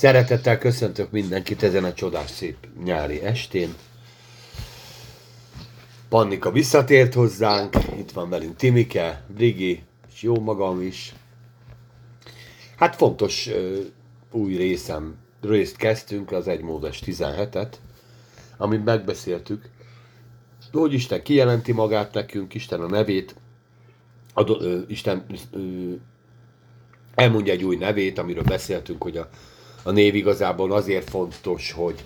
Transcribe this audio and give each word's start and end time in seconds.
Szeretettel 0.00 0.58
köszöntök 0.58 1.10
mindenkit 1.10 1.62
ezen 1.62 1.84
a 1.84 1.92
csodás 1.92 2.30
szép 2.30 2.56
nyári 2.84 3.22
estén. 3.22 3.74
Pannika 6.08 6.50
visszatért 6.50 7.14
hozzánk, 7.14 7.74
itt 7.98 8.10
van 8.10 8.28
velünk 8.28 8.56
Timike, 8.56 9.24
Brigi, 9.34 9.82
és 10.14 10.22
jó 10.22 10.40
magam 10.40 10.82
is. 10.82 11.14
Hát 12.76 12.96
fontos 12.96 13.50
új 14.30 14.56
részem, 14.56 15.16
részt 15.40 15.76
kezdtünk, 15.76 16.32
az 16.32 16.48
egymódos 16.48 17.00
17-et, 17.06 17.72
amit 18.56 18.84
megbeszéltük, 18.84 19.70
hogy 20.72 20.92
Isten 20.92 21.22
kijelenti 21.22 21.72
magát 21.72 22.14
nekünk, 22.14 22.54
Isten 22.54 22.80
a 22.80 22.88
nevét, 22.88 23.34
ad, 24.34 24.50
uh, 24.50 24.82
Isten 24.88 25.24
uh, 25.52 25.94
elmondja 27.14 27.52
egy 27.52 27.64
új 27.64 27.76
nevét, 27.76 28.18
amiről 28.18 28.44
beszéltünk, 28.44 29.02
hogy 29.02 29.16
a 29.16 29.28
a 29.82 29.90
név 29.90 30.14
igazából 30.14 30.72
azért 30.72 31.10
fontos, 31.10 31.72
hogy 31.72 32.04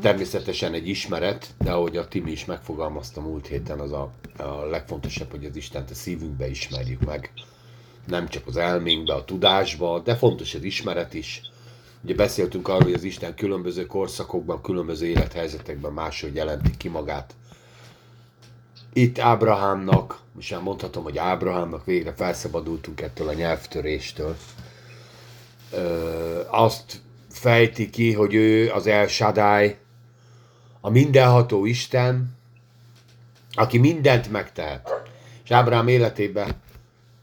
természetesen 0.00 0.74
egy 0.74 0.88
ismeret, 0.88 1.46
de 1.58 1.70
ahogy 1.70 1.96
a 1.96 2.08
Timi 2.08 2.30
is 2.30 2.44
megfogalmazta 2.44 3.20
múlt 3.20 3.46
héten, 3.46 3.78
az 3.80 3.92
a, 3.92 4.12
a 4.36 4.64
legfontosabb, 4.64 5.30
hogy 5.30 5.44
az 5.44 5.56
Istent 5.56 5.90
a 5.90 5.94
szívünkbe 5.94 6.48
ismerjük 6.48 7.04
meg. 7.04 7.32
Nem 8.06 8.28
csak 8.28 8.46
az 8.46 8.56
elménkbe, 8.56 9.14
a 9.14 9.24
tudásba, 9.24 10.00
de 10.00 10.16
fontos 10.16 10.54
az 10.54 10.62
ismeret 10.62 11.14
is. 11.14 11.42
Ugye 12.04 12.14
beszéltünk 12.14 12.68
arról, 12.68 12.82
hogy 12.82 12.92
az 12.92 13.02
Isten 13.02 13.34
különböző 13.34 13.86
korszakokban, 13.86 14.62
különböző 14.62 15.06
élethelyzetekben 15.06 15.92
máshogy 15.92 16.34
jelenti 16.34 16.76
ki 16.76 16.88
magát. 16.88 17.34
Itt 18.92 19.18
Ábrahámnak, 19.18 20.20
most 20.32 20.50
már 20.50 20.62
mondhatom, 20.62 21.02
hogy 21.02 21.18
Ábrahámnak 21.18 21.84
végre 21.84 22.14
felszabadultunk 22.14 23.00
ettől 23.00 23.28
a 23.28 23.32
nyelvtöréstől, 23.32 24.36
ö, 25.72 26.40
azt 26.50 27.00
fejti 27.30 27.90
ki, 27.90 28.12
hogy 28.12 28.34
ő 28.34 28.70
az 28.70 28.86
El 28.86 29.06
Shaddai, 29.06 29.76
a 30.80 30.90
mindenható 30.90 31.64
Isten, 31.64 32.36
aki 33.52 33.78
mindent 33.78 34.30
megtehet. 34.30 35.02
És 35.44 35.50
Ábrám 35.50 35.88
életében, 35.88 36.54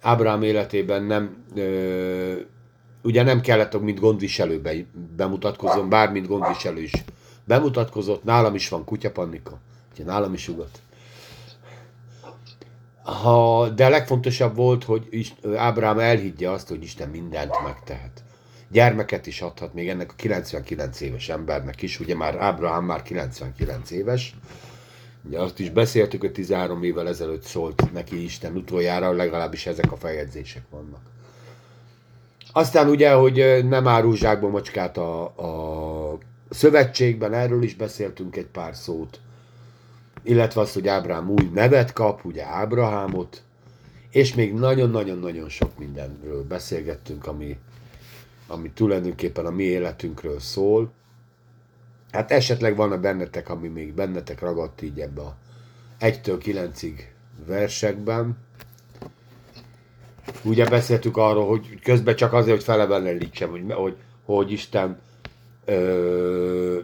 Ábrám 0.01 0.41
életében 0.41 1.03
nem, 1.03 1.43
ö, 1.55 2.33
ugye 3.03 3.23
nem 3.23 3.41
kellett, 3.41 3.81
mint 3.81 3.99
gondviselőbe 3.99 4.73
bemutatkozom, 5.15 5.89
bár 5.89 6.11
mint 6.11 6.27
gondviselő 6.27 6.81
is 6.81 6.91
bemutatkozott, 7.43 8.23
nálam 8.23 8.55
is 8.55 8.69
van 8.69 8.83
kutyapannika, 8.83 9.57
ugye 9.93 10.03
nálam 10.03 10.33
is 10.33 10.47
ugat. 10.47 10.81
Ha, 13.03 13.69
de 13.69 13.89
legfontosabb 13.89 14.55
volt, 14.55 14.83
hogy 14.83 15.33
Ábrám 15.55 15.99
elhiggye 15.99 16.49
azt, 16.49 16.67
hogy 16.67 16.83
Isten 16.83 17.09
mindent 17.09 17.63
megtehet 17.63 18.25
gyermeket 18.71 19.27
is 19.27 19.41
adhat 19.41 19.73
még 19.73 19.89
ennek 19.89 20.11
a 20.11 20.15
99 20.15 21.01
éves 21.01 21.29
embernek 21.29 21.81
is, 21.81 21.99
ugye 21.99 22.15
már 22.15 22.35
Ábrahám 22.35 22.83
már 22.83 23.01
99 23.01 23.91
éves, 23.91 24.35
ugye 25.23 25.39
azt 25.39 25.59
is 25.59 25.69
beszéltük, 25.69 26.21
hogy 26.21 26.31
13 26.31 26.83
évvel 26.83 27.07
ezelőtt 27.07 27.43
szólt 27.43 27.93
neki 27.93 28.23
Isten 28.23 28.55
utoljára, 28.55 29.11
legalábbis 29.11 29.65
ezek 29.65 29.91
a 29.91 29.97
feljegyzések 29.97 30.63
vannak. 30.69 31.01
Aztán 32.51 32.89
ugye, 32.89 33.13
hogy 33.13 33.65
nem 33.67 33.87
árul 33.87 34.15
zsákba 34.15 34.49
macskát 34.49 34.97
a, 34.97 35.23
a 35.23 36.17
szövetségben, 36.49 37.33
erről 37.33 37.63
is 37.63 37.75
beszéltünk 37.75 38.35
egy 38.35 38.45
pár 38.45 38.75
szót, 38.75 39.19
illetve 40.23 40.61
azt, 40.61 40.73
hogy 40.73 40.87
Ábrám 40.87 41.29
új 41.29 41.49
nevet 41.53 41.93
kap, 41.93 42.25
ugye 42.25 42.45
Ábrahámot, 42.45 43.41
és 44.09 44.33
még 44.33 44.53
nagyon-nagyon-nagyon 44.53 45.49
sok 45.49 45.77
mindenről 45.77 46.43
beszélgettünk, 46.43 47.27
ami 47.27 47.57
ami 48.47 48.71
tulajdonképpen 48.71 49.45
a 49.45 49.51
mi 49.51 49.63
életünkről 49.63 50.39
szól. 50.39 50.91
Hát 52.11 52.31
esetleg 52.31 52.75
van 52.75 52.91
a 52.91 52.99
bennetek, 52.99 53.49
ami 53.49 53.67
még 53.67 53.93
bennetek 53.93 54.39
ragadt 54.39 54.81
így 54.81 54.99
ebbe 54.99 55.21
a 55.21 55.35
1-től 55.99 56.41
9-ig 56.45 56.93
versekben. 57.45 58.37
Ugye 60.43 60.65
beszéltük 60.65 61.17
arról, 61.17 61.47
hogy 61.47 61.79
közben 61.79 62.15
csak 62.15 62.33
azért, 62.33 62.55
hogy 62.55 62.65
felevelenlítsem, 62.65 63.49
hogy, 63.49 63.63
hogy, 63.73 63.95
hogy 64.25 64.51
Isten 64.51 64.99
ö, 65.65 66.79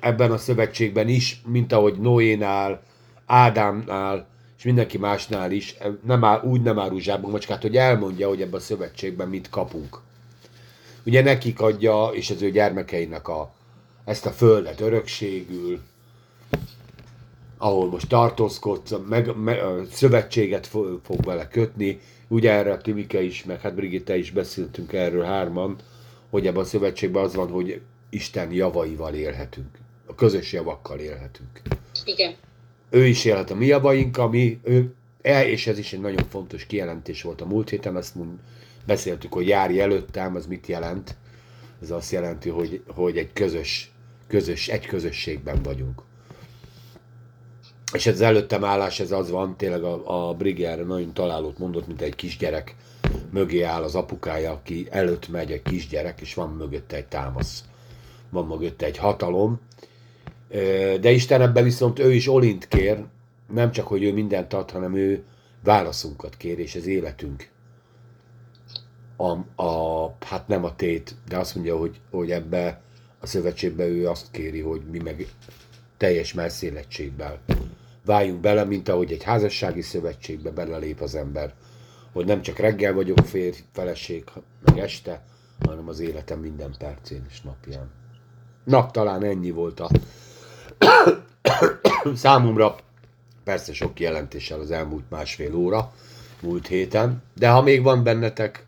ebben 0.00 0.30
a 0.30 0.36
szövetségben 0.36 1.08
is, 1.08 1.42
mint 1.46 1.72
ahogy 1.72 1.98
Noénál, 1.98 2.82
Ádámnál, 3.26 4.26
és 4.58 4.64
mindenki 4.64 4.98
másnál 4.98 5.52
is, 5.52 5.76
nem 6.04 6.24
áll, 6.24 6.42
úgy 6.42 6.62
nem 6.62 6.78
árul 6.78 7.00
zsákban 7.00 7.30
macskát, 7.30 7.62
hogy 7.62 7.76
elmondja, 7.76 8.28
hogy 8.28 8.40
ebben 8.40 8.54
a 8.54 8.62
szövetségben 8.62 9.28
mit 9.28 9.48
kapunk 9.48 10.00
ugye 11.06 11.22
nekik 11.22 11.60
adja, 11.60 12.10
és 12.12 12.30
az 12.30 12.42
ő 12.42 12.50
gyermekeinek 12.50 13.28
a, 13.28 13.52
ezt 14.04 14.26
a 14.26 14.30
földet 14.30 14.80
örökségül, 14.80 15.80
ahol 17.58 17.88
most 17.88 18.08
tartózkodsz, 18.08 18.94
meg, 19.08 19.36
meg, 19.36 19.60
szövetséget 19.92 20.66
fog, 20.66 21.00
fog 21.04 21.24
vele 21.24 21.48
kötni. 21.48 22.00
Ugye 22.28 22.50
erre 22.50 22.72
a 22.72 22.78
Timike 22.78 23.22
is, 23.22 23.44
meg 23.44 23.60
hát 23.60 23.74
Brigitte 23.74 24.16
is 24.16 24.30
beszéltünk 24.30 24.92
erről 24.92 25.24
hárman, 25.24 25.76
hogy 26.30 26.46
ebben 26.46 26.62
a 26.62 26.64
szövetségben 26.64 27.24
az 27.24 27.34
van, 27.34 27.48
hogy 27.48 27.80
Isten 28.10 28.52
javaival 28.52 29.14
élhetünk. 29.14 29.78
A 30.06 30.14
közös 30.14 30.52
javakkal 30.52 30.98
élhetünk. 30.98 31.60
Igen. 32.04 32.34
Ő 32.90 33.06
is 33.06 33.24
élhet 33.24 33.50
a 33.50 33.54
mi 33.54 33.66
javaink, 33.66 34.18
ami 34.18 34.60
ő, 34.62 34.94
e, 35.22 35.48
és 35.48 35.66
ez 35.66 35.78
is 35.78 35.92
egy 35.92 36.00
nagyon 36.00 36.26
fontos 36.28 36.66
kijelentés 36.66 37.22
volt 37.22 37.40
a 37.40 37.46
múlt 37.46 37.70
héten, 37.70 37.96
ezt 37.96 38.14
mond, 38.14 38.38
beszéltük, 38.86 39.32
hogy 39.32 39.48
járj 39.48 39.80
előttem, 39.80 40.34
az 40.36 40.46
mit 40.46 40.66
jelent. 40.66 41.16
Ez 41.82 41.90
azt 41.90 42.12
jelenti, 42.12 42.48
hogy, 42.48 42.82
hogy 42.86 43.18
egy 43.18 43.32
közös, 43.32 43.92
közös, 44.26 44.68
egy 44.68 44.86
közösségben 44.86 45.62
vagyunk. 45.62 46.02
És 47.92 48.06
ez 48.06 48.14
az 48.14 48.20
előttem 48.20 48.64
állás, 48.64 49.00
ez 49.00 49.10
az 49.12 49.30
van, 49.30 49.56
tényleg 49.56 49.82
a, 49.82 50.28
a 50.28 50.34
Brigier 50.34 50.86
nagyon 50.86 51.12
találót 51.12 51.58
mondott, 51.58 51.86
mint 51.86 52.00
egy 52.00 52.14
kisgyerek 52.14 52.74
mögé 53.30 53.62
áll 53.62 53.82
az 53.82 53.94
apukája, 53.94 54.52
aki 54.52 54.86
előtt 54.90 55.28
megy 55.28 55.52
egy 55.52 55.62
kisgyerek, 55.62 56.20
és 56.20 56.34
van 56.34 56.50
mögötte 56.50 56.96
egy 56.96 57.06
támasz. 57.06 57.64
Van 58.30 58.46
mögötte 58.46 58.86
egy 58.86 58.96
hatalom. 58.96 59.60
De 61.00 61.10
Isten 61.10 61.40
ebben 61.40 61.64
viszont 61.64 61.98
ő 61.98 62.12
is 62.12 62.28
olint 62.28 62.68
kér, 62.68 63.04
nem 63.52 63.70
csak, 63.70 63.86
hogy 63.86 64.02
ő 64.02 64.12
mindent 64.12 64.52
ad, 64.52 64.70
hanem 64.70 64.94
ő 64.94 65.24
válaszunkat 65.62 66.36
kér, 66.36 66.58
és 66.58 66.74
az 66.74 66.86
életünk 66.86 67.48
a, 69.16 69.62
a, 69.62 70.16
hát 70.20 70.48
nem 70.48 70.64
a 70.64 70.76
tét, 70.76 71.14
de 71.28 71.38
azt 71.38 71.54
mondja, 71.54 71.76
hogy, 71.76 72.00
hogy 72.10 72.30
ebbe 72.30 72.80
a 73.20 73.26
szövetségbe 73.26 73.86
ő 73.86 74.08
azt 74.08 74.30
kéri, 74.30 74.60
hogy 74.60 74.80
mi 74.90 74.98
meg 74.98 75.26
teljes 75.96 76.32
merszélettségben 76.32 77.38
váljunk 78.04 78.40
bele, 78.40 78.64
mint 78.64 78.88
ahogy 78.88 79.12
egy 79.12 79.22
házassági 79.22 79.82
szövetségbe 79.82 80.50
belelép 80.50 81.00
az 81.00 81.14
ember, 81.14 81.54
hogy 82.12 82.26
nem 82.26 82.42
csak 82.42 82.58
reggel 82.58 82.92
vagyok 82.92 83.18
férj, 83.18 83.58
feleség, 83.72 84.24
meg 84.64 84.78
este, 84.78 85.24
hanem 85.66 85.88
az 85.88 86.00
életem 86.00 86.38
minden 86.38 86.74
percén 86.78 87.26
és 87.30 87.40
napján. 87.40 87.90
Nap 88.64 88.92
talán 88.92 89.24
ennyi 89.24 89.50
volt 89.50 89.80
a 89.80 89.90
számomra, 92.14 92.76
persze 93.44 93.72
sok 93.72 94.00
jelentéssel 94.00 94.60
az 94.60 94.70
elmúlt 94.70 95.10
másfél 95.10 95.54
óra, 95.54 95.92
múlt 96.42 96.66
héten, 96.66 97.22
de 97.34 97.48
ha 97.48 97.62
még 97.62 97.82
van 97.82 98.02
bennetek 98.02 98.66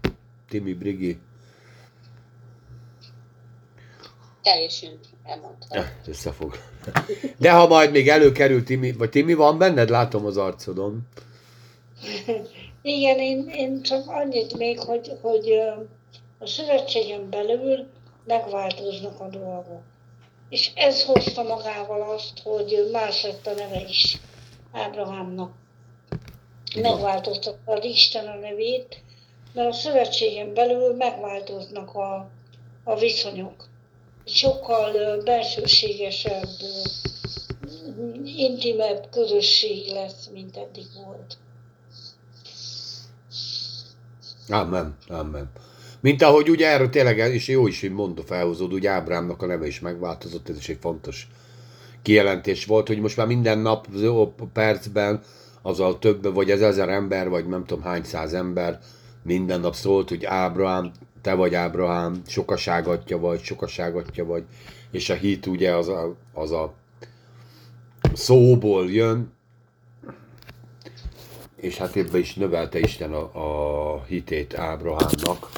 Timi 0.48 0.74
Brigi. 0.74 1.18
Teljesen 4.42 4.98
elmondtam. 5.24 5.84
Összefog. 6.06 6.58
De 7.36 7.52
ha 7.52 7.66
majd 7.66 7.90
még 7.90 8.08
előkerül 8.08 8.64
Timi, 8.64 8.92
vagy 8.92 9.10
Timi 9.10 9.34
van 9.34 9.58
benned, 9.58 9.88
látom 9.88 10.26
az 10.26 10.36
arcodon. 10.36 11.08
Igen, 12.82 13.18
én, 13.18 13.48
én 13.48 13.82
csak 13.82 14.08
annyit 14.08 14.56
még, 14.56 14.78
hogy, 14.80 15.12
hogy 15.20 15.50
a 16.38 16.46
szövetségen 16.46 17.30
belül 17.30 17.86
megváltoznak 18.24 19.20
a 19.20 19.28
dolgok. 19.28 19.82
És 20.48 20.70
ez 20.74 21.04
hozta 21.04 21.42
magával 21.42 22.14
azt, 22.14 22.40
hogy 22.42 22.88
más 22.92 23.22
lett 23.22 23.46
a 23.46 23.52
neve 23.54 23.84
is 23.88 24.18
Ábrahámnak. 24.72 25.52
Megváltoztatta 26.80 27.72
az 27.72 27.84
Isten 27.84 28.26
a 28.26 28.34
nevét, 28.34 29.02
mert 29.56 29.68
a 29.68 29.72
szövetségen 29.72 30.54
belül 30.54 30.94
megváltoznak 30.94 31.94
a, 31.94 32.30
a 32.84 32.98
viszonyok. 32.98 33.64
Sokkal 34.24 35.22
belsőségesebb, 35.24 36.48
intimebb 38.24 39.08
közösség 39.10 39.92
lesz, 39.92 40.28
mint 40.32 40.56
eddig 40.56 40.86
volt. 41.04 41.36
Amen, 44.48 44.96
amen. 45.08 45.50
Mint 46.00 46.22
ahogy 46.22 46.50
ugye 46.50 46.66
erről 46.68 46.90
tényleg, 46.90 47.18
és 47.18 47.48
jó 47.48 47.66
is, 47.66 47.80
hogy 47.80 47.92
mondta 47.92 48.22
felhozod, 48.22 48.72
ugye 48.72 48.90
Ábrámnak 48.90 49.42
a 49.42 49.46
neve 49.46 49.66
is 49.66 49.80
megváltozott, 49.80 50.48
ez 50.48 50.56
is 50.56 50.68
egy 50.68 50.78
fontos 50.80 51.28
kijelentés 52.02 52.64
volt, 52.64 52.86
hogy 52.86 53.00
most 53.00 53.16
már 53.16 53.26
minden 53.26 53.58
nap 53.58 53.86
percben 54.52 55.22
azzal 55.62 55.98
több, 55.98 56.34
vagy 56.34 56.50
ez 56.50 56.60
ezer 56.60 56.88
ember, 56.88 57.28
vagy 57.28 57.46
nem 57.46 57.64
tudom 57.64 57.84
hány 57.84 58.04
száz 58.04 58.34
ember 58.34 58.80
minden 59.26 59.60
nap 59.60 59.74
szólt, 59.74 60.08
hogy 60.08 60.24
Ábrahám 60.24 60.92
te 61.26 61.34
vagy 61.34 61.54
Ábrahám, 61.54 62.22
sokaságatja 62.26 63.18
vagy, 63.18 63.42
sokaságatja 63.42 64.24
vagy, 64.24 64.44
és 64.90 65.10
a 65.10 65.14
hit 65.14 65.46
ugye 65.46 65.74
az 65.74 65.88
a, 65.88 66.14
az 66.32 66.52
a 66.52 66.74
szóból 68.12 68.90
jön, 68.90 69.32
és 71.56 71.76
hát 71.76 71.96
ebbe 71.96 72.18
is 72.18 72.34
növelte 72.34 72.78
Isten 72.78 73.12
a, 73.12 73.30
a 73.94 74.04
hitét 74.04 74.54
Ábrahámnak, 74.54 75.50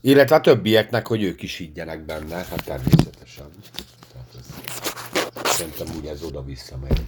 illetve 0.00 0.36
a 0.36 0.40
többieknek, 0.40 1.06
hogy 1.06 1.22
ők 1.22 1.42
is 1.42 1.56
higgyenek 1.56 2.04
benne, 2.04 2.34
hát 2.34 2.64
természetesen. 2.64 3.46
Tehát 4.12 4.28
ez, 4.38 5.50
szerintem 5.50 5.86
úgy 5.96 6.06
ez 6.06 6.22
oda-vissza 6.22 6.76
megy. 6.82 7.00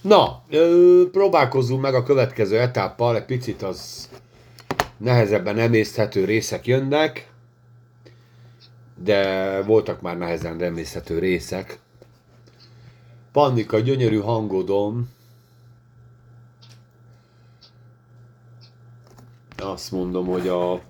Na, 0.00 0.42
ö, 0.50 1.02
próbálkozzunk 1.12 1.80
meg 1.80 1.94
a 1.94 2.02
következő 2.02 2.58
etáppal, 2.58 3.16
egy 3.16 3.24
picit 3.24 3.62
az 3.62 4.08
nehezebben 4.98 5.58
emészthető 5.58 6.24
részek 6.24 6.66
jönnek, 6.66 7.32
de 8.94 9.62
voltak 9.62 10.00
már 10.00 10.18
nehezen 10.18 10.62
emészthető 10.62 11.18
részek. 11.18 11.78
Pannika, 13.32 13.78
gyönyörű 13.78 14.18
hangodom. 14.18 15.08
Azt 19.56 19.92
mondom, 19.92 20.26
hogy 20.26 20.48
a... 20.48 20.80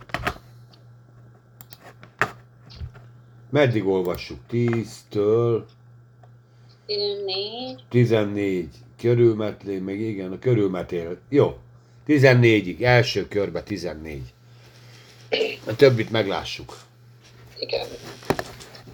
Meddig 3.51 3.87
olvassuk? 3.87 4.39
10-től 4.51 5.63
14. 6.87 7.85
14. 7.89 8.69
Körülmetlé, 8.99 9.79
meg 9.79 10.01
igen, 10.01 10.33
a 10.33 10.39
körülmetél. 10.39 11.19
Jó. 11.29 11.59
14-ig, 12.09 12.83
első 12.83 13.29
körbe 13.29 13.63
14. 13.63 14.23
A 15.67 15.77
többit 15.77 16.11
meglássuk. 16.11 16.79
Igen. 17.59 17.87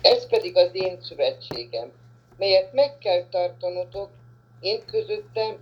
Ez 0.00 0.28
pedig 0.28 0.56
az 0.56 0.70
én 0.72 0.98
szövetségem, 1.02 1.90
melyet 2.38 2.72
meg 2.72 2.98
kell 2.98 3.24
tartanotok 3.30 4.10
én 4.60 4.80
közöttem, 4.86 5.56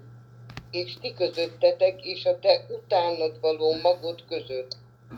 és 0.70 0.96
ti 1.00 1.14
közöttetek, 1.14 2.04
és 2.04 2.25
a 2.25 2.38
te 2.38 2.66
utánad 2.69 3.40
való 3.40 3.76
magod 3.82 4.25
között. 4.28 4.76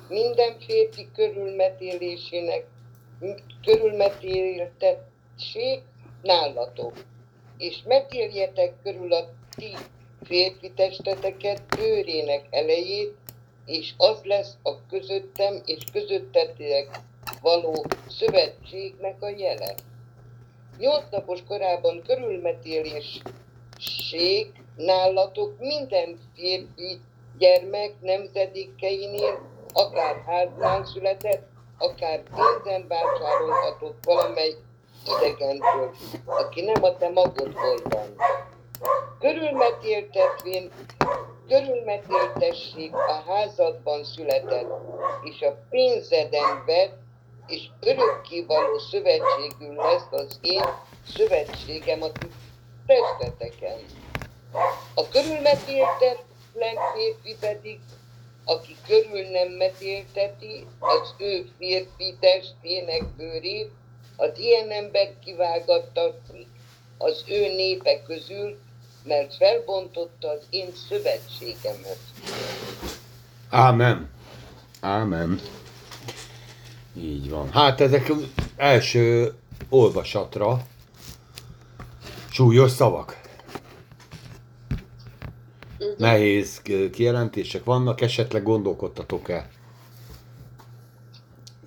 Minden 0.09 0.57
férfi 0.67 1.09
körülmetélésének, 1.15 2.67
körülmetéltetség 3.65 5.81
nálatok. 6.23 6.93
És 7.59 7.83
metéljetek 7.85 8.73
körül 8.83 9.13
a 9.13 9.29
ti 9.57 9.77
férfi 10.25 10.73
testeteket 10.77 11.63
bőrének 11.77 12.47
elejét, 12.51 13.15
és 13.67 13.93
az 13.97 14.19
lesz 14.23 14.57
a 14.63 14.87
közöttem 14.87 15.63
és 15.65 15.83
közöttetek 15.93 17.01
való 17.41 17.87
szövetségnek 18.09 19.23
a 19.23 19.29
jele. 19.29 19.75
Nyolc 20.79 21.05
napos 21.11 21.41
korában 21.49 22.03
körülmetélésség 22.07 24.53
nálatok 24.77 25.59
minden 25.59 26.19
férfi 26.35 27.01
gyermek 27.39 27.95
nemzedékeinél, 28.01 29.53
akár 29.73 30.23
háznál 30.27 30.85
született, 30.85 31.49
akár 31.79 32.23
pénzen 32.23 32.89
vásárolhatott 32.89 34.05
valamely 34.05 34.55
idegentől, 35.07 35.95
aki 36.25 36.61
nem 36.61 36.85
a 36.85 36.97
te 36.97 37.09
magodból 37.09 37.81
van. 37.85 38.15
Körülmetéltetvén, 39.21 40.71
körülmetéltessék 41.49 42.95
a 42.95 43.23
házadban 43.27 44.05
született, 44.05 44.69
és 45.23 45.43
a 45.43 45.57
pénzeden 45.71 46.65
vett, 46.67 46.97
és 47.47 47.69
örökkévaló 47.81 48.79
szövetségül 48.79 49.75
lesz 49.75 50.07
az 50.11 50.39
én 50.43 50.65
szövetségem 51.15 52.03
a 52.03 52.09
testeteken. 52.87 53.79
A 54.95 55.09
körülmetéltetlen 55.09 56.77
férfi 56.95 57.37
pedig, 57.41 57.79
aki 58.45 58.77
körül 58.87 59.29
nem 59.31 59.49
metélteti 59.49 60.67
az 60.79 61.15
ő 61.19 61.47
férfi 61.59 62.17
testének 62.21 63.05
bőrét, 63.17 63.71
az 64.17 64.39
ilyen 64.39 64.71
ember 64.71 65.19
kivágattatni 65.25 66.47
az 66.99 67.25
ő 67.29 67.55
népe 67.55 68.03
közül, 68.03 68.59
mert 69.05 69.35
felbontotta 69.37 70.29
az 70.29 70.41
én 70.51 70.69
szövetségemet. 70.89 71.99
Ámen. 73.51 74.09
Ámen. 74.81 75.41
Így 76.97 77.31
van. 77.31 77.51
Hát 77.51 77.81
ezek 77.81 78.13
első 78.57 79.35
olvasatra 79.69 80.67
súlyos 82.31 82.71
szavak. 82.71 83.21
Nehéz 85.97 86.63
kijelentések 86.93 87.65
vannak, 87.65 88.01
esetleg 88.01 88.43
gondolkodtatok-e? 88.43 89.49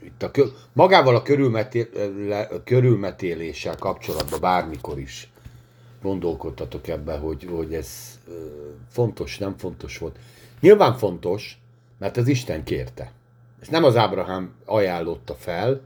Itt 0.04 0.24
a 0.24 0.32
kö- 0.32 0.54
magával 0.74 1.16
a 1.16 1.22
körülmeté- 1.22 1.98
körülmetéléssel 2.64 3.76
kapcsolatban 3.76 4.40
bármikor 4.40 5.00
is 5.00 5.30
gondolkodtatok 6.08 6.88
ebbe, 6.88 7.18
hogy, 7.18 7.48
hogy 7.50 7.74
ez 7.74 8.20
fontos, 8.90 9.38
nem 9.38 9.58
fontos 9.58 9.98
volt. 9.98 10.20
Nyilván 10.60 10.94
fontos, 10.94 11.60
mert 11.98 12.18
az 12.18 12.28
Isten 12.28 12.64
kérte. 12.64 13.12
Ezt 13.62 13.72
nem 13.72 13.84
az 13.84 13.96
Ábrahám 13.96 14.54
ajánlotta 14.66 15.36
fel, 15.36 15.82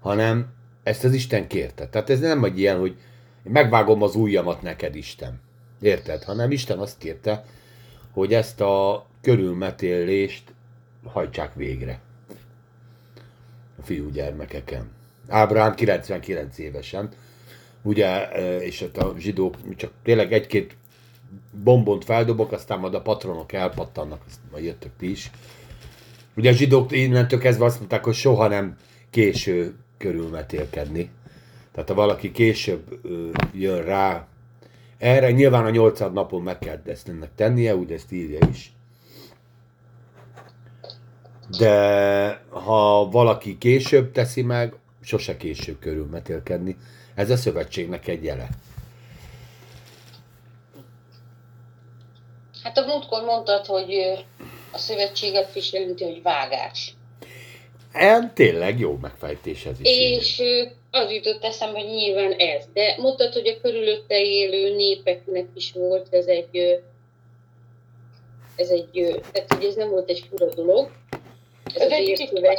hanem 0.00 0.52
ezt 0.82 1.04
az 1.04 1.12
Isten 1.12 1.46
kérte. 1.46 1.88
Tehát 1.88 2.10
ez 2.10 2.20
nem 2.20 2.44
egy 2.44 2.58
ilyen, 2.58 2.78
hogy 2.78 2.96
megvágom 3.42 4.02
az 4.02 4.14
ujjamat 4.14 4.62
neked, 4.62 4.94
Isten. 4.94 5.40
Érted? 5.80 6.22
Hanem 6.22 6.50
Isten 6.50 6.78
azt 6.78 6.98
kérte, 6.98 7.44
hogy 8.12 8.34
ezt 8.34 8.60
a 8.60 9.06
körülmetélést 9.20 10.54
hajtsák 11.04 11.54
végre. 11.54 12.00
A 13.78 13.82
fiúgyermekeken. 13.82 14.90
Ábrahám 15.28 15.74
99 15.74 16.58
évesen. 16.58 17.10
Ugye, 17.82 18.28
és 18.58 18.80
ott 18.80 18.96
a 18.96 19.14
zsidók 19.18 19.54
csak 19.76 19.90
tényleg 20.02 20.32
egy-két 20.32 20.76
bombont 21.64 22.04
feldobok, 22.04 22.52
aztán 22.52 22.78
majd 22.78 22.94
a 22.94 23.02
patronok 23.02 23.52
elpattannak, 23.52 24.22
azt 24.26 24.40
majd 24.50 24.64
jöttök 24.64 24.90
ti 24.98 25.10
is. 25.10 25.30
Ugye 26.36 26.50
a 26.50 26.54
zsidók 26.54 26.92
innentől 26.92 27.38
kezdve 27.38 27.64
azt 27.64 27.78
mondták, 27.78 28.04
hogy 28.04 28.14
soha 28.14 28.48
nem 28.48 28.76
késő 29.10 29.74
körülmetélkedni. 29.98 31.10
Tehát 31.72 31.88
ha 31.88 31.94
valaki 31.94 32.32
később 32.32 33.00
jön 33.52 33.82
rá, 33.84 34.26
erre 34.98 35.30
nyilván 35.30 35.64
a 35.64 35.70
nyolcad 35.70 36.12
napon 36.12 36.42
meg 36.42 36.58
kell 36.58 36.80
ezt 36.86 37.08
ennek 37.08 37.30
tennie, 37.34 37.76
úgy 37.76 37.92
ezt 37.92 38.12
írja 38.12 38.38
is. 38.50 38.72
De 41.58 42.44
ha 42.48 43.08
valaki 43.10 43.58
később 43.58 44.12
teszi 44.12 44.42
meg, 44.42 44.74
sose 45.00 45.36
később 45.36 45.78
körülmetélkedni. 45.78 46.76
Ez 47.14 47.30
a 47.30 47.36
szövetségnek 47.36 48.08
egy 48.08 48.24
jele. 48.24 48.48
Hát 52.62 52.78
a 52.78 52.86
múltkor 52.86 53.22
mondtad, 53.24 53.66
hogy 53.66 53.94
a 54.72 54.78
szövetséget 54.78 55.54
is 55.54 55.72
jelenti, 55.72 56.04
hogy 56.04 56.22
vágás. 56.22 56.94
En 57.92 58.34
tényleg 58.34 58.78
jó 58.78 58.96
megfejtés 59.00 59.66
ez 59.66 59.80
is. 59.80 59.88
És 59.88 60.40
ö, 60.40 60.64
az 60.90 61.10
jutott 61.10 61.44
eszembe, 61.44 61.78
hogy 61.78 61.88
nyilván 61.88 62.32
ez. 62.32 62.64
De 62.72 62.94
mondtad, 62.98 63.32
hogy 63.32 63.46
a 63.46 63.60
körülötte 63.60 64.20
élő 64.20 64.74
népeknek 64.76 65.46
is 65.54 65.72
volt 65.72 66.14
ez 66.14 66.26
egy, 66.26 66.82
ez 68.56 68.68
egy, 68.68 69.20
tehát 69.32 69.52
hogy 69.52 69.64
ez 69.64 69.74
nem 69.74 69.90
volt 69.90 70.10
egy 70.10 70.24
fura 70.30 70.54
dolog. 70.54 70.90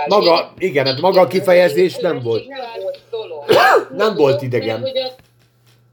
Maga, 0.07 0.53
igen, 0.57 0.85
hát 0.85 0.99
maga 0.99 1.21
a 1.21 1.27
kifejezés 1.27 1.95
nem 1.95 2.21
volt. 2.21 2.47
Nem 2.47 2.81
volt 2.81 2.99
dolog. 3.09 3.45
Nem 3.95 4.15
volt 4.15 4.41
idegen. 4.41 4.79
Mert 4.79 4.97
hogy 4.97 5.01
a 5.01 5.13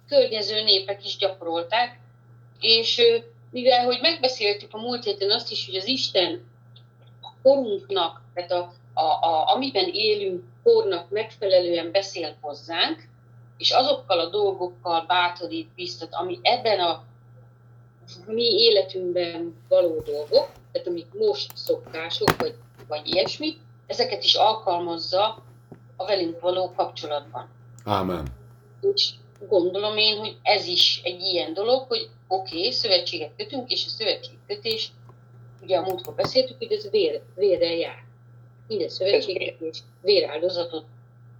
környező 0.08 0.62
népek 0.62 1.04
is 1.04 1.16
gyakorolták, 1.16 1.98
és 2.60 3.02
mivel, 3.50 3.84
hogy 3.84 3.98
megbeszéltük 4.00 4.74
a 4.74 4.78
múlt 4.78 5.04
héten 5.04 5.30
azt 5.30 5.50
is, 5.50 5.66
hogy 5.66 5.76
az 5.76 5.86
Isten 5.86 6.44
a 7.20 7.32
korunknak, 7.42 8.20
tehát 8.34 8.50
a, 8.50 8.72
a, 8.94 9.04
a, 9.04 9.54
amiben 9.54 9.88
élünk 9.92 10.42
kornak 10.62 11.10
megfelelően 11.10 11.90
beszél 11.90 12.36
hozzánk, 12.40 13.08
és 13.58 13.70
azokkal 13.70 14.20
a 14.20 14.28
dolgokkal 14.28 15.04
bátorít, 15.06 15.68
biztat, 15.74 16.08
ami 16.14 16.38
ebben 16.42 16.80
a 16.80 17.02
mi 18.26 18.42
életünkben 18.42 19.54
való 19.68 20.02
dolgok, 20.06 20.48
tehát 20.72 20.88
amik 20.88 21.06
most 21.18 21.50
szokások, 21.54 22.36
vagy, 22.38 22.54
vagy 22.88 23.14
ilyesmi, 23.14 23.56
ezeket 23.86 24.22
is 24.24 24.34
alkalmazza 24.34 25.42
a 25.96 26.06
velünk 26.06 26.40
való 26.40 26.72
kapcsolatban. 26.76 27.48
Ámen. 27.84 28.26
És 28.94 29.10
gondolom 29.48 29.96
én, 29.96 30.18
hogy 30.18 30.36
ez 30.42 30.66
is 30.66 31.00
egy 31.04 31.20
ilyen 31.20 31.54
dolog, 31.54 31.86
hogy 31.88 32.08
oké, 32.28 32.56
okay, 32.58 32.72
szövetséget 32.72 33.30
kötünk, 33.36 33.70
és 33.70 33.86
a 33.86 33.88
szövetségkötés, 33.88 34.92
ugye 35.62 35.76
a 35.76 35.82
múltkor 35.82 36.14
beszéltük, 36.14 36.58
hogy 36.58 36.72
ez 36.72 36.90
vér, 36.90 37.22
vérrel 37.34 37.74
jár. 37.74 38.04
minden 38.68 38.88
szövetséget 38.88 39.60
és 39.60 39.78
véráldozatot 40.02 40.84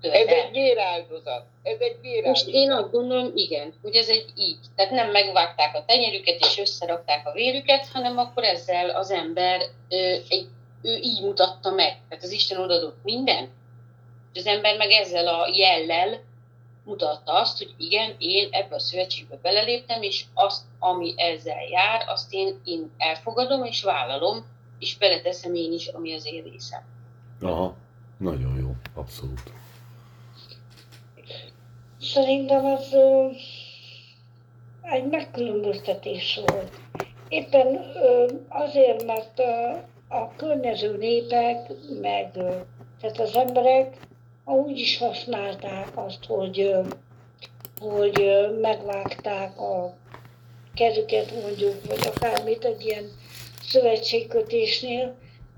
Ez 0.00 0.10
követel. 0.10 0.34
egy 0.34 0.50
véráldozat. 0.50 1.44
Ez 1.62 1.78
egy 1.80 1.92
Most 1.92 2.02
véráldozat. 2.02 2.48
én 2.48 2.70
azt 2.70 2.90
gondolom, 2.90 3.32
igen, 3.34 3.74
hogy 3.82 3.94
ez 3.94 4.08
egy 4.08 4.24
így. 4.36 4.58
Tehát 4.76 4.90
nem 4.92 5.10
megvágták 5.10 5.74
a 5.76 5.84
tenyerüket 5.84 6.40
és 6.40 6.58
összerakták 6.58 7.26
a 7.26 7.32
vérüket, 7.32 7.88
hanem 7.92 8.18
akkor 8.18 8.44
ezzel 8.44 8.90
az 8.90 9.10
ember 9.10 9.60
ö, 9.88 9.96
egy, 10.28 10.48
ő 10.82 10.96
így 10.96 11.22
mutatta 11.22 11.70
meg. 11.70 12.00
Tehát 12.08 12.24
az 12.24 12.30
Isten 12.30 12.60
odadott 12.60 12.98
minden. 13.02 13.48
És 14.32 14.40
az 14.40 14.46
ember 14.46 14.76
meg 14.76 14.90
ezzel 14.90 15.26
a 15.26 15.50
jellel 15.54 16.20
mutatta 16.84 17.32
azt, 17.32 17.58
hogy 17.58 17.74
igen, 17.78 18.14
én 18.18 18.48
ebbe 18.50 18.74
a 18.74 18.78
szövetségbe 18.78 19.38
beleléptem, 19.42 20.02
és 20.02 20.24
azt, 20.34 20.62
ami 20.78 21.14
ezzel 21.16 21.62
jár, 21.70 22.04
azt 22.06 22.32
én, 22.32 22.60
én 22.64 22.90
elfogadom 22.98 23.64
és 23.64 23.82
vállalom, 23.82 24.44
és 24.78 24.96
beleteszem 24.96 25.54
én 25.54 25.72
is, 25.72 25.86
ami 25.86 26.14
az 26.14 26.26
én 26.26 26.42
részem. 26.42 26.82
Aha, 27.40 27.76
nagyon 28.16 28.56
jó, 28.58 28.74
abszolút. 28.94 29.52
Szerintem 32.00 32.64
az 32.64 32.92
ö, 32.92 33.28
egy 34.82 35.04
megkülönböztetés 35.04 36.40
volt. 36.46 36.80
Éppen 37.28 37.66
ö, 37.94 38.32
azért, 38.48 39.04
mert 39.04 39.38
ö, 39.38 39.76
a 40.12 40.36
környező 40.36 40.96
népek, 40.96 41.70
meg 42.00 42.30
tehát 43.00 43.18
az 43.18 43.36
emberek 43.36 43.96
úgy 44.44 44.78
is 44.78 44.98
használták 44.98 45.88
azt, 45.94 46.24
hogy, 46.24 46.74
hogy 47.80 48.30
megvágták 48.60 49.60
a 49.60 49.94
kezüket 50.74 51.42
mondjuk, 51.42 51.86
vagy 51.86 52.10
akármit 52.14 52.64
egy 52.64 52.84
ilyen 52.86 53.04
szövetségkötésnél, 53.62 55.14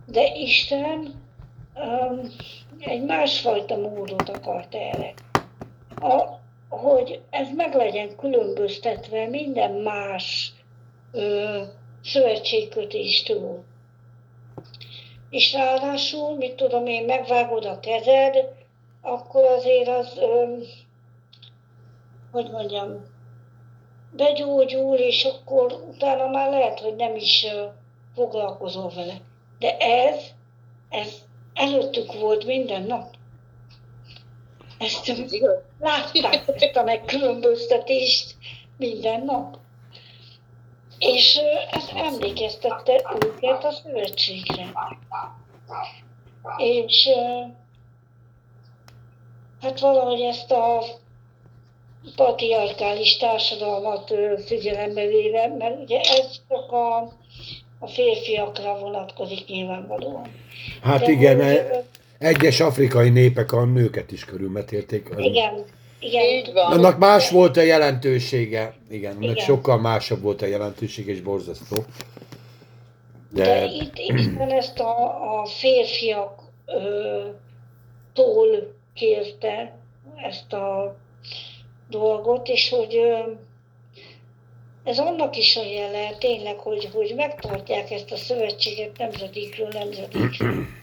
de 0.07 0.35
Isten 0.35 1.15
ö, 1.77 2.15
egy 2.79 3.03
másfajta 3.05 3.77
módot 3.77 4.29
akart 4.29 4.75
erre 4.75 5.15
a, 6.03 6.41
hogy 6.69 7.21
ez 7.31 7.47
meg 7.57 7.75
legyen 7.75 8.17
különböztetve 8.17 9.27
minden 9.27 9.73
más 9.73 10.53
ö, 11.13 11.61
szövetségkötéstől. 12.05 13.65
És 15.33 15.53
ráadásul, 15.53 16.37
mit 16.37 16.55
tudom 16.55 16.87
én, 16.87 17.05
megvágod 17.05 17.65
a 17.65 17.81
kezed, 17.81 18.37
akkor 19.01 19.45
azért 19.45 19.89
az, 19.89 20.17
ö, 20.17 20.57
hogy 22.33 22.51
mondjam, 22.51 23.05
begyógyul, 24.17 24.97
és 24.97 25.25
akkor 25.25 25.73
utána 25.73 26.27
már 26.27 26.51
lehet, 26.51 26.81
hogy 26.81 26.97
nem 26.97 27.17
is 27.17 27.47
foglalkozol 28.15 28.93
vele. 28.95 29.21
De 29.59 29.77
ez, 29.77 30.21
ez 30.89 31.13
előttük 31.55 32.13
volt 32.13 32.45
minden 32.45 32.83
nap. 32.83 33.15
Ezt 34.79 35.13
látták 35.79 36.63
ezt 36.63 36.77
a 36.77 36.83
megkülönböztetést 36.83 38.37
minden 38.77 39.25
nap. 39.25 39.59
És 41.03 41.41
ez 41.71 41.85
emlékeztette 41.95 43.17
őket 43.25 43.65
a 43.65 43.71
szövetségre. 43.71 44.73
És 46.57 47.09
hát 49.61 49.81
valahogy 49.81 50.21
ezt 50.21 50.51
a 50.51 50.85
patriarkális 52.17 53.17
társadalmat 53.17 54.15
figyelembe 54.47 55.07
véve, 55.07 55.49
mert 55.59 55.83
ugye 55.83 56.01
ez 56.01 56.41
csak 56.49 56.73
a, 56.73 56.97
a 57.79 57.87
férfiakra 57.87 58.79
vonatkozik 58.79 59.47
nyilvánvalóan. 59.47 60.27
Hát 60.83 61.01
De 61.01 61.11
igen, 61.11 61.41
ö, 61.41 61.77
egyes 62.19 62.61
afrikai 62.61 63.11
népek 63.11 63.53
a 63.53 63.65
nőket 63.65 64.13
is 64.13 64.25
körülmetélték. 64.25 65.09
Igen, 65.17 65.65
igen. 66.03 66.25
Így 66.25 66.53
van. 66.53 66.73
Annak 66.73 66.99
más 66.99 67.31
volt 67.31 67.57
a 67.57 67.61
jelentősége, 67.61 68.75
igen, 68.91 69.17
annak 69.17 69.31
Igen. 69.31 69.45
sokkal 69.45 69.81
másabb 69.81 70.23
volt 70.23 70.43
a 70.43 70.47
jelentősége, 70.47 71.13
és 71.13 71.21
borzasztó. 71.21 71.85
De, 73.31 73.45
De, 73.45 73.65
itt 73.65 73.99
Isten 73.99 74.51
ezt 74.51 74.79
a, 74.79 75.41
a 75.41 75.47
férfiak 75.47 76.41
ö, 76.67 77.21
tól 78.13 78.75
kérte 78.95 79.79
ezt 80.17 80.53
a 80.53 80.97
dolgot, 81.89 82.49
és 82.49 82.69
hogy 82.69 82.97
ö, 82.97 83.19
ez 84.85 84.99
annak 84.99 85.37
is 85.37 85.57
a 85.57 85.65
jele 85.65 86.15
tényleg, 86.19 86.59
hogy, 86.59 86.89
hogy 86.93 87.13
megtartják 87.17 87.91
ezt 87.91 88.11
a 88.11 88.17
szövetséget 88.17 88.99
nemzedékről 88.99 89.69
nemzedékre. 89.73 90.51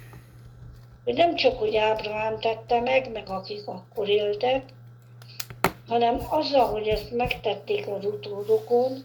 Hogy 1.03 1.17
nem 1.17 1.35
csak, 1.35 1.57
hogy 1.57 1.75
Ábrahám 1.75 2.39
tette 2.39 2.81
meg, 2.81 3.11
meg 3.11 3.29
akik 3.29 3.67
akkor 3.67 4.09
éltek, 4.09 4.63
hanem 5.89 6.19
azzal, 6.29 6.65
hogy 6.65 6.87
ezt 6.87 7.11
megtették 7.11 7.87
az 7.87 8.05
utódokon, 8.05 9.03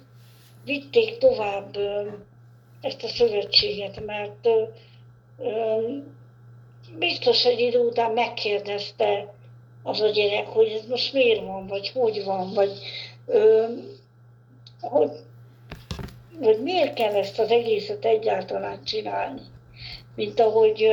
vitték 0.65 1.19
tovább 1.19 1.77
ezt 2.81 3.03
a 3.03 3.09
szövetséget, 3.09 4.05
mert 4.07 4.49
biztos, 6.99 7.45
hogy 7.45 7.61
idő 7.61 7.79
után 7.79 8.13
megkérdezte 8.13 9.35
az 9.83 10.01
a 10.01 10.09
gyerek, 10.09 10.47
hogy 10.47 10.69
ez 10.69 10.87
most 10.89 11.13
miért 11.13 11.41
van, 11.41 11.67
vagy 11.67 11.91
hogy 11.91 12.25
van, 12.25 12.53
vagy 12.53 12.71
hogy, 14.81 15.11
hogy 16.43 16.63
miért 16.63 16.95
kell 16.95 17.15
ezt 17.15 17.39
az 17.39 17.51
egészet 17.51 18.05
egyáltalán 18.05 18.85
csinálni. 18.85 19.41
Mint 20.15 20.41
ahogy 20.41 20.93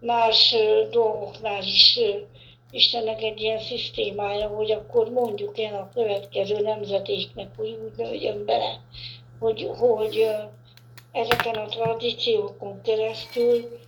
más 0.00 0.54
dolgoknál 0.90 1.62
is 1.62 1.98
Istennek 2.74 3.22
egy 3.22 3.40
ilyen 3.40 3.58
szisztémája, 3.58 4.46
hogy 4.48 4.70
akkor 4.70 5.10
mondjuk 5.10 5.58
el 5.58 5.74
a 5.74 5.90
következő 5.94 6.60
nemzetéknek, 6.60 7.48
hogy 7.56 7.78
úgy 7.84 7.96
nőjön 7.96 8.44
bele, 8.44 8.80
hogy, 9.38 9.70
hogy 9.78 10.26
ezeken 11.12 11.54
a 11.54 11.66
tradíciókon 11.66 12.80
keresztül 12.82 13.78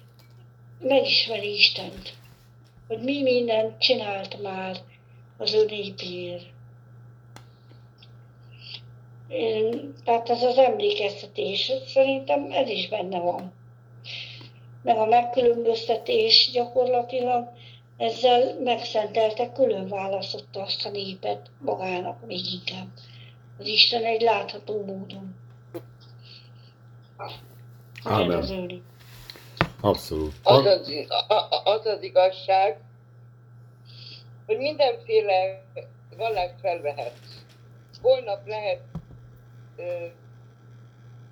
megismeri 0.81 1.53
Istent. 1.55 2.15
Hogy 2.89 2.99
mi 2.99 3.23
mindent 3.23 3.79
csinált 3.79 4.43
már 4.43 4.77
az 5.39 5.55
ő 5.55 5.65
népéért. 5.65 6.45
Én- 9.29 9.95
Tehát 10.05 10.31
ez 10.31 10.43
az 10.43 10.59
emlékeztetés, 10.59 11.73
szerintem 11.87 12.51
ez 12.51 12.69
is 12.69 12.89
benne 12.89 13.19
van. 13.21 13.53
Meg 14.83 14.97
a 14.99 15.07
megkülönböztetés 15.07 16.51
gyakorlatilag 16.53 17.49
ezzel 17.97 18.61
megszentelte, 18.61 19.53
külön 19.53 19.89
választotta 19.89 20.63
azt 20.63 20.87
a 20.87 20.91
népet 20.91 21.51
magának 21.59 22.27
még 22.27 22.53
inkább. 22.53 22.89
Az 23.59 23.67
Isten 23.67 24.05
egy 24.05 24.21
látható 24.21 24.85
módon. 24.85 25.37
Ámen. 28.05 28.39
Abszolút. 29.81 30.35
Az 30.43 30.65
az, 30.65 30.91
az 31.65 31.87
az 31.87 32.03
igazság, 32.03 32.81
hogy 34.47 34.59
mindenféle 34.59 35.63
vallást 36.17 36.55
felvehetsz. 36.61 37.45
Holnap 38.03 38.47
lehet 38.47 38.81
ö, 39.77 40.07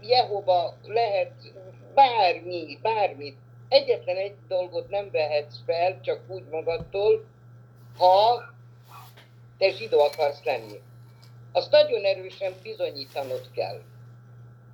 Jehova, 0.00 0.76
lehet 0.86 1.32
bármi, 1.94 2.78
bármit. 2.82 3.36
Egyetlen 3.74 4.16
egy 4.16 4.34
dolgot 4.48 4.88
nem 4.88 5.10
vehetsz 5.10 5.58
fel, 5.66 6.00
csak 6.00 6.20
úgy 6.28 6.44
magadtól, 6.50 7.24
ha 7.98 8.42
te 9.58 9.70
zsidó 9.70 10.00
akarsz 10.00 10.44
lenni. 10.44 10.80
Azt 11.52 11.70
nagyon 11.70 12.04
erősen 12.04 12.52
bizonyítanod 12.62 13.50
kell. 13.54 13.80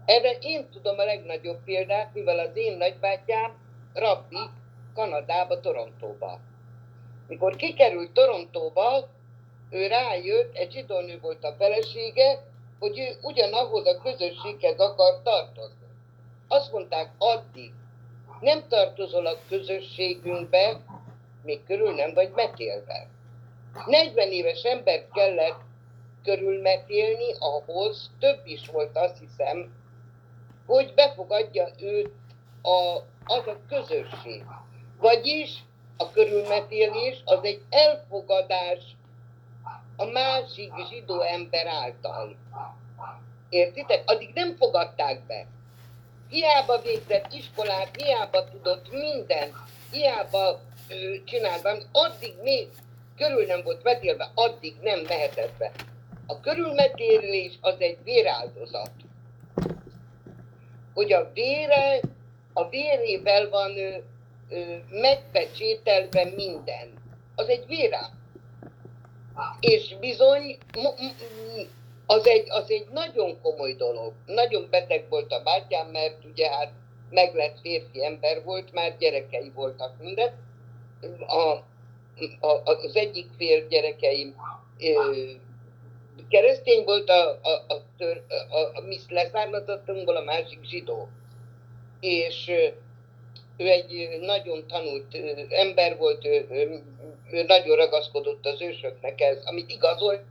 Erre 0.04 0.30
én 0.30 0.69
tudom 0.71 0.99
a 0.99 1.04
legnagyobb 1.04 1.64
példát, 1.64 2.14
mivel 2.14 2.38
az 2.38 2.50
én 2.54 2.76
nagybátyám 2.76 3.52
rabbi 3.95 4.38
Kanadába, 4.95 5.61
Torontóba. 5.61 6.40
Mikor 7.28 7.57
kikerült 7.57 8.12
Torontóba, 8.12 9.09
ő 9.71 9.87
rájött, 9.87 10.57
egy 10.57 10.73
zsidó 10.73 11.00
nő 11.00 11.19
volt 11.21 11.45
a 11.45 11.54
felesége, 11.59 12.45
hogy 12.78 12.99
ő 12.99 13.16
ugyanahhoz 13.23 13.87
a 13.87 14.02
közösséghez 14.02 14.78
akar 14.78 15.23
tartozni. 15.23 15.87
Azt 16.49 16.73
mondták, 16.73 17.12
addig 17.19 17.73
nem 18.40 18.68
tartozol 18.68 19.26
a 19.26 19.38
közösségünkbe, 19.49 20.80
még 21.42 21.64
körül 21.64 21.94
nem 21.94 22.14
vagy 22.14 22.30
metélve. 22.35 23.06
40 23.87 24.30
éves 24.30 24.62
embert 24.62 25.12
kellett 25.12 25.61
körülmetélni 26.25 27.35
ahhoz, 27.38 28.11
több 28.18 28.40
is 28.44 28.68
volt 28.68 28.97
azt 28.97 29.18
hiszem, 29.18 29.73
hogy 30.66 30.92
befogadja 30.94 31.68
őt 31.80 32.12
a, 32.62 32.97
az 33.25 33.47
a 33.47 33.56
közösség. 33.68 34.44
Vagyis 34.99 35.64
a 35.97 36.11
körülmetélés 36.11 37.23
az 37.25 37.38
egy 37.42 37.62
elfogadás 37.70 38.97
a 39.97 40.04
másik 40.04 40.73
zsidó 40.88 41.20
ember 41.20 41.66
által. 41.66 42.37
Értitek? 43.49 44.02
Addig 44.06 44.30
nem 44.35 44.56
fogadták 44.56 45.26
be. 45.26 45.47
Hiába 46.31 46.81
végzett 46.81 47.33
iskolát, 47.33 47.97
hiába 47.97 48.45
tudott 48.45 48.91
mindent, 48.93 49.55
hiába 49.91 50.61
ö, 50.89 51.15
csináltam, 51.25 51.79
addig 51.93 52.35
még 52.43 52.69
körül 53.17 53.47
nem 53.47 53.63
volt 53.63 53.83
vetélve, 53.83 54.31
addig 54.35 54.75
nem 54.83 55.01
mehetett 55.09 55.53
be. 55.59 55.73
A 56.27 56.41
körülmetélés 56.41 57.59
az 57.61 57.75
egy 57.79 57.99
véráldozat. 58.05 58.91
Hogy 60.95 61.13
a 61.13 61.31
vére, 61.33 62.01
a 62.53 62.69
vérével 62.69 63.49
van 63.49 63.77
ö, 63.79 63.97
ö, 64.49 64.77
megpecsételve 64.91 66.25
minden. 66.37 66.89
Az 67.35 67.49
egy 67.49 67.67
véráldozat. 67.67 68.19
És 69.61 69.97
bizony, 70.01 70.59
m- 70.73 71.01
m- 71.01 71.69
az 72.11 72.26
egy, 72.26 72.47
az 72.49 72.71
egy 72.71 72.87
nagyon 72.93 73.40
komoly 73.43 73.73
dolog. 73.73 74.12
Nagyon 74.26 74.67
beteg 74.71 75.05
volt 75.09 75.33
a 75.33 75.43
bátyám, 75.43 75.87
mert 75.87 76.25
ugye 76.25 76.49
hát 76.49 76.73
meglett 77.11 77.61
férfi 77.61 78.05
ember 78.05 78.45
volt, 78.45 78.73
már 78.73 78.97
gyerekei 78.99 79.50
voltak 79.55 79.99
minden. 80.00 80.33
A, 81.26 81.40
a, 82.47 82.62
az 82.64 82.97
egyik 82.97 83.26
fél 83.37 83.67
gyerekeim 83.69 84.35
ö, 84.81 85.31
keresztény 86.29 86.85
volt, 86.85 87.09
a, 87.09 87.31
a, 87.31 87.75
a, 87.75 87.83
tör, 87.99 88.23
a, 88.49 88.79
a 88.79 88.81
mi 88.81 88.97
leszármazottunkból, 89.09 90.17
a 90.17 90.25
másik 90.25 90.64
zsidó. 90.64 91.09
És 92.00 92.49
ö, 92.49 92.67
ő 93.57 93.69
egy 93.69 94.19
nagyon 94.21 94.67
tanult 94.67 95.14
ö, 95.14 95.40
ember 95.49 95.97
volt, 95.97 96.25
ő, 96.25 96.47
ő, 96.50 96.83
ő 97.31 97.43
nagyon 97.43 97.76
ragaszkodott 97.76 98.47
az 98.47 98.61
ősöknek 98.61 99.21
ez, 99.21 99.45
amit 99.45 99.71
igazolni 99.71 100.23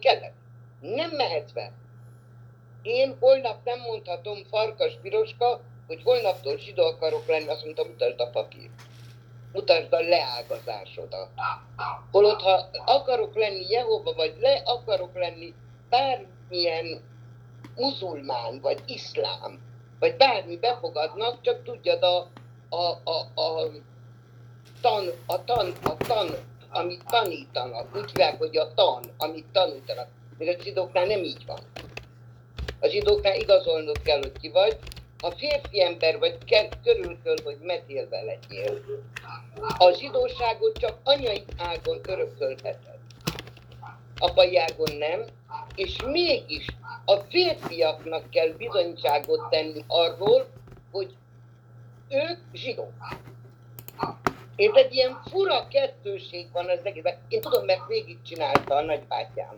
kellett. 0.00 0.46
Nem 0.80 1.10
mehetsz 1.10 1.52
be. 1.52 1.72
Én 2.82 3.16
holnap 3.20 3.64
nem 3.64 3.80
mondhatom 3.80 4.44
Farkas 4.50 4.98
Piroska, 5.02 5.60
hogy 5.86 6.02
holnaptól 6.02 6.58
zsidó 6.58 6.84
akarok 6.84 7.26
lenni, 7.26 7.48
azt 7.48 7.64
mondta, 7.64 7.84
mutasd 7.84 8.20
a 8.20 8.30
papírt. 8.30 8.82
Mutasd 9.52 9.92
a 9.92 10.00
leágazásodat. 10.00 11.28
Holott, 12.10 12.40
ha 12.40 12.68
akarok 12.84 13.34
lenni 13.34 13.64
Jehova, 13.68 14.12
vagy 14.12 14.36
le 14.40 14.62
akarok 14.64 15.14
lenni 15.14 15.54
bármilyen 15.88 17.00
muzulmán, 17.76 18.60
vagy 18.60 18.82
iszlám, 18.86 19.60
vagy 19.98 20.16
bármi 20.16 20.56
befogadnak, 20.56 21.40
csak 21.40 21.62
tudjad 21.64 22.02
a, 22.02 22.28
a, 22.68 23.00
a, 23.04 23.40
a 23.40 23.70
tan, 24.80 25.04
a 25.26 25.44
tan, 25.44 25.72
a 25.82 25.96
tan, 25.96 26.28
amit 26.70 27.04
tanítanak, 27.04 27.96
úgy 27.96 28.10
hívják, 28.10 28.38
hogy 28.38 28.56
a 28.56 28.74
tan, 28.74 29.02
amit 29.16 29.46
tanítanak. 29.52 30.08
Mert 30.38 30.60
a 30.60 30.62
zsidóknál 30.62 31.06
nem 31.06 31.22
így 31.22 31.46
van. 31.46 31.58
A 32.80 32.86
zsidóknál 32.86 33.36
igazolnod 33.36 34.02
kell, 34.02 34.18
hogy 34.18 34.32
ki 34.40 34.48
vagy. 34.48 34.78
Ha 35.18 35.30
férfi 35.30 35.82
ember 35.82 36.18
vagy, 36.18 36.38
kell, 36.44 36.68
körül 36.84 37.18
kell, 37.24 37.36
hogy 37.44 37.56
metélve 37.62 38.22
legyél. 38.22 38.84
A 39.78 39.90
zsidóságot 39.90 40.78
csak 40.78 40.98
anyai 41.04 41.44
ágon 41.56 42.00
örökölheted. 42.08 42.98
Apai 44.18 44.56
ágon 44.56 44.96
nem, 44.98 45.24
és 45.74 45.96
mégis 46.06 46.66
a 47.04 47.16
férfiaknak 47.16 48.30
kell 48.30 48.48
bizonyságot 48.48 49.50
tenni 49.50 49.84
arról, 49.86 50.46
hogy 50.90 51.16
ők 52.08 52.38
zsidók. 52.52 52.92
És 54.56 54.70
egy 54.74 54.94
ilyen 54.94 55.20
fura 55.30 55.68
kettőség 55.68 56.46
van 56.52 56.68
az 56.68 56.78
egészben. 56.82 57.18
Én 57.28 57.40
tudom, 57.40 57.64
mert 57.64 57.86
végigcsinálta 57.86 58.74
a 58.74 58.82
nagybátyám. 58.82 59.56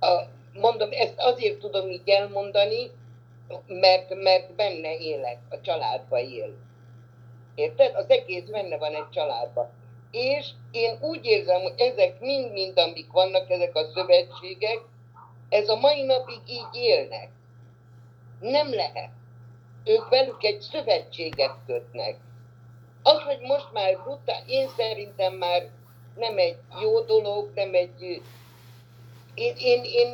A, 0.00 0.22
mondom, 0.52 0.88
ezt 0.92 1.18
azért 1.18 1.58
tudom 1.58 1.90
így 1.90 2.08
elmondani, 2.08 2.90
mert, 3.66 4.14
mert 4.14 4.54
benne 4.54 4.96
élek, 4.96 5.38
a 5.50 5.60
családba 5.60 6.18
él. 6.18 6.54
Érted? 7.54 7.94
Az 7.94 8.10
egész 8.10 8.44
benne 8.44 8.76
van 8.76 8.94
egy 8.94 9.10
családban. 9.10 9.70
És 10.10 10.50
én 10.70 10.98
úgy 11.00 11.24
érzem, 11.24 11.60
hogy 11.60 11.80
ezek 11.80 12.20
mind-mind, 12.20 12.78
amik 12.78 13.12
vannak, 13.12 13.50
ezek 13.50 13.74
a 13.74 13.90
szövetségek, 13.94 14.78
ez 15.48 15.68
a 15.68 15.76
mai 15.76 16.02
napig 16.02 16.40
így 16.46 16.82
élnek. 16.82 17.28
Nem 18.40 18.74
lehet. 18.74 19.10
Ők 19.84 20.08
velük 20.08 20.44
egy 20.44 20.60
szövetséget 20.60 21.54
kötnek. 21.66 22.16
Az, 23.02 23.20
hogy 23.20 23.40
most 23.40 23.72
már 23.72 23.98
brutál, 24.02 24.42
én 24.46 24.68
szerintem 24.76 25.34
már 25.34 25.68
nem 26.16 26.38
egy 26.38 26.56
jó 26.80 27.00
dolog, 27.00 27.50
nem 27.54 27.74
egy... 27.74 28.22
Én, 29.38 29.54
én, 29.58 29.80
én 29.84 30.08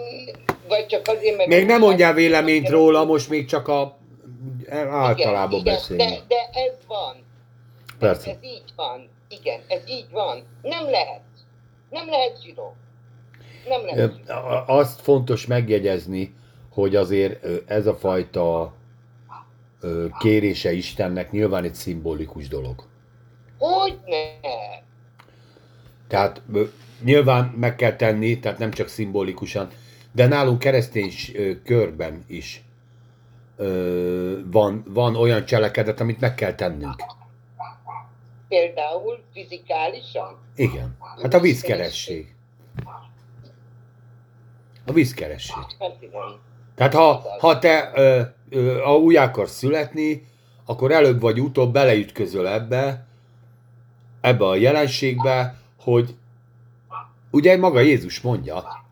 vagy 0.68 0.86
csak 0.86 1.08
azért, 1.08 1.36
mert... 1.36 1.48
Még 1.48 1.66
nem 1.66 1.80
mondjál 1.80 2.12
véleményt 2.14 2.68
róla, 2.68 3.04
most 3.04 3.28
még 3.28 3.46
csak 3.46 3.68
a 3.68 3.98
általában 4.90 5.60
igen, 5.60 5.74
beszélünk. 5.74 6.10
De, 6.10 6.24
de 6.28 6.60
ez 6.60 6.74
van. 6.86 7.16
Persze. 7.98 8.30
Ez 8.30 8.36
így 8.42 8.72
van. 8.76 9.08
Igen, 9.28 9.60
ez 9.68 9.82
így 9.88 10.06
van. 10.10 10.42
Nem 10.62 10.90
lehet. 10.90 11.20
Nem 11.90 12.08
lehet 12.08 12.42
zsidó. 12.42 12.74
Nem 13.68 13.84
lehet 13.84 14.12
zsidó. 14.16 14.34
Azt 14.66 15.00
fontos 15.00 15.46
megjegyezni, 15.46 16.34
hogy 16.70 16.96
azért 16.96 17.46
ez 17.66 17.86
a 17.86 17.94
fajta 17.94 18.74
kérése 20.18 20.72
Istennek 20.72 21.30
nyilván 21.30 21.64
egy 21.64 21.74
szimbolikus 21.74 22.48
dolog. 22.48 22.84
Hogy 23.58 23.98
ne? 24.06 24.48
Tehát 26.08 26.42
nyilván 27.04 27.44
meg 27.44 27.76
kell 27.76 27.96
tenni, 27.96 28.38
tehát 28.38 28.58
nem 28.58 28.70
csak 28.70 28.88
szimbolikusan, 28.88 29.68
de 30.12 30.26
nálunk 30.26 30.58
keresztény 30.58 31.12
körben 31.64 32.24
is 32.26 32.64
ö, 33.56 34.38
van, 34.50 34.84
van 34.86 35.16
olyan 35.16 35.44
cselekedet, 35.44 36.00
amit 36.00 36.20
meg 36.20 36.34
kell 36.34 36.54
tennünk. 36.54 37.02
Például 38.48 39.22
fizikálisan. 39.32 40.38
Igen. 40.56 40.96
Hát 41.22 41.34
a 41.34 41.40
vízkeresség. 41.40 42.34
A 44.86 44.92
vízkeresség. 44.92 45.56
Hát 45.78 45.96
igen. 46.00 46.40
Tehát 46.74 46.94
ha, 46.94 47.22
ha 47.38 47.58
te 47.58 47.90
ö, 47.94 48.20
ö, 48.50 48.84
a 48.84 48.96
új 48.96 49.16
akarsz 49.16 49.56
születni, 49.56 50.26
akkor 50.64 50.92
előbb 50.92 51.20
vagy 51.20 51.40
utóbb 51.40 51.72
beleütközöl 51.72 52.48
ebbe, 52.48 53.06
ebbe 54.20 54.46
a 54.46 54.54
jelenségbe, 54.54 55.56
hogy 55.78 56.14
ugye 57.34 57.56
maga 57.56 57.80
Jézus 57.80 58.20
mondja, 58.20 58.84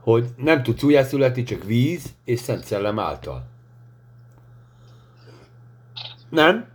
hogy 0.00 0.28
nem 0.36 0.62
tudsz 0.62 0.82
újjászületni, 0.82 1.42
csak 1.42 1.64
víz 1.64 2.04
és 2.24 2.40
Szent 2.40 2.64
Szellem 2.64 2.98
által. 2.98 3.44
Nem? 6.30 6.68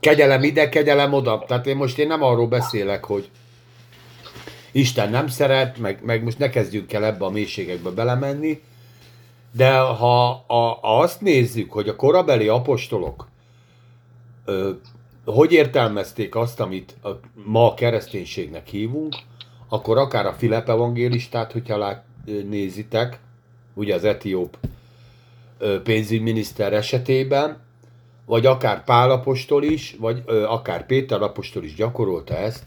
Kegyelem 0.00 0.42
ide, 0.42 0.68
kegyelem 0.68 1.12
oda. 1.12 1.44
Tehát 1.46 1.66
én 1.66 1.76
most 1.76 1.98
én 1.98 2.06
nem 2.06 2.22
arról 2.22 2.48
beszélek, 2.48 3.04
hogy 3.04 3.30
Isten 4.72 5.10
nem 5.10 5.28
szeret, 5.28 5.78
meg, 5.78 6.04
meg 6.04 6.22
most 6.22 6.38
ne 6.38 6.48
kezdjünk 6.50 6.92
el 6.92 7.04
ebbe 7.04 7.24
a 7.24 7.30
mélységekbe 7.30 7.90
belemenni, 7.90 8.62
de 9.52 9.78
ha 9.78 10.30
a, 10.30 10.78
azt 10.82 11.20
nézzük, 11.20 11.72
hogy 11.72 11.88
a 11.88 11.96
korabeli 11.96 12.48
apostolok 12.48 13.28
ö, 14.44 14.70
hogy 15.24 15.52
értelmezték 15.52 16.34
azt, 16.34 16.60
amit 16.60 16.96
a, 17.02 17.08
ma 17.44 17.70
a 17.70 17.74
kereszténységnek 17.74 18.66
hívunk, 18.66 19.14
akkor 19.68 19.98
akár 19.98 20.26
a 20.26 20.32
Filip 20.32 20.68
evangélistát, 20.68 21.52
hogyha 21.52 21.76
lát, 21.76 22.04
nézitek, 22.48 23.18
ugye 23.74 23.94
az 23.94 24.04
etióp 24.04 24.56
pénzügyminiszter 25.82 26.72
esetében, 26.72 27.56
vagy 28.26 28.46
akár 28.46 28.84
Pál 28.84 29.10
apostol 29.10 29.62
is, 29.62 29.96
vagy 30.00 30.22
ö, 30.26 30.44
akár 30.44 30.86
Péter 30.86 31.22
apostol 31.22 31.64
is 31.64 31.74
gyakorolta 31.74 32.36
ezt, 32.36 32.62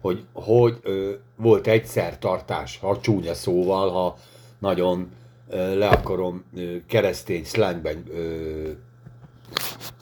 hogy, 0.00 0.24
hogy 0.32 0.78
ö, 0.82 1.10
volt 1.36 1.66
egy 1.66 1.84
szertartás, 1.84 2.78
ha 2.78 3.00
csúnya 3.00 3.34
szóval, 3.34 3.90
ha 3.90 4.16
nagyon 4.58 5.10
ö, 5.48 5.78
le 5.78 5.88
akarom 5.88 6.44
ö, 6.56 6.76
keresztény 6.86 7.44
slangben 7.44 8.04
ö, 8.10 8.70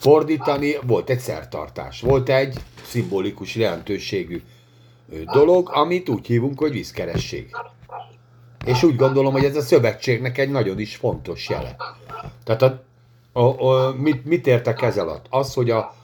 fordítani, 0.03 0.77
volt 0.87 1.11
egy 1.11 1.19
szertartás. 1.19 2.01
Volt 2.01 2.29
egy 2.29 2.57
szimbolikus 2.85 3.55
jelentőségű 3.55 4.43
dolog, 5.33 5.71
amit 5.73 6.09
úgy 6.09 6.27
hívunk, 6.27 6.59
hogy 6.59 6.73
vízkeresség. 6.73 7.51
És 8.67 8.83
úgy 8.83 8.97
gondolom, 8.97 9.33
hogy 9.33 9.45
ez 9.45 9.57
a 9.57 9.61
szövetségnek 9.61 10.39
egy 10.39 10.51
nagyon 10.51 10.79
is 10.79 10.97
fontos 10.97 11.49
jele. 11.49 11.77
Tehát 12.45 12.63
a, 12.63 12.83
a, 13.33 13.67
a, 13.67 13.95
mit, 13.95 14.25
mit 14.25 14.47
értek 14.47 14.83
ez 14.83 14.99
alatt? 14.99 15.27
Az, 15.31 15.55
hogy 15.55 15.71
a, 15.71 15.95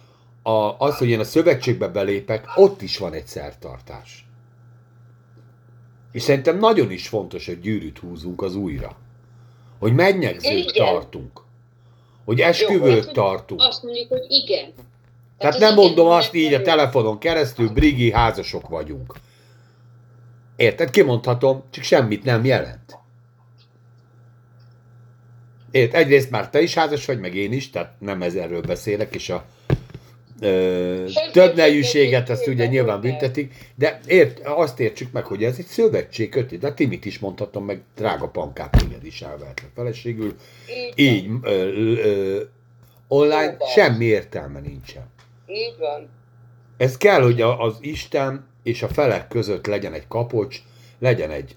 a, 0.42 0.76
az, 0.78 0.96
hogy 0.98 1.08
én 1.08 1.20
a 1.20 1.24
szövetségbe 1.24 1.88
belépek, 1.88 2.44
ott 2.56 2.82
is 2.82 2.98
van 2.98 3.12
egy 3.12 3.26
szertartás. 3.26 4.26
És 6.12 6.22
szerintem 6.22 6.58
nagyon 6.58 6.90
is 6.90 7.08
fontos, 7.08 7.46
hogy 7.46 7.60
gyűrűt 7.60 7.98
húzunk 7.98 8.42
az 8.42 8.54
újra. 8.54 8.96
Hogy 9.78 9.94
mennyegzőt 9.94 10.70
Igen. 10.70 10.86
tartunk. 10.86 11.46
Hogy 12.28 12.40
esküvőt 12.40 13.04
Jó, 13.04 13.12
tartunk. 13.12 13.60
Azt 13.60 13.82
mondjuk, 13.82 14.08
hogy 14.08 14.24
igen. 14.28 14.72
Tehát 15.38 15.54
az 15.54 15.60
nem 15.60 15.74
mondom 15.74 16.06
azt 16.06 16.34
így 16.34 16.54
a 16.54 16.62
telefonon 16.62 17.18
keresztül, 17.18 17.68
Brigi, 17.68 18.12
házasok 18.12 18.68
vagyunk. 18.68 19.14
Érted? 20.56 20.90
Kimondhatom, 20.90 21.62
csak 21.70 21.84
semmit 21.84 22.24
nem 22.24 22.44
jelent. 22.44 22.98
Ért, 25.70 25.94
egyrészt 25.94 26.30
már 26.30 26.50
te 26.50 26.60
is 26.60 26.74
házas 26.74 27.04
vagy, 27.04 27.20
meg 27.20 27.34
én 27.34 27.52
is, 27.52 27.70
tehát 27.70 27.92
nem 27.98 28.22
ez 28.22 28.34
erről 28.34 28.62
beszélek, 28.62 29.14
és 29.14 29.30
a 29.30 29.44
ö, 30.40 31.04
több 31.32 31.56
nejűséget 31.56 32.28
azt 32.30 32.46
ugye 32.46 32.66
nyilván 32.66 33.00
büntetik, 33.00 33.54
de 33.74 34.00
ért, 34.06 34.40
azt 34.44 34.80
értsük 34.80 35.12
meg, 35.12 35.24
hogy 35.24 35.44
ez 35.44 35.58
egy 35.58 35.66
szövetség 35.66 36.28
köti, 36.28 36.58
de 36.58 36.72
Timit 36.72 37.04
is 37.04 37.18
mondhatom, 37.18 37.64
meg 37.64 37.80
drága 37.96 38.28
pankát 38.28 38.70
téged 38.70 39.04
is 39.04 39.22
elvehetnek 39.22 39.70
feleségül. 39.74 40.34
Így, 40.94 41.30
ö, 41.42 41.50
ö, 41.50 42.42
online 43.08 43.50
Szóval. 43.50 43.68
semmi 43.68 44.04
értelme 44.04 44.60
nincsen. 44.60 45.06
Így 45.46 45.74
van. 45.78 46.08
Ez 46.76 46.96
kell, 46.96 47.22
hogy 47.22 47.40
az 47.40 47.76
Isten 47.80 48.46
és 48.62 48.82
a 48.82 48.88
felek 48.88 49.28
között 49.28 49.66
legyen 49.66 49.92
egy 49.92 50.06
kapocs, 50.08 50.62
legyen 50.98 51.30
egy 51.30 51.56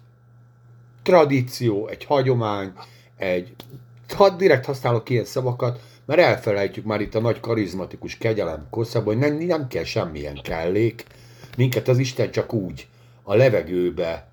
tradíció, 1.03 1.87
egy 1.87 2.05
hagyomány, 2.05 2.71
egy... 3.17 3.55
Ha 4.15 4.29
direkt 4.29 4.65
használok 4.65 5.09
ilyen 5.09 5.25
szavakat, 5.25 5.79
mert 6.05 6.21
elfelejtjük 6.21 6.85
már 6.85 7.01
itt 7.01 7.15
a 7.15 7.19
nagy 7.19 7.39
karizmatikus 7.39 8.17
kegyelem 8.17 8.67
korszakban, 8.69 9.17
hogy 9.17 9.29
nem, 9.29 9.45
nem 9.45 9.67
kell 9.67 9.83
semmilyen 9.83 10.39
kellék, 10.43 11.05
minket 11.57 11.87
az 11.87 11.97
Isten 11.97 12.31
csak 12.31 12.53
úgy 12.53 12.87
a 13.23 13.35
levegőbe, 13.35 14.27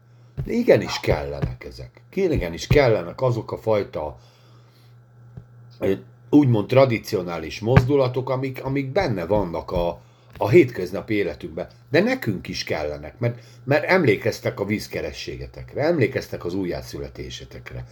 de 0.44 0.52
igenis 0.52 1.00
kellenek 1.00 1.64
ezek. 1.64 2.02
Igenis 2.14 2.66
kellenek 2.66 3.22
azok 3.22 3.52
a 3.52 3.58
fajta 3.58 4.18
ö, 5.78 5.92
úgymond 6.30 6.66
tradicionális 6.66 7.60
mozdulatok, 7.60 8.30
amik, 8.30 8.64
amik 8.64 8.92
benne 8.92 9.26
vannak 9.26 9.70
a, 9.70 10.00
a 10.38 10.48
hétköznapi 10.48 11.14
életünkben. 11.14 11.68
De 11.90 12.00
nekünk 12.00 12.48
is 12.48 12.64
kellenek, 12.64 13.18
mert, 13.18 13.38
mert 13.64 13.84
emlékeztek 13.84 14.60
a 14.60 14.64
vízkerességetekre, 14.64 15.82
emlékeztek 15.82 16.44
az 16.44 16.54
újjászületésetekre. 16.54 17.86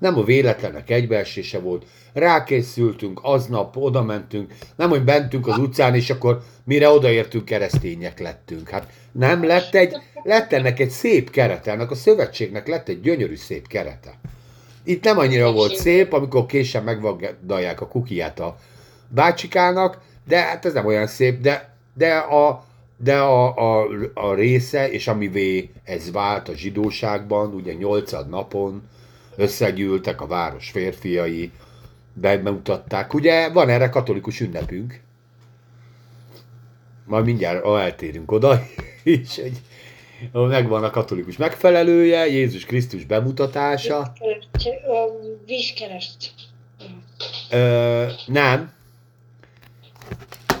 Nem 0.00 0.18
a 0.18 0.24
véletlenek 0.24 0.90
egybeesése 0.90 1.58
volt, 1.58 1.86
rákészültünk, 2.12 3.20
aznap 3.22 3.76
oda 3.76 4.02
mentünk, 4.02 4.52
nem, 4.76 4.88
hogy 4.88 5.04
bentünk 5.04 5.46
az 5.46 5.58
utcán, 5.58 5.94
és 5.94 6.10
akkor 6.10 6.42
mire 6.64 6.88
odaértünk, 6.88 7.44
keresztények 7.44 8.20
lettünk. 8.20 8.68
Hát 8.68 8.86
nem 9.12 9.44
lett 9.44 9.74
egy, 9.74 9.96
lett 10.22 10.52
ennek 10.52 10.80
egy 10.80 10.90
szép 10.90 11.30
kerete, 11.30 11.72
ennek 11.72 11.90
a 11.90 11.94
szövetségnek 11.94 12.68
lett 12.68 12.88
egy 12.88 13.00
gyönyörű 13.00 13.36
szép 13.36 13.66
kerete. 13.66 14.18
Itt 14.84 15.04
nem 15.04 15.18
annyira 15.18 15.52
volt 15.52 15.76
szép, 15.76 16.12
amikor 16.12 16.46
később 16.46 16.84
megvagdalják 16.84 17.80
a 17.80 17.88
kukiját 17.88 18.40
a 18.40 18.56
bácsikának, 19.08 19.98
de 20.28 20.38
hát 20.40 20.64
ez 20.64 20.72
nem 20.72 20.86
olyan 20.86 21.06
szép, 21.06 21.40
de, 21.40 21.76
de, 21.94 22.16
a, 22.16 22.64
de 22.96 23.18
a, 23.18 23.56
a, 23.56 23.88
a 24.14 24.34
része, 24.34 24.90
és 24.90 25.08
amivé 25.08 25.70
ez 25.84 26.12
vált 26.12 26.48
a 26.48 26.56
zsidóságban, 26.56 27.54
ugye 27.54 27.72
nyolcad 27.72 28.28
napon 28.28 28.82
összegyűltek 29.36 30.20
a 30.20 30.26
város 30.26 30.70
férfiai, 30.70 31.52
bemutatták. 32.12 33.14
Ugye 33.14 33.48
van 33.48 33.68
erre 33.68 33.88
katolikus 33.88 34.40
ünnepünk. 34.40 35.00
Majd 37.06 37.24
mindjárt 37.24 37.64
ah, 37.64 37.82
eltérünk 37.82 38.32
oda 38.32 38.62
is, 39.02 39.36
egy, 39.36 39.60
megvan 40.32 40.84
a 40.84 40.90
katolikus 40.90 41.36
megfelelője, 41.36 42.26
Jézus 42.26 42.64
Krisztus 42.64 43.04
bemutatása. 43.04 44.12
Vízkereszt. 45.46 46.30
Ö, 47.50 48.06
nem. 48.26 48.72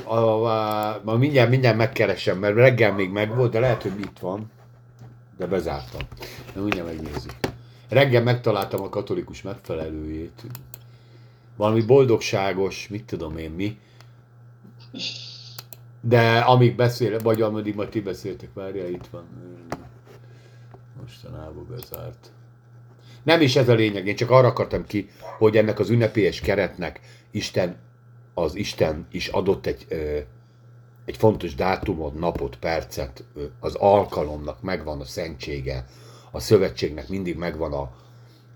A, 0.04 0.16
a, 0.16 1.00
ma 1.04 1.16
mindjárt, 1.16 1.50
mindjárt 1.50 1.76
megkeresem, 1.76 2.38
mert 2.38 2.54
reggel 2.54 2.92
még 2.92 3.10
megvolt, 3.10 3.52
de 3.52 3.60
lehet, 3.60 3.82
hogy 3.82 4.00
itt 4.00 4.18
van. 4.20 4.50
De 5.38 5.46
bezártam. 5.46 6.00
De 6.54 6.60
mindjárt 6.60 6.86
megnézzük. 6.86 7.49
Reggel 7.90 8.22
megtaláltam 8.22 8.82
a 8.82 8.88
katolikus 8.88 9.42
megfelelőjét. 9.42 10.42
Valami 11.56 11.82
boldogságos, 11.82 12.88
mit 12.88 13.04
tudom 13.04 13.36
én 13.36 13.50
mi. 13.50 13.78
De 16.00 16.38
amíg 16.38 16.76
beszél, 16.76 17.18
vagy 17.18 17.42
ameddig 17.42 17.74
majd 17.74 17.88
ti 17.88 18.00
beszéltek, 18.00 18.48
várjál, 18.54 18.88
itt 18.88 19.06
van. 19.10 19.24
Mostanában 21.00 21.66
bezárt. 21.70 22.32
Nem 23.22 23.40
is 23.40 23.56
ez 23.56 23.68
a 23.68 23.74
lényeg, 23.74 24.06
én 24.06 24.16
csak 24.16 24.30
arra 24.30 24.48
akartam 24.48 24.86
ki, 24.86 25.08
hogy 25.38 25.56
ennek 25.56 25.78
az 25.78 25.90
ünnepélyes 25.90 26.40
keretnek 26.40 27.00
Isten, 27.30 27.76
az 28.34 28.54
Isten 28.54 29.06
is 29.10 29.28
adott 29.28 29.66
egy, 29.66 29.86
ö, 29.88 30.18
egy 31.04 31.16
fontos 31.16 31.54
dátumot, 31.54 32.18
napot, 32.18 32.56
percet, 32.56 33.24
ö, 33.34 33.44
az 33.60 33.74
alkalomnak 33.74 34.62
megvan 34.62 35.00
a 35.00 35.04
szentsége, 35.04 35.86
a 36.30 36.40
szövetségnek 36.40 37.08
mindig 37.08 37.36
megvan 37.36 37.72
a, 37.72 37.90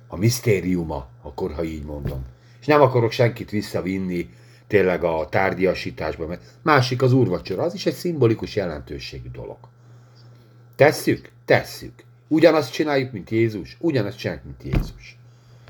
a 0.09 0.17
misztériuma, 0.17 1.07
akkor 1.23 1.53
ha 1.53 1.65
így 1.65 1.85
mondom. 1.85 2.25
És 2.61 2.67
nem 2.67 2.81
akarok 2.81 3.11
senkit 3.11 3.51
visszavinni 3.51 4.29
tényleg 4.67 5.05
a 5.05 5.27
tárgyasításba, 5.31 6.27
mert 6.27 6.43
másik 6.63 7.03
az 7.03 7.13
úrvacsora, 7.13 7.63
az 7.63 7.75
is 7.75 7.87
egy 7.87 7.95
szimbolikus 7.95 8.57
jelentőségű 8.57 9.29
dolog. 9.33 9.57
Tesszük? 10.77 11.31
Tesszük. 11.45 11.93
Ugyanazt 12.29 12.73
csináljuk, 12.73 13.13
mint 13.13 13.31
Jézus? 13.31 13.77
Ugyanazt 13.81 14.19
csináljuk, 14.19 14.45
mint 14.45 14.63
Jézus. 14.75 15.19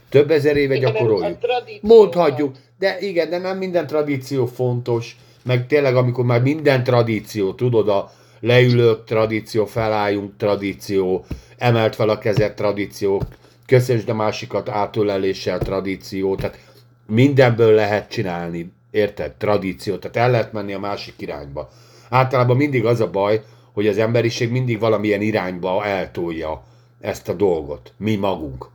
Több 0.08 0.30
ezer 0.30 0.56
éve 0.56 0.76
gyakoroljuk. 0.76 1.38
Mondhatjuk, 1.80 2.56
de 2.78 3.00
igen, 3.00 3.30
de 3.30 3.38
nem 3.38 3.58
minden 3.58 3.86
tradíció 3.86 4.46
fontos, 4.46 5.16
meg 5.42 5.66
tényleg 5.66 5.96
amikor 5.96 6.24
már 6.24 6.42
minden 6.42 6.84
tradíció, 6.84 7.54
tudod, 7.54 7.88
a 7.88 8.12
leülők 8.44 9.04
tradíció, 9.04 9.66
felálljunk 9.66 10.36
tradíció, 10.36 11.24
emelt 11.58 11.94
fel 11.94 12.08
a 12.08 12.18
kezet 12.18 12.56
tradíció, 12.56 13.22
köszönsd 13.66 14.08
a 14.08 14.14
másikat 14.14 14.68
átöleléssel 14.68 15.58
tradíció, 15.58 16.34
tehát 16.34 16.58
mindenből 17.06 17.74
lehet 17.74 18.10
csinálni, 18.10 18.72
érted, 18.90 19.32
tradíciót, 19.32 20.00
tehát 20.00 20.16
el 20.16 20.30
lehet 20.30 20.52
menni 20.52 20.72
a 20.72 20.78
másik 20.78 21.14
irányba. 21.16 21.70
Általában 22.10 22.56
mindig 22.56 22.84
az 22.84 23.00
a 23.00 23.10
baj, 23.10 23.42
hogy 23.72 23.86
az 23.86 23.98
emberiség 23.98 24.50
mindig 24.50 24.78
valamilyen 24.78 25.22
irányba 25.22 25.84
eltolja 25.84 26.64
ezt 27.00 27.28
a 27.28 27.32
dolgot, 27.32 27.92
mi 27.96 28.16
magunk. 28.16 28.68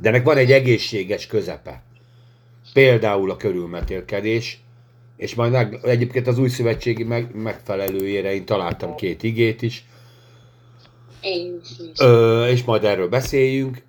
De 0.00 0.08
ennek 0.08 0.24
van 0.24 0.36
egy 0.36 0.52
egészséges 0.52 1.26
közepe. 1.26 1.82
Például 2.72 3.30
a 3.30 3.36
körülmetélkedés, 3.36 4.60
és 5.20 5.34
majd 5.34 5.52
meg, 5.52 5.78
egyébként 5.82 6.26
az 6.26 6.38
új 6.38 6.48
szövetségi 6.48 7.04
meg, 7.04 7.34
megfelelőjére 7.34 8.34
én 8.34 8.44
találtam 8.44 8.94
két 8.94 9.22
igét 9.22 9.62
is, 9.62 9.84
Én. 11.20 11.60
Ö, 11.98 12.46
és 12.46 12.64
majd 12.64 12.84
erről 12.84 13.08
beszéljünk. 13.08 13.82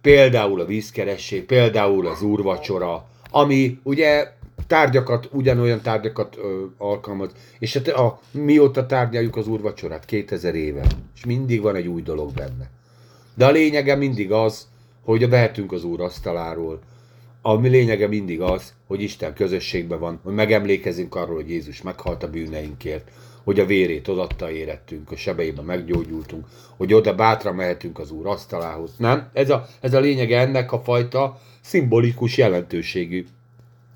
Például 0.00 0.60
a 0.60 0.64
vízkeresség, 0.64 1.44
például 1.44 2.06
az 2.06 2.22
úrvacsora, 2.22 3.06
ami 3.30 3.78
ugye 3.82 4.32
tárgyakat, 4.66 5.28
ugyanolyan 5.32 5.80
tárgyakat 5.80 6.36
ö, 6.36 6.64
alkalmaz. 6.78 7.30
És 7.58 7.72
hát 7.72 7.88
a, 7.88 8.20
mióta 8.30 8.86
tárgyaljuk 8.86 9.36
az 9.36 9.46
úrvacsorát? 9.46 10.04
2000 10.04 10.54
éve. 10.54 10.86
És 11.14 11.24
mindig 11.24 11.60
van 11.60 11.74
egy 11.74 11.86
új 11.86 12.02
dolog 12.02 12.32
benne. 12.32 12.70
De 13.34 13.46
a 13.46 13.50
lényege 13.50 13.94
mindig 13.94 14.32
az, 14.32 14.66
hogy 15.04 15.28
vehetünk 15.28 15.72
az 15.72 15.84
úr 15.84 16.00
asztaláról. 16.00 16.80
A 17.46 17.60
lényege 17.60 18.08
mindig 18.08 18.40
az, 18.40 18.72
hogy 18.86 19.02
Isten 19.02 19.34
közösségben 19.34 19.98
van, 19.98 20.20
hogy 20.22 20.34
megemlékezünk 20.34 21.14
arról, 21.14 21.34
hogy 21.34 21.50
Jézus 21.50 21.82
meghalt 21.82 22.22
a 22.22 22.30
bűneinkért, 22.30 23.10
hogy 23.44 23.60
a 23.60 23.66
vérét 23.66 24.08
odatta 24.08 24.50
érettünk, 24.50 25.10
a 25.10 25.16
sebeiben 25.16 25.64
meggyógyultunk, 25.64 26.46
hogy 26.76 26.94
oda 26.94 27.14
bátran 27.14 27.54
mehetünk 27.54 27.98
az 27.98 28.10
Úr 28.10 28.26
asztalához. 28.26 28.90
Nem? 28.96 29.30
Ez 29.32 29.50
a, 29.50 29.66
ez 29.80 29.94
a 29.94 30.00
lényege 30.00 30.38
ennek 30.38 30.72
a 30.72 30.80
fajta 30.80 31.40
szimbolikus 31.60 32.36
jelentőségű. 32.36 33.26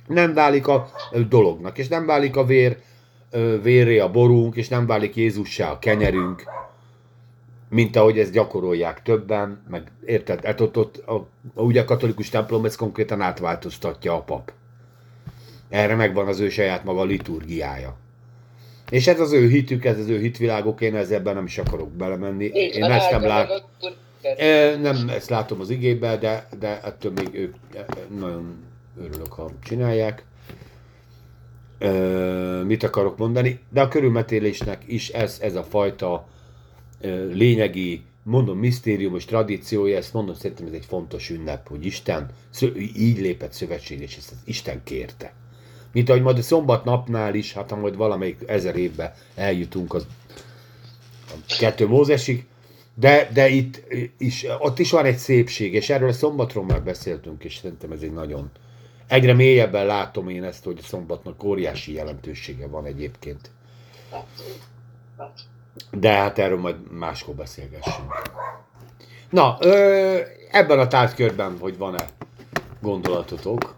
Nem 0.07 0.35
válik 0.35 0.67
a 0.67 0.91
dolognak, 1.29 1.79
és 1.79 1.89
nem 1.89 2.07
válik 2.07 2.37
a 2.37 2.45
vér 2.45 2.77
vérré 3.63 3.99
a 3.99 4.11
borunk, 4.11 4.57
és 4.57 4.69
nem 4.69 4.87
válik 4.87 5.17
Jézussá 5.17 5.71
a 5.71 5.79
kenyerünk, 5.79 6.45
mint 7.71 7.97
ahogy 7.97 8.19
ezt 8.19 8.33
gyakorolják 8.33 9.03
többen, 9.03 9.63
meg 9.69 9.83
érted? 10.05 10.45
Hát 10.45 10.61
ott, 10.61 10.77
ott 10.77 10.97
a, 10.97 11.27
ugye 11.55 11.81
a 11.81 11.85
katolikus 11.85 12.29
templom 12.29 12.65
ezt 12.65 12.77
konkrétan 12.77 13.21
átváltoztatja 13.21 14.15
a 14.15 14.23
pap. 14.23 14.53
Erre 15.69 15.95
megvan 15.95 16.27
az 16.27 16.41
ő 16.41 16.49
saját 16.49 16.85
maga 16.85 17.05
liturgiája. 17.05 17.97
És 18.91 19.07
ez 19.07 19.21
az 19.21 19.33
ő 19.33 19.49
hitük, 19.49 19.85
ez 19.85 19.99
az 19.99 20.09
ő 20.09 20.19
hitvilágok, 20.19 20.81
én 20.81 20.95
ezzel 20.95 21.21
nem 21.23 21.45
is 21.45 21.59
akarok 21.59 21.91
belemenni. 21.91 22.45
Így 22.45 22.75
Én 22.75 22.85
ezt 22.85 23.11
nem 23.11 23.23
látom. 23.23 23.57
E, 24.23 24.77
nem 24.77 25.09
ezt 25.09 25.29
látom 25.29 25.61
az 25.61 25.71
igében, 25.71 26.21
de, 26.21 26.49
de 26.59 26.81
ettől 26.83 27.13
még 27.13 27.29
ők 27.33 27.55
e, 27.75 27.85
nagyon 28.19 28.57
örülök, 29.01 29.33
ha 29.33 29.51
csinálják. 29.63 30.25
E, 31.79 31.91
mit 32.65 32.83
akarok 32.83 33.19
mondani? 33.19 33.61
De 33.71 33.81
a 33.81 33.89
körülmetélésnek 33.89 34.83
is 34.87 35.09
ez, 35.09 35.39
ez 35.43 35.55
a 35.55 35.63
fajta 35.63 36.15
e, 36.15 36.38
lényegi, 37.33 38.03
mondom, 38.23 38.59
misztériumos 38.59 39.25
tradíciója, 39.25 39.97
ezt 39.97 40.13
mondom, 40.13 40.35
szerintem 40.35 40.67
ez 40.67 40.73
egy 40.73 40.85
fontos 40.85 41.31
ünnep, 41.31 41.69
hogy 41.69 41.87
Isten 41.87 42.31
így 42.97 43.19
lépett 43.19 43.53
szövetség, 43.53 44.01
és 44.01 44.17
ezt 44.17 44.33
Isten 44.45 44.81
kérte. 44.85 45.33
Mint 45.93 46.09
ahogy 46.09 46.23
majd 46.23 46.39
a 46.39 46.43
szombatnapnál 46.43 47.35
is, 47.35 47.53
hát 47.53 47.71
ha 47.71 47.77
majd 47.77 47.97
valamelyik 47.97 48.39
ezer 48.47 48.77
évben 48.77 49.13
eljutunk 49.35 49.95
az 49.95 50.07
a 51.31 51.57
kettő 51.59 51.87
Mózesig, 51.87 52.47
De, 52.95 53.31
de 53.33 53.49
itt 53.49 53.83
is, 54.19 54.47
ott 54.59 54.79
is 54.79 54.91
van 54.91 55.05
egy 55.05 55.17
szépség, 55.17 55.75
és 55.75 55.91
erről 55.91 56.09
a 56.09 56.13
szombatról 56.13 56.65
már 56.65 56.83
beszéltünk, 56.83 57.45
és 57.45 57.57
szerintem 57.57 57.93
ez 57.93 58.03
egy 58.03 58.13
nagyon... 58.13 58.51
Egyre 59.07 59.33
mélyebben 59.33 59.87
látom 59.87 60.29
én 60.29 60.45
ezt, 60.45 60.65
hogy 60.65 60.79
a 60.83 60.87
szombatnak 60.87 61.43
óriási 61.45 61.93
jelentősége 61.93 62.67
van 62.67 62.85
egyébként. 62.85 63.51
De 65.91 66.13
hát 66.13 66.39
erről 66.39 66.59
majd 66.59 66.93
máskor 66.93 67.35
beszélgessünk. 67.35 68.13
Na, 69.31 69.57
ö, 69.61 70.21
ebben 70.51 70.79
a 70.79 70.87
tárgykörben, 70.87 71.59
hogy 71.61 71.79
van-e 71.79 72.05
gondolatotok? 72.81 73.77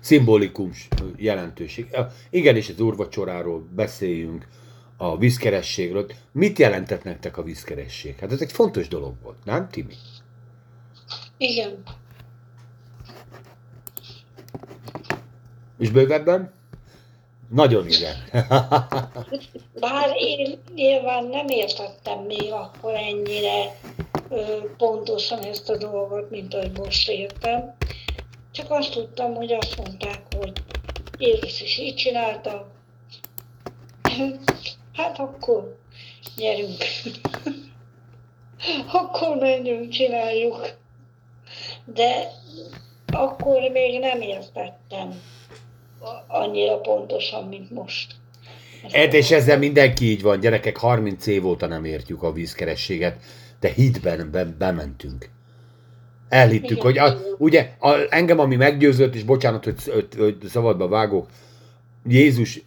Szimbolikum 0.00 0.70
jelentőség. 1.16 1.96
Igenis, 2.30 2.68
az 2.68 2.80
úrvacsoráról 2.80 3.68
beszéljünk, 3.74 4.46
a 4.96 5.18
vízkerességről. 5.18 6.10
Mit 6.32 6.58
jelentett 6.58 7.02
nektek 7.04 7.36
a 7.36 7.42
vízkeresség? 7.42 8.18
Hát 8.18 8.32
ez 8.32 8.40
egy 8.40 8.52
fontos 8.52 8.88
dolog 8.88 9.14
volt, 9.22 9.44
nem, 9.44 9.68
Timi? 9.68 9.94
Igen. 11.36 11.82
És 15.78 15.90
bővebben? 15.90 16.52
Nagyon 17.48 17.86
igen. 17.86 18.16
Bár 19.80 20.10
én 20.16 20.58
nyilván 20.74 21.24
nem 21.24 21.48
értettem 21.48 22.18
még 22.18 22.52
akkor 22.52 22.94
ennyire 22.94 23.80
ö, 24.28 24.58
pontosan 24.76 25.38
ezt 25.38 25.68
a 25.68 25.76
dolgot, 25.76 26.30
mint 26.30 26.54
ahogy 26.54 26.78
most 26.78 27.08
értem. 27.08 27.76
Csak 28.52 28.70
azt 28.70 28.92
tudtam, 28.92 29.34
hogy 29.34 29.52
azt 29.52 29.76
mondták, 29.76 30.22
hogy 30.36 30.52
Jézus 31.18 31.60
is 31.60 31.78
így 31.78 31.94
csinálta. 31.94 32.66
Hát 34.92 35.18
akkor 35.18 35.78
gyerünk. 36.36 36.84
akkor 38.92 39.36
menjünk, 39.36 39.88
csináljuk. 39.88 40.76
De 41.84 42.32
akkor 43.12 43.60
még 43.60 44.00
nem 44.00 44.20
értettem 44.20 45.20
annyira 46.26 46.76
pontosan, 46.76 47.44
mint 47.48 47.70
most. 47.70 48.14
Hát 48.92 49.12
és 49.12 49.30
ezzel 49.30 49.58
mindenki 49.58 50.04
így 50.04 50.22
van, 50.22 50.40
gyerekek, 50.40 50.76
30 50.76 51.26
év 51.26 51.46
óta 51.46 51.66
nem 51.66 51.84
értjük 51.84 52.22
a 52.22 52.32
vízkerességet, 52.32 53.22
de 53.60 53.68
hitben 53.68 54.30
be, 54.30 54.44
bementünk. 54.44 55.30
Elhittük, 56.28 56.70
Igen. 56.70 56.82
hogy 56.82 56.98
a, 56.98 57.18
ugye 57.38 57.70
a, 57.78 57.94
engem, 58.10 58.38
ami 58.38 58.56
meggyőzött, 58.56 59.14
és 59.14 59.22
bocsánat, 59.22 59.64
hogy, 59.64 59.84
hogy, 59.84 60.08
hogy 60.18 60.36
szabadba 60.48 60.88
vágok, 60.88 61.28
Jézus 62.08 62.64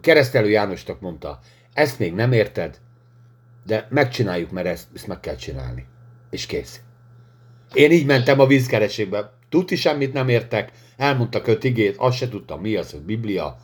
keresztelő 0.00 0.48
Jánosnak 0.48 1.00
mondta, 1.00 1.38
ezt 1.72 1.98
még 1.98 2.14
nem 2.14 2.32
érted, 2.32 2.78
de 3.66 3.86
megcsináljuk, 3.90 4.50
mert 4.50 4.66
ezt, 4.66 4.88
ezt 4.94 5.06
meg 5.06 5.20
kell 5.20 5.36
csinálni. 5.36 5.86
És 6.30 6.46
kész. 6.46 6.80
Én 7.72 7.90
így 7.90 8.06
mentem 8.06 8.40
a 8.40 8.46
vízkerességbe. 8.46 9.32
Tuti 9.48 9.76
semmit 9.76 10.12
nem 10.12 10.28
értek, 10.28 10.72
elmondtak 10.98 11.46
öt 11.46 11.64
igét, 11.64 11.96
azt 11.96 12.16
se 12.16 12.28
tudtam 12.28 12.60
mi 12.60 12.74
az, 12.74 12.90
hogy 12.90 13.00
Biblia. 13.00 13.56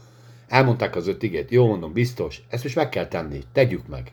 Elmondták 0.48 0.96
az 0.96 1.06
öt 1.06 1.22
igét, 1.22 1.50
jó 1.50 1.66
mondom, 1.66 1.92
biztos, 1.92 2.42
ezt 2.48 2.62
most 2.62 2.74
meg 2.74 2.88
kell 2.88 3.06
tenni, 3.08 3.40
tegyük 3.52 3.86
meg. 3.86 4.12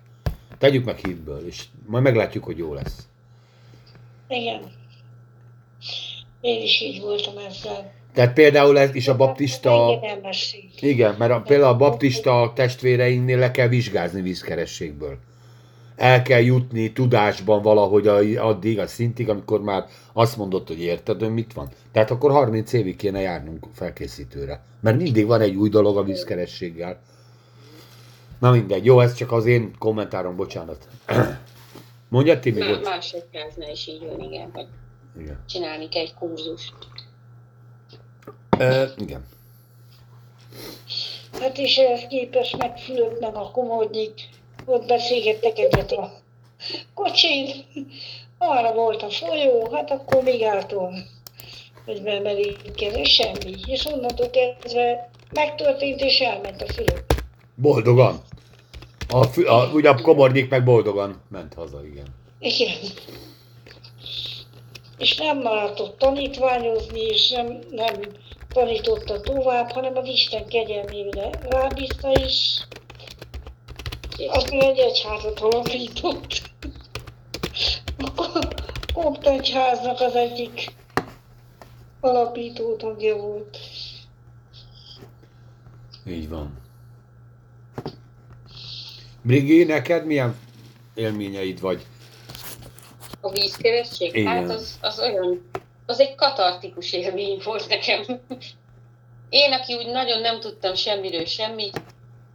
Tegyük 0.58 0.86
meg 0.86 0.98
hitből, 0.98 1.46
és 1.48 1.64
majd 1.86 2.04
meglátjuk, 2.04 2.44
hogy 2.44 2.58
jó 2.58 2.74
lesz. 2.74 3.08
Igen. 4.28 4.62
Én 6.42 6.62
is 6.62 6.82
így 6.82 7.02
voltam 7.02 7.38
ezzel. 7.38 7.94
Tehát 8.14 8.34
például 8.34 8.80
ez 8.80 8.96
is 8.96 9.08
a 9.08 9.16
baptista... 9.16 10.00
Igen, 10.80 11.16
mert 11.18 11.32
a, 11.32 11.42
például 11.42 11.74
a 11.74 11.78
baptista 11.78 12.52
testvéreinknél 12.56 13.38
le 13.38 13.52
kell 13.52 13.68
vizsgázni 13.68 14.22
vízkerességből. 14.22 15.18
El 16.02 16.22
kell 16.22 16.40
jutni 16.42 16.92
tudásban 16.92 17.62
valahogy 17.62 18.08
a, 18.08 18.48
addig, 18.48 18.80
a 18.80 18.88
szintig, 18.88 19.30
amikor 19.30 19.62
már 19.62 19.86
azt 20.14 20.38
mondod, 20.38 20.68
hogy 20.68 20.82
érted, 20.82 21.20
hogy 21.20 21.34
mit 21.34 21.54
van. 21.54 21.70
Tehát 21.92 22.12
akkor 22.12 22.32
30 22.32 22.74
évig 22.74 22.96
kéne 22.96 23.20
járnunk 23.20 23.68
felkészítőre. 23.74 24.64
Mert 24.80 24.98
mindig 24.98 25.26
van 25.26 25.42
egy 25.42 25.56
új 25.56 25.70
dolog 25.70 25.98
a 25.98 26.04
vízkerességgel. 26.04 27.02
Na 28.40 28.52
mindegy, 28.52 28.86
jó, 28.86 29.00
ez 29.00 29.14
csak 29.14 29.32
az 29.32 29.46
én 29.46 29.76
kommentárom, 29.78 30.36
bocsánat. 30.36 30.88
Mondja 32.10 32.40
Timi, 32.40 32.60
Má, 32.60 32.68
bocs. 32.68 32.84
más 32.84 33.12
egyháznál 33.12 33.72
is 33.72 33.88
így 33.88 34.06
van, 34.06 34.20
igen, 34.20 34.50
hogy 34.54 34.68
Igen. 35.20 35.44
csinálni 35.48 35.90
kell 35.90 36.02
egy 36.02 36.14
kurzust. 36.14 36.74
Ö, 38.58 38.84
igen. 38.98 39.26
Hát 41.40 41.58
és 41.58 41.78
ehhez 41.78 42.08
képest 42.08 42.58
meg 42.58 42.78
Fülöp 42.78 43.20
meg 43.20 43.36
a 43.36 43.52
komodnyik, 43.52 44.14
ott 44.65 44.86
beszélgettek 44.88 45.58
egyet 45.58 45.91
a 45.91 46.12
kocsin, 46.93 47.47
arra 48.38 48.74
volt 48.74 49.02
a 49.02 49.10
folyó, 49.10 49.69
hát 49.71 49.91
akkor 49.91 50.24
még 50.24 50.43
álltom, 50.43 50.93
hogy 51.86 52.02
bemerítkezni, 52.02 53.04
semmi. 53.04 53.56
És 53.65 53.86
onnantól 53.86 54.30
kezdve 54.30 55.10
megtörtént, 55.34 56.02
és 56.02 56.19
elment 56.19 56.62
a 56.62 56.74
Fülöp. 56.74 57.04
Boldogan. 57.56 58.21
A, 59.10 59.24
fü- 59.24 59.47
a, 59.47 59.69
ugye 59.74 59.89
a 59.89 60.02
komornyik 60.02 60.50
meg 60.50 60.63
boldogan 60.63 61.21
ment 61.30 61.54
haza, 61.54 61.86
igen. 61.86 62.06
Igen. 62.39 62.76
És 64.97 65.17
nem 65.17 65.41
maradt 65.41 65.80
ott 65.80 65.97
tanítványozni, 65.97 67.02
és 67.02 67.30
nem, 67.30 67.60
nem 67.71 67.93
tanította 68.54 69.21
tovább, 69.21 69.71
hanem 69.71 69.97
az 69.97 70.08
Isten 70.08 70.47
kegyelmére 70.47 71.30
rábízta, 71.50 72.12
és 72.12 72.60
aztán 74.30 74.60
egy 74.60 74.78
egyházat 74.78 75.40
alapított. 75.40 76.42
A 78.16 78.40
Kopt 78.94 79.28
egyháznak 79.28 80.00
az 80.00 80.16
egyik 80.16 80.74
alapító 82.00 82.76
tagja 82.76 83.16
volt. 83.16 83.58
Így 86.08 86.30
van. 86.30 86.60
Brigi, 89.22 89.64
neked 89.64 90.06
milyen 90.06 90.40
élményeid 90.94 91.60
vagy? 91.60 91.86
A 93.22 93.32
vízkeresség? 93.32 94.16
Igen. 94.16 94.28
Hát 94.28 94.50
az, 94.50 94.78
az 94.82 95.00
olyan, 95.00 95.50
az 95.86 96.00
egy 96.00 96.16
katartikus 96.16 96.94
élmény 96.94 97.42
volt 97.44 97.68
nekem. 97.68 98.04
Én, 99.30 99.54
aki 99.54 99.74
úgy 99.74 99.88
nagyon 99.88 100.22
nem 100.22 100.40
tudtam 100.40 100.76
semmiről 100.76 101.26
semmit, 101.26 101.82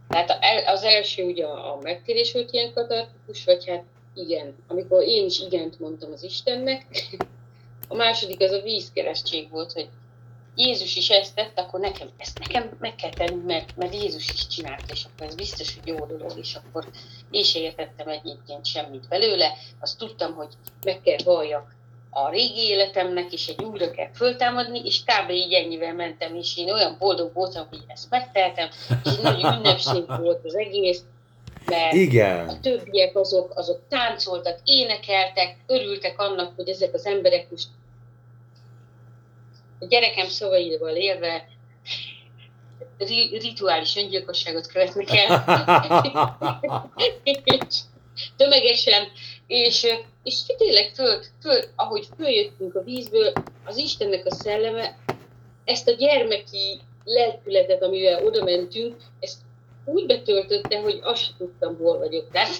tehát 0.07 0.67
az 0.67 0.83
első 0.83 1.23
ugye 1.23 1.45
a 1.45 1.73
a 1.73 1.79
megtérés 1.81 2.33
volt 2.33 2.51
ilyen 2.51 2.73
katartikus, 2.73 3.45
vagy 3.45 3.67
hát 3.67 3.83
igen, 4.13 4.55
amikor 4.67 5.03
én 5.03 5.25
is 5.25 5.39
igent 5.39 5.79
mondtam 5.79 6.11
az 6.11 6.23
Istennek. 6.23 6.85
A 7.89 7.95
második 7.95 8.41
az 8.41 8.51
a 8.51 8.61
vízkeresztség 8.61 9.49
volt, 9.49 9.71
hogy 9.71 9.89
Jézus 10.55 10.95
is 10.95 11.09
ezt 11.09 11.35
tett, 11.35 11.59
akkor 11.59 11.79
nekem, 11.79 12.09
ezt 12.17 12.39
nekem 12.39 12.77
meg 12.79 12.95
kell 12.95 13.09
tenni, 13.09 13.43
mert, 13.43 13.75
mert 13.75 13.93
Jézus 13.93 14.29
is 14.29 14.47
csinálta, 14.47 14.93
és 14.93 15.03
akkor 15.03 15.27
ez 15.27 15.35
biztos, 15.35 15.75
hogy 15.75 15.87
jó 15.87 16.05
dolog, 16.05 16.37
és 16.37 16.55
akkor 16.55 16.87
én 17.31 17.43
se 17.43 17.59
értettem 17.59 18.07
egyébként 18.07 18.65
semmit 18.65 19.07
belőle. 19.07 19.53
Azt 19.79 19.97
tudtam, 19.97 20.33
hogy 20.33 20.53
meg 20.83 21.01
kell 21.01 21.17
valljak 21.23 21.75
a 22.23 22.29
régi 22.29 22.61
életemnek, 22.61 23.33
és 23.33 23.47
egy 23.47 23.63
újra 23.63 23.91
kell 23.91 24.09
föltámadni, 24.13 24.81
és 24.85 25.03
kb. 25.03 25.29
így 25.29 25.53
ennyivel 25.53 25.93
mentem, 25.93 26.35
és 26.35 26.57
én 26.57 26.71
olyan 26.71 26.95
boldog 26.99 27.33
voltam, 27.33 27.67
hogy 27.69 27.83
ezt 27.87 28.09
megteltem, 28.09 28.69
és 29.03 29.11
egy 29.11 29.21
nagy 29.21 29.43
ünnepség 29.57 30.03
volt 30.07 30.45
az 30.45 30.55
egész, 30.55 31.01
mert 31.65 31.93
a 31.93 31.95
Igen. 31.95 32.61
többiek 32.61 33.15
azok, 33.15 33.51
azok 33.55 33.81
táncoltak, 33.89 34.59
énekeltek, 34.63 35.57
örültek 35.67 36.19
annak, 36.19 36.53
hogy 36.55 36.69
ezek 36.69 36.93
az 36.93 37.05
emberek 37.05 37.49
most 37.49 37.67
a 39.79 39.85
gyerekem 39.85 40.27
szavaival 40.27 40.95
élve 40.95 41.47
ri- 42.97 43.37
rituális 43.41 43.95
öngyilkosságot 43.95 44.67
követnek 44.67 45.07
el. 45.09 45.43
és 47.23 47.77
tömegesen, 48.37 49.07
és, 49.47 49.87
és 50.23 50.45
tényleg 50.57 50.91
föl, 50.93 51.19
föl, 51.41 51.63
ahogy 51.75 52.07
följöttünk 52.17 52.75
a 52.75 52.83
vízből, 52.83 53.33
az 53.65 53.77
Istennek 53.77 54.25
a 54.25 54.33
szelleme 54.33 54.97
ezt 55.65 55.87
a 55.87 55.91
gyermeki 55.91 56.79
lelkületet, 57.03 57.83
amivel 57.83 58.25
oda 58.25 58.43
mentünk, 58.43 58.95
ezt 59.19 59.37
úgy 59.85 60.05
betöltötte, 60.05 60.79
hogy 60.81 60.99
azt 61.03 61.23
sem 61.23 61.35
tudtam, 61.37 61.77
hol 61.77 61.97
vagyok. 61.97 62.31
Tehát, 62.31 62.55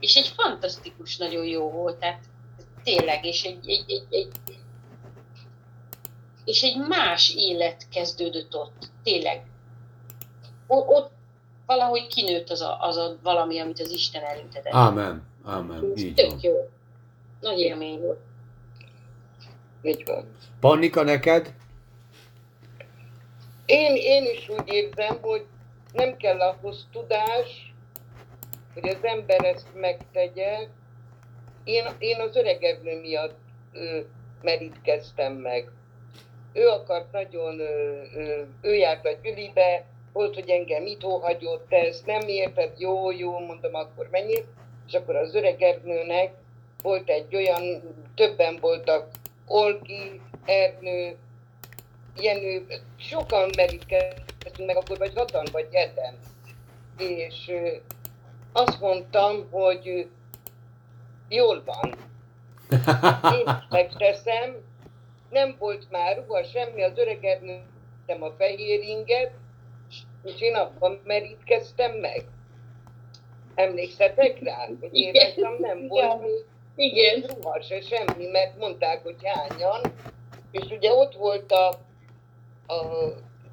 és 0.00 0.14
egy 0.14 0.32
fantasztikus, 0.36 1.16
nagyon 1.16 1.44
jó 1.44 1.70
volt. 1.70 1.96
Tehát 1.96 2.24
tényleg, 2.84 3.24
és 3.24 3.44
egy, 3.44 3.68
egy, 3.68 3.84
egy, 3.86 4.06
egy 4.10 4.28
és 6.44 6.62
egy 6.62 6.76
más 6.88 7.34
élet 7.34 7.88
kezdődött 7.88 8.56
ott, 8.56 8.90
tényleg. 9.02 9.42
O- 10.66 10.88
ott 10.88 11.10
valahogy 11.66 12.06
kinőtt 12.06 12.50
az 12.50 12.60
a, 12.60 12.80
az 12.80 12.96
a 12.96 13.16
valami, 13.22 13.58
amit 13.58 13.80
az 13.80 13.90
Isten 13.90 14.22
elütetett. 14.22 14.72
Ámen. 14.72 15.30
Ámen. 15.44 15.92
Ez 15.94 16.02
Így 16.02 16.14
tök 16.14 16.30
van. 16.30 16.38
jó. 16.42 16.68
Nagy 17.40 17.58
élmény 17.60 18.00
volt. 18.00 18.20
Így 19.82 20.02
van. 20.06 20.24
Pannika 20.60 21.02
neked? 21.02 21.54
Én, 23.66 23.96
én 23.96 24.24
is 24.24 24.48
úgy 24.48 24.68
érzem, 24.72 25.18
hogy 25.20 25.44
nem 25.92 26.16
kell 26.16 26.40
ahhoz 26.40 26.86
tudás, 26.92 27.74
hogy 28.74 28.88
az 28.88 28.98
ember 29.02 29.44
ezt 29.44 29.66
megtegye. 29.74 30.58
Én, 31.64 31.84
én 31.98 32.20
az 32.20 32.36
öregebbnő 32.36 33.00
miatt 33.00 33.38
ö, 33.72 34.00
merítkeztem 34.42 35.32
meg. 35.32 35.70
Ő 36.52 36.66
akart 36.66 37.12
nagyon, 37.12 37.60
ö, 37.60 38.02
ö, 38.14 38.42
ő 38.60 38.74
járt 38.74 39.06
a 39.06 39.10
gyülibe, 39.22 39.84
volt, 40.12 40.34
hogy 40.34 40.48
engem 40.48 40.86
itt 40.86 41.02
hagyott, 41.02 41.68
te 41.68 41.76
ezt 41.76 42.06
nem 42.06 42.28
érted, 42.28 42.72
jó, 42.78 43.10
jó, 43.10 43.38
mondom, 43.38 43.74
akkor 43.74 44.08
menjél. 44.10 44.44
És 44.92 44.98
akkor 44.98 45.16
az 45.16 45.34
öregebbnőnek 45.34 46.32
volt 46.82 47.08
egy 47.08 47.34
olyan, 47.36 47.82
többen 48.14 48.58
voltak, 48.60 49.08
Olgi, 49.46 50.20
Ernő, 50.44 51.16
Jenő, 52.16 52.66
sokan 52.96 53.50
merítkeztünk 53.56 54.66
meg, 54.66 54.76
akkor 54.76 54.98
vagy 54.98 55.12
hatan, 55.14 55.46
vagy 55.52 55.68
heten. 55.72 56.18
És 56.98 57.52
azt 58.52 58.80
mondtam, 58.80 59.50
hogy 59.50 60.08
jól 61.28 61.62
van, 61.64 61.94
én 63.38 63.64
megteszem, 63.70 64.56
nem 65.30 65.56
volt 65.58 65.90
már 65.90 66.16
ruha, 66.16 66.44
semmi, 66.44 66.82
az 66.82 66.98
öregednőtem 66.98 68.22
a 68.22 68.30
fehér 68.38 68.80
inget, 68.80 69.32
és 70.24 70.40
én 70.40 70.54
abban 70.54 71.00
merítkeztem 71.04 71.92
meg. 71.92 72.24
Emlékszetek 73.54 74.38
rá, 74.42 74.66
hogy 74.80 74.94
én 74.94 75.08
Igen. 75.08 75.32
nekem 75.36 75.56
nem 75.60 75.88
volt 75.88 76.20
még 76.76 76.96
Igen. 76.96 77.24
ruha 77.28 77.60
se 77.60 77.80
semmi, 77.80 78.26
mert 78.26 78.58
mondták, 78.58 79.02
hogy 79.02 79.16
hányan, 79.22 79.80
és 80.50 80.70
ugye 80.70 80.92
ott 80.92 81.14
volt 81.14 81.52
a, 81.52 81.68
a 82.66 82.84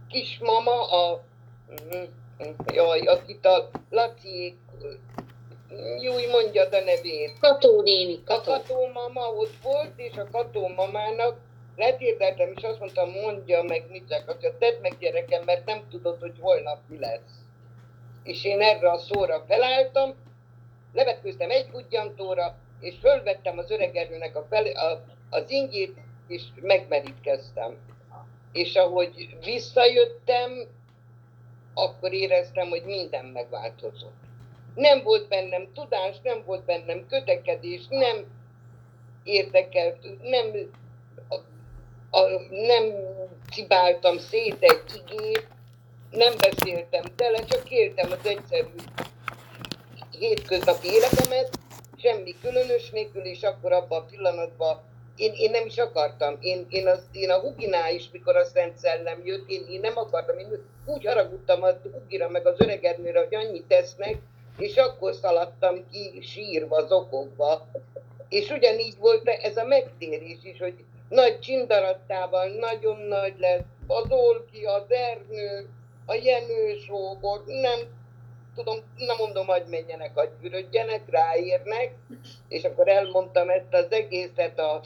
kismama, 0.09 0.89
a 0.89 1.23
jaj, 2.73 2.99
akit 2.99 3.45
a 3.45 3.69
Laci, 3.89 4.57
jó, 6.01 6.13
mondja 6.31 6.63
a 6.63 6.83
nevét, 6.85 7.39
Kató 7.39 7.81
néni, 7.81 8.15
a 8.15 8.19
Kató. 8.23 8.51
katómama 8.51 9.33
ott 9.33 9.53
volt, 9.63 9.91
és 9.95 10.17
a 10.17 10.27
katómamának 10.31 11.38
letérdeltem, 11.75 12.51
és 12.55 12.63
azt 12.63 12.79
mondtam, 12.79 13.09
mondja 13.09 13.63
meg 13.63 13.85
Nicek, 13.89 14.25
hogy 14.25 14.53
tedd 14.59 14.81
meg 14.81 14.97
gyerekem, 14.99 15.43
mert 15.45 15.65
nem 15.65 15.81
tudod, 15.89 16.19
hogy 16.19 16.33
holnap 16.39 16.79
mi 16.88 16.99
lesz. 16.99 17.47
És 18.23 18.43
én 18.43 18.62
erre 18.62 18.91
a 18.91 18.97
szóra 18.97 19.43
felálltam, 19.47 20.15
levetkőztem 20.93 21.49
egy 21.49 21.69
hudjantóra, 21.71 22.58
és 22.79 22.95
fölvettem 23.01 23.58
az 23.58 23.71
öregerőnek 23.71 24.36
a 24.36 24.45
fel, 24.49 24.65
a, 24.65 25.03
az 25.29 25.49
ingét, 25.51 25.97
és 26.27 26.43
megmerítkeztem. 26.62 27.77
És 28.51 28.75
ahogy 28.75 29.38
visszajöttem, 29.43 30.67
akkor 31.73 32.13
éreztem, 32.13 32.69
hogy 32.69 32.84
minden 32.86 33.25
megváltozott. 33.25 34.17
Nem 34.75 35.03
volt 35.03 35.27
bennem 35.27 35.67
tudás, 35.73 36.15
nem 36.23 36.43
volt 36.45 36.65
bennem 36.65 37.05
kötekedés, 37.08 37.86
nem 37.89 38.25
érdekelt, 39.23 39.97
nem, 40.21 40.45
a, 41.27 41.36
a, 42.19 42.21
nem 42.49 42.93
cibáltam 43.51 44.17
szét 44.17 44.58
egy 44.60 45.03
igét, 45.08 45.47
nem 46.11 46.33
beszéltem 46.37 47.03
tele, 47.15 47.45
csak 47.45 47.71
éltem 47.71 48.11
az 48.11 48.27
egyszerű 48.27 48.67
hétköznapi 50.19 50.87
életemet, 50.87 51.59
semmi 51.97 52.35
különös 52.41 52.89
nélkül, 52.89 53.21
és 53.21 53.43
akkor 53.43 53.71
abban 53.71 54.01
a 54.01 54.05
pillanatban 54.05 54.81
én, 55.19 55.33
én 55.35 55.51
nem 55.51 55.65
is 55.65 55.77
akartam. 55.77 56.37
Én, 56.39 56.65
én, 56.69 56.87
az, 56.87 57.03
én 57.11 57.29
a 57.29 57.39
Huginál 57.39 57.93
is, 57.93 58.09
mikor 58.11 58.35
a 58.35 58.45
Szent 58.45 58.77
Szellem 58.77 59.21
jött, 59.23 59.49
én, 59.49 59.65
én 59.69 59.79
nem 59.79 59.97
akartam. 59.97 60.37
Én 60.37 60.47
úgy 60.85 61.05
haragudtam 61.05 61.63
a 61.63 61.69
Hugira 61.91 62.29
meg 62.29 62.47
az 62.47 62.55
öregednőre, 62.57 63.19
hogy 63.19 63.35
annyit 63.35 63.67
tesznek, 63.67 64.17
és 64.57 64.75
akkor 64.75 65.13
szaladtam 65.13 65.85
ki 65.91 66.21
sírva, 66.21 66.87
zokogva. 66.87 67.67
És 68.29 68.49
ugyanígy 68.49 68.97
volt 68.97 69.27
ez 69.27 69.57
a 69.57 69.65
megtérés 69.65 70.37
is, 70.43 70.59
hogy 70.59 70.83
nagy 71.09 71.39
csindarattával 71.39 72.47
nagyon 72.47 72.99
nagy 72.99 73.33
lett, 73.39 73.65
az 73.87 74.05
Olki, 74.09 74.65
az 74.65 74.91
Ernő, 74.91 75.69
a 76.09 76.13
Jenő 76.13 76.77
sógor, 76.87 77.43
nem 77.45 77.79
tudom, 78.55 78.79
nem 78.97 79.15
mondom, 79.17 79.45
hogy 79.45 79.63
menjenek, 79.69 80.11
hogy 80.13 80.29
fürödjenek, 80.41 81.01
ráérnek, 81.09 81.95
és 82.47 82.63
akkor 82.63 82.87
elmondtam 82.87 83.49
ezt 83.49 83.73
az 83.73 83.91
egészet 83.91 84.59
a 84.59 84.81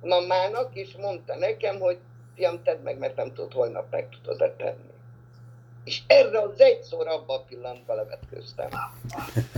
mamának, 0.00 0.74
és 0.74 0.96
mondta 0.96 1.36
nekem, 1.36 1.78
hogy 1.78 1.98
fiam, 2.34 2.62
tedd 2.62 2.80
meg, 2.80 2.98
mert 2.98 3.16
nem 3.16 3.34
tudod, 3.34 3.52
holnap 3.52 3.90
meg 3.90 4.08
tudod 4.22 4.52
tenni. 4.52 4.94
És 5.84 6.02
erre 6.06 6.40
az 6.40 6.60
egy 6.60 6.82
szor 6.82 7.08
abban 7.08 7.38
a 7.38 7.42
pillanatban 7.42 7.96
levetköztem. 7.96 8.68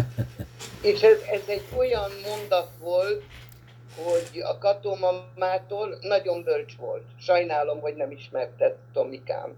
és 0.90 1.02
ez, 1.02 1.20
ez 1.30 1.42
egy 1.46 1.64
olyan 1.76 2.10
mondat 2.28 2.70
volt, 2.80 3.22
hogy 4.04 4.40
a 4.40 4.58
katómamától 4.58 5.98
nagyon 6.00 6.42
bölcs 6.42 6.76
volt. 6.76 7.04
Sajnálom, 7.20 7.80
hogy 7.80 7.94
nem 7.94 8.10
ismertett 8.10 8.78
Tomikám. 8.92 9.56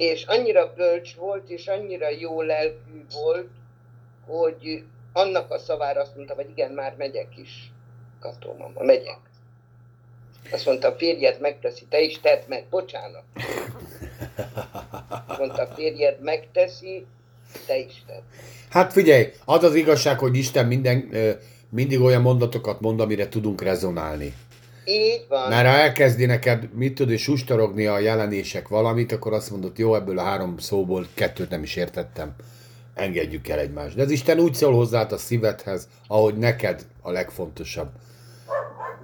És 0.00 0.24
annyira 0.24 0.72
bölcs 0.76 1.14
volt, 1.14 1.50
és 1.50 1.66
annyira 1.66 2.08
jó 2.08 2.42
lelkű 2.42 3.04
volt, 3.12 3.48
hogy 4.26 4.84
annak 5.12 5.50
a 5.50 5.58
szavára 5.58 6.00
azt 6.00 6.16
mondta, 6.16 6.34
hogy 6.34 6.48
igen, 6.50 6.72
már 6.72 6.94
megyek 6.98 7.36
is, 7.36 7.72
katómama, 8.20 8.82
megyek. 8.82 9.18
Azt 10.52 10.66
mondta, 10.66 10.88
a 10.88 10.92
férjed 10.96 11.40
megteszi, 11.40 11.84
te 11.88 12.00
is 12.00 12.20
tedd 12.20 12.42
meg, 12.48 12.64
bocsánat. 12.70 13.22
Mondta, 15.38 15.62
a 15.62 15.74
férjed 15.74 16.20
megteszi, 16.20 17.06
te 17.66 17.76
is 17.76 18.02
tedd. 18.06 18.22
Hát 18.70 18.92
figyelj, 18.92 19.32
az 19.44 19.64
az 19.64 19.74
igazság, 19.74 20.18
hogy 20.18 20.36
Isten 20.36 20.66
minden, 20.66 21.10
mindig 21.68 22.00
olyan 22.00 22.22
mondatokat 22.22 22.80
mond, 22.80 23.00
amire 23.00 23.28
tudunk 23.28 23.62
rezonálni. 23.62 24.34
Így 24.84 25.26
van. 25.28 25.48
Mert 25.48 25.68
ha 25.68 25.74
elkezdi 25.74 26.24
neked, 26.24 26.68
mit 26.74 26.94
tudod, 26.94 27.12
és 27.12 27.22
sustorogni 27.22 27.86
a 27.86 27.98
jelenések 27.98 28.68
valamit, 28.68 29.12
akkor 29.12 29.32
azt 29.32 29.50
mondod, 29.50 29.78
jó, 29.78 29.94
ebből 29.94 30.18
a 30.18 30.22
három 30.22 30.58
szóból 30.58 31.06
kettőt 31.14 31.50
nem 31.50 31.62
is 31.62 31.76
értettem. 31.76 32.34
Engedjük 32.94 33.48
el 33.48 33.58
egymást. 33.58 33.96
De 33.96 34.02
az 34.02 34.10
Isten 34.10 34.38
úgy 34.38 34.54
szól 34.54 34.74
hozzá 34.74 35.02
a 35.02 35.16
szívedhez, 35.16 35.88
ahogy 36.06 36.34
neked 36.34 36.86
a 37.00 37.10
legfontosabb. 37.10 37.88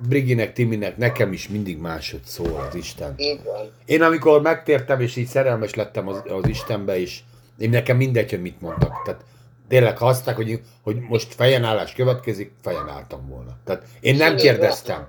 Briginek, 0.09 0.53
Timinek, 0.53 0.97
nekem 0.97 1.33
is 1.33 1.49
mindig 1.49 1.79
másod 1.79 2.21
szól 2.25 2.67
az 2.69 2.75
Isten. 2.75 3.15
Így 3.17 3.41
van. 3.45 3.71
Én 3.85 4.03
amikor 4.03 4.43
megtértem, 4.43 5.01
és 5.01 5.17
így 5.17 5.27
szerelmes 5.27 5.75
lettem 5.75 6.09
az, 6.09 6.23
az 6.29 6.49
Istenbe 6.49 6.99
is, 6.99 7.25
én 7.59 7.71
nekem 7.71 7.97
mindegy, 7.97 8.31
hogy 8.31 8.41
mit 8.41 8.61
mondtak. 8.61 9.03
Tehát 9.05 9.25
tényleg 9.69 9.99
ha 9.99 10.07
azt 10.07 10.31
hogy, 10.31 10.61
hogy 10.83 11.01
most 11.01 11.35
fejenállás 11.35 11.93
következik, 11.93 12.53
fejen 12.63 12.89
álltam 12.89 13.29
volna. 13.29 13.57
Tehát 13.65 13.83
én 14.01 14.17
nem 14.17 14.37
kérdeztem. 14.37 15.09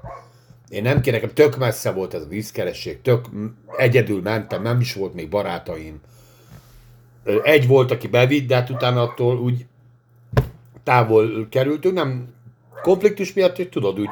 Én 0.69 0.82
nem 0.82 1.01
kérdeztem, 1.01 1.34
tök 1.34 1.58
messze 1.58 1.91
volt 1.91 2.13
ez 2.13 2.21
a 2.21 2.27
vízkeresség, 2.27 3.01
tök 3.01 3.25
egyedül 3.77 4.21
mentem, 4.21 4.62
nem 4.62 4.80
is 4.80 4.93
volt 4.93 5.13
még 5.13 5.30
barátaim. 5.30 6.01
Egy 7.43 7.67
volt, 7.67 7.91
aki 7.91 8.08
bevitt, 8.08 8.47
de 8.47 8.56
hát 8.56 8.69
utána 8.69 9.01
attól 9.01 9.39
úgy 9.39 9.65
távol 10.84 11.47
kerültünk, 11.49 11.93
nem 11.93 12.34
konfliktus 12.82 13.34
miatt, 13.34 13.56
hogy 13.56 13.69
tudod 13.69 13.99
úgy. 13.99 14.10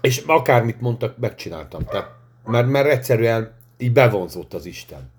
És 0.00 0.22
akármit 0.26 0.80
mondtak, 0.80 1.18
megcsináltam. 1.18 1.84
Tehát, 1.84 2.10
mert, 2.44 2.66
mert 2.66 2.88
egyszerűen 2.88 3.54
így 3.78 3.92
bevonzott 3.92 4.54
az 4.54 4.66
Isten. 4.66 5.12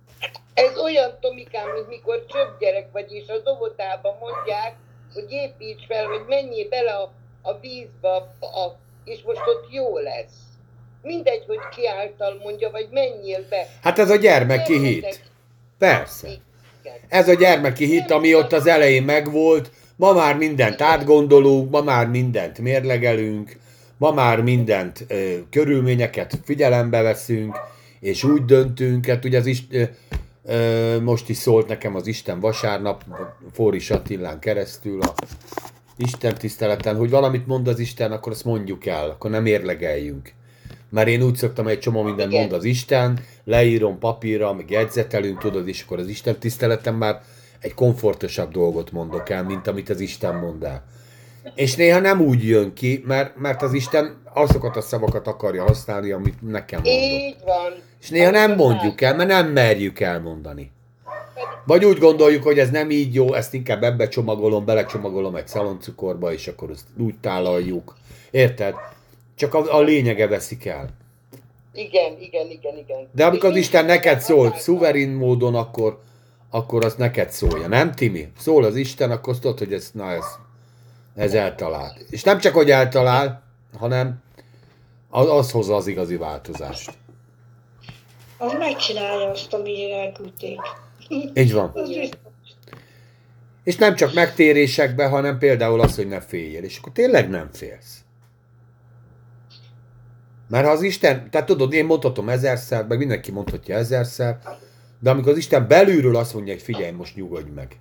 Ez 0.53 0.77
olyan, 0.77 1.17
Tomikám, 1.19 1.69
mint 1.73 1.88
mikor 1.88 2.25
csöbb 2.25 2.60
gyerek 2.60 2.91
vagy, 2.91 3.12
és 3.12 3.27
az 3.27 3.53
óvodában 3.53 4.15
mondják, 4.19 4.75
hogy 5.13 5.25
építs 5.29 5.86
fel, 5.86 6.05
hogy 6.05 6.23
menjél 6.27 6.69
bele 6.69 6.91
a, 6.91 7.12
a 7.41 7.60
vízbe, 7.60 8.10
a, 8.10 8.45
a, 8.45 8.77
és 9.06 9.20
most 9.26 9.41
ott 9.46 9.68
jó 9.72 9.98
lesz. 9.98 10.34
Mindegy, 11.02 11.44
hogy 11.48 11.60
ki 11.76 11.88
által 11.88 12.39
mondja, 12.44 12.70
vagy 12.70 12.88
menjél 12.91 13.46
be. 13.50 13.68
Hát 13.82 14.00
ez 14.00 14.10
a 14.10 14.15
gyermeki 14.15 14.80
hit. 14.80 15.22
Persze. 15.78 16.28
Igen. 16.28 16.98
Ez 17.08 17.28
a 17.28 17.34
gyermeki 17.34 17.86
hit, 17.86 18.12
ami 18.12 18.36
ott 18.36 18.54
az 18.54 18.68
elején 18.68 19.04
megvolt, 19.04 19.72
ma 19.96 20.13
már 20.13 20.38
mindent 20.38 20.82
átgondolunk, 20.82 21.72
ma 21.72 21.82
már 21.82 22.08
mindent 22.08 22.60
mérlegelünk, 22.60 23.58
ma 23.97 24.12
már 24.12 24.41
mindent, 24.41 25.06
ö, 25.08 25.36
körülményeket 25.49 26.39
figyelembe 26.43 27.01
veszünk, 27.01 27.58
és 27.99 28.24
úgy 28.24 28.45
döntünk, 28.45 29.06
hát 29.06 29.26
ugye 29.26 29.38
az 29.38 29.45
is, 29.45 29.64
ö, 29.70 29.84
ö, 30.43 30.99
most 31.01 31.30
is 31.30 31.38
szólt 31.38 31.68
nekem 31.68 31.95
az 31.95 32.08
Isten 32.08 32.39
vasárnap, 32.39 33.03
Fóris 33.53 33.89
Attilán 33.89 34.39
keresztül 34.39 35.01
a 35.01 35.14
Isten 35.98 36.36
tiszteleten, 36.36 36.96
hogy 36.96 37.10
valamit 37.10 37.48
mond 37.48 37.68
az 37.68 37.80
Isten, 37.80 38.12
akkor 38.12 38.32
azt 38.32 38.46
mondjuk 38.46 38.86
el, 38.86 39.10
akkor 39.10 39.30
nem 39.30 39.46
érlegeljünk. 39.46 40.34
Mert 40.89 41.08
én 41.08 41.22
úgy 41.22 41.36
szoktam, 41.36 41.64
hogy 41.64 41.74
egy 41.74 41.80
csomó 41.80 42.02
mindent 42.02 42.32
mond 42.32 42.54
az 42.54 42.64
Isten, 42.64 43.20
leírom 43.43 44.00
papírra, 44.00 44.54
meg 44.54 44.70
jegyzetelünk, 44.70 45.39
tudod, 45.39 45.68
és 45.68 45.82
akkor 45.82 46.00
az 46.00 46.08
Isten 46.08 46.39
tiszteleten 46.39 46.93
már 46.93 47.22
egy 47.60 47.74
komfortosabb 47.74 48.52
dolgot 48.52 48.91
mondok 48.91 49.30
el, 49.30 49.43
mint 49.43 49.68
amit 49.68 49.89
az 49.89 50.00
Isten 50.00 50.36
mond 50.36 50.64
el. 50.64 50.84
És 51.56 51.76
néha 51.76 52.00
nem 52.00 52.22
úgy 52.22 52.48
jön 52.48 52.74
ki, 52.74 53.04
mert, 53.06 53.38
mert 53.38 53.62
az 53.62 53.74
Isten 53.74 54.22
azokat 54.34 54.76
a 54.76 54.82
szavakat 54.82 55.28
akarja 55.28 55.64
használni, 55.64 56.12
amit 56.12 56.50
nekem 56.50 56.82
mondott. 56.84 57.02
Így 57.02 57.36
van. 57.46 57.74
És 58.02 58.10
néha 58.10 58.32
nem 58.32 58.56
mondjuk 58.56 59.02
el, 59.02 59.16
mert 59.16 59.30
nem 59.30 59.48
merjük 59.48 60.00
elmondani. 60.00 60.72
Vagy 61.66 61.86
úgy 61.86 61.97
gondoljuk, 61.97 62.43
hogy 62.43 62.59
ez 62.59 62.70
nem 62.70 62.89
így 62.89 63.13
jó, 63.13 63.34
ezt 63.34 63.53
inkább 63.53 63.84
ebbe 63.84 64.07
csomagolom, 64.07 64.66
belecsomagolom 64.66 65.36
egy 65.36 65.47
szaloncukorba, 65.47 66.34
és 66.34 66.47
akkor 66.47 66.70
azt 66.70 66.86
úgy 66.97 67.16
tálaljuk. 67.22 67.95
Érted? 68.32 68.74
Csak 69.36 69.53
a, 69.53 69.76
a 69.76 69.82
lényege 69.82 70.28
veszik 70.28 70.66
el. 70.66 70.89
Igen, 71.74 72.18
igen, 72.20 72.49
igen, 72.49 72.78
igen. 72.78 73.07
De 73.11 73.26
amikor 73.26 73.49
az 73.49 73.55
Isten 73.55 73.86
neked 73.86 74.13
által- 74.13 74.57
szuverén 74.57 75.09
módon, 75.09 75.55
akkor, 75.55 76.01
akkor 76.49 76.86
az 76.86 76.95
neked 76.95 77.32
szólja, 77.32 77.68
nem 77.68 77.91
Timi? 77.91 78.32
Szól 78.38 78.63
az 78.63 78.76
Isten, 78.76 79.11
akkor 79.11 79.34
azt 79.34 79.41
tudod, 79.41 79.57
hogy 79.57 79.74
ez, 79.74 79.89
na 79.93 80.11
ez, 80.11 80.26
ez 81.16 81.34
eltalál. 81.34 81.97
És 82.09 82.24
nem 82.24 82.39
csak, 82.39 82.53
hogy 82.53 82.72
eltalál, 82.72 83.43
hanem 83.78 84.24
az, 85.09 85.30
az 85.30 85.51
hozza 85.51 85.76
az 85.76 85.88
igazi 85.88 86.16
változást. 86.16 86.93
Az 88.38 88.53
megcsinálja 88.59 89.30
azt, 89.30 89.53
amire 89.53 89.95
elküldték. 89.95 90.59
Így 91.34 91.53
van. 91.53 91.74
És 93.64 93.76
nem 93.76 93.95
csak 93.95 94.14
megtérésekben, 94.14 95.10
hanem 95.10 95.38
például 95.38 95.82
az, 95.82 95.95
hogy 95.95 96.08
ne 96.08 96.22
féljél. 96.22 96.64
És 96.64 96.78
akkor 96.78 96.91
tényleg 96.91 97.30
nem 97.30 97.49
félsz. 97.51 97.99
Mert 100.49 100.66
ha 100.66 100.72
az 100.72 100.82
Isten, 100.82 101.30
tehát 101.30 101.47
tudod, 101.47 101.74
én 101.74 101.86
mondhatom 101.86 102.30
ezerszer, 102.30 102.88
meg 102.88 102.97
mindenki 102.97 103.32
mondhatja 103.32 103.76
ezerszer, 103.76 104.38
de 104.99 105.10
amikor 105.10 105.32
az 105.32 105.38
Isten 105.38 105.68
belülről 105.68 106.16
azt 106.16 106.34
mondja, 106.34 106.53
hogy 106.53 106.62
figyelj, 106.62 106.91
most 106.91 107.16
nyugodj 107.16 107.49
meg. 107.49 107.80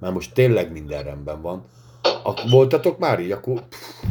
Már 0.00 0.12
most 0.12 0.34
tényleg 0.34 0.72
minden 0.72 1.02
rendben 1.02 1.42
van. 1.42 1.64
Akkor 2.02 2.50
voltatok 2.50 2.98
már 2.98 3.20
így? 3.20 3.30
Akkor 3.30 3.62
pff, 3.68 4.04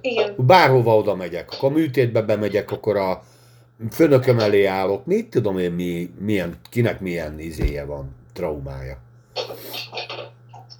Igen. 0.00 0.34
bárhova 0.36 0.96
oda 0.96 1.14
megyek, 1.14 1.50
akkor 1.52 1.70
a 1.70 1.74
műtétbe 1.74 2.22
bemegyek, 2.22 2.70
akkor 2.70 2.96
a 2.96 3.22
főnököm 3.90 4.38
elé 4.38 4.64
állok, 4.64 5.06
mit 5.06 5.30
tudom 5.30 5.58
én, 5.58 5.72
mi, 5.72 6.10
milyen, 6.18 6.60
kinek 6.70 7.00
milyen 7.00 7.38
izéje 7.38 7.84
van, 7.84 8.16
traumája. 8.32 8.98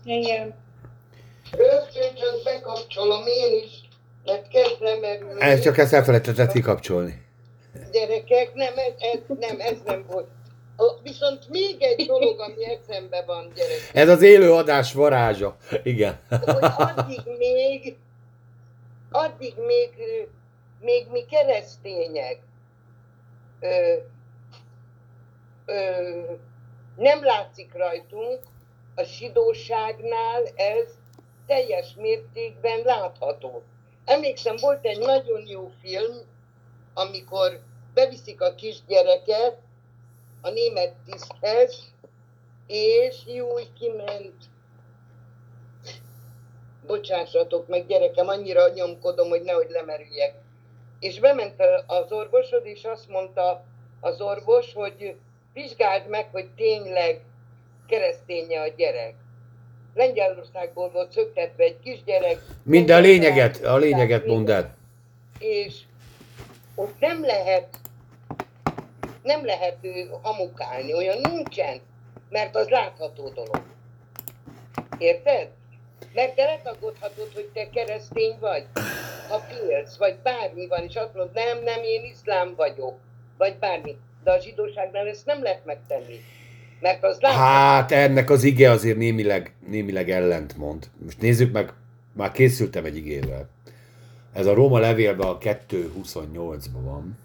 Igen. 0.04 0.54
Csak 1.50 2.42
bekapcsolom 2.44 3.26
én 3.26 3.62
is, 3.64 3.70
mert 4.24 4.48
kezd 4.48 4.76
nem 4.80 4.98
merülni. 4.98 5.40
Ez 5.40 5.60
csak 5.60 5.78
ezt 5.78 5.92
elfelejtetted 5.92 6.52
kikapcsolni. 6.52 7.26
Gyerekek, 7.92 8.54
nem, 8.54 8.72
ez, 8.76 8.92
ez, 8.98 9.36
nem, 9.38 9.60
ez 9.60 9.76
nem 9.84 10.04
volt. 10.10 10.26
Viszont 11.02 11.48
még 11.48 11.76
egy 11.82 12.06
dolog, 12.06 12.40
ami 12.40 12.64
eszembe 12.64 13.24
van, 13.26 13.52
gyerek, 13.54 13.90
Ez 13.92 14.08
az 14.08 14.22
élő 14.22 14.52
adás 14.52 14.92
varázsa. 14.92 15.56
Igen. 15.82 16.18
hogy 16.28 16.70
addig 16.76 17.20
még, 17.38 17.96
addig 19.10 19.54
még, 19.56 19.90
még 20.80 21.06
mi 21.10 21.24
keresztények 21.30 22.38
ö, 23.60 23.94
ö, 25.66 26.20
nem 26.96 27.24
látszik 27.24 27.74
rajtunk, 27.74 28.40
a 28.94 29.02
sidóságnál 29.02 30.42
ez 30.56 30.88
teljes 31.46 31.94
mértékben 31.94 32.80
látható. 32.84 33.62
Emlékszem, 34.04 34.56
volt 34.60 34.84
egy 34.84 34.98
nagyon 34.98 35.46
jó 35.46 35.70
film, 35.80 36.16
amikor 36.94 37.60
beviszik 37.94 38.40
a 38.40 38.54
kisgyereket 38.54 39.58
a 40.40 40.50
német 40.50 40.94
tiszthez, 41.04 41.92
és 42.66 43.16
jó, 43.26 43.54
kiment. 43.78 44.34
Bocsássatok 46.86 47.68
meg, 47.68 47.86
gyerekem, 47.86 48.28
annyira 48.28 48.68
nyomkodom, 48.68 49.28
hogy 49.28 49.42
nehogy 49.42 49.70
lemerüljek. 49.70 50.34
És 51.00 51.20
bement 51.20 51.62
az 51.86 52.12
orvosod, 52.12 52.66
és 52.66 52.84
azt 52.84 53.08
mondta 53.08 53.64
az 54.00 54.20
orvos, 54.20 54.72
hogy 54.74 55.14
vizsgáld 55.52 56.08
meg, 56.08 56.28
hogy 56.32 56.48
tényleg 56.56 57.20
kereszténye 57.86 58.60
a 58.60 58.68
gyerek. 58.76 59.14
Lengyelországból 59.94 60.90
volt 60.90 61.12
szöktetve 61.12 61.64
egy 61.64 61.80
kisgyerek. 61.82 62.38
Minden 62.62 62.96
a 62.96 63.00
lényeget, 63.00 63.64
a 63.64 63.76
lényeget 63.76 64.26
mondd 64.26 64.50
el. 64.50 64.76
És 65.38 65.74
ott 66.74 67.00
nem 67.00 67.24
lehet, 67.24 67.68
nem 69.22 69.44
lehet 69.44 69.76
hamukálni, 70.22 70.94
olyan 70.94 71.18
nincsen, 71.22 71.80
mert 72.28 72.56
az 72.56 72.68
látható 72.68 73.28
dolog. 73.28 73.62
Érted? 74.98 75.48
Mert 76.14 76.34
te 76.34 76.44
letagodhatod, 76.44 77.28
hogy 77.34 77.48
te 77.52 77.68
keresztény 77.70 78.36
vagy, 78.40 78.66
ha 79.28 79.38
félsz, 79.38 79.96
vagy 79.96 80.16
bármi 80.22 80.66
van, 80.66 80.82
és 80.88 80.94
azt 80.94 81.14
mondod, 81.14 81.34
nem, 81.34 81.62
nem, 81.64 81.82
én 81.82 82.04
iszlám 82.04 82.54
vagyok, 82.56 82.94
vagy 83.38 83.56
bármi. 83.60 83.96
De 84.24 84.30
a 84.30 84.40
zsidóságnál 84.40 85.06
ezt 85.06 85.26
nem 85.26 85.42
lehet 85.42 85.64
megtenni. 85.64 86.20
Mert 86.80 87.04
az 87.04 87.20
látható. 87.20 87.44
Hát 87.44 87.92
ennek 87.92 88.30
az 88.30 88.42
ige 88.42 88.70
azért 88.70 88.96
némileg, 88.96 89.54
némileg 89.66 90.10
ellentmond. 90.10 90.90
Most 91.04 91.20
nézzük 91.20 91.52
meg, 91.52 91.72
már 92.12 92.32
készültem 92.32 92.84
egy 92.84 92.96
igével. 92.96 93.48
Ez 94.32 94.46
a 94.46 94.54
Róma 94.54 94.78
levélben 94.78 95.28
a 95.28 95.38
2.28-ban 95.38 96.82
van. 96.82 97.18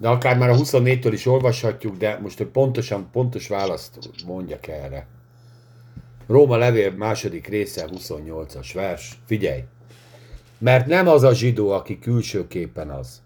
De 0.00 0.08
akár 0.08 0.38
már 0.38 0.48
a 0.48 0.56
24-től 0.56 1.10
is 1.12 1.26
olvashatjuk, 1.26 1.96
de 1.96 2.18
most 2.22 2.38
hogy 2.38 2.46
pontosan, 2.46 3.08
pontos 3.12 3.48
választ 3.48 3.98
mondjak 4.26 4.66
erre. 4.66 5.06
Róma 6.26 6.56
levél 6.56 6.90
második 6.90 7.46
része 7.46 7.88
28-as 7.92 8.70
vers. 8.74 9.18
Figyelj! 9.26 9.64
Mert 10.58 10.86
nem 10.86 11.08
az 11.08 11.22
a 11.22 11.34
zsidó, 11.34 11.70
aki 11.70 11.98
külsőképpen 11.98 12.90
az. 12.90 13.22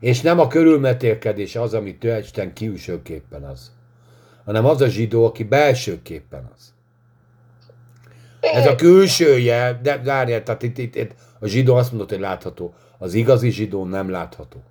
És 0.00 0.20
nem 0.20 0.38
a 0.38 0.46
körülmetélkedés 0.46 1.56
az, 1.56 1.74
ami 1.74 1.98
Isten 2.20 2.54
külsőképpen 2.54 3.44
az. 3.44 3.72
Hanem 4.44 4.64
az 4.64 4.80
a 4.80 4.88
zsidó, 4.88 5.24
aki 5.24 5.44
belsőképpen 5.44 6.50
az. 6.54 6.74
Ez 8.40 8.66
a 8.66 8.74
külsője, 8.74 9.80
de 9.82 10.02
várjál, 10.02 10.42
tehát 10.42 10.62
itt, 10.62 10.78
itt, 10.78 10.94
itt 10.94 11.14
a 11.40 11.46
zsidó 11.46 11.74
azt 11.74 11.90
mondott, 11.90 12.10
hogy 12.10 12.20
látható. 12.20 12.74
Az 12.98 13.14
igazi 13.14 13.50
zsidó 13.50 13.84
nem 13.84 14.10
látható. 14.10 14.62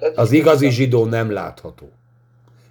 Tehát 0.00 0.18
Az 0.18 0.32
igazi 0.32 0.70
zsidó 0.70 1.04
nem 1.04 1.30
látható. 1.30 1.90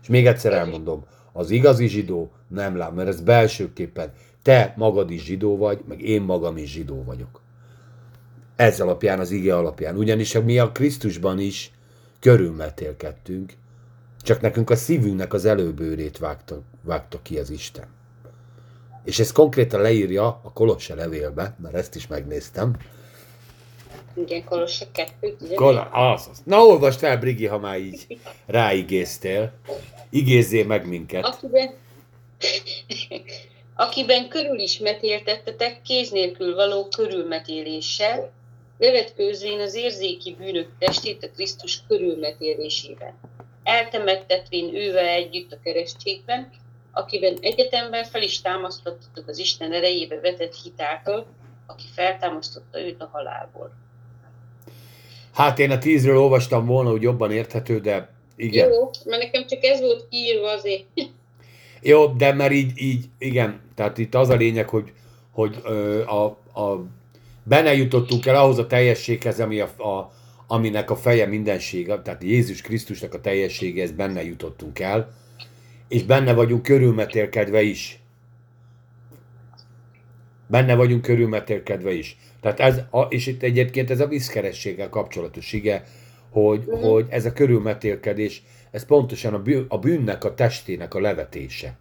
És 0.01 0.07
még 0.07 0.27
egyszer 0.27 0.53
elmondom, 0.53 1.05
az 1.31 1.49
igazi 1.49 1.87
zsidó 1.87 2.31
nem 2.47 2.77
lát, 2.77 2.95
mert 2.95 3.07
ez 3.07 3.21
belsőképpen 3.21 4.13
te 4.41 4.73
magad 4.77 5.11
is 5.11 5.23
zsidó 5.23 5.57
vagy, 5.57 5.79
meg 5.87 6.01
én 6.01 6.21
magam 6.21 6.57
is 6.57 6.71
zsidó 6.71 7.03
vagyok. 7.03 7.41
Ez 8.55 8.79
alapján, 8.79 9.19
az 9.19 9.31
ige 9.31 9.55
alapján. 9.55 9.97
Ugyanis 9.97 10.33
mi 10.33 10.59
a 10.59 10.71
Krisztusban 10.71 11.39
is 11.39 11.71
körülmetélkedtünk, 12.19 13.53
csak 14.21 14.41
nekünk 14.41 14.69
a 14.69 14.75
szívünknek 14.75 15.33
az 15.33 15.45
előbőrét 15.45 16.17
vágta, 16.17 16.61
vágta 16.81 17.19
ki 17.21 17.37
az 17.37 17.49
Isten. 17.49 17.87
És 19.03 19.19
ez 19.19 19.31
konkrétan 19.31 19.81
leírja 19.81 20.25
a 20.43 20.51
Kolosse 20.53 20.95
levélbe, 20.95 21.55
mert 21.61 21.75
ezt 21.75 21.95
is 21.95 22.07
megnéztem, 22.07 22.75
Igen, 24.15 24.43
Kolossa 24.43 24.85
2, 24.91 25.35
11. 25.37 25.55
Kola, 25.55 25.81
az, 25.81 26.27
az. 26.31 26.41
Na 26.45 26.65
olvast 26.65 26.99
fel, 26.99 27.17
Brigi, 27.17 27.45
ha 27.45 27.57
már 27.57 27.77
így 27.77 28.19
ráigéztél. 28.45 29.51
Igézzél 30.09 30.65
meg 30.65 30.87
minket. 30.87 31.25
Akiben, 31.25 31.73
akiben 33.75 34.27
körül 34.27 34.59
is 34.59 34.79
metéltettetek 34.79 35.81
kéz 35.81 36.09
nélkül 36.09 36.55
való 36.55 36.87
körülmetéléssel, 36.87 38.31
bevetkőzvén 38.77 39.59
az 39.59 39.75
érzéki 39.75 40.35
bűnök 40.35 40.67
testét 40.79 41.23
a 41.23 41.29
Krisztus 41.35 41.83
körülmetélésében. 41.87 43.13
Eltemettetvén 43.63 44.75
ővel 44.75 45.05
együtt 45.05 45.51
a 45.51 45.59
keresztségben, 45.63 46.51
akiben 46.91 47.37
egyetemben 47.41 48.03
fel 48.03 48.21
is 48.21 48.41
támasztottatok 48.41 49.27
az 49.27 49.37
Isten 49.37 49.73
erejébe 49.73 50.19
vetett 50.19 50.55
hitáltal, 50.63 51.25
aki 51.65 51.85
feltámasztotta 51.93 52.81
őt 52.81 53.01
a 53.01 53.09
halálból. 53.11 53.71
Hát 55.39 55.59
én 55.59 55.71
a 55.71 55.77
tízről 55.77 56.17
olvastam 56.17 56.65
volna, 56.65 56.89
hogy 56.89 57.01
jobban 57.01 57.31
érthető, 57.31 57.79
de 57.79 58.09
igen. 58.35 58.69
Jó, 58.69 58.89
mert 59.05 59.21
nekem 59.21 59.47
csak 59.47 59.63
ez 59.63 59.79
volt 59.79 60.07
kiírva 60.09 60.51
azért. 60.51 60.83
Jó 61.81 62.05
de 62.05 62.33
mert 62.33 62.51
így, 62.51 62.71
így, 62.75 63.05
igen. 63.17 63.61
Tehát 63.75 63.97
itt 63.97 64.15
az 64.15 64.29
a 64.29 64.35
lényeg, 64.35 64.69
hogy, 64.69 64.91
hogy 65.31 65.59
ö, 65.63 66.03
a, 66.03 66.25
a, 66.61 66.85
benne 67.43 67.73
jutottunk 67.73 68.25
el 68.25 68.35
ahhoz 68.35 68.57
a 68.57 68.67
teljességhez, 68.67 69.39
ami 69.39 69.59
a, 69.59 69.65
a, 69.65 70.11
aminek 70.47 70.91
a 70.91 70.95
feje 70.95 71.25
mindensége, 71.25 72.01
tehát 72.01 72.23
Jézus 72.23 72.61
Krisztusnak 72.61 73.13
a 73.13 73.21
teljességehez 73.21 73.91
benne 73.91 74.23
jutottunk 74.23 74.79
el, 74.79 75.13
és 75.87 76.03
benne 76.03 76.33
vagyunk 76.33 76.63
körülmetélkedve 76.63 77.61
is. 77.61 77.99
Benne 80.47 80.75
vagyunk 80.75 81.01
körülmetélkedve 81.01 81.91
is. 81.91 82.17
Tehát 82.41 82.59
ez, 82.59 82.81
a, 82.89 83.01
és 83.01 83.27
itt 83.27 83.43
egyébként 83.43 83.89
ez 83.89 83.99
a 83.99 84.07
vízkerességgel 84.07 84.89
kapcsolatos 84.89 85.53
ige, 85.53 85.83
hogy, 86.29 86.63
Mhm. 86.67 86.81
hogy 86.81 87.05
ez 87.09 87.25
a 87.25 87.33
körülmetélkedés, 87.33 88.43
ez 88.71 88.85
pontosan 88.85 89.33
a, 89.33 89.41
bű, 89.41 89.61
a 89.67 89.77
bűnnek 89.77 90.23
a 90.23 90.33
testének 90.33 90.93
a 90.93 90.99
levetése. 90.99 91.77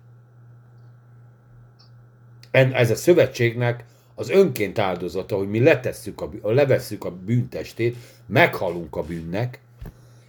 en- 2.50 2.72
ez 2.72 2.90
a 2.90 2.94
szövetségnek 2.94 3.84
az 4.14 4.28
önként 4.30 4.78
áldozata, 4.78 5.36
hogy 5.36 5.48
mi 5.48 5.61
letesszük 5.62 6.20
a, 6.20 6.28
bű- 6.28 6.40
levesszük 6.44 7.04
a 7.04 7.11
bűntestét, 7.11 7.96
meghalunk 8.26 8.96
a 8.96 9.02
bűnnek, 9.02 9.61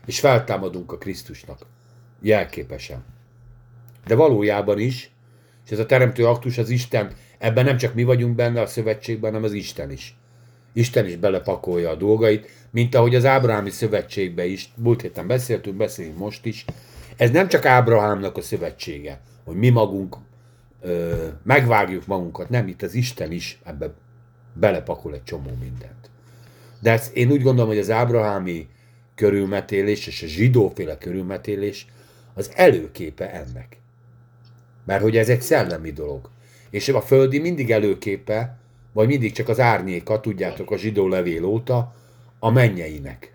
és 0.05 0.19
feltámadunk 0.19 0.91
a 0.91 0.97
Krisztusnak. 0.97 1.59
Jelképesen. 2.21 3.03
De 4.07 4.15
valójában 4.15 4.79
is, 4.79 5.11
és 5.65 5.71
ez 5.71 5.79
a 5.79 5.85
teremtő 5.85 6.25
aktus 6.27 6.57
az 6.57 6.69
Isten, 6.69 7.11
ebben 7.37 7.65
nem 7.65 7.77
csak 7.77 7.93
mi 7.93 8.03
vagyunk 8.03 8.35
benne 8.35 8.61
a 8.61 8.65
szövetségben, 8.65 9.29
hanem 9.31 9.45
az 9.45 9.53
Isten 9.53 9.91
is. 9.91 10.17
Isten 10.79 11.05
is 11.05 11.15
belepakolja 11.15 11.89
a 11.89 11.95
dolgait, 11.95 12.49
mint 12.71 12.95
ahogy 12.95 13.15
az 13.15 13.25
Ábrahámi 13.25 13.69
szövetségbe 13.69 14.45
is, 14.45 14.69
múlt 14.75 15.01
héten 15.01 15.27
beszéltünk, 15.27 15.77
beszélünk 15.77 16.17
most 16.17 16.45
is. 16.45 16.65
Ez 17.17 17.31
nem 17.31 17.47
csak 17.47 17.65
Ábrahámnak 17.65 18.37
a 18.37 18.41
szövetsége, 18.41 19.19
hogy 19.45 19.55
mi 19.55 19.69
magunk 19.69 20.15
ö, 20.81 21.25
megvágjuk 21.43 22.05
magunkat, 22.05 22.49
nem, 22.49 22.67
itt 22.67 22.81
az 22.81 22.93
Isten 22.93 23.31
is 23.31 23.59
ebbe 23.63 23.93
belepakol 24.53 25.13
egy 25.13 25.23
csomó 25.23 25.49
mindent. 25.59 26.09
De 26.81 26.91
ezt 26.91 27.15
én 27.15 27.31
úgy 27.31 27.41
gondolom, 27.41 27.69
hogy 27.69 27.79
az 27.79 27.89
ábrahámi 27.89 28.67
körülmetélés 29.15 30.07
és 30.07 30.23
a 30.23 30.27
zsidóféle 30.27 30.97
körülmetélés 30.97 31.87
az 32.33 32.51
előképe 32.55 33.31
ennek. 33.31 33.77
Mert 34.85 35.01
hogy 35.01 35.17
ez 35.17 35.29
egy 35.29 35.41
szellemi 35.41 35.91
dolog. 35.91 36.29
És 36.69 36.89
a 36.89 37.01
földi 37.01 37.39
mindig 37.39 37.71
előképe, 37.71 38.57
vagy 38.93 39.07
mindig 39.07 39.31
csak 39.31 39.47
az 39.47 39.59
árnyéka, 39.59 40.19
tudjátok, 40.19 40.71
a 40.71 40.77
zsidó 40.77 41.07
levél 41.07 41.43
óta, 41.43 41.95
a 42.39 42.49
mennyeinek. 42.49 43.33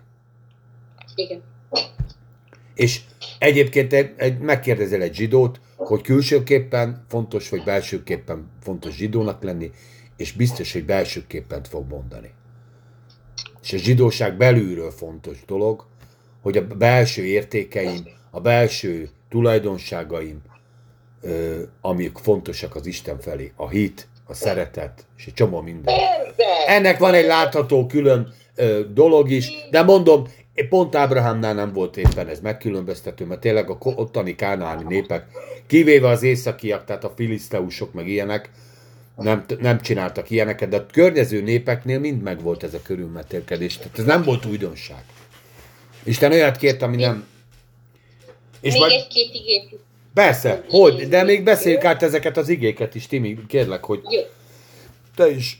Igen. 1.15 1.41
És 2.73 3.01
egyébként 3.39 3.93
egy, 3.93 4.39
megkérdezel 4.39 5.01
egy 5.01 5.15
zsidót, 5.15 5.59
hogy 5.75 6.01
külsőképpen 6.01 7.05
fontos, 7.07 7.49
vagy 7.49 7.63
belsőképpen 7.63 8.49
fontos 8.61 8.95
zsidónak 8.95 9.43
lenni, 9.43 9.71
és 10.17 10.31
biztos, 10.31 10.73
hogy 10.73 10.85
belsőképpen 10.85 11.63
fog 11.63 11.89
mondani. 11.89 12.31
És 13.61 13.73
a 13.73 13.77
zsidóság 13.77 14.37
belülről 14.37 14.91
fontos 14.91 15.45
dolog, 15.45 15.85
hogy 16.41 16.57
a 16.57 16.67
belső 16.67 17.23
értékeim, 17.23 18.03
a 18.31 18.41
belső 18.41 19.09
tulajdonságaim, 19.29 20.41
amik 21.81 22.17
fontosak 22.17 22.75
az 22.75 22.85
Isten 22.85 23.19
felé, 23.19 23.51
a 23.55 23.69
hit, 23.69 24.07
a 24.25 24.33
szeretet, 24.33 25.05
és 25.17 25.25
egy 25.25 25.33
csomó 25.33 25.61
minden. 25.61 25.95
Ennek 26.67 26.99
van 26.99 27.13
egy 27.13 27.25
látható 27.25 27.85
külön 27.85 28.33
ö, 28.55 28.81
dolog 28.93 29.29
is, 29.29 29.51
de 29.71 29.83
mondom, 29.83 30.27
pont 30.69 30.95
Ábrahámnál 30.95 31.53
nem 31.53 31.73
volt 31.73 31.97
éppen 31.97 32.27
ez 32.27 32.39
megkülönböztető, 32.39 33.25
mert 33.25 33.41
tényleg 33.41 33.69
a 33.69 33.77
ottani 33.81 34.35
kánaáni 34.35 34.83
népek, 34.87 35.25
kivéve 35.67 36.07
az 36.07 36.23
északiak, 36.23 36.85
tehát 36.85 37.03
a 37.03 37.13
filiszteusok 37.15 37.93
meg 37.93 38.07
ilyenek, 38.07 38.49
nem, 39.15 39.45
nem 39.59 39.81
csináltak 39.81 40.29
ilyeneket, 40.29 40.69
de 40.69 40.77
a 40.77 40.85
környező 40.85 41.41
népeknél 41.41 41.99
mind 41.99 42.21
megvolt 42.21 42.63
ez 42.63 42.73
a 42.73 42.81
körülmetélkedés. 42.81 43.77
Tehát 43.77 43.99
ez 43.99 44.05
nem 44.05 44.23
volt 44.23 44.45
újdonság. 44.45 45.03
Isten 46.03 46.31
olyat 46.31 46.57
kért, 46.57 46.81
ami 46.81 46.95
nem... 46.95 47.27
És 48.61 48.71
Még 48.71 48.81
majd, 48.81 48.91
egy-két 48.91 49.33
igét. 49.33 49.79
Persze, 50.15 50.63
hogy, 50.69 51.07
de 51.07 51.23
még 51.23 51.43
beszéljük 51.43 51.83
át 51.83 52.03
ezeket 52.03 52.37
az 52.37 52.49
igéket 52.49 52.95
is, 52.95 53.07
Timi, 53.07 53.45
kérlek, 53.47 53.83
hogy 53.83 54.01
Jó. 54.09 54.21
te 55.15 55.29
is 55.29 55.59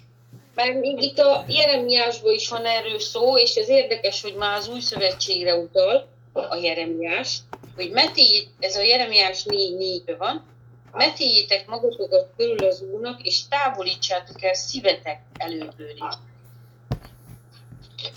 Mert 0.55 0.79
még 0.79 1.01
itt 1.01 1.19
a 1.19 1.45
Jeremiásban 1.47 2.33
is 2.33 2.49
van 2.49 2.65
erről 2.65 2.99
szó, 2.99 3.37
és 3.37 3.55
ez 3.55 3.69
érdekes, 3.69 4.21
hogy 4.21 4.35
már 4.35 4.57
az 4.57 4.69
új 4.69 4.79
szövetségre 4.79 5.55
utal 5.55 6.07
a 6.33 6.55
Jeremiás, 6.55 7.37
hogy 7.75 7.91
metéljét, 7.91 8.47
ez 8.59 8.75
a 8.75 8.81
Jeremiás 8.81 9.43
4.4-ben 9.43 10.17
van, 10.17 10.45
metéljétek 10.91 11.67
magatokat 11.67 12.29
körül 12.37 12.67
az 12.67 12.83
Úrnak, 12.93 13.21
és 13.21 13.47
távolítsátok 13.47 14.43
el 14.43 14.53
szívetek 14.53 15.21
előből 15.37 15.89
is. 15.89 16.15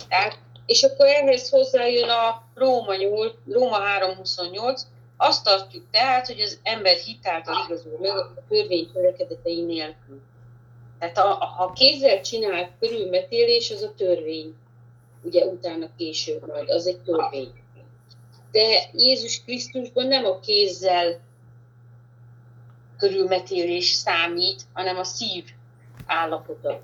Tehát, 0.09 0.39
és 0.67 0.83
akkor 0.83 1.07
ehhez 1.07 1.49
hozzájön 1.49 2.09
a 2.09 2.43
Róma, 2.55 2.95
8, 2.95 3.33
Róma 3.47 3.79
3.28, 4.01 4.81
azt 5.21 5.45
tartjuk 5.45 5.85
tehát, 5.91 6.27
hogy 6.27 6.41
az 6.41 6.59
ember 6.63 6.97
hitáltal 6.97 7.55
igazol 7.67 7.99
meg 8.01 8.17
a 8.17 8.35
törvény 8.49 8.91
törekedetei 8.93 9.63
nélkül. 9.63 10.21
Tehát 10.99 11.19
a, 11.19 11.41
a, 11.41 11.45
ha 11.45 11.73
kézzel 11.73 12.21
csinált 12.21 12.71
körülmetélés, 12.81 13.71
az 13.71 13.83
a 13.83 13.95
törvény. 13.97 14.55
Ugye 15.23 15.45
utána 15.45 15.89
később 15.97 16.47
majd, 16.47 16.71
az 16.71 16.87
egy 16.87 17.01
törvény. 17.01 17.53
De 18.53 18.91
Jézus 18.93 19.43
Krisztusban 19.45 20.07
nem 20.07 20.25
a 20.25 20.41
kézzel 20.41 21.21
körülmetélés 22.99 23.91
számít, 23.91 24.63
hanem 24.73 24.97
a 24.97 25.05
szív 25.05 25.45
állapota. 26.07 26.81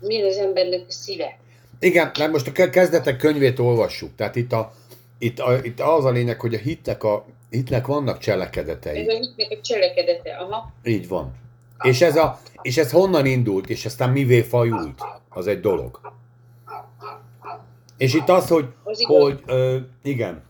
Mi 0.00 0.22
az 0.22 0.36
embernek 0.36 0.84
a 0.88 0.92
szíve? 0.92 1.38
Igen, 1.78 2.10
mert 2.18 2.32
most 2.32 2.46
a 2.46 2.52
ke- 2.52 2.70
kezdetek 2.70 3.16
könyvét 3.16 3.58
olvassuk. 3.58 4.14
Tehát 4.14 4.36
itt, 4.36 4.52
a, 4.52 4.72
itt, 5.18 5.38
a, 5.38 5.58
itt 5.62 5.80
az 5.80 6.04
a 6.04 6.10
lényeg, 6.10 6.40
hogy 6.40 6.54
a 6.54 6.58
hitnek, 6.58 7.02
a, 7.02 7.26
hitnek 7.50 7.86
vannak 7.86 8.16
Ez 8.18 8.24
cselekedetei. 8.24 9.08
a 9.08 9.12
hitnek 9.12 9.50
a 9.50 9.60
cselekedete. 9.62 10.30
Aha. 10.36 10.72
Így 10.84 11.08
van. 11.08 11.34
És 11.82 12.00
ez, 12.00 12.16
a, 12.16 12.40
és 12.62 12.76
ez 12.76 12.90
honnan 12.90 13.26
indult, 13.26 13.68
és 13.68 13.84
aztán 13.84 14.10
mivé 14.10 14.42
fajult? 14.42 15.02
Az 15.28 15.46
egy 15.46 15.60
dolog. 15.60 16.00
És 17.96 18.14
itt 18.14 18.28
az, 18.28 18.48
hogy, 18.48 18.68
Az 18.82 19.04
hogy 19.04 19.42
ö, 19.46 19.76
igen. 20.02 20.42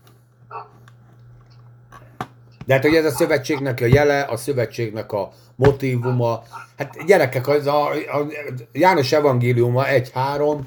De 2.65 2.73
hát, 2.73 2.83
hogy 2.83 2.95
ez 2.95 3.05
a 3.05 3.09
szövetségnek 3.09 3.81
a 3.81 3.85
jele, 3.85 4.21
a 4.21 4.37
szövetségnek 4.37 5.11
a 5.11 5.31
motivuma, 5.55 6.43
hát 6.77 7.05
gyerekek, 7.05 7.47
az 7.47 7.67
a, 7.67 7.89
a 7.89 8.27
János 8.71 9.11
evangéliuma 9.11 9.83
1-3, 9.85 10.59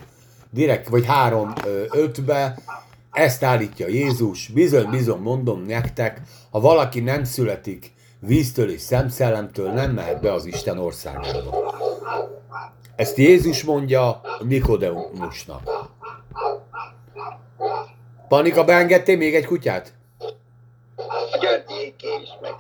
direkt, 0.51 0.89
vagy 0.89 1.05
3-5-be, 1.09 2.59
ezt 3.13 3.43
állítja 3.43 3.87
Jézus, 3.89 4.49
bizony, 4.49 4.91
bizony, 4.91 5.21
mondom 5.21 5.63
nektek, 5.63 6.21
ha 6.51 6.61
valaki 6.61 7.01
nem 7.01 7.25
születik 7.25 7.93
víztől 8.21 8.71
és 8.71 8.81
szemszellemtől, 8.81 9.73
nem 9.73 9.91
mehet 9.91 10.21
be 10.21 10.33
az 10.33 10.45
Isten 10.45 10.79
országába. 10.79 11.75
Ezt 12.97 13.17
Jézus 13.17 13.65
mondja 13.65 14.21
Nikodemusnak. 14.43 15.89
Panika, 18.29 18.65
beengedtél 18.65 19.17
még 19.17 19.35
egy 19.35 19.47
kutyát? 19.47 19.93
A 21.33 21.39
györgyéké 21.41 22.09
is 22.23 22.31
meg. 22.41 22.55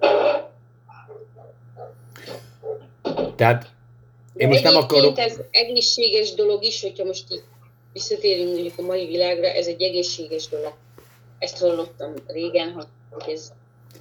Tehát 3.40 3.66
én 4.34 4.48
most 4.48 4.62
nem 4.62 4.76
akarok... 4.76 5.18
ez 5.18 5.40
egészséges 5.50 6.34
dolog 6.34 6.64
is, 6.64 6.82
hogyha 6.82 7.04
most 7.04 7.24
így 7.32 7.42
visszatérünk 7.92 8.52
mondjuk 8.52 8.78
a 8.78 8.82
mai 8.82 9.06
világra, 9.06 9.46
ez 9.46 9.66
egy 9.66 9.82
egészséges 9.82 10.48
dolog. 10.48 10.72
Ezt 11.38 11.58
hallottam 11.58 12.12
régen, 12.26 12.72
hogy 13.10 13.32
ez, 13.32 13.52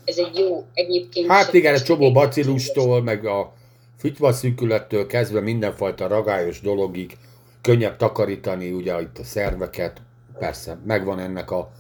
ez 0.04 0.18
egy 0.18 0.38
jó 0.38 0.66
egyébként. 0.74 1.28
Hát 1.28 1.54
igen, 1.54 1.74
egy 1.74 1.84
csomó 1.84 2.12
bacillustól, 2.12 3.02
meg 3.02 3.26
a 3.26 3.54
fütyvaszűkülettől 4.00 5.08
kezdve 5.08 5.40
mindenfajta 5.40 6.08
ragályos 6.08 6.62
dologig 6.62 7.18
könnyebb 7.62 7.98
takarítani 7.98 8.72
ugye 8.72 9.02
itt 9.02 9.18
a 9.18 9.24
szerveket. 9.24 10.02
Persze, 10.40 10.80
megvan 10.86 11.20
ennek 11.20 11.52
a 11.52 11.72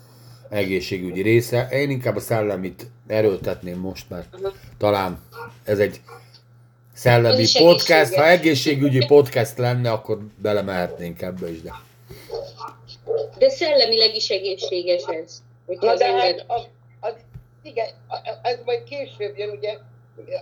egészségügyi 0.49 1.21
része. 1.21 1.67
Én 1.71 1.89
inkább 1.89 2.15
a 2.15 2.19
szellemit 2.19 2.87
erőltetném 3.07 3.79
most, 3.79 4.09
mert 4.09 4.33
Aha. 4.33 4.53
talán 4.77 5.19
ez 5.63 5.79
egy 5.79 6.01
szellemi 6.99 7.45
podcast. 7.53 8.13
Ha 8.13 8.27
egészségügyi 8.27 9.05
podcast 9.05 9.57
lenne, 9.57 9.91
akkor 9.91 10.17
belemehetnénk 10.35 11.21
ebbe 11.21 11.49
is, 11.49 11.61
de 11.61 11.71
De 13.37 13.49
szellemileg 13.49 14.15
is 14.15 14.29
egészséges 14.29 15.03
ez. 15.03 15.41
Na 15.65 15.95
de 15.95 16.05
ember... 16.05 16.21
hát 16.21 16.43
az, 16.47 16.67
az, 16.99 17.13
igen, 17.63 17.87
ez 18.41 18.59
majd 18.65 18.83
később 18.83 19.37
jön, 19.37 19.49
ugye, 19.49 19.77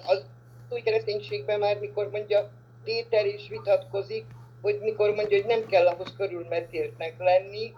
az 0.06 0.24
új 0.70 0.82
kereszténységben 0.82 1.60
már, 1.60 1.80
mikor 1.80 2.10
mondja, 2.12 2.50
Péter 2.84 3.26
is 3.26 3.48
vitatkozik, 3.50 4.26
hogy 4.62 4.80
mikor 4.82 5.16
mondja, 5.16 5.38
hogy 5.38 5.48
nem 5.48 5.66
kell 5.66 5.88
ahhoz 5.88 6.14
körülmetéltnek 6.18 7.14
lenni, 7.18 7.74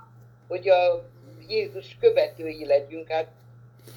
hogy 0.48 0.70
a 0.70 1.10
Jézus 1.48 1.98
követői 2.00 2.66
legyünk. 2.66 3.12
Hát 3.12 3.28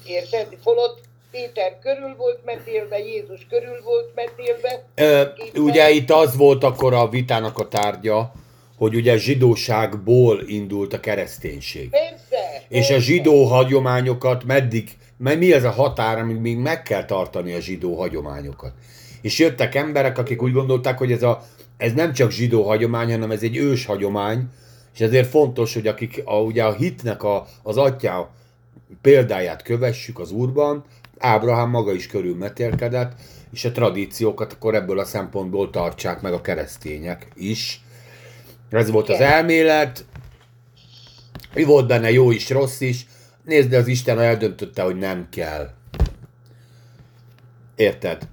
érted? 0.05 0.57
Holott 0.63 0.99
Péter 1.33 1.79
körül 1.81 2.15
volt 2.17 2.39
metélve, 2.45 2.99
Jézus 2.99 3.47
körül 3.49 3.81
volt 3.83 4.11
metélve. 4.15 4.83
Ö, 4.95 5.23
ugye 5.61 5.89
itt 5.89 6.11
az 6.11 6.37
volt 6.37 6.63
akkor 6.63 6.93
a 6.93 7.09
vitának 7.09 7.57
a 7.57 7.67
tárgya, 7.67 8.31
hogy 8.77 8.95
ugye 8.95 9.17
zsidóságból 9.17 10.43
indult 10.47 10.93
a 10.93 10.99
kereszténység. 10.99 11.89
Persze! 11.89 12.63
És 12.67 12.85
a 12.85 12.87
persze. 12.87 12.99
zsidó 12.99 13.43
hagyományokat 13.43 14.43
meddig, 14.43 14.89
mert 15.17 15.39
mi 15.39 15.53
ez 15.53 15.63
a 15.63 15.71
határ, 15.71 16.17
amíg 16.17 16.37
még 16.37 16.57
meg 16.57 16.83
kell 16.83 17.05
tartani 17.05 17.53
a 17.53 17.59
zsidó 17.59 17.95
hagyományokat. 17.95 18.73
És 19.21 19.39
jöttek 19.39 19.75
emberek, 19.75 20.17
akik 20.17 20.41
úgy 20.41 20.53
gondolták, 20.53 20.97
hogy 20.97 21.11
ez, 21.11 21.23
a, 21.23 21.43
ez 21.77 21.93
nem 21.93 22.13
csak 22.13 22.31
zsidó 22.31 22.63
hagyomány, 22.63 23.11
hanem 23.11 23.31
ez 23.31 23.43
egy 23.43 23.57
ős 23.57 23.85
hagyomány, 23.85 24.47
és 24.93 24.99
ezért 24.99 25.29
fontos, 25.29 25.73
hogy 25.73 25.87
akik 25.87 26.21
a, 26.25 26.35
ugye 26.35 26.63
a 26.63 26.73
hitnek 26.73 27.23
a, 27.23 27.45
az 27.63 27.77
atyá 27.77 28.29
példáját 29.01 29.61
kövessük 29.61 30.19
az 30.19 30.31
Úrban, 30.31 30.83
Ábrahám 31.25 31.69
maga 31.69 31.93
is 31.93 32.07
körülmetélkedett, 32.07 33.11
és 33.51 33.65
a 33.65 33.71
tradíciókat 33.71 34.53
akkor 34.53 34.75
ebből 34.75 34.99
a 34.99 35.05
szempontból 35.05 35.69
tartsák 35.69 36.21
meg 36.21 36.33
a 36.33 36.41
keresztények 36.41 37.27
is. 37.35 37.81
Ez 38.69 38.91
volt 38.91 39.09
az 39.09 39.19
elmélet, 39.19 40.05
mi 41.53 41.63
volt 41.63 41.87
benne 41.87 42.11
jó 42.11 42.31
is, 42.31 42.49
rossz 42.49 42.81
is. 42.81 43.05
Nézd, 43.45 43.69
de 43.69 43.77
az 43.77 43.87
Isten 43.87 44.19
eldöntötte, 44.19 44.81
hogy 44.81 44.95
nem 44.95 45.27
kell. 45.31 45.69
Érted? 47.75 48.27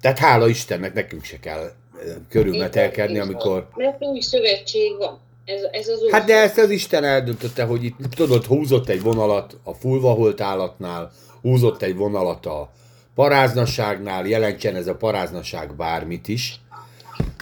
Tehát 0.00 0.18
hála 0.18 0.48
Istennek, 0.48 0.94
nekünk 0.94 1.24
se 1.24 1.38
kell 1.38 1.72
körülmetelkedni, 2.28 3.18
amikor... 3.18 3.68
Mert 3.74 4.02
új 4.02 4.20
szövetség 4.20 4.96
van. 4.98 5.20
Ez, 5.44 5.62
ez 5.72 5.88
az 5.88 6.10
Hát 6.10 6.24
de 6.24 6.34
ezt 6.34 6.58
az 6.58 6.70
Isten 6.70 7.04
eldöntötte, 7.04 7.64
hogy 7.64 7.84
itt, 7.84 7.96
tudod, 8.14 8.44
húzott 8.44 8.88
egy 8.88 9.02
vonalat 9.02 9.56
a 9.62 9.72
fulvaholt 9.72 10.40
állatnál, 10.40 11.12
húzott 11.42 11.82
egy 11.82 11.96
vonalat 11.96 12.46
a 12.46 12.70
paráznasságnál, 13.14 14.26
jelentsen 14.26 14.74
ez 14.74 14.86
a 14.86 14.94
paráznasság 14.94 15.74
bármit 15.74 16.28
is. 16.28 16.60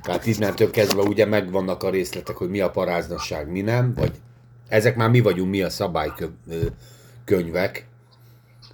Tehát 0.02 0.26
innentől 0.26 0.70
kezdve 0.70 1.02
ugye 1.02 1.26
megvannak 1.26 1.82
a 1.82 1.90
részletek, 1.90 2.36
hogy 2.36 2.50
mi 2.50 2.60
a 2.60 2.70
paráznasság, 2.70 3.50
mi 3.50 3.60
nem, 3.60 3.94
vagy 3.94 4.12
ezek 4.68 4.96
már 4.96 5.10
mi 5.10 5.20
vagyunk, 5.20 5.50
mi 5.50 5.62
a 5.62 5.70
szabálykönyvek, 5.70 7.86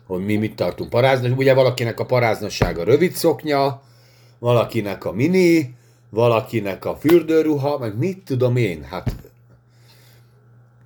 hogy 0.07 0.25
mi 0.25 0.37
mit 0.37 0.57
tartunk 0.57 0.91
paráznas. 0.91 1.33
Ugye 1.37 1.55
valakinek 1.55 2.01
a 2.01 2.07
paráznassága 2.07 2.85
rövid 2.85 3.13
szoknya, 3.13 3.83
valakinek 4.39 5.05
a 5.05 5.13
mini, 5.13 5.75
valakinek 6.11 6.85
a 6.85 6.97
fürdőruha, 6.97 7.79
meg 7.79 7.99
mit 7.99 8.25
tudom 8.25 8.57
én, 8.57 8.83
hát 8.83 9.15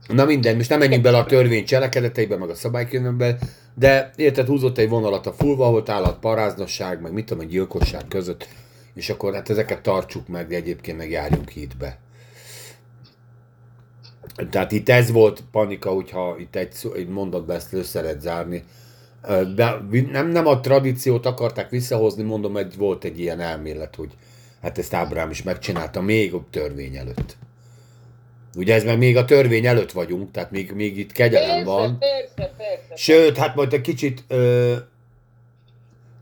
Na 0.09 0.25
minden, 0.25 0.57
most 0.57 0.69
nem 0.69 0.79
menjünk 0.79 1.03
bele 1.03 1.19
a 1.19 1.27
törvény 1.27 1.65
cselekedeteibe, 1.65 2.37
meg 2.37 2.49
a 2.49 2.55
szabálykönyvbe, 2.55 3.39
de 3.75 4.11
érted, 4.17 4.47
húzott 4.47 4.79
egy 4.79 4.89
vonalat 4.89 5.27
a 5.27 5.33
fulva 5.33 5.71
volt 5.71 5.89
állat, 5.89 6.19
paráznasság, 6.19 7.01
meg 7.01 7.13
mit 7.13 7.27
tudom, 7.27 7.43
egy 7.43 7.49
gyilkosság 7.49 8.05
között, 8.09 8.49
és 8.95 9.11
akkor 9.11 9.35
hát 9.35 9.51
ezeket 9.51 9.83
tartsuk 9.83 10.29
meg, 10.29 10.47
de 10.47 10.57
egyébként 10.57 10.97
meg 10.97 11.11
járjunk 11.11 11.49
hitbe. 11.49 11.99
Tehát 14.51 14.73
itt 14.73 14.89
ez 14.89 15.11
volt 15.11 15.43
panika, 15.51 15.91
hogyha 15.91 16.37
itt 16.39 16.57
egy, 16.57 16.73
egy 16.95 17.09
mondatba 17.09 17.55
ezt 17.55 17.73
össze 17.73 18.01
lehet 18.01 18.21
zárni. 18.21 18.65
De 19.55 19.81
nem, 20.13 20.29
nem 20.29 20.47
a 20.47 20.61
tradíciót 20.61 21.27
akarták 21.27 21.71
visszahozni, 21.71 22.23
mondom, 22.23 22.57
egy, 22.57 22.77
volt 22.77 23.05
egy 23.05 23.21
ilyen 23.21 23.41
elmélet, 23.41 23.95
hogy 23.95 24.11
hát 24.63 24.79
ezt 24.79 24.95
Ábrám 24.95 25.31
is 25.31 25.43
megcsinálta 25.43 26.01
még 26.01 26.35
a 26.35 26.45
törvény 26.51 26.97
előtt. 26.97 27.37
Ugye 28.59 28.75
ez 28.75 28.85
meg 28.85 28.99
még 28.99 29.17
a 29.17 29.25
törvény 29.25 29.67
előtt 29.67 29.93
vagyunk, 29.93 30.31
tehát 30.31 30.51
még, 30.51 30.73
még 30.73 30.99
itt 30.99 31.13
kegyelem 31.13 31.49
Persze, 31.49 31.65
van. 31.65 31.99
persze, 31.99 32.55
persze. 32.57 32.97
Sőt, 32.97 33.37
hát 33.37 33.55
majd 33.55 33.73
egy 33.73 33.81
kicsit 33.81 34.25
ö, 34.29 34.75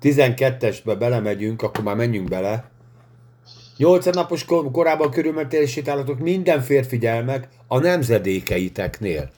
12-esbe 0.03 0.97
belemegyünk, 0.99 1.63
akkor 1.63 1.85
már 1.85 1.97
menjünk 1.97 2.29
bele. 2.29 2.71
8 3.77 4.07
napos 4.07 4.45
kor- 4.45 4.71
korábban 4.71 5.11
körülmetélési 5.11 5.83
állatok 5.87 6.19
minden 6.19 6.61
férfi 6.61 6.99
gyermek 6.99 7.49
a 7.67 7.79
nemzedékeiteknél. 7.79 9.31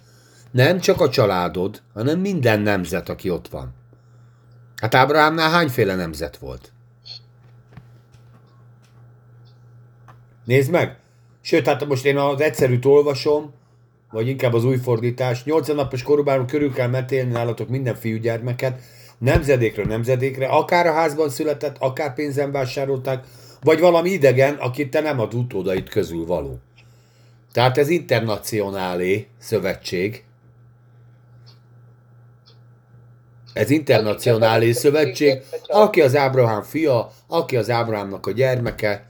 Nem 0.51 0.80
csak 0.80 1.01
a 1.01 1.09
családod, 1.09 1.82
hanem 1.94 2.20
minden 2.20 2.61
nemzet, 2.61 3.09
aki 3.09 3.30
ott 3.30 3.49
van. 3.49 3.74
Hát 4.76 4.94
Ábrahámnál 4.94 5.51
hányféle 5.51 5.94
nemzet 5.94 6.36
volt? 6.36 6.72
Nézd 10.44 10.70
meg! 10.70 10.96
Sőt, 11.49 11.66
hát 11.66 11.86
most 11.86 12.05
én 12.05 12.16
az 12.16 12.40
egyszerűt 12.40 12.84
olvasom, 12.84 13.53
vagy 14.11 14.28
inkább 14.28 14.55
az 14.55 14.64
új 14.64 14.76
fordítás. 14.76 15.44
80 15.44 15.76
napos 15.76 16.03
korúban 16.03 16.46
körül 16.46 16.72
kell 16.72 16.88
metélni 16.88 17.34
állatok 17.34 17.68
minden 17.68 17.94
fiúgyermeket, 17.94 18.80
nemzedékről 19.18 19.84
nemzedékre, 19.84 20.46
akár 20.46 20.86
a 20.86 20.92
házban 20.92 21.28
született, 21.28 21.76
akár 21.78 22.14
pénzen 22.14 22.53
vásárolták, 22.53 23.24
vagy 23.62 23.80
valami 23.80 24.11
idegen, 24.11 24.55
akit 24.55 24.90
te 24.90 25.01
nem 25.01 25.20
ad 25.20 25.34
utódait 25.34 25.88
közül 25.88 26.26
való. 26.26 26.59
Tehát 27.53 27.78
ez 27.78 27.88
internacionálé 27.88 29.26
szövetség. 29.38 30.24
Ez 33.53 33.70
internacionálé 33.70 34.72
szövetség, 34.72 35.42
aki 35.66 36.01
az 36.01 36.16
Ábrahám 36.16 36.62
fia, 36.62 37.12
aki 37.26 37.57
az 37.57 37.70
Ábrahámnak 37.70 38.26
a 38.26 38.30
gyermeke, 38.32 39.07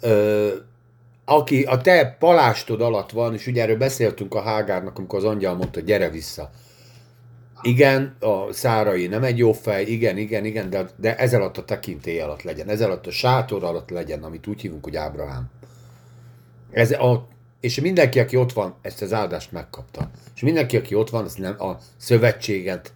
ö, 0.00 0.48
aki 1.28 1.62
a 1.62 1.80
te 1.80 2.16
palástod 2.18 2.80
alatt 2.80 3.10
van, 3.10 3.34
és 3.34 3.46
ugye 3.46 3.62
erről 3.62 3.76
beszéltünk 3.76 4.34
a 4.34 4.42
Hágárnak, 4.42 4.98
amikor 4.98 5.18
az 5.18 5.24
angyal 5.24 5.54
mondta, 5.54 5.80
gyere 5.80 6.10
vissza. 6.10 6.50
Igen, 7.62 8.16
a 8.20 8.52
szárai 8.52 9.06
nem 9.06 9.22
egy 9.22 9.38
jó 9.38 9.52
fej, 9.52 9.84
igen, 9.84 10.16
igen, 10.16 10.44
igen, 10.44 10.70
de, 10.70 10.86
de 10.96 11.16
ez 11.16 11.34
alatt 11.34 11.58
a 11.58 11.64
tekintély 11.64 12.20
alatt 12.20 12.42
legyen, 12.42 12.68
ez 12.68 12.80
alatt 12.80 13.06
a 13.06 13.10
sátor 13.10 13.64
alatt 13.64 13.90
legyen, 13.90 14.22
amit 14.22 14.46
úgy 14.46 14.60
hívunk, 14.60 14.84
hogy 14.84 14.96
Ábrahám. 14.96 15.50
Ez 16.70 16.90
a, 16.90 17.28
és 17.60 17.80
mindenki, 17.80 18.20
aki 18.20 18.36
ott 18.36 18.52
van, 18.52 18.74
ezt 18.82 19.02
az 19.02 19.12
áldást 19.12 19.52
megkapta. 19.52 20.10
És 20.34 20.40
mindenki, 20.40 20.76
aki 20.76 20.94
ott 20.94 21.10
van, 21.10 21.24
az 21.24 21.34
nem 21.34 21.62
a 21.62 21.78
szövetséget, 21.96 22.92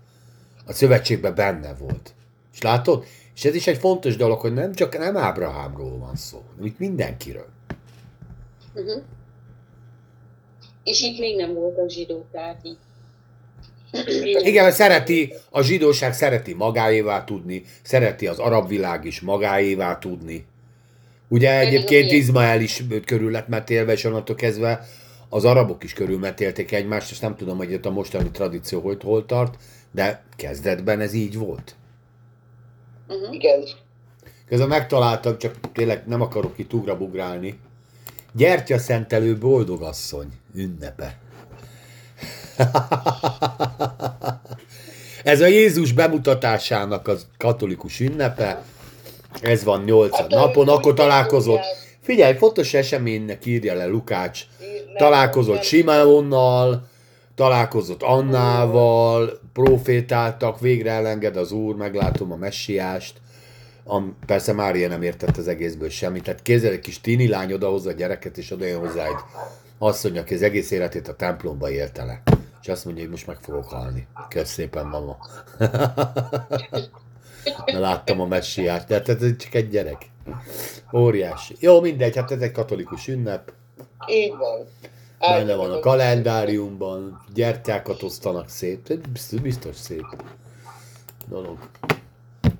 a 0.66 0.72
szövetségben 0.72 1.34
benne 1.34 1.74
volt. 1.74 2.14
És 2.52 2.62
látod? 2.62 3.04
És 3.34 3.44
ez 3.44 3.54
is 3.54 3.66
egy 3.66 3.78
fontos 3.78 4.16
dolog, 4.16 4.40
hogy 4.40 4.52
nem 4.52 4.72
csak 4.72 4.98
nem 4.98 5.16
Ábrahámról 5.16 5.98
van 5.98 6.16
szó, 6.16 6.42
hanem 6.50 6.66
itt 6.66 6.78
mindenkiről. 6.78 7.58
Uh-huh. 8.74 9.02
És 10.84 11.02
itt 11.02 11.18
még 11.18 11.36
nem 11.36 11.54
voltak 11.54 11.90
zsidók, 11.90 12.24
tehát 12.32 12.60
így. 12.62 12.78
Igen, 14.46 14.64
mert 14.64 14.76
szereti, 14.76 15.32
a 15.50 15.62
zsidóság 15.62 16.14
szereti 16.14 16.54
magáévá 16.54 17.24
tudni, 17.24 17.62
szereti 17.82 18.26
az 18.26 18.38
arab 18.38 18.68
világ 18.68 19.04
is 19.04 19.20
magáévá 19.20 19.98
tudni. 19.98 20.46
Ugye 21.28 21.58
egyébként 21.58 22.12
Izmael 22.12 22.60
is 22.60 22.82
körül 23.04 23.30
lett 23.30 23.48
metélve, 23.48 23.92
és 23.92 24.04
onnantól 24.04 24.36
kezdve 24.36 24.86
az 25.28 25.44
arabok 25.44 25.84
is 25.84 25.92
körülmetélték 25.92 26.72
egymást, 26.72 27.10
és 27.10 27.18
nem 27.18 27.36
tudom, 27.36 27.56
hogy 27.56 27.72
itt 27.72 27.86
a 27.86 27.90
mostani 27.90 28.30
tradíció 28.30 28.80
hogy 28.80 29.02
hol 29.02 29.26
tart, 29.26 29.56
de 29.92 30.22
kezdetben 30.36 31.00
ez 31.00 31.12
így 31.12 31.38
volt. 31.38 31.74
Uh-huh. 33.08 33.34
Igen. 33.34 33.64
Közben 34.46 34.68
megtaláltam, 34.68 35.38
csak 35.38 35.54
tényleg 35.72 36.06
nem 36.06 36.20
akarok 36.20 36.58
itt 36.58 36.72
ugrabugrálni. 36.72 37.58
Gyertya 38.32 38.78
szentelő 38.78 39.38
boldogasszony 39.38 40.28
ünnepe. 40.54 41.18
Ez 45.24 45.40
a 45.40 45.46
Jézus 45.46 45.92
bemutatásának 45.92 47.08
az 47.08 47.26
katolikus 47.38 48.00
ünnepe. 48.00 48.62
Ez 49.42 49.64
van 49.64 49.82
8 49.82 50.16
Hát, 50.16 50.28
napon, 50.28 50.68
akkor 50.68 50.94
találkozott. 50.94 51.62
Figyelj, 52.00 52.36
fontos 52.36 52.74
eseménynek 52.74 53.46
írja 53.46 53.74
le 53.74 53.86
Lukács. 53.86 54.42
Találkozott 54.96 55.62
Simeonnal, 55.62 56.88
találkozott 57.34 58.02
Annával, 58.02 59.40
profétáltak, 59.52 60.60
végre 60.60 60.90
elenged 60.90 61.36
az 61.36 61.52
Úr, 61.52 61.74
meglátom 61.74 62.32
a 62.32 62.36
messiást. 62.36 63.20
Am, 63.90 64.16
persze 64.26 64.52
Mária 64.52 64.88
nem 64.88 65.02
értett 65.02 65.36
az 65.36 65.48
egészből 65.48 65.88
semmit. 65.88 66.22
Tehát 66.22 66.42
kézzel 66.42 66.72
egy 66.72 66.80
kis 66.80 67.00
tini 67.00 67.28
lány 67.28 67.52
odahozza 67.52 67.88
a 67.90 67.92
gyereket, 67.92 68.38
és 68.38 68.50
oda 68.50 68.64
jön 68.64 68.78
hozzá 68.78 69.04
egy 69.04 69.18
asszony, 69.78 70.18
aki 70.18 70.34
az 70.34 70.42
egész 70.42 70.70
életét 70.70 71.08
a 71.08 71.16
templomba 71.16 71.70
élte 71.70 72.04
le. 72.04 72.22
És 72.62 72.68
azt 72.68 72.84
mondja, 72.84 73.02
hogy 73.02 73.12
most 73.12 73.26
meg 73.26 73.36
fogok 73.40 73.68
halni. 73.68 74.06
Kösz 74.28 74.52
szépen, 74.52 74.86
mama. 74.86 75.16
Na, 77.66 77.78
láttam 77.78 78.20
a 78.20 78.26
messiát, 78.26 78.86
tehát 78.86 79.08
ez 79.08 79.36
csak 79.36 79.54
egy 79.54 79.68
gyerek. 79.68 80.10
Óriási. 80.92 81.56
Jó, 81.58 81.80
mindegy, 81.80 82.16
hát 82.16 82.30
ez 82.30 82.40
egy 82.40 82.52
katolikus 82.52 83.08
ünnep. 83.08 83.52
Így 84.08 84.36
van. 84.36 84.66
Benne 85.18 85.54
van 85.54 85.70
a 85.70 85.78
kalendáriumban, 85.78 87.24
gyertyákat 87.34 88.02
osztanak 88.02 88.48
szét. 88.48 89.10
Biztos, 89.12 89.40
biztos 89.40 89.76
szép 89.76 90.06
dolog. 91.28 91.58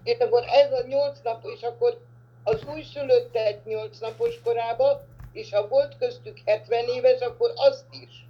És 0.05 0.18
akkor 0.18 0.42
ez 0.42 0.72
a 0.72 0.86
nyolc 0.86 1.18
nap, 1.22 1.44
és 1.57 1.62
akkor 1.62 2.01
az 2.44 2.61
újszülöttet 2.74 3.64
nyolc 3.64 3.98
napos 3.98 4.40
korába, 4.44 5.05
és 5.32 5.51
ha 5.53 5.68
volt 5.68 5.96
köztük 5.98 6.38
70 6.44 6.84
éves, 6.96 7.20
akkor 7.20 7.53
azt 7.55 7.84
is. 7.90 8.26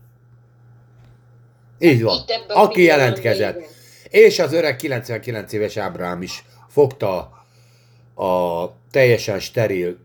Így 1.78 2.02
van. 2.02 2.18
A 2.48 2.60
Aki 2.60 2.82
jelentkezett. 2.82 3.60
És 4.08 4.38
az 4.38 4.52
öreg 4.52 4.76
99 4.76 5.52
éves 5.52 5.76
Ábrám 5.76 6.22
is 6.22 6.44
fogta 6.68 7.18
a 8.14 8.66
teljesen 8.90 9.40
steril 9.40 9.98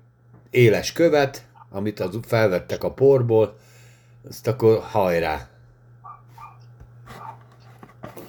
éles 0.49 0.91
követ, 0.91 1.45
amit 1.69 1.99
az 1.99 2.19
felvettek 2.27 2.83
a 2.83 2.91
porból, 2.91 3.57
azt 4.29 4.47
akkor 4.47 4.79
hajrá. 4.79 5.49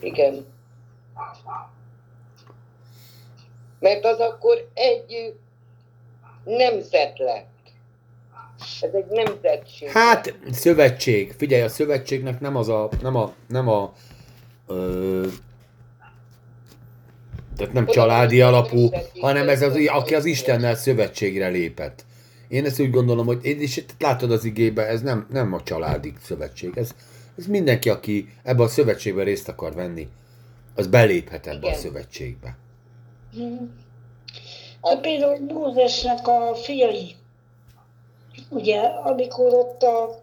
Igen. 0.01 0.47
Mert 3.87 4.05
az 4.05 4.19
akkor 4.19 4.69
egy 4.75 5.35
nemzet 6.45 7.19
lett. 7.19 7.49
Ez 8.81 8.91
egy 8.93 9.07
nemzetség. 9.11 9.89
Hát, 9.89 10.35
szövetség. 10.51 11.35
Figyelj, 11.39 11.63
a 11.63 11.69
szövetségnek 11.69 12.41
nem 12.41 12.57
az 12.57 12.69
a, 12.69 12.89
nem 13.03 13.17
a, 13.17 13.33
nem 13.49 13.69
a 13.69 13.93
Ö, 14.67 15.27
tehát 17.57 17.73
nem 17.73 17.83
Oda 17.83 17.93
családi 17.93 18.41
alapú, 18.41 18.91
hanem 19.21 19.49
ez 19.49 19.63
az, 19.63 19.77
aki 19.87 20.15
az. 20.15 20.25
Istennel 20.25 20.75
szövetségre 20.75 21.49
lépett. 21.49 22.05
Én 22.49 22.65
ezt 22.65 22.81
úgy 22.81 22.91
gondolom, 22.91 23.27
hogy 23.27 23.45
én 23.45 23.61
is 23.61 23.85
látod 23.99 24.31
az 24.31 24.45
igébe, 24.45 24.87
ez 24.87 25.03
nem, 25.03 25.27
nem 25.31 25.53
a 25.53 25.63
családi 25.63 26.13
szövetség. 26.23 26.73
Ez, 26.77 26.91
ez 27.39 27.47
mindenki, 27.47 27.91
aki 27.91 28.29
ebbe 28.43 28.63
a 28.63 28.69
szövetségbe 28.69 29.23
részt 29.23 29.49
akar 29.49 29.75
venni, 29.75 30.09
az 30.75 30.87
beléphet 30.87 31.47
ebbe 31.47 31.67
a 31.67 31.69
Igen. 31.69 31.81
szövetségbe. 31.81 32.57
Hát 34.83 35.01
például 35.01 35.39
Mózesnek 35.39 36.29
a 36.29 36.55
fiai, 36.55 37.17
ugye, 38.49 38.81
amikor 38.81 39.55
ott 39.55 39.83
a 39.83 40.21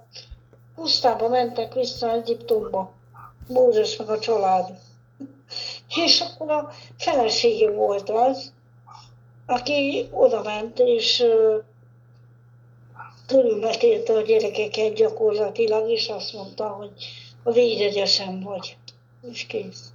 pusztába 0.76 1.28
mentek 1.28 1.74
vissza 1.74 2.12
Egyiptomba, 2.12 2.92
Mózes 3.48 3.98
meg 3.98 4.10
a 4.10 4.20
család. 4.20 4.80
És 5.96 6.22
akkor 6.22 6.52
a 6.52 6.72
felesége 6.98 7.72
volt 7.72 8.10
az, 8.10 8.54
aki 9.46 10.08
oda 10.12 10.42
ment, 10.42 10.80
és 10.80 11.24
körülmetélte 13.28 14.14
a 14.14 14.22
gyerekeket 14.22 14.94
gyakorlatilag, 14.94 15.90
és 15.90 16.08
azt 16.08 16.34
mondta, 16.34 16.68
hogy 16.68 16.92
a 17.44 17.52
védegyesen 17.52 18.42
vagy. 18.44 18.78
És 19.32 19.46
kész. 19.46 19.92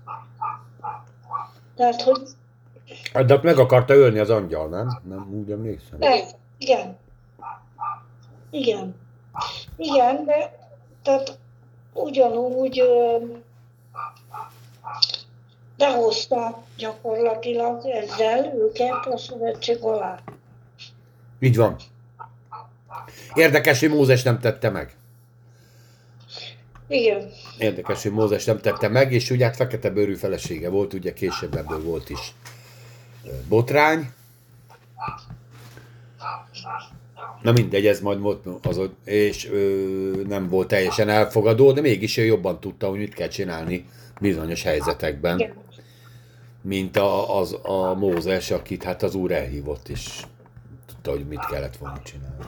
Tehát, 1.76 2.02
hogy 2.02 2.20
De 3.12 3.34
ott 3.34 3.42
meg 3.42 3.58
akarta 3.58 3.94
ölni 3.94 4.18
az 4.18 4.30
angyal, 4.30 4.68
nem? 4.68 5.00
Nem 5.08 5.34
úgy 5.34 5.50
emlékszem. 5.50 5.98
De, 5.98 6.24
igen. 6.58 6.96
Igen. 8.50 8.94
Igen, 9.76 10.24
de 10.24 10.58
tehát 11.02 11.38
ugyanúgy 11.92 12.80
ö, 12.80 13.16
behozta 15.76 16.62
gyakorlatilag 16.76 17.86
ezzel 17.86 18.54
őket 18.54 19.06
a 19.06 19.18
szövetség 19.18 19.78
alá. 19.82 20.18
Így 21.40 21.56
van. 21.56 21.76
Érdekes, 23.34 23.80
hogy 23.80 23.90
Mózes 23.90 24.22
nem 24.22 24.40
tette 24.40 24.70
meg. 24.70 24.96
Igen. 26.88 27.30
Érdekes, 27.58 28.02
hogy 28.02 28.12
Mózes 28.12 28.44
nem 28.44 28.58
tette 28.58 28.88
meg, 28.88 29.12
és 29.12 29.30
ugye 29.30 29.44
hát 29.44 29.56
fekete 29.56 29.90
bőrű 29.90 30.14
felesége 30.14 30.68
volt, 30.68 30.92
ugye 30.92 31.12
később 31.12 31.54
ebből 31.54 31.82
volt 31.82 32.10
is 32.10 32.34
botrány. 33.48 34.10
Na 37.42 37.52
mindegy, 37.52 37.86
ez 37.86 38.00
majd 38.00 38.20
volt 38.20 38.46
az, 38.62 38.80
és 39.04 39.48
ö, 39.50 40.22
nem 40.26 40.48
volt 40.48 40.68
teljesen 40.68 41.08
elfogadó, 41.08 41.72
de 41.72 41.80
mégis 41.80 42.16
ő 42.16 42.24
jobban 42.24 42.60
tudta, 42.60 42.88
hogy 42.88 42.98
mit 42.98 43.14
kell 43.14 43.28
csinálni 43.28 43.88
bizonyos 44.20 44.62
helyzetekben, 44.62 45.54
mint 46.62 46.96
a, 46.96 47.38
az, 47.38 47.56
a 47.62 47.94
Mózes, 47.94 48.50
akit 48.50 48.82
hát 48.82 49.02
az 49.02 49.14
úr 49.14 49.32
elhívott, 49.32 49.88
és 49.88 50.22
tudta, 50.86 51.10
hogy 51.10 51.26
mit 51.26 51.46
kellett 51.46 51.76
volna 51.76 52.00
csinálni. 52.02 52.44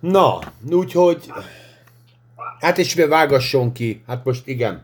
Na, 0.00 0.38
úgyhogy 0.70 1.32
Hát 2.60 2.78
és 2.78 2.94
vágasson 2.94 3.72
ki, 3.72 4.02
hát 4.06 4.24
most 4.24 4.46
igen, 4.46 4.82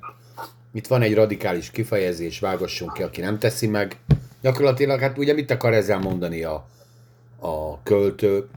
itt 0.76 0.86
van 0.86 1.02
egy 1.02 1.14
radikális 1.14 1.70
kifejezés, 1.70 2.40
vágasson 2.40 2.88
ki, 2.88 3.02
aki 3.02 3.20
nem 3.20 3.38
teszi 3.38 3.66
meg. 3.66 3.96
Gyakorlatilag, 4.40 5.00
hát 5.00 5.18
ugye 5.18 5.32
mit 5.32 5.50
akar 5.50 5.72
ezzel 5.72 5.98
mondani 5.98 6.42
a, 6.42 6.66
a 7.40 7.82
költő? 7.82 8.48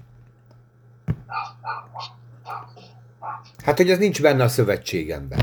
Hát, 3.63 3.77
hogy 3.77 3.91
az 3.91 3.97
nincs 3.97 4.21
benne 4.21 4.43
a 4.43 4.47
szövetségemben. 4.47 5.39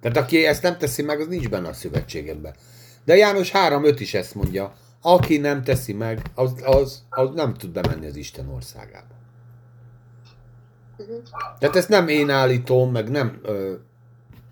Tehát 0.00 0.16
aki 0.16 0.46
ezt 0.46 0.62
nem 0.62 0.78
teszi 0.78 1.02
meg, 1.02 1.20
az 1.20 1.26
nincs 1.26 1.48
benne 1.48 1.68
a 1.68 1.72
szövetségemben. 1.72 2.54
De 3.04 3.16
János 3.16 3.50
3.5 3.50 3.96
is 3.98 4.14
ezt 4.14 4.34
mondja, 4.34 4.74
aki 5.02 5.36
nem 5.36 5.62
teszi 5.62 5.92
meg, 5.92 6.22
az, 6.34 6.52
az, 6.64 7.04
az 7.10 7.30
nem 7.34 7.54
tud 7.54 7.70
bemenni 7.70 8.06
az 8.06 8.16
Isten 8.16 8.48
országába. 8.48 9.14
Tehát 11.58 11.76
ezt 11.76 11.88
nem 11.88 12.08
én 12.08 12.30
állítom, 12.30 12.90
meg 12.90 13.10
nem 13.10 13.38
ö, 13.42 13.74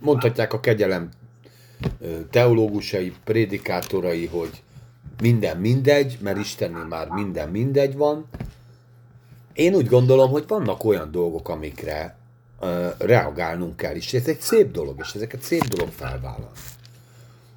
mondhatják 0.01 0.53
a 0.53 0.61
kegyelem 0.61 1.11
teológusai, 2.31 3.13
prédikátorai, 3.25 4.27
hogy 4.27 4.51
minden 5.21 5.57
mindegy, 5.57 6.19
mert 6.21 6.39
Istennél 6.39 6.85
már 6.85 7.09
minden 7.09 7.49
mindegy 7.49 7.97
van. 7.97 8.27
Én 9.53 9.75
úgy 9.75 9.87
gondolom, 9.87 10.31
hogy 10.31 10.45
vannak 10.47 10.85
olyan 10.85 11.11
dolgok, 11.11 11.49
amikre 11.49 12.17
ö, 12.61 12.89
reagálnunk 12.99 13.77
kell, 13.77 13.95
és 13.95 14.15
ez 14.15 14.29
egy 14.29 14.41
szép 14.41 14.71
dolog, 14.71 14.97
és 15.01 15.15
ezeket 15.15 15.43
szép 15.43 15.65
dolog 15.65 15.93
felvállalni. 15.93 16.47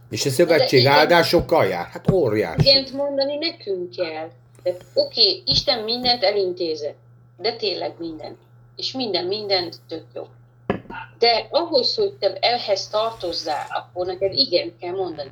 És 0.09 0.25
a 0.25 0.29
szövetség 0.29 0.79
igen. 0.79 0.91
áldásokkal 0.91 1.65
jár? 1.65 1.87
Hát 1.87 2.11
óriási. 2.11 2.69
Igent 2.69 2.93
mondani 2.93 3.35
nekünk 3.35 3.95
kell. 3.95 4.29
Oké, 4.63 4.77
okay, 4.93 5.43
Isten 5.45 5.83
mindent 5.83 6.23
elintézett, 6.23 6.97
de 7.37 7.55
tényleg 7.55 7.93
mindent. 7.99 8.37
És 8.75 8.91
minden, 8.91 9.25
mindent 9.25 9.75
tök 9.87 10.03
jó. 10.13 10.27
De 11.19 11.47
ahhoz, 11.49 11.95
hogy 11.95 12.13
te 12.13 12.33
ehhez 12.33 12.87
tartozzál, 12.87 13.67
akkor 13.69 14.05
neked 14.05 14.33
igen 14.33 14.77
kell 14.77 14.95
mondani. 14.95 15.31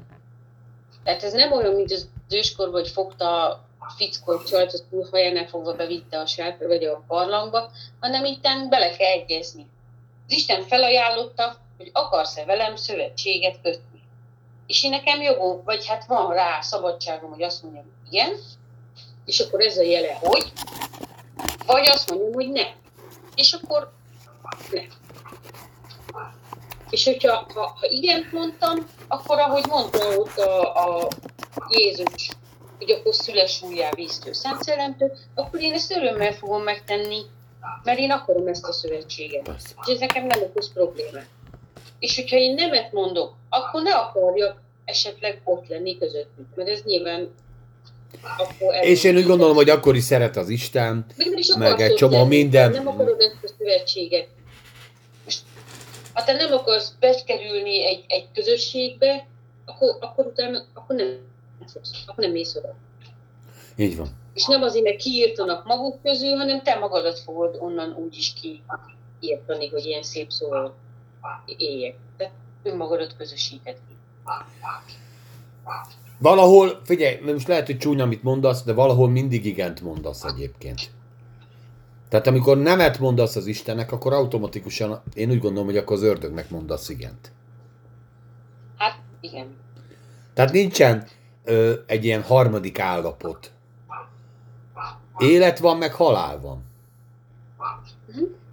Tehát 1.03 1.23
ez 1.23 1.33
nem 1.33 1.51
olyan, 1.51 1.73
mint 1.73 1.91
az 1.91 2.09
őskorban, 2.29 2.81
hogy 2.81 2.89
fogta 2.89 3.49
a 3.77 3.89
fickót 3.95 4.47
csalt, 4.47 4.73
az 4.73 4.83
túl 4.89 5.07
hajánál 5.11 5.47
fogva 5.47 5.73
bevitte 5.73 6.19
a 6.19 6.25
sátra, 6.25 6.67
vagy 6.67 6.83
a 6.83 7.03
barlangba, 7.07 7.71
hanem 7.99 8.25
itt 8.25 8.41
bele 8.69 8.95
kell 8.95 9.11
egyezni. 9.11 9.67
Az 10.27 10.33
Isten 10.33 10.63
felajánlotta, 10.63 11.57
hogy 11.77 11.89
akarsz-e 11.93 12.45
velem 12.45 12.75
szövetséget 12.75 13.61
kötni. 13.61 14.01
És 14.67 14.83
én 14.83 14.89
nekem 14.89 15.21
jogom, 15.21 15.63
vagy 15.63 15.85
hát 15.85 16.05
van 16.05 16.33
rá 16.33 16.61
szabadságom, 16.61 17.29
hogy 17.29 17.43
azt 17.43 17.63
mondjam, 17.63 17.85
igen, 18.09 18.29
és 19.25 19.39
akkor 19.39 19.61
ez 19.61 19.77
a 19.77 19.83
jele, 19.83 20.13
hogy, 20.13 20.51
vagy 21.65 21.87
azt 21.87 22.09
mondjam, 22.09 22.33
hogy 22.33 22.49
nem. 22.49 22.71
És 23.35 23.53
akkor 23.53 23.91
nem. 24.71 24.87
És 26.89 27.05
hogyha 27.05 27.45
ha, 27.53 27.61
ha 27.79 27.87
igen 27.89 28.29
mondtam, 28.31 28.87
akkor 29.07 29.39
ahogy 29.39 29.65
mondta 29.69 30.17
ott 30.17 30.37
a, 30.37 30.75
a 30.75 31.07
Jézus, 31.69 32.29
hogy 32.77 32.91
akkor 32.91 33.13
szüles 33.13 33.61
újjá 33.61 33.89
víztől, 33.95 34.33
Szent 34.33 34.63
Szellemtől, 34.63 35.11
akkor 35.35 35.61
én 35.61 35.73
ezt 35.73 35.91
örömmel 35.91 36.33
fogom 36.33 36.63
megtenni, 36.63 37.21
mert 37.83 37.99
én 37.99 38.11
akarom 38.11 38.47
ezt 38.47 38.65
a 38.65 38.71
szövetséget. 38.71 39.41
Persze. 39.43 39.67
És 39.85 39.93
ez 39.93 39.99
nekem 39.99 40.25
nem 40.25 40.41
okoz 40.41 40.73
problémát. 40.73 41.27
És 41.99 42.15
hogyha 42.15 42.37
én 42.37 42.53
nemet 42.53 42.91
mondok, 42.91 43.33
akkor 43.49 43.81
ne 43.81 43.93
akarjak 43.93 44.61
esetleg 44.85 45.41
ott 45.43 45.67
lenni 45.67 45.97
közöttük, 45.97 46.45
mert 46.55 46.69
ez 46.69 46.81
nyilván 46.83 47.33
akkor 48.37 48.73
És 48.81 49.03
én 49.03 49.15
úgy 49.15 49.25
gondolom, 49.25 49.55
hogy 49.55 49.69
akkor 49.69 49.95
is 49.95 50.03
szeret 50.03 50.37
az 50.37 50.49
Isten, 50.49 51.05
meg 51.57 51.71
akarsz 51.71 51.89
egy 51.89 51.93
csomó 51.95 52.25
minden- 52.25 52.71
Nem 52.71 52.87
akarod 52.87 53.21
ezt 53.21 53.37
a 53.43 53.47
szövetséget. 53.57 54.27
Ha 56.17 56.23
te 56.23 56.33
nem 56.33 56.51
akarsz 56.51 56.93
bekerülni 56.99 57.85
egy, 57.85 58.05
egy 58.07 58.27
közösségbe, 58.33 59.27
akkor, 59.65 59.97
akkor 59.99 60.25
utána 60.25 60.63
akkor 60.73 60.95
nem, 60.95 61.17
akkor 62.05 62.23
nem 62.23 62.31
mész 62.31 62.55
oda. 62.55 62.75
így 63.75 63.97
van. 63.97 64.07
És 64.33 64.45
nem 64.45 64.61
azért, 64.61 64.83
mert 64.83 64.97
kiírtanak 64.97 65.65
maguk 65.65 66.01
közül, 66.03 66.35
hanem 66.35 66.63
te 66.63 66.75
magadat 66.75 67.19
fogod 67.19 67.57
onnan 67.59 67.93
úgy 67.93 68.17
is 68.17 68.33
kiírtani, 69.19 69.67
hogy 69.67 69.85
ilyen 69.85 70.03
szép 70.03 70.31
szóval 70.31 70.75
éljek. 71.57 71.95
Tehát 72.17 72.33
önmagadat 72.63 73.15
közösíted 73.17 73.77
ki. 73.87 73.95
Valahol, 76.19 76.81
figyelj, 76.83 77.19
most 77.19 77.47
lehet, 77.47 77.65
hogy 77.65 77.77
csúnya, 77.77 78.03
amit 78.03 78.23
mondasz, 78.23 78.63
de 78.63 78.73
valahol 78.73 79.09
mindig 79.09 79.45
igent 79.45 79.81
mondasz 79.81 80.23
egyébként. 80.23 80.89
Tehát 82.09 82.27
amikor 82.27 82.57
nemet 82.57 82.99
mondasz 82.99 83.35
az 83.35 83.45
Istennek, 83.45 83.91
akkor 83.91 84.13
automatikusan, 84.13 85.01
én 85.13 85.29
úgy 85.29 85.39
gondolom, 85.39 85.65
hogy 85.65 85.77
akkor 85.77 85.95
az 85.95 86.03
ördögnek 86.03 86.49
mondasz 86.49 86.89
igent. 86.89 87.31
Hát 88.77 88.99
igen. 89.21 89.55
Tehát 90.33 90.51
nincsen 90.51 91.07
ö, 91.43 91.73
egy 91.85 92.05
ilyen 92.05 92.21
harmadik 92.21 92.79
állapot. 92.79 93.51
Élet 95.17 95.59
van, 95.59 95.77
meg 95.77 95.93
halál 95.93 96.39
van. 96.39 96.63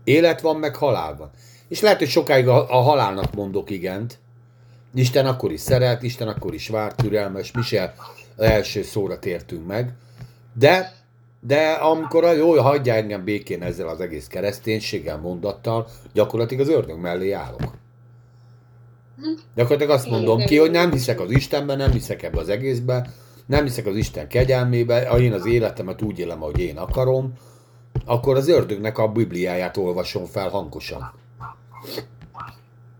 Élet 0.04 0.40
van, 0.40 0.56
meg 0.56 0.76
halál 0.76 1.16
van. 1.16 1.30
És 1.68 1.80
lehet, 1.80 1.98
hogy 1.98 2.08
sokáig 2.08 2.48
a, 2.48 2.70
a 2.78 2.80
halálnak 2.80 3.34
mondok 3.34 3.70
igent. 3.70 4.18
Isten 4.94 5.26
akkor 5.26 5.52
is 5.52 5.60
szeret, 5.60 6.02
Isten 6.02 6.28
akkor 6.28 6.54
is 6.54 6.68
vár, 6.68 6.94
türelmes, 6.94 7.52
mi 7.52 7.62
se 7.62 7.94
első 8.36 8.82
szóra 8.82 9.18
tértünk 9.18 9.66
meg. 9.66 9.94
De, 10.52 10.92
de 11.46 11.70
amikor 11.70 12.24
a 12.24 12.32
jó, 12.32 12.60
hagyja 12.60 12.94
engem 12.94 13.24
békén 13.24 13.62
ezzel 13.62 13.88
az 13.88 14.00
egész 14.00 14.26
kereszténységgel, 14.26 15.18
mondattal, 15.18 15.86
gyakorlatilag 16.12 16.66
az 16.66 16.74
ördög 16.74 16.98
mellé 16.98 17.30
állok. 17.30 17.72
Gyakorlatilag 19.54 19.92
azt 19.92 20.10
mondom 20.10 20.38
ki, 20.38 20.58
hogy 20.58 20.70
nem 20.70 20.90
hiszek 20.90 21.20
az 21.20 21.30
Istenben, 21.30 21.76
nem 21.76 21.90
hiszek 21.90 22.22
ebbe 22.22 22.38
az 22.38 22.48
egészbe, 22.48 23.10
nem 23.46 23.64
hiszek 23.64 23.86
az 23.86 23.96
Isten 23.96 24.28
kegyelmébe, 24.28 25.08
ha 25.08 25.18
én 25.18 25.32
az 25.32 25.46
életemet 25.46 26.02
úgy 26.02 26.18
élem, 26.18 26.42
ahogy 26.42 26.60
én 26.60 26.78
akarom, 26.78 27.32
akkor 28.04 28.36
az 28.36 28.48
ördögnek 28.48 28.98
a 28.98 29.08
Bibliáját 29.08 29.76
olvasom 29.76 30.24
fel 30.24 30.48
hangosan. 30.48 31.12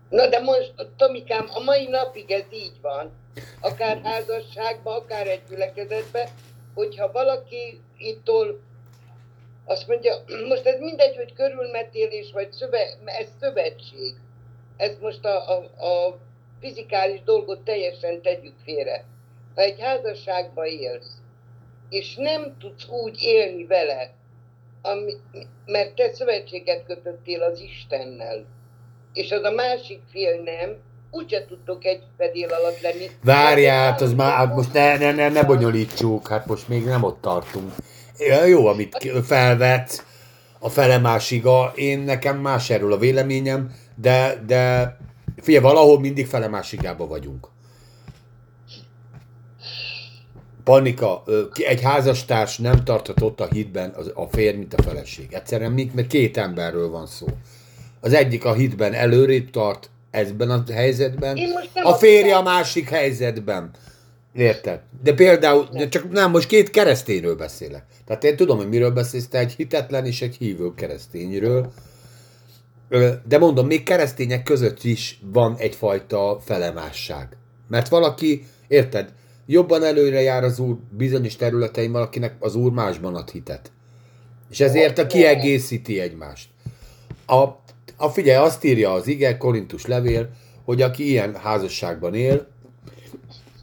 Na 0.09 0.29
de 0.29 0.39
most, 0.39 0.73
Tomikám, 0.97 1.45
a 1.53 1.63
mai 1.63 1.87
napig 1.87 2.31
ez 2.31 2.45
így 2.53 2.77
van. 2.81 3.11
Akár 3.61 4.01
házasságban, 4.03 4.95
akár 4.95 5.27
egy 5.27 5.41
gyülekezetben, 5.49 6.27
hogyha 6.73 7.11
valaki 7.11 7.79
ittól 7.97 8.59
azt 9.65 9.87
mondja, 9.87 10.15
most 10.47 10.65
ez 10.65 10.79
mindegy, 10.79 11.15
hogy 11.15 11.33
körülmetélés 11.33 12.31
vagy 12.31 12.51
szöve, 12.51 12.97
ez 13.05 13.27
szövetség. 13.39 14.13
Ez 14.77 14.97
most 14.99 15.25
a, 15.25 15.49
a, 15.49 15.85
a 15.85 16.17
fizikális 16.59 17.23
dolgot 17.23 17.63
teljesen 17.63 18.21
tegyük 18.21 18.55
félre. 18.63 19.05
Ha 19.55 19.61
egy 19.61 19.79
házasságban 19.79 20.65
élsz, 20.65 21.17
és 21.89 22.15
nem 22.15 22.57
tudsz 22.59 22.87
úgy 22.87 23.17
élni 23.21 23.65
vele, 23.65 24.13
ami, 24.81 25.13
mert 25.65 25.95
te 25.95 26.13
szövetséget 26.13 26.85
kötöttél 26.85 27.41
az 27.41 27.59
Istennel, 27.59 28.45
és 29.13 29.31
az 29.31 29.43
a 29.43 29.51
másik 29.51 30.01
fél 30.11 30.41
nem, 30.41 30.77
úgyse 31.15 31.45
tudtok 31.45 31.85
egy 31.85 32.01
fedél 32.17 32.47
alatt 32.47 32.81
lenni. 32.81 33.09
Várját, 33.23 34.01
az 34.01 34.13
már, 34.13 34.33
hát 34.33 34.55
most 34.55 34.73
ne, 34.73 34.97
ne, 34.97 35.11
ne, 35.11 35.29
ne 35.29 35.43
bonyolítsuk, 35.43 36.27
hát 36.27 36.45
most 36.45 36.67
még 36.67 36.83
nem 36.83 37.03
ott 37.03 37.21
tartunk. 37.21 37.71
Jó, 38.47 38.67
amit 38.67 39.11
felvetsz, 39.25 40.03
a 40.59 40.69
fele 40.69 40.97
másiga, 40.97 41.71
én 41.75 41.99
nekem 41.99 42.37
más 42.37 42.69
erről 42.69 42.93
a 42.93 42.97
véleményem, 42.97 43.71
de, 43.95 44.43
de 44.45 44.97
figyelj, 45.41 45.63
valahol 45.63 45.99
mindig 45.99 46.27
fele 46.27 46.47
másigába 46.47 47.07
vagyunk. 47.07 47.47
Panika, 50.63 51.23
egy 51.53 51.81
házastárs 51.81 52.57
nem 52.57 52.83
tarthat 52.83 53.21
ott 53.21 53.39
a 53.39 53.47
hitben 53.51 53.95
a 54.13 54.25
férj, 54.25 54.57
mint 54.57 54.73
a 54.73 54.83
feleség. 54.83 55.33
Egyszerűen 55.33 55.91
mert 55.93 56.07
két 56.07 56.37
emberről 56.37 56.89
van 56.89 57.07
szó. 57.07 57.27
Az 57.99 58.13
egyik 58.13 58.45
a 58.45 58.53
hitben 58.53 58.93
előrébb 58.93 59.49
tart, 59.49 59.89
ezben 60.15 60.49
a 60.49 60.63
helyzetben, 60.73 61.37
a 61.73 61.93
férje 61.93 62.35
a 62.35 62.41
másik 62.41 62.89
helyzetben. 62.89 63.71
Érted? 64.33 64.79
De 65.03 65.13
például, 65.13 65.67
de 65.71 65.89
csak 65.89 66.11
nem, 66.11 66.31
most 66.31 66.47
két 66.47 66.69
keresztényről 66.69 67.35
beszélek. 67.35 67.83
Tehát 68.05 68.23
én 68.23 68.35
tudom, 68.35 68.57
hogy 68.57 68.69
miről 68.69 68.91
beszélsz, 68.91 69.27
te 69.27 69.37
egy 69.37 69.53
hitetlen 69.53 70.05
és 70.05 70.21
egy 70.21 70.35
hívő 70.35 70.73
keresztényről. 70.75 71.71
De 73.27 73.37
mondom, 73.37 73.67
még 73.67 73.83
keresztények 73.83 74.43
között 74.43 74.83
is 74.83 75.19
van 75.23 75.55
egyfajta 75.57 76.39
felemásság. 76.45 77.27
Mert 77.67 77.87
valaki, 77.87 78.45
érted, 78.67 79.13
jobban 79.45 79.83
előre 79.83 80.21
jár 80.21 80.43
az 80.43 80.59
úr 80.59 80.77
bizonyos 80.89 81.35
területein, 81.35 81.91
valakinek 81.91 82.35
az 82.39 82.55
úr 82.55 82.71
másban 82.71 83.15
ad 83.15 83.29
hitet. 83.29 83.71
És 84.49 84.59
ezért 84.59 84.97
a 84.97 85.07
kiegészíti 85.07 85.99
egymást. 85.99 86.49
A, 87.25 87.43
a 87.97 88.09
figyelj, 88.09 88.45
azt 88.45 88.63
írja 88.63 88.91
az 88.91 89.07
ige, 89.07 89.37
Korintus 89.37 89.85
levél, 89.85 90.29
hogy 90.63 90.81
aki 90.81 91.09
ilyen 91.09 91.35
házasságban 91.35 92.13
él, 92.13 92.47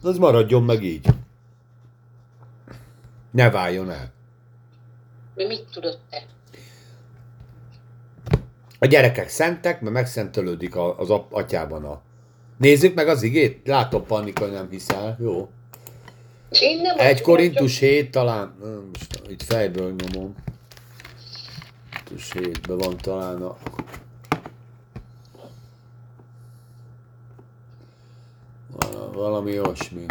az 0.03 0.18
maradjon 0.18 0.62
meg 0.62 0.83
így. 0.83 1.07
Ne 3.30 3.51
váljon 3.51 3.91
el. 3.91 4.12
Mert 5.35 5.49
mit 5.49 5.64
tudod 5.72 5.99
te? 6.11 6.26
A 8.78 8.87
gyerekek 8.87 9.28
szentek, 9.28 9.80
mert 9.80 9.95
megszentelődik 9.95 10.76
az 10.76 11.11
atyában 11.30 11.85
a... 11.85 12.01
Nézzük 12.59 12.95
meg 12.95 13.09
az 13.09 13.22
igét? 13.22 13.66
Látom, 13.66 14.07
Panika, 14.07 14.47
nem 14.47 14.68
hiszel. 14.70 15.16
Jó. 15.20 15.51
Én 16.61 16.80
nem 16.80 16.99
Egy 16.99 17.12
azt 17.14 17.22
Korintus 17.22 17.78
7 17.78 18.11
talán, 18.11 18.55
most 18.93 19.22
itt 19.28 19.43
fejből 19.43 19.95
nyomom. 19.99 20.35
Korintus 22.05 22.33
7-ben 22.35 22.78
van 22.78 22.97
talán 22.97 23.43
a... 23.43 23.57
Valami 29.13 29.61
olyasmi. 29.61 30.07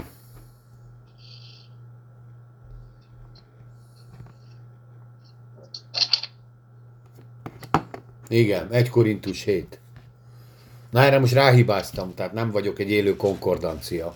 Igen, 8.27 8.67
egy 8.71 8.89
Korintus 8.89 9.43
7. 9.43 9.79
Na 10.89 11.01
erre 11.01 11.19
most 11.19 11.33
ráhibáztam, 11.33 12.13
tehát 12.13 12.33
nem 12.33 12.51
vagyok 12.51 12.79
egy 12.79 12.89
élő 12.89 13.15
konkordancia. 13.15 14.15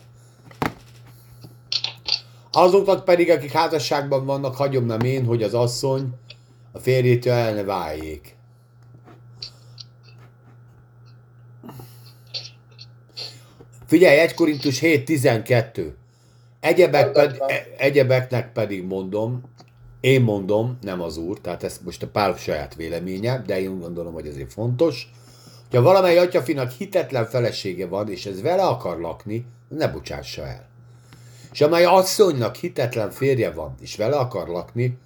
Azoknak 2.51 3.05
pedig, 3.05 3.29
akik 3.29 3.51
házasságban 3.51 4.25
vannak, 4.25 4.55
hagyom 4.55 4.85
nem 4.85 4.99
én, 4.99 5.25
hogy 5.25 5.43
az 5.43 5.53
asszony 5.53 6.13
a 6.71 6.79
férjétől 6.79 7.33
el 7.33 7.53
ne 7.53 7.63
váljék. 7.63 8.34
Figyelj, 13.87 14.19
1 14.19 14.33
Korintus 14.33 14.79
7.12. 14.79 15.93
Egyebek 16.59 17.11
ped, 17.11 17.37
e- 17.47 17.67
egyebeknek 17.77 18.51
pedig 18.51 18.83
mondom, 18.83 19.43
én 19.99 20.21
mondom, 20.21 20.77
nem 20.81 21.01
az 21.01 21.17
úr, 21.17 21.41
tehát 21.41 21.63
ez 21.63 21.79
most 21.83 22.03
a 22.03 22.07
pár 22.07 22.37
saját 22.37 22.75
véleménye, 22.75 23.43
de 23.45 23.59
én 23.59 23.79
gondolom, 23.79 24.13
hogy 24.13 24.27
ezért 24.27 24.53
fontos, 24.53 25.11
hogyha 25.69 25.81
valamely 25.81 26.17
atyafinak 26.17 26.71
hitetlen 26.71 27.25
felesége 27.25 27.87
van, 27.87 28.09
és 28.09 28.25
ez 28.25 28.41
vele 28.41 28.63
akar 28.63 28.99
lakni, 28.99 29.45
ne 29.67 29.87
bocsássa 29.87 30.47
el. 30.47 30.67
És 31.51 31.61
amely 31.61 31.85
asszonynak 31.85 32.55
hitetlen 32.55 33.11
férje 33.11 33.51
van, 33.51 33.75
és 33.81 33.95
vele 33.95 34.15
akar 34.15 34.47
lakni, 34.47 34.97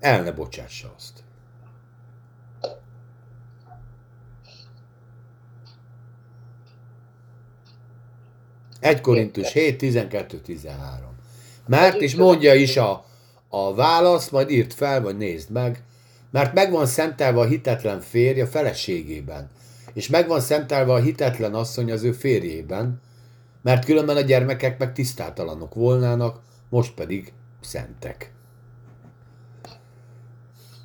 el 0.00 0.22
ne 0.22 0.32
bocsássa 0.32 0.92
azt. 0.96 1.17
Egy 8.80 9.00
Korintus 9.00 9.52
7, 9.52 9.78
12, 9.78 10.38
13. 10.38 11.16
Mert, 11.66 12.00
és 12.00 12.14
mondja 12.14 12.54
is 12.54 12.76
a, 12.76 13.04
a 13.48 13.74
választ, 13.74 14.30
majd 14.30 14.50
írt 14.50 14.74
fel, 14.74 15.02
vagy 15.02 15.16
nézd 15.16 15.50
meg, 15.50 15.82
mert 16.30 16.54
megvan 16.54 16.86
szentelve 16.86 17.40
a 17.40 17.46
hitetlen 17.46 18.00
férj 18.00 18.40
a 18.40 18.46
feleségében, 18.46 19.50
és 19.94 20.08
megvan 20.08 20.40
szentelve 20.40 20.92
a 20.92 21.00
hitetlen 21.00 21.54
asszony 21.54 21.92
az 21.92 22.02
ő 22.02 22.12
férjében, 22.12 23.00
mert 23.62 23.84
különben 23.84 24.16
a 24.16 24.20
gyermekek 24.20 24.78
meg 24.78 24.92
tisztátalanok 24.92 25.74
volnának, 25.74 26.40
most 26.68 26.94
pedig 26.94 27.32
szentek. 27.60 28.32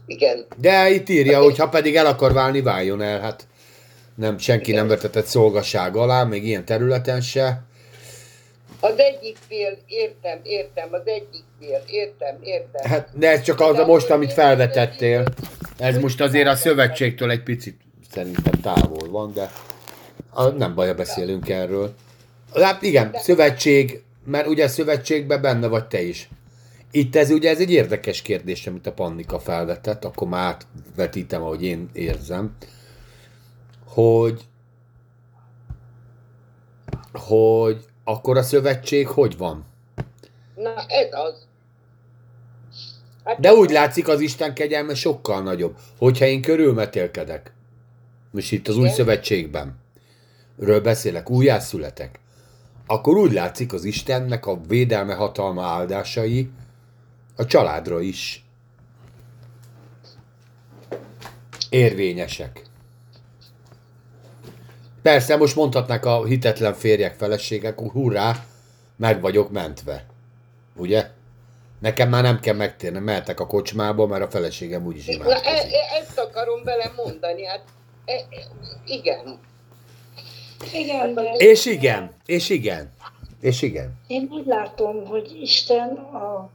Igen. 0.06 0.46
De 0.58 0.90
itt 0.90 1.10
írja, 1.10 1.42
hogy 1.42 1.58
ha 1.58 1.70
pedig 1.70 1.96
el 1.96 2.06
akar 2.06 2.34
válni, 2.34 2.62
váljon 2.62 3.02
el. 3.02 3.20
Hát 3.20 3.48
nem, 4.16 4.38
senki 4.38 4.72
nem 4.72 4.88
vetetett 4.88 5.26
szolgaság 5.26 5.96
alá, 5.96 6.24
még 6.24 6.46
ilyen 6.46 6.66
területen 6.66 7.22
se. 7.22 7.64
Az 8.84 8.98
egyik 8.98 9.38
fél, 9.48 9.78
értem, 9.88 10.40
értem, 10.44 10.88
az 10.92 11.02
egyik 11.06 11.44
fél, 11.60 11.84
értem, 11.88 12.38
értem. 12.42 12.92
Hát, 12.92 13.10
de 13.14 13.30
ez 13.30 13.42
csak 13.42 13.60
az 13.60 13.78
a 13.78 13.86
most, 13.86 14.10
amit 14.10 14.34
felvetettél. 14.34 15.24
Ez 15.78 15.98
most 15.98 16.22
azért 16.22 16.48
a 16.48 16.56
szövetségtől 16.56 17.32
egy 17.32 17.44
picit 17.44 17.82
szerintem 18.12 18.62
távol 18.62 19.10
van, 19.10 19.34
de 19.34 19.52
nem 20.58 20.76
baj, 20.76 20.94
beszélünk 20.94 21.50
erről. 21.50 21.94
Hát 22.54 22.82
igen, 22.82 23.12
szövetség, 23.14 24.04
mert 24.26 24.48
ugye 24.48 24.68
szövetségben 24.68 25.42
benne 25.42 25.68
vagy 25.68 25.86
te 25.86 26.02
is. 26.02 26.30
Itt 26.92 27.16
ez 27.16 27.30
ugye 27.30 27.50
ez 27.50 27.60
egy 27.60 27.72
érdekes 27.72 28.22
kérdés, 28.22 28.68
amit 28.68 28.88
a 28.88 28.94
Pannika 28.94 29.40
felvetett, 29.40 30.06
akkor 30.06 30.28
már 30.28 30.44
átvetítem, 30.44 31.42
ahogy 31.42 31.64
én 31.64 31.90
érzem, 31.94 32.56
hogy 33.86 34.42
hogy 37.14 37.86
akkor 38.04 38.38
a 38.38 38.44
szövetség 38.44 39.08
hogy 39.08 39.38
van? 39.38 39.66
Na, 40.56 40.86
ez 40.88 41.08
az. 41.12 41.48
Hát 43.24 43.40
De 43.40 43.54
úgy 43.54 43.70
látszik, 43.70 44.08
az 44.08 44.20
Isten 44.20 44.54
kegyelme 44.54 44.96
sokkal 44.96 45.42
nagyobb. 45.42 45.76
Hogyha 45.98 46.26
én 46.26 46.42
körülmetélkedek, 46.42 47.54
most 48.32 48.52
itt 48.52 48.68
az 48.68 48.78
új 48.78 48.90
szövetségben, 48.90 49.80
ről 50.60 50.82
beszélek, 50.82 51.30
újjászületek, 51.30 52.20
akkor 52.86 53.18
úgy 53.18 53.32
látszik 53.32 53.74
az 53.74 53.84
Istennek 53.84 54.46
a 54.46 54.62
védelme, 54.68 55.14
hatalma, 55.14 55.66
áldásai 55.66 56.50
a 57.36 57.46
családra 57.46 58.00
is 58.00 58.46
érvényesek. 61.70 62.64
Persze, 65.04 65.36
most 65.38 65.56
mondhatnák 65.56 66.06
a 66.06 66.26
hitetlen 66.26 66.74
férjek, 66.74 67.16
feleségek, 67.16 67.78
hogy 67.80 67.90
hurrá, 67.90 68.46
meg 68.96 69.22
vagyok 69.22 69.52
mentve. 69.52 70.06
Ugye? 70.76 71.10
Nekem 71.80 72.10
már 72.10 72.24
nem 72.24 72.40
kell 72.40 72.56
megtérni, 72.56 73.00
mehetek 73.00 73.40
a 73.40 73.48
kocsmába, 73.48 74.08
mert 74.08 74.24
a 74.24 74.30
feleségem 74.30 74.86
úgyis 74.86 75.06
Na, 75.06 75.12
e, 75.12 75.16
imádkozik. 75.16 75.74
e, 75.74 75.98
ezt 76.02 76.20
akarom 76.20 76.64
vele 76.64 76.92
mondani, 76.96 77.46
hát 77.46 77.64
e, 78.06 78.14
e, 78.14 78.24
igen. 78.86 79.40
Igen, 80.74 81.14
de 81.14 81.22
És 81.38 81.66
igen, 81.66 82.16
és 82.26 82.50
igen, 82.50 82.92
és 83.42 83.62
igen. 83.62 83.94
én 84.08 84.28
úgy 84.32 84.46
látom, 84.46 85.06
hogy 85.06 85.38
Isten 85.42 85.90
a, 85.96 86.50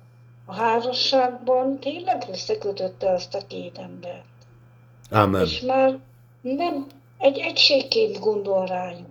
a 0.45 0.55
házasságban 0.55 1.79
tényleg 1.79 2.23
összekötötte 2.33 3.11
azt 3.11 3.35
a 3.35 3.41
két 3.47 3.79
embert. 3.79 4.25
Amen. 5.11 5.45
És 5.45 5.61
már 5.61 5.99
nem 6.41 6.87
egy 7.19 7.39
egységként 7.39 8.21
gondol 8.21 8.67
rájuk. 8.67 9.07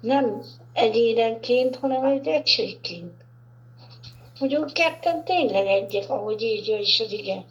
Nem 0.00 0.42
egyénenként, 0.72 1.76
hanem 1.76 2.04
egy 2.04 2.26
egységként. 2.26 3.12
Hogy 4.38 4.52
ők 4.52 4.72
ketten 4.72 5.24
tényleg 5.24 5.66
egyek, 5.66 6.10
ahogy 6.10 6.42
írja 6.42 6.78
is 6.78 7.00
az 7.00 7.12
igen. 7.12 7.44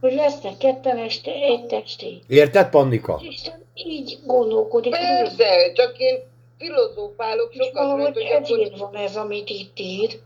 Hogy 0.00 0.12
lesznek 0.12 0.56
ketten 0.56 0.96
este 0.96 1.32
egy 1.32 1.66
testé. 1.66 2.18
Érted, 2.28 2.70
Pannika? 2.70 3.20
Isten 3.28 3.64
így 3.74 4.18
gondolkodik. 4.26 4.90
Persze, 4.90 5.72
csak 5.72 5.98
én 5.98 6.18
filozófálok 6.58 7.52
sokat, 7.52 7.96
mert 7.96 8.14
hogy 8.14 8.22
akkor 8.22 8.42
ezért 8.42 8.78
van 8.78 8.96
ez, 8.96 9.16
amit 9.16 9.48
itt 9.48 9.78
ír. 9.78 10.18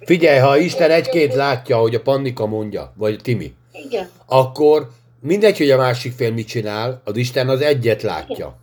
Figyelj, 0.00 0.38
ha 0.38 0.56
Isten 0.56 0.90
egy-két 0.90 1.34
látja, 1.34 1.76
hogy 1.76 1.94
a 1.94 2.00
Pannika 2.00 2.46
mondja, 2.46 2.92
vagy 2.96 3.16
Timi, 3.22 3.54
Igen. 3.72 4.10
akkor 4.26 4.88
mindegy, 5.26 5.58
hogy 5.58 5.70
a 5.70 5.76
másik 5.76 6.12
fél 6.12 6.32
mit 6.32 6.46
csinál, 6.46 7.00
az 7.04 7.16
Isten 7.16 7.48
az 7.48 7.60
egyet 7.60 8.02
látja. 8.02 8.56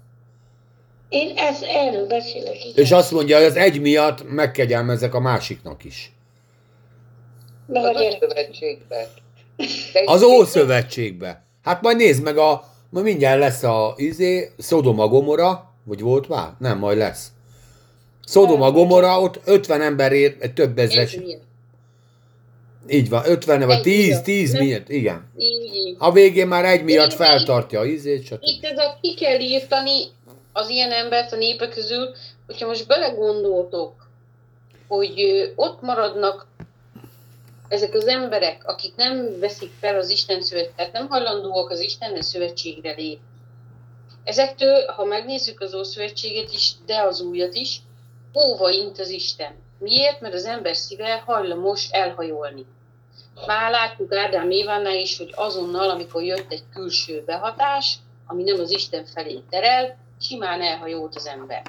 Én 1.09 1.37
ez, 1.37 1.61
erről 1.61 2.07
beszélek. 2.07 2.65
Igen. 2.65 2.83
És 2.83 2.91
azt 2.91 3.11
mondja, 3.11 3.37
hogy 3.37 3.45
az 3.45 3.55
egy 3.55 3.81
miatt 3.81 4.31
megkegyelmezek 4.31 5.13
a 5.13 5.19
másiknak 5.19 5.83
is. 5.83 6.11
Meg 7.65 7.83
a 7.83 7.89
az. 7.89 8.05
De 9.93 10.01
Az 10.05 10.23
Ószövetségbe. 10.23 11.43
Hát 11.63 11.81
majd 11.81 11.97
nézd 11.97 12.23
meg 12.23 12.37
a... 12.37 12.63
Ma 12.89 13.01
mindjárt 13.01 13.39
lesz 13.39 13.63
a 13.63 13.93
izé, 13.97 14.51
Szodoma 14.57 15.07
Gomora, 15.07 15.73
vagy 15.83 16.01
volt 16.01 16.27
már? 16.27 16.53
Nem, 16.59 16.77
majd 16.77 16.97
lesz. 16.97 17.27
Szodoma 18.25 18.71
Gomora, 18.71 19.21
ott 19.21 19.39
50 19.45 19.81
ember 19.81 20.11
ér, 20.11 20.37
több 20.53 20.77
ezres. 20.77 21.13
Ez? 21.13 21.21
Így 22.87 23.09
van, 23.09 23.23
50 23.25 23.59
vagy 23.65 23.75
Egy 23.75 23.81
10, 23.81 24.07
miatt, 24.07 24.23
10 24.23 24.51
nem? 24.51 24.65
miatt, 24.65 24.89
igen. 24.89 25.31
Így, 25.37 25.73
így. 25.75 25.95
A 25.99 26.11
végén 26.11 26.47
már 26.47 26.65
egy 26.65 26.83
miatt 26.83 27.11
Én- 27.11 27.17
feltartja 27.17 27.79
a 27.79 27.85
izét, 27.85 28.25
stb. 28.25 28.37
Itt 28.41 28.63
ez 28.63 28.77
a 28.77 28.97
ki 29.01 29.13
kell 29.13 29.39
írtani 29.39 30.03
az 30.53 30.69
ilyen 30.69 30.91
embert 30.91 31.31
a 31.31 31.35
népek 31.35 31.69
közül, 31.69 32.09
hogyha 32.45 32.67
most 32.67 32.87
belegondoltok, 32.87 33.93
hogy 34.87 35.13
ott 35.55 35.81
maradnak 35.81 36.47
ezek 37.67 37.93
az 37.93 38.07
emberek, 38.07 38.61
akik 38.65 38.95
nem 38.95 39.39
veszik 39.39 39.71
fel 39.79 39.97
az 39.97 40.09
Isten 40.09 40.41
szövetséget, 40.41 40.75
tehát 40.75 40.93
nem 40.93 41.07
hajlandóak 41.07 41.69
az 41.69 41.79
Istennel 41.79 42.21
szövetségre 42.21 42.89
lépni. 42.93 43.19
Ezektől, 44.23 44.85
ha 44.85 45.05
megnézzük 45.05 45.61
az 45.61 45.73
Ószövetséget 45.75 46.53
is, 46.53 46.71
de 46.85 47.01
az 47.01 47.21
újat 47.21 47.55
is, 47.55 47.81
óva 48.47 48.69
int 48.69 48.99
az 48.99 49.09
Isten. 49.09 49.51
Miért? 49.77 50.21
Mert 50.21 50.33
az 50.33 50.45
ember 50.45 50.75
szíve 50.75 51.23
hajlamos 51.25 51.89
elhajolni. 51.89 52.65
Már 53.45 53.71
láttuk 53.71 54.13
Ádám 54.13 54.51
Évánál 54.51 54.95
is, 54.95 55.17
hogy 55.17 55.33
azonnal, 55.35 55.89
amikor 55.89 56.23
jött 56.23 56.51
egy 56.51 56.63
külső 56.73 57.23
behatás, 57.25 57.97
ami 58.27 58.43
nem 58.43 58.59
az 58.59 58.71
Isten 58.71 59.05
felé 59.05 59.41
terel, 59.49 59.97
simán 60.19 60.61
elhajolt 60.61 61.15
az 61.15 61.27
ember. 61.27 61.61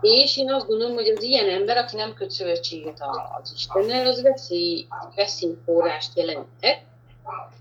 És 0.00 0.36
én 0.36 0.52
azt 0.52 0.66
gondolom, 0.66 0.94
hogy 0.94 1.08
az 1.08 1.22
ilyen 1.22 1.48
ember, 1.48 1.76
aki 1.76 1.96
nem 1.96 2.14
köt 2.14 2.30
szövetséget 2.30 3.00
az 3.40 3.52
Istennel, 3.54 4.06
az 4.06 4.22
veszély, 4.22 4.86
veszélyforrást 5.14 6.16
jelenthet 6.16 6.82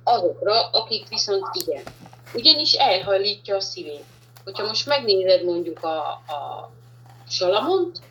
azokra, 0.04 0.70
akik 0.70 1.08
viszont 1.08 1.46
igen. 1.54 1.84
Ugyanis 2.34 2.74
elhajlítja 2.74 3.56
a 3.56 3.60
szívét. 3.60 4.04
Hogyha 4.44 4.66
most 4.66 4.86
megnézed 4.86 5.44
mondjuk 5.44 5.84
a, 5.84 5.98
a 6.10 6.72
Salamont, 7.28 8.02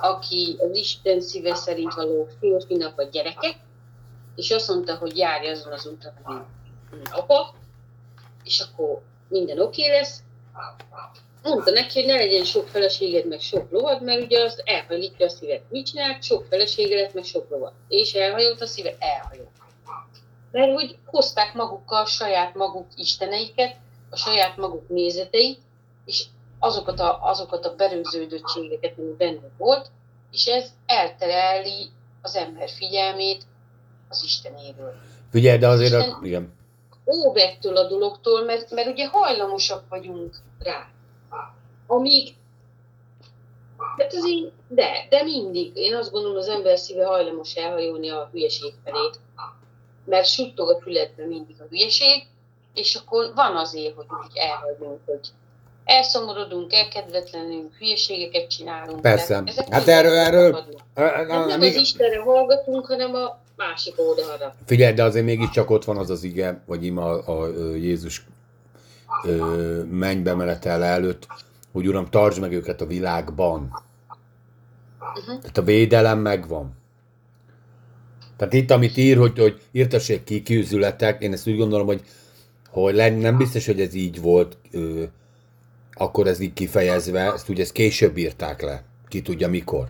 aki 0.00 0.56
az 0.60 0.76
Isten 0.76 1.20
szíve 1.20 1.54
szerint 1.54 1.94
való 1.94 2.28
férfinak 2.40 2.98
a 2.98 3.02
gyereke, 3.02 3.56
és 4.34 4.50
azt 4.50 4.68
mondta, 4.68 4.96
hogy 4.96 5.16
járj 5.16 5.48
azon 5.48 5.72
az 5.72 5.86
úton, 5.86 6.12
mint 6.90 7.08
apa, 7.08 7.54
és 8.44 8.60
akkor 8.60 9.02
minden 9.28 9.60
oké 9.60 9.84
okay 9.84 9.98
lesz. 9.98 10.22
Mondta 11.42 11.70
neki, 11.70 12.00
hogy 12.00 12.08
ne 12.08 12.16
legyen 12.16 12.44
sok 12.44 12.68
feleséged, 12.68 13.26
meg 13.26 13.40
sok 13.40 13.70
lovad, 13.70 14.02
mert 14.02 14.22
ugye 14.22 14.42
az 14.42 14.62
elhajlítja 14.64 15.26
a 15.26 15.28
szívet. 15.28 15.62
Mit 15.70 15.86
csinált? 15.86 16.22
Sok 16.22 16.46
felesége 16.50 17.00
lett, 17.00 17.14
meg 17.14 17.24
sok 17.24 17.50
lovad. 17.50 17.72
És 17.88 18.14
elhajolt 18.14 18.60
a 18.60 18.66
szíve? 18.66 18.96
Elhajolt. 18.98 19.50
Mert 20.50 20.72
hogy 20.72 20.98
hozták 21.04 21.54
magukkal 21.54 22.06
saját 22.06 22.54
maguk 22.54 22.86
isteneiket, 22.96 23.76
a 24.10 24.16
saját 24.16 24.56
maguk 24.56 24.88
nézeteit, 24.88 25.60
és 26.04 26.24
azokat 26.58 27.00
a, 27.00 27.18
azokat 27.22 27.66
a 27.66 27.74
berögződöttségeket, 27.74 28.98
ami 28.98 29.14
benne 29.18 29.50
volt, 29.56 29.90
és 30.32 30.46
ez 30.46 30.70
eltereli 30.86 31.90
az 32.22 32.36
ember 32.36 32.68
figyelmét 32.68 33.42
az 34.08 34.22
Istenéről. 34.24 34.94
Figyelj, 35.30 35.58
de 35.58 35.68
azért, 35.68 35.92
a, 35.92 36.18
igen. 36.22 36.56
Óv 37.06 37.36
ettől 37.36 37.76
a 37.76 37.88
dologtól, 37.88 38.44
mert, 38.44 38.70
mert 38.70 38.88
ugye 38.88 39.08
hajlamosak 39.08 39.84
vagyunk 39.88 40.36
rá. 40.58 40.88
Amíg 41.86 42.36
Hát 43.98 44.14
ez 44.14 44.26
így, 44.26 44.52
de, 44.68 45.06
de 45.08 45.22
mindig. 45.22 45.76
Én 45.76 45.94
azt 45.94 46.10
gondolom, 46.10 46.36
az 46.36 46.48
ember 46.48 46.78
szíve 46.78 47.06
hajlamos 47.06 47.54
elhajolni 47.54 48.10
a 48.10 48.28
hülyeség 48.32 48.74
felé. 48.84 49.10
Mert 50.04 50.26
suttog 50.26 50.70
a 50.70 50.80
fületben 50.80 51.28
mindig 51.28 51.56
a 51.60 51.64
hülyeség, 51.68 52.26
és 52.74 52.94
akkor 52.94 53.32
van 53.34 53.56
azért, 53.56 53.94
hogy 53.94 54.06
úgy 54.10 54.36
elhagyunk, 54.36 55.00
hogy 55.06 55.28
elszomorodunk, 55.88 56.72
elkedvetlenünk, 56.72 57.74
hülyeségeket 57.78 58.48
csinálunk. 58.50 59.00
Persze. 59.00 59.42
Ezek 59.44 59.68
Hát 59.68 59.86
erről- 59.88 60.12
erről- 60.16 60.64
Hát 60.94 61.26
nem 61.26 61.40
az 61.42 61.56
még- 61.58 61.80
Istenre 61.80 62.20
hallgatunk, 62.20 62.86
hanem 62.86 63.14
a 63.14 63.38
másik 63.56 63.94
oldalra. 63.96 64.54
Figyelj, 64.66 64.92
de 64.94 65.02
azért 65.02 65.24
mégiscsak 65.24 65.70
ott 65.70 65.84
van 65.84 65.96
az 65.96 66.10
az 66.10 66.22
ige, 66.22 66.60
vagy 66.66 66.84
ima 66.84 67.02
a, 67.04 67.40
a, 67.42 67.46
Jézus 67.74 68.24
ö, 69.24 69.82
mennybe 69.90 70.34
menetele 70.34 70.86
előtt, 70.86 71.26
hogy 71.72 71.86
Uram, 71.86 72.10
tartsd 72.10 72.40
meg 72.40 72.52
őket 72.52 72.80
a 72.80 72.86
világban. 72.86 73.82
Uh-huh. 75.00 75.40
Tehát 75.40 75.58
a 75.58 75.62
védelem 75.62 76.18
megvan. 76.18 76.76
Tehát 78.36 78.52
itt, 78.52 78.70
amit 78.70 78.96
ír, 78.96 79.16
hogy, 79.16 79.38
hogy 79.38 79.60
írtassék 79.72 80.24
ki 80.24 80.42
kiűzületek, 80.42 81.22
én 81.22 81.32
ezt 81.32 81.48
úgy 81.48 81.56
gondolom, 81.56 81.86
hogy, 81.86 82.02
hogy 82.70 82.94
nem 83.18 83.36
biztos, 83.36 83.66
hogy 83.66 83.80
ez 83.80 83.94
így 83.94 84.20
volt, 84.20 84.56
ö, 84.70 85.02
akkor 85.98 86.26
ez 86.26 86.40
így 86.40 86.52
kifejezve, 86.52 87.32
ezt 87.32 87.48
ugye 87.48 87.62
ezt 87.62 87.72
később 87.72 88.16
írták 88.16 88.62
le, 88.62 88.84
ki 89.08 89.22
tudja 89.22 89.48
mikor. 89.48 89.88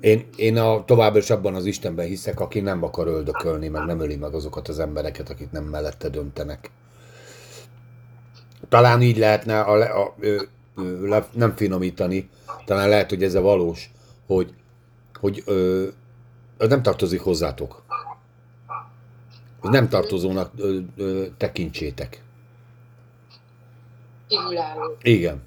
Én, 0.00 0.28
én 0.36 0.58
a, 0.58 0.84
továbbra 0.84 1.18
is 1.18 1.30
abban 1.30 1.54
az 1.54 1.64
Istenben 1.64 2.06
hiszek, 2.06 2.40
aki 2.40 2.60
nem 2.60 2.82
akar 2.82 3.06
öldökölni, 3.06 3.68
meg 3.68 3.84
nem 3.86 4.00
öli 4.00 4.16
meg 4.16 4.34
azokat 4.34 4.68
az 4.68 4.78
embereket, 4.78 5.30
akik 5.30 5.50
nem 5.50 5.64
mellette 5.64 6.08
döntenek. 6.08 6.70
Talán 8.68 9.02
így 9.02 9.18
lehetne 9.18 9.60
a, 9.60 10.02
a, 10.02 10.14
ö, 10.20 10.42
le, 11.02 11.26
nem 11.32 11.56
finomítani, 11.56 12.28
talán 12.64 12.88
lehet, 12.88 13.08
hogy 13.08 13.22
ez 13.22 13.34
a 13.34 13.40
valós, 13.40 13.90
hogy, 14.26 14.54
hogy 15.20 15.42
ö, 15.46 15.86
nem 16.58 16.82
tartozik 16.82 17.20
hozzátok. 17.20 17.82
Nem 19.62 19.88
tartozónak 19.88 20.52
ö, 20.56 20.78
ö, 20.96 21.24
tekintsétek. 21.36 22.22
Kívülálló. 24.28 24.96
Igen. 25.02 25.42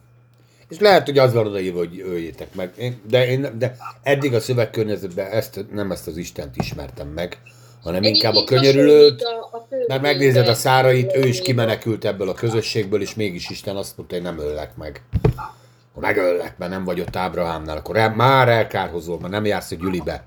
És 0.69 0.79
lehet, 0.79 1.05
hogy 1.05 1.17
az 1.17 1.33
van 1.33 1.47
odaírva, 1.47 1.77
hogy 1.77 2.03
öljétek 2.07 2.53
meg. 2.55 2.73
Én, 2.77 3.01
de, 3.09 3.27
én, 3.27 3.47
de 3.57 3.77
eddig 4.03 4.33
a 4.33 4.39
szövegkörnyezetben 4.39 5.31
ezt, 5.31 5.65
nem 5.71 5.91
ezt 5.91 6.07
az 6.07 6.17
Istent 6.17 6.57
ismertem 6.57 7.07
meg, 7.07 7.37
hanem 7.83 8.03
inkább 8.03 8.35
a 8.35 8.43
könyörülőt, 8.43 9.21
a- 9.21 9.57
a 9.57 9.67
meg 9.87 10.01
megnézed 10.01 10.47
a 10.47 10.53
szárait, 10.53 11.15
ő 11.15 11.27
is 11.27 11.41
kimenekült 11.41 12.05
ebből 12.05 12.29
a 12.29 12.33
közösségből, 12.33 13.01
és 13.01 13.15
mégis 13.15 13.49
Isten 13.49 13.75
azt 13.75 13.97
mondta, 13.97 14.15
hogy 14.15 14.23
nem 14.23 14.39
öllek 14.39 14.75
meg. 14.75 15.01
Ha 15.93 15.99
megöllek, 15.99 16.57
mert 16.57 16.71
nem 16.71 16.83
vagy 16.83 16.99
ott 16.99 17.15
Ábrahámnál, 17.15 17.77
akkor 17.77 17.97
el, 17.97 18.15
már 18.15 18.49
elkárhozol, 18.49 19.19
mert 19.19 19.33
nem 19.33 19.45
jársz 19.45 19.71
a 19.71 19.75
gyülibe. 19.75 20.23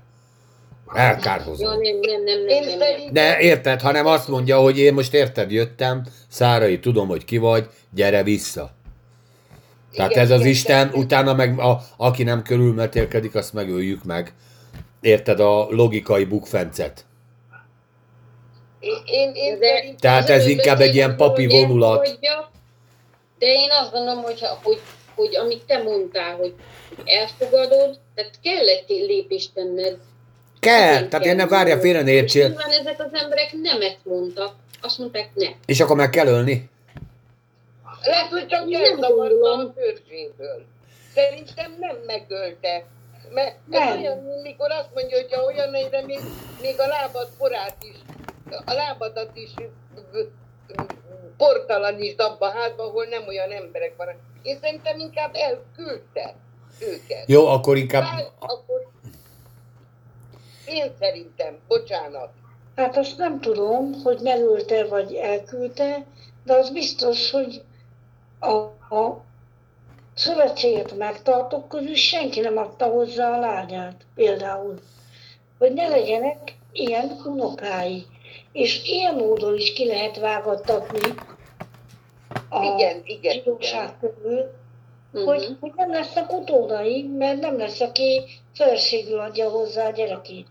Ja, 0.93 0.99
Elkárhozol. 1.01 1.69
nem, 1.69 1.79
nem, 1.81 2.23
nem, 2.23 2.45
nem, 2.45 2.63
nem, 2.65 2.77
nem. 2.77 3.13
De 3.13 3.39
érted, 3.39 3.81
hanem 3.81 4.05
azt 4.05 4.27
mondja, 4.27 4.59
hogy 4.59 4.79
én 4.79 4.93
most 4.93 5.13
érted, 5.13 5.51
jöttem, 5.51 6.03
Szárai, 6.29 6.79
tudom, 6.79 7.07
hogy 7.07 7.25
ki 7.25 7.37
vagy, 7.37 7.67
gyere 7.93 8.23
vissza. 8.23 8.71
Tehát 9.95 10.11
Igen, 10.11 10.23
ez 10.23 10.31
az 10.31 10.39
igen, 10.39 10.51
Isten, 10.51 10.87
igen. 10.87 10.99
utána 10.99 11.33
meg 11.33 11.59
a, 11.59 11.81
aki 11.97 12.23
nem 12.23 12.41
körülmetélkedik, 12.43 13.35
azt 13.35 13.53
megöljük 13.53 14.03
meg. 14.03 14.33
Érted 15.01 15.39
a 15.39 15.67
logikai 15.69 16.23
bukfencet? 16.23 17.05
Én, 18.79 19.01
én, 19.05 19.31
én 19.33 19.59
De-. 19.59 19.95
Tehát 19.99 20.29
ez 20.29 20.47
inkább 20.47 20.79
egy 20.79 20.95
ilyen 20.95 21.15
papi 21.15 21.47
vonulat. 21.47 21.97
elfogadja, 22.05 22.49
De 23.39 23.45
én 23.45 23.69
azt 23.81 23.91
gondolom, 23.91 24.23
hogy, 24.23 24.39
hogy, 24.63 24.79
hogy 25.15 25.35
amit 25.35 25.63
te 25.67 25.83
mondtál, 25.83 26.35
hogy 26.35 26.53
elfogadod, 27.05 27.99
tehát 28.15 28.39
kell 28.43 28.67
egy 28.67 28.85
lépést 29.07 29.53
tenned. 29.53 29.97
Kell, 30.65 31.07
tehát 31.07 31.35
nem 31.35 31.47
várja 31.47 31.79
félre 31.79 32.01
ne 32.01 32.11
értsél, 32.11 32.47
nyilván 32.47 32.69
ezek 32.69 32.99
az 32.99 33.13
emberek 33.13 33.53
nemet 33.61 33.97
mondtak. 34.03 34.53
Azt 34.81 34.97
mondták, 34.97 35.29
ne. 35.33 35.47
és 35.65 35.79
akkor 35.79 35.95
meg 35.95 36.09
kell 36.09 36.27
ölni. 36.27 36.69
Lehet, 38.03 38.29
hogy 38.29 38.47
csak 38.47 38.63
gondolom. 38.99 39.59
a 39.59 39.73
törzséből. 39.73 40.65
Szerintem 41.13 41.75
nem 41.79 41.95
megölte. 42.05 42.83
Mert 43.33 43.55
ez 43.69 43.79
Nem. 43.79 43.99
olyan, 43.99 44.17
mikor 44.43 44.71
azt 44.71 44.89
mondja, 44.93 45.17
hogy 45.17 45.33
ha 45.33 45.43
olyan 45.43 45.73
helyre 45.73 46.05
még, 46.05 46.19
még 46.61 46.79
a 46.79 46.87
lábad 46.87 47.27
forát 47.37 47.77
is, 47.81 47.95
a 48.65 48.73
lábadat 48.73 49.31
is 49.33 49.53
portalanítsd 51.37 52.19
abba 52.19 52.45
a 52.45 52.51
házba, 52.51 52.83
ahol 52.83 53.05
nem 53.05 53.27
olyan 53.27 53.51
emberek 53.51 53.93
vannak. 53.97 54.15
Én 54.41 54.57
szerintem 54.61 54.99
inkább 54.99 55.31
elküldte 55.33 56.35
őket. 56.79 57.23
Jó, 57.27 57.47
akkor 57.47 57.77
inkább... 57.77 58.03
Bár, 58.03 58.25
akkor 58.39 58.93
én 60.67 60.91
szerintem, 60.99 61.57
bocsánat, 61.67 62.29
Hát 62.75 62.97
azt 62.97 63.17
nem 63.17 63.39
tudom, 63.39 63.93
hogy 64.03 64.19
megölte 64.21 64.85
vagy 64.87 65.13
elküldte, 65.13 66.05
de 66.43 66.53
az 66.53 66.69
biztos, 66.69 67.31
hogy 67.31 67.61
a, 68.39 68.51
a 68.95 69.23
szövetséget 70.15 70.97
megtartók 70.97 71.67
közül 71.67 71.95
senki 71.95 72.39
nem 72.39 72.57
adta 72.57 72.85
hozzá 72.85 73.31
a 73.31 73.39
lányát, 73.39 74.05
például. 74.15 74.79
Hogy 75.57 75.73
ne 75.73 75.87
legyenek 75.87 76.57
ilyen 76.71 77.21
unokái. 77.25 78.05
És 78.51 78.83
ilyen 78.83 79.15
módon 79.15 79.55
is 79.55 79.73
ki 79.73 79.85
lehet 79.85 80.19
vágattatni 80.19 81.13
a 82.49 82.63
igen, 82.63 83.01
igen, 83.03 83.33
zsidóság 83.33 83.99
közül, 83.99 84.51
Hogy, 85.23 85.57
hogy 85.59 85.71
nem 85.75 85.91
lesznek 85.91 86.31
utódai, 86.31 87.03
mert 87.17 87.39
nem 87.39 87.57
lesz, 87.57 87.79
aki 87.79 88.23
feleségül 88.53 89.19
adja 89.19 89.49
hozzá 89.49 89.87
a 89.87 89.91
gyerekét. 89.91 90.47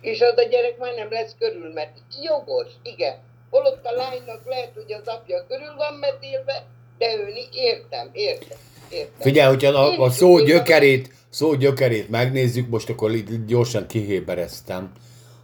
És 0.00 0.20
az 0.20 0.36
a 0.36 0.42
gyerek 0.42 0.78
már 0.78 0.94
nem 0.94 1.10
lesz 1.10 1.34
körül, 1.38 1.72
mert 1.72 1.92
jogos, 2.22 2.66
igen. 2.82 3.14
Holott 3.50 3.84
a 3.84 3.94
lánynak 3.94 4.40
lehet, 4.46 4.70
hogy 4.74 4.92
az 4.92 5.06
apja 5.08 5.46
körül 5.48 5.74
van 5.76 5.94
metélve, 5.94 6.66
de 6.98 7.16
ő 7.16 7.24
ni- 7.24 7.48
értem, 7.52 8.10
értem, 8.12 8.58
értem. 8.90 9.20
Figyelj, 9.20 9.48
hogyha 9.48 9.70
a, 9.70 10.02
a 10.02 10.10
szó 10.10 10.38
gyökerét, 10.38 11.12
szó 11.30 11.54
gyökerét 11.54 12.08
megnézzük, 12.08 12.68
most 12.68 12.88
akkor 12.88 13.14
itt 13.14 13.46
gyorsan 13.46 13.86
kihébereztem, 13.86 14.92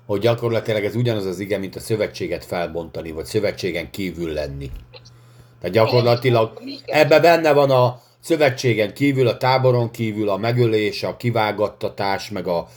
hogy 0.06 0.20
gyakorlatilag 0.20 0.84
ez 0.84 0.94
ugyanaz 0.94 1.26
az 1.26 1.38
ige, 1.38 1.58
mint 1.58 1.76
a 1.76 1.80
szövetséget 1.80 2.44
felbontani, 2.44 3.10
vagy 3.10 3.24
szövetségen 3.24 3.90
kívül 3.90 4.32
lenni. 4.32 4.70
Tehát 5.60 5.76
gyakorlatilag 5.76 6.62
ebbe 6.86 7.20
benne 7.20 7.52
van 7.52 7.70
a 7.70 8.00
szövetségen 8.20 8.94
kívül, 8.94 9.26
a 9.26 9.36
táboron 9.36 9.90
kívül, 9.90 10.28
a 10.28 10.36
megölés, 10.36 11.02
a 11.02 11.16
kivágattatás, 11.16 12.30
meg 12.30 12.46
a 12.46 12.68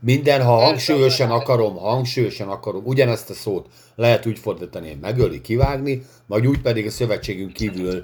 minden, 0.00 0.42
ha 0.42 0.56
hangsúlyosan 0.56 1.30
akarom, 1.30 1.76
hangsúlyosan 1.76 2.48
akarom, 2.48 2.84
ugyanezt 2.84 3.30
a 3.30 3.34
szót 3.34 3.66
lehet 3.94 4.26
úgy 4.26 4.38
fordítani, 4.38 4.88
hogy 4.88 4.98
megöli, 5.00 5.40
kivágni, 5.40 6.02
vagy 6.26 6.46
úgy 6.46 6.60
pedig 6.60 6.86
a 6.86 6.90
szövetségünk 6.90 7.52
kívül 7.52 8.00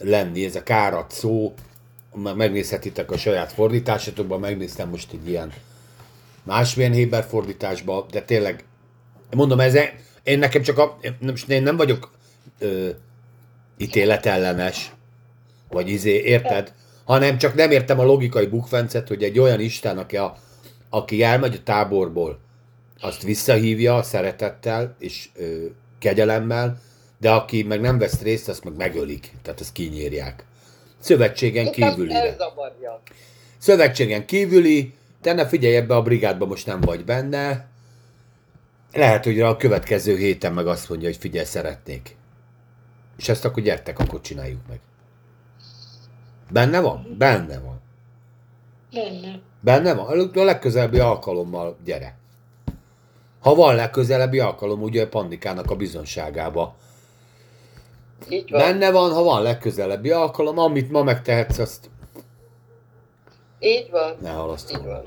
lenni, 0.00 0.44
ez 0.44 0.56
a 0.56 0.62
kárat 0.62 1.10
szó, 1.10 1.54
meg- 2.14 2.36
megnézhetitek 2.36 3.10
a 3.10 3.16
saját 3.16 3.52
fordításatokban, 3.52 4.40
megnéztem 4.40 4.88
most 4.88 5.12
egy 5.12 5.28
ilyen 5.28 5.52
másmilyen 6.42 6.92
Héber 6.92 7.24
fordításba, 7.24 8.06
de 8.10 8.22
tényleg, 8.22 8.64
mondom, 9.30 9.60
ez, 9.60 9.74
én 10.22 10.38
nekem 10.38 10.62
csak 10.62 10.78
a, 10.78 10.98
nem, 11.18 11.34
én 11.48 11.62
nem 11.62 11.76
vagyok 11.76 12.10
ö, 12.58 12.88
ítéletellenes, 13.78 14.92
vagy 15.68 15.88
izé, 15.88 16.22
érted? 16.22 16.72
Hanem 17.04 17.38
csak 17.38 17.54
nem 17.54 17.70
értem 17.70 17.98
a 17.98 18.04
logikai 18.04 18.46
bukfencet, 18.46 19.08
hogy 19.08 19.22
egy 19.22 19.38
olyan 19.38 19.60
Isten, 19.60 19.98
aki, 19.98 20.16
a, 20.16 20.36
aki 20.90 21.22
elmegy 21.22 21.54
a 21.54 21.62
táborból, 21.62 22.38
azt 23.00 23.22
visszahívja 23.22 24.02
szeretettel 24.02 24.96
és 24.98 25.28
ö, 25.34 25.64
kegyelemmel, 25.98 26.80
de 27.18 27.30
aki 27.30 27.62
meg 27.62 27.80
nem 27.80 27.98
vesz 27.98 28.22
részt, 28.22 28.48
azt 28.48 28.64
meg 28.64 28.76
megölik. 28.76 29.32
Tehát 29.42 29.60
azt 29.60 29.72
kinyírják. 29.72 30.44
Szövetségen 30.98 31.72
elzavarja. 32.08 33.02
Szövetségen 33.58 34.26
kívüli, 34.26 34.94
te 35.20 35.32
ne 35.32 35.46
figyelj 35.46 35.76
ebbe 35.76 35.94
a 35.94 36.02
brigádba, 36.02 36.46
most 36.46 36.66
nem 36.66 36.80
vagy 36.80 37.04
benne. 37.04 37.66
Lehet, 38.92 39.24
hogy 39.24 39.40
a 39.40 39.56
következő 39.56 40.16
héten 40.16 40.52
meg 40.52 40.66
azt 40.66 40.88
mondja, 40.88 41.08
hogy 41.08 41.16
figyelj, 41.16 41.46
szeretnék. 41.46 42.15
És 43.16 43.28
ezt 43.28 43.44
akkor 43.44 43.62
gyertek, 43.62 43.98
akkor 43.98 44.20
csináljuk 44.20 44.60
meg. 44.68 44.80
Benne 46.50 46.80
van? 46.80 47.14
Benne 47.18 47.58
van. 47.58 47.80
Benne. 48.92 49.40
Benne 49.60 49.94
van? 49.94 50.30
A 50.34 50.44
legközelebbi 50.44 50.98
alkalommal 50.98 51.76
gyere. 51.84 52.16
Ha 53.40 53.54
van 53.54 53.74
legközelebbi 53.74 54.38
alkalom, 54.38 54.82
ugye 54.82 55.02
a 55.02 55.08
pandikának 55.08 55.70
a 55.70 55.76
bizonságába. 55.76 56.76
Így 58.28 58.50
van. 58.50 58.60
Benne 58.60 58.90
van, 58.90 59.12
ha 59.12 59.22
van 59.22 59.42
legközelebbi 59.42 60.10
alkalom, 60.10 60.58
amit 60.58 60.90
ma 60.90 61.02
megtehetsz, 61.02 61.58
azt 61.58 61.90
Így 63.58 63.90
van. 63.90 64.16
ne 64.20 64.30
halaszd 64.30 64.70
Így 64.70 64.84
van. 64.84 65.02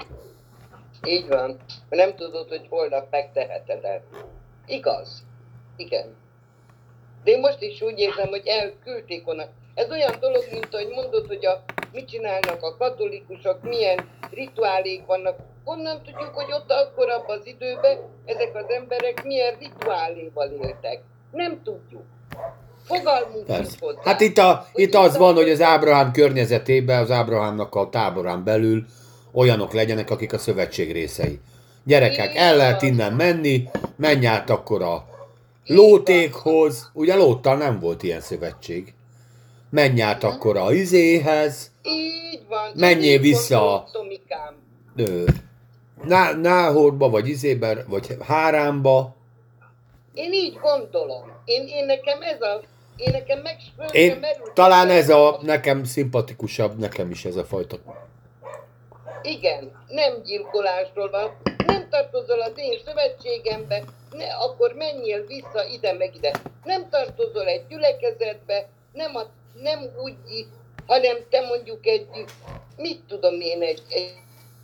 Így 1.03 1.27
van. 1.27 1.57
Nem 1.89 2.15
tudod, 2.15 2.47
hogy 2.49 2.67
holnap 2.69 3.11
megteheted 3.11 3.83
el. 3.83 4.03
Igaz. 4.65 5.23
Igen. 5.75 6.15
De 7.23 7.31
én 7.31 7.39
most 7.39 7.61
is 7.61 7.81
úgy 7.81 7.99
érzem, 7.99 8.27
hogy 8.27 8.47
elküldték 8.47 9.27
onnan. 9.27 9.47
Ez 9.75 9.91
olyan 9.91 10.15
dolog, 10.19 10.43
mint 10.51 10.67
hogy 10.71 10.87
mondod, 10.95 11.27
hogy 11.27 11.45
a, 11.45 11.63
mit 11.91 12.07
csinálnak 12.07 12.63
a 12.63 12.77
katolikusok, 12.77 13.63
milyen 13.63 14.09
rituálék 14.31 15.05
vannak. 15.05 15.37
Honnan 15.63 16.01
tudjuk, 16.03 16.33
hogy 16.33 16.51
ott 16.51 16.71
akkor 16.71 17.09
abban 17.09 17.39
az 17.39 17.45
időben 17.45 17.97
ezek 18.25 18.55
az 18.55 18.69
emberek 18.69 19.23
milyen 19.23 19.55
rituáléval 19.59 20.49
éltek? 20.63 21.01
Nem 21.31 21.61
tudjuk. 21.63 22.03
Fogalmunk 22.83 23.45
Persze. 23.45 23.77
hozzá. 23.79 23.99
Hát 24.03 24.21
itt, 24.21 24.37
a, 24.37 24.65
itt 24.73 24.93
az 24.93 25.17
van, 25.17 25.33
hogy 25.33 25.49
az 25.49 25.61
Ábrahám 25.61 26.11
környezetében, 26.11 27.01
az 27.01 27.11
Ábrahámnak 27.11 27.75
a 27.75 27.89
táborán 27.89 28.43
belül 28.43 28.85
olyanok 29.33 29.73
legyenek, 29.73 30.09
akik 30.09 30.33
a 30.33 30.37
szövetség 30.37 30.91
részei. 30.91 31.39
Gyerekek, 31.83 32.35
el 32.35 32.55
lehet 32.55 32.81
innen 32.81 33.13
menni, 33.13 33.69
menj 33.95 34.27
át 34.27 34.49
akkor 34.49 34.81
a 34.81 35.05
lótékhoz, 35.75 36.89
ugye 36.93 37.15
lóttal 37.15 37.57
nem 37.57 37.79
volt 37.79 38.03
ilyen 38.03 38.21
szövetség. 38.21 38.93
Menj 39.69 40.01
át 40.01 40.23
akkor 40.23 40.57
a 40.57 40.73
izéhez, 40.73 41.71
Így 41.83 42.41
van. 42.47 42.71
Menjél 42.75 43.19
vissza. 43.19 43.87
ö, 44.95 45.23
Ná, 46.03 46.31
Náhorba, 46.33 47.09
vagy 47.09 47.27
izébe, 47.27 47.83
vagy 47.87 48.17
Hárámba. 48.21 49.15
Én 50.13 50.33
így 50.33 50.57
gondolom. 50.61 51.31
Én, 51.45 51.67
én 51.67 51.85
nekem 51.85 52.21
ez 52.21 52.41
a... 52.41 52.61
Én 52.95 53.11
nekem 53.11 53.39
meg 53.41 53.57
Én, 53.91 54.17
merült 54.21 54.51
talán 54.53 54.89
ez 54.89 55.09
a, 55.09 55.33
a... 55.33 55.39
nekem 55.41 55.83
szimpatikusabb, 55.83 56.77
nekem 56.77 57.09
is 57.11 57.25
ez 57.25 57.35
a 57.35 57.43
fajta. 57.43 57.77
Igen, 59.21 59.71
nem 59.87 60.21
gyilkolásról 60.23 61.09
van. 61.09 61.31
Nem 61.65 61.87
tartozol 61.89 62.41
az 62.41 62.51
én 62.55 62.79
szövetségembe, 62.85 63.83
ne, 64.11 64.33
akkor 64.33 64.73
menjél 64.73 65.25
vissza 65.25 65.65
ide 65.65 65.93
meg 65.93 66.15
ide. 66.15 66.31
Nem 66.63 66.89
tartozol 66.89 67.47
egy 67.47 67.67
gyülekezetbe, 67.67 68.67
nem, 68.93 69.15
a, 69.15 69.21
nem 69.61 69.79
úgy, 70.03 70.15
hanem 70.87 71.17
te 71.29 71.41
mondjuk 71.41 71.85
egy, 71.85 72.07
mit 72.77 73.03
tudom 73.07 73.41
én, 73.41 73.61
egy, 73.61 73.81
egy 73.89 74.13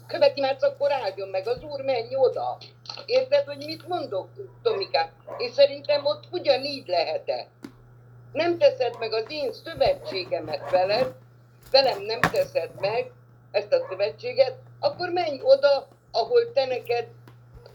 követimádsz, 0.07 0.63
akkor 0.63 0.91
álljon 0.91 1.29
meg 1.29 1.47
az 1.47 1.63
úr, 1.63 1.81
menj 1.81 2.15
oda. 2.15 2.57
Érted, 3.05 3.45
hogy 3.45 3.65
mit 3.65 3.87
mondok, 3.87 4.29
Tomikám? 4.63 5.09
És 5.37 5.51
szerintem 5.51 6.05
ott 6.05 6.23
ugyanígy 6.31 6.87
lehet 6.87 7.47
Nem 8.31 8.57
teszed 8.57 8.95
meg 8.99 9.13
az 9.13 9.25
én 9.27 9.53
szövetségemet 9.53 10.69
veled, 10.71 11.13
velem 11.71 12.01
nem 12.01 12.19
teszed 12.19 12.69
meg 12.79 13.11
ezt 13.51 13.73
a 13.73 13.85
szövetséget, 13.89 14.55
akkor 14.79 15.09
menj 15.09 15.39
oda, 15.43 15.87
ahol 16.11 16.51
te 16.53 16.65
neked 16.65 17.07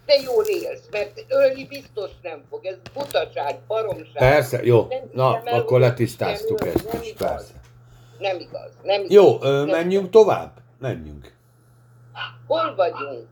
te 0.07 0.15
jól 0.25 0.45
élsz, 0.45 0.89
mert 0.91 1.25
ölni 1.29 1.65
biztos 1.65 2.11
nem 2.23 2.43
fog, 2.51 2.65
ez 2.67 2.77
butaság, 2.95 3.59
baromság. 3.67 4.13
Persze, 4.13 4.61
jó. 4.65 4.87
Nem 4.89 4.99
Na, 5.13 5.43
el, 5.45 5.59
akkor 5.59 5.81
letisztáztuk 5.81 6.67
ezt 6.67 6.93
nem 6.93 7.03
is, 7.03 7.09
igaz. 7.09 7.29
persze. 7.29 7.53
Nem 8.19 8.39
igaz, 8.39 8.71
nem 8.83 9.01
igaz. 9.01 9.13
Jó, 9.13 9.39
ö, 9.43 9.65
Nem 9.65 9.67
menjünk 9.67 10.11
tovább? 10.11 10.53
Menjünk. 10.79 11.33
Hol 12.47 12.75
vagyunk? 12.77 13.27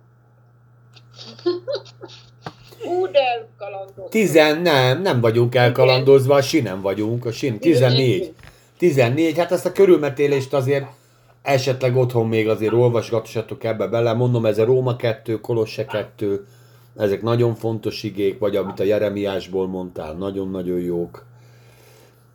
Hú, 2.85 3.07
de 3.11 3.19
elkalandoztunk. 3.21 4.09
Tizen, 4.09 4.61
nem, 4.61 5.03
nem 5.03 5.21
vagyunk 5.21 5.55
elkalandozva, 5.55 6.35
a 6.35 6.43
sinem 6.43 6.81
vagyunk, 6.81 7.25
a 7.25 7.33
sin, 7.33 7.59
14. 7.59 8.35
14, 8.79 9.37
hát 9.39 9.53
ezt 9.53 9.67
a 9.67 9.73
körülmetélést 9.73 10.53
azért 10.55 10.87
esetleg 11.43 11.97
otthon 11.97 12.27
még 12.29 12.49
azért 12.49 12.73
olvasgassatok 12.73 13.65
ebbe 13.65 13.87
bele, 13.87 14.13
mondom, 14.13 14.47
ez 14.47 14.59
a 14.59 14.65
Róma 14.65 14.97
2, 14.97 15.41
Kolosse 15.41 15.85
2, 15.85 16.47
ezek 16.99 17.23
nagyon 17.23 17.55
fontos 17.55 18.03
igék, 18.03 18.39
vagy 18.39 18.57
amit 18.57 18.81
a 18.81 18.85
Jeremiásból 18.85 19.67
mondtál, 19.67 20.13
nagyon-nagyon 20.13 20.81
jók. 20.81 21.25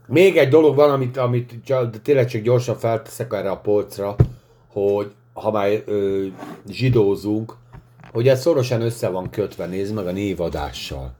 Még 0.07 0.37
egy 0.37 0.49
dolog 0.49 0.75
van, 0.75 0.89
amit, 0.89 1.17
amit 1.17 1.53
csak, 1.65 2.01
tényleg 2.01 2.27
csak 2.27 2.41
gyorsan 2.41 2.77
felteszek 2.77 3.33
erre 3.33 3.49
a 3.49 3.57
polcra, 3.57 4.15
hogy 4.67 5.11
ha 5.33 5.51
már 5.51 5.83
ö, 5.85 6.25
zsidózunk, 6.69 7.55
hogy 8.11 8.27
ez 8.27 8.41
szorosan 8.41 8.81
össze 8.81 9.09
van 9.09 9.29
kötve, 9.29 9.65
nézd 9.65 9.93
meg 9.93 10.07
a 10.07 10.11
névadással. 10.11 11.13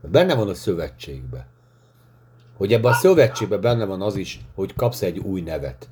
Benne 0.00 0.34
van 0.34 0.48
a 0.48 0.54
szövetségbe. 0.54 1.46
Hogy 2.56 2.72
ebben 2.72 2.92
a 2.92 2.94
szövetségben 2.94 3.60
benne 3.60 3.84
van 3.84 4.02
az 4.02 4.16
is, 4.16 4.40
hogy 4.54 4.74
kapsz 4.74 5.02
egy 5.02 5.18
új 5.18 5.40
nevet. 5.40 5.88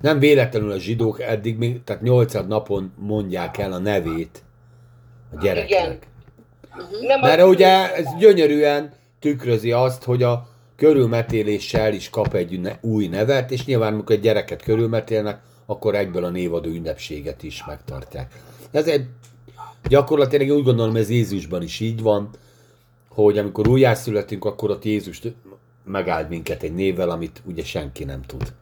Nem 0.00 0.18
véletlenül 0.18 0.70
a 0.70 0.78
zsidók 0.78 1.20
eddig 1.20 1.58
még, 1.58 1.84
tehát 1.84 2.02
nyolcad 2.02 2.46
napon 2.46 2.92
mondják 2.98 3.58
el 3.58 3.72
a 3.72 3.78
nevét 3.78 4.42
a 5.36 5.40
gyereknek. 5.40 6.06
Nem 7.06 7.20
Mert 7.20 7.42
ugye 7.42 7.94
ez 7.94 8.04
gyönyörűen 8.18 8.92
tükrözi 9.18 9.72
azt, 9.72 10.04
hogy 10.04 10.22
a 10.22 10.48
körülmetéléssel 10.76 11.92
is 11.92 12.10
kap 12.10 12.34
egy 12.34 12.60
ne- 12.60 12.78
új 12.80 13.06
nevet, 13.06 13.50
és 13.50 13.64
nyilván, 13.64 13.92
amikor 13.92 14.16
egy 14.16 14.22
gyereket 14.22 14.62
körülmetélnek, 14.62 15.40
akkor 15.66 15.94
egyből 15.94 16.24
a 16.24 16.30
névadó 16.30 16.70
ünnepséget 16.70 17.42
is 17.42 17.64
megtartják. 17.66 18.34
Ez 18.70 18.86
egy 18.86 19.06
gyakorlatilag 19.88 20.56
úgy 20.56 20.64
gondolom, 20.64 20.96
ez 20.96 21.10
Jézusban 21.10 21.62
is 21.62 21.80
így 21.80 22.02
van, 22.02 22.30
hogy 23.08 23.38
amikor 23.38 23.68
újjászületünk, 23.68 24.44
akkor 24.44 24.70
ott 24.70 24.84
Jézus 24.84 25.22
megáld 25.84 26.28
minket 26.28 26.62
egy 26.62 26.74
névvel, 26.74 27.10
amit 27.10 27.42
ugye 27.44 27.64
senki 27.64 28.04
nem 28.04 28.22
tud. 28.22 28.52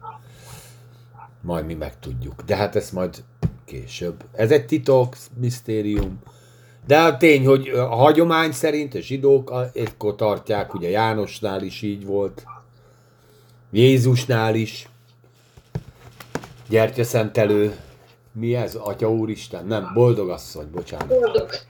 Majd 1.41 1.65
mi 1.65 1.73
megtudjuk. 1.73 2.41
De 2.41 2.55
hát 2.55 2.75
ezt 2.75 2.91
majd 2.91 3.23
később. 3.65 4.23
Ez 4.31 4.51
egy 4.51 4.65
titok, 4.65 5.15
misztérium. 5.39 6.19
De 6.87 6.99
a 6.99 7.17
tény, 7.17 7.45
hogy 7.45 7.67
a 7.69 7.95
hagyomány 7.95 8.51
szerint 8.51 8.93
a 8.93 8.99
zsidók 8.99 9.53
ekkor 9.73 10.15
tartják, 10.15 10.73
ugye 10.73 10.89
Jánosnál 10.89 11.61
is 11.63 11.81
így 11.81 12.05
volt, 12.05 12.43
Jézusnál 13.71 14.55
is, 14.55 14.89
gyertyaszentelő, 16.69 17.75
mi 18.31 18.55
ez? 18.55 18.75
Atya 18.75 19.11
Úristen? 19.11 19.65
Nem, 19.65 19.91
boldogasszony, 19.93 20.71
bocsánat. 20.71 21.07
Boldog. 21.07 21.49
Az 21.49 21.65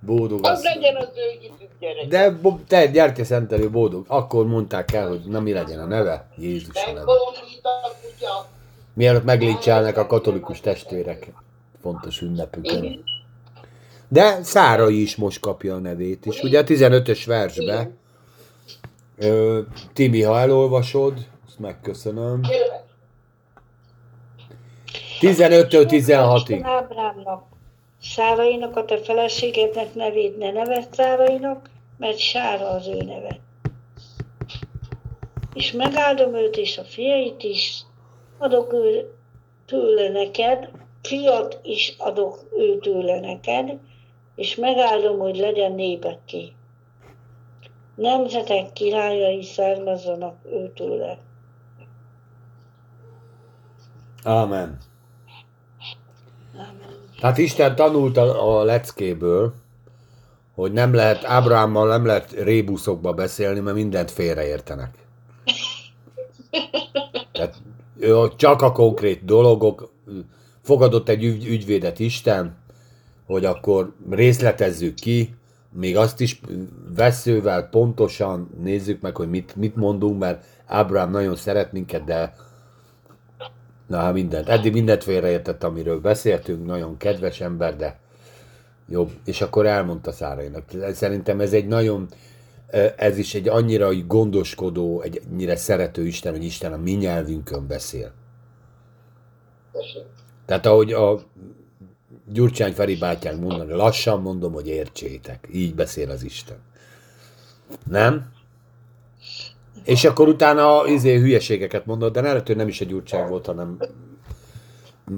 Boldogasszony. 0.00 0.72
legyen 0.74 0.96
az 0.96 1.08
ő 1.14 1.50
gyerek. 1.80 2.06
De 2.06 2.38
te 2.66 2.86
gyertyaszentelő 2.86 3.70
boldog. 3.70 4.04
Akkor 4.08 4.46
mondták 4.46 4.92
el, 4.92 5.08
hogy 5.08 5.20
na 5.26 5.40
mi 5.40 5.52
legyen 5.52 5.78
a 5.78 5.84
neve? 5.84 6.28
Jézus 6.38 6.74
a 6.74 6.92
neve. 6.92 7.12
Mielőtt 8.94 9.24
meglécselnek 9.24 9.96
a 9.96 10.06
katolikus 10.06 10.60
testvérek 10.60 11.32
fontos 11.82 12.20
ünnepükön. 12.20 13.04
De 14.12 14.42
Szárai 14.42 15.00
is 15.00 15.16
most 15.16 15.40
kapja 15.40 15.74
a 15.74 15.78
nevét 15.78 16.26
is. 16.26 16.42
Ugye 16.42 16.58
a 16.58 16.64
15-ös 16.64 17.22
versbe, 17.26 17.90
ö, 19.16 19.60
Timi, 19.92 20.22
ha 20.22 20.38
elolvasod, 20.38 21.26
azt 21.46 21.58
megköszönöm. 21.58 22.40
Gyere. 22.42 22.84
15-től 25.20 25.86
16-ig. 25.90 26.42
Isten 26.42 26.64
Ábrámnak, 26.64 27.44
Szárainak 28.02 28.76
a 28.76 28.84
te 28.84 28.98
feleségednek 28.98 29.94
nevét 29.94 30.38
ne 30.38 30.52
nevezd 30.52 30.94
Szárainak, 30.94 31.70
mert 31.98 32.18
Sára 32.18 32.68
az 32.68 32.86
ő 32.86 33.02
neve. 33.02 33.40
És 35.54 35.72
megáldom 35.72 36.34
őt 36.34 36.56
és 36.56 36.78
a 36.78 36.84
fiait 36.84 37.42
is, 37.42 37.82
adok 38.38 38.72
ő 38.72 39.12
tőle 39.66 40.08
neked, 40.08 40.70
fiat 41.02 41.58
is 41.62 41.94
adok 41.98 42.38
ő 42.58 42.78
tőle 42.78 43.20
neked, 43.20 43.78
és 44.42 44.54
megáldom, 44.54 45.18
hogy 45.18 45.36
legyen 45.36 45.72
népekké. 45.72 46.52
Nemzetek 47.94 48.72
királyai 48.72 49.42
származzanak 49.42 50.36
őtőle. 50.44 51.18
Amen. 54.22 54.78
Amen. 56.54 56.98
Hát 57.20 57.38
Isten 57.38 57.74
tanult 57.74 58.16
a, 58.16 58.58
a 58.58 58.62
leckéből, 58.62 59.54
hogy 60.54 60.72
nem 60.72 60.94
lehet, 60.94 61.24
Ábrahámmal 61.24 61.88
nem 61.88 62.06
lehet 62.06 62.32
rébuszokba 62.32 63.12
beszélni, 63.12 63.60
mert 63.60 63.76
mindent 63.76 64.10
félreértenek. 64.10 64.94
Tehát 67.32 67.62
ő 67.98 68.28
csak 68.36 68.62
a 68.62 68.72
konkrét 68.72 69.24
dologok, 69.24 69.92
fogadott 70.62 71.08
egy 71.08 71.24
ügy, 71.24 71.46
ügyvédet 71.46 71.98
Isten, 71.98 72.61
hogy 73.32 73.44
akkor 73.44 73.92
részletezzük 74.10 74.94
ki, 74.94 75.34
még 75.72 75.96
azt 75.96 76.20
is 76.20 76.40
veszővel 76.94 77.68
pontosan 77.68 78.50
nézzük 78.62 79.00
meg, 79.00 79.16
hogy 79.16 79.30
mit, 79.30 79.56
mit 79.56 79.76
mondunk, 79.76 80.18
mert 80.18 80.44
Ábrahám 80.66 81.10
nagyon 81.10 81.36
szeret 81.36 81.72
minket, 81.72 82.04
de 82.04 82.34
na 83.86 83.96
hát 83.96 84.12
mindent. 84.12 84.48
Eddig 84.48 84.72
mindent 84.72 85.02
félreértett, 85.04 85.64
amiről 85.64 86.00
beszéltünk, 86.00 86.66
nagyon 86.66 86.96
kedves 86.96 87.40
ember, 87.40 87.76
de 87.76 87.98
jobb. 88.88 89.10
És 89.24 89.40
akkor 89.40 89.66
elmondta 89.66 90.12
Szárainak. 90.12 90.64
Szerintem 90.92 91.40
ez 91.40 91.52
egy 91.52 91.66
nagyon, 91.66 92.08
ez 92.96 93.18
is 93.18 93.34
egy 93.34 93.48
annyira 93.48 93.94
gondoskodó, 94.06 95.00
egy 95.00 95.22
annyira 95.30 95.56
szerető 95.56 96.06
Isten, 96.06 96.32
hogy 96.32 96.44
Isten 96.44 96.72
a 96.72 96.76
mi 96.76 96.92
nyelvünkön 96.92 97.66
beszél. 97.66 98.12
Tehát 100.46 100.66
ahogy 100.66 100.92
a 100.92 101.20
Gyurcsány 102.26 102.72
Feri 102.72 102.96
bátyánk 102.96 103.40
mondani, 103.40 103.72
lassan 103.72 104.20
mondom, 104.20 104.52
hogy 104.52 104.68
értsétek. 104.68 105.48
Így 105.52 105.74
beszél 105.74 106.10
az 106.10 106.22
Isten. 106.22 106.56
Nem? 107.88 108.32
És 109.84 110.04
akkor 110.04 110.28
utána 110.28 110.86
izé 110.86 111.18
hülyeségeket 111.18 111.86
mondott, 111.86 112.12
de 112.12 112.30
hogy 112.30 112.56
nem 112.56 112.68
is 112.68 112.80
a 112.80 112.84
Gyurcsány 112.84 113.28
volt, 113.28 113.46
hanem 113.46 113.78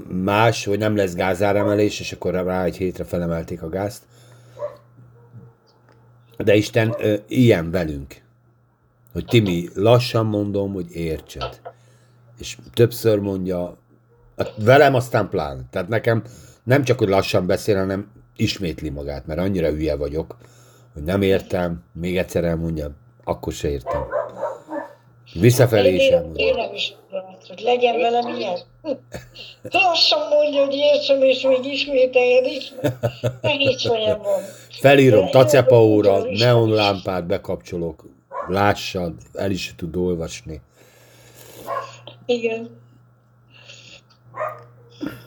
más, 0.09 0.64
hogy 0.64 0.78
nem 0.78 0.97
lesz 0.97 1.14
gázáremelés, 1.14 2.01
és 2.01 2.12
akkor 2.12 2.32
rá 2.32 2.64
egy 2.64 2.76
hétre 2.76 3.05
felemelték 3.05 3.62
a 3.62 3.68
gázt. 3.68 4.02
De 6.36 6.55
Isten 6.55 6.94
ö, 6.98 7.14
ilyen 7.28 7.70
velünk. 7.70 8.22
Hogy 9.12 9.24
Timi, 9.24 9.68
lassan 9.74 10.26
mondom, 10.26 10.72
hogy 10.72 10.94
értsed. 10.94 11.60
És 12.39 12.59
többször 12.72 13.18
mondja, 13.18 13.76
Hát 14.36 14.52
velem 14.56 14.94
aztán 14.94 15.28
plán. 15.28 15.66
Tehát 15.70 15.89
nekem 15.89 16.22
nem 16.64 16.84
csak, 16.84 16.98
hogy 16.98 17.08
lassan 17.08 17.46
beszél, 17.46 17.76
hanem 17.78 18.10
ismétli 18.36 18.88
magát, 18.88 19.26
mert 19.26 19.40
annyira 19.40 19.68
hülye 19.70 19.96
vagyok, 19.96 20.36
hogy 20.92 21.02
nem 21.02 21.22
értem, 21.22 21.84
még 21.92 22.16
egyszer 22.16 22.44
elmondja, 22.44 22.90
akkor 23.24 23.52
se 23.52 23.68
értem. 23.68 24.04
Visszafelé 25.32 25.94
is 25.94 26.02
Én, 26.02 26.12
elmondja. 26.12 26.46
én 26.46 26.54
nem 26.54 26.74
is 26.74 26.94
hogy 27.48 27.60
legyen 27.60 27.96
velem 27.96 28.34
ilyen. 28.34 28.58
Lassan 29.62 30.28
mondja, 30.28 30.64
hogy 30.64 30.74
értsem, 30.74 31.22
és 31.22 31.42
még 31.42 31.64
ismételjed 31.64 32.46
is. 32.46 32.72
Nehéz 33.42 33.82
fejem 33.82 34.18
van. 34.18 34.42
Felírom 34.70 35.30
tacepa 35.30 35.84
óra, 35.84 36.22
neonlámpát 36.24 37.26
bekapcsolok, 37.26 38.04
lássad, 38.48 39.12
el 39.32 39.50
is 39.50 39.74
tud 39.76 39.96
olvasni. 39.96 40.60
Igen. 42.26 42.82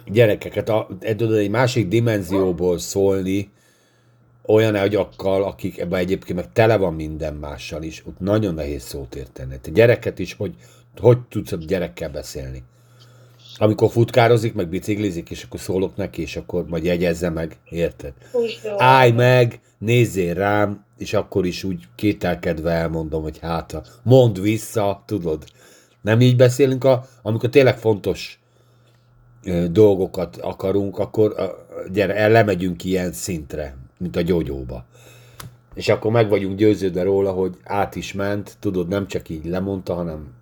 Gyerekeket, 0.05 0.69
a, 0.69 0.87
egy 0.99 1.49
másik 1.49 1.87
dimenzióból 1.87 2.77
szólni, 2.77 3.51
olyan 4.45 4.75
agyakkal, 4.75 5.43
akik 5.43 5.79
ebben 5.79 5.99
egyébként 5.99 6.39
meg 6.39 6.51
tele 6.53 6.77
van 6.77 6.93
minden 6.93 7.33
mással 7.33 7.83
is, 7.83 8.03
ott 8.05 8.19
nagyon 8.19 8.53
nehéz 8.53 8.83
szót 8.83 9.15
érteni. 9.15 9.59
Te 9.61 9.71
gyereket 9.71 10.19
is, 10.19 10.33
hogy 10.33 10.55
hogy 10.99 11.19
tudsz 11.29 11.51
a 11.51 11.55
gyerekkel 11.55 12.09
beszélni. 12.09 12.63
Amikor 13.57 13.91
futkározik, 13.91 14.53
meg 14.53 14.69
biciklizik, 14.69 15.29
és 15.29 15.43
akkor 15.43 15.59
szólok 15.59 15.95
neki, 15.95 16.21
és 16.21 16.35
akkor 16.35 16.65
majd 16.67 16.83
jegyezze 16.83 17.29
meg, 17.29 17.57
érted? 17.69 18.13
Állj 18.77 19.11
meg, 19.11 19.59
nézzél 19.77 20.33
rám, 20.33 20.85
és 20.97 21.13
akkor 21.13 21.45
is 21.45 21.63
úgy 21.63 21.87
kételkedve 21.95 22.71
elmondom, 22.71 23.21
hogy 23.21 23.39
hát, 23.39 23.81
mondd 24.03 24.41
vissza, 24.41 25.03
tudod. 25.05 25.43
Nem 26.01 26.21
így 26.21 26.35
beszélünk, 26.35 26.83
a, 26.83 27.05
amikor 27.21 27.49
tényleg 27.49 27.77
fontos 27.77 28.39
dolgokat 29.71 30.37
akarunk, 30.37 30.97
akkor 30.97 31.35
gyere, 31.91 32.15
el 32.15 32.29
lemegyünk 32.29 32.83
ilyen 32.83 33.11
szintre, 33.11 33.77
mint 33.97 34.15
a 34.15 34.21
gyógyóba. 34.21 34.85
És 35.73 35.89
akkor 35.89 36.11
meg 36.11 36.29
vagyunk 36.29 36.57
győződve 36.57 37.03
róla, 37.03 37.31
hogy 37.31 37.57
át 37.63 37.95
is 37.95 38.13
ment, 38.13 38.57
tudod, 38.59 38.87
nem 38.87 39.07
csak 39.07 39.29
így 39.29 39.45
lemondta, 39.45 39.93
hanem 39.93 40.33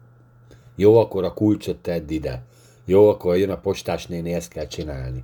jó, 0.75 0.97
akkor 0.99 1.23
a 1.23 1.33
kulcsot 1.33 1.77
tedd 1.77 2.09
ide. 2.09 2.43
Jó, 2.85 3.09
akkor 3.09 3.37
jön 3.37 3.49
a 3.49 3.57
postás 3.57 4.07
néni, 4.07 4.33
ezt 4.33 4.51
kell 4.51 4.67
csinálni. 4.67 5.23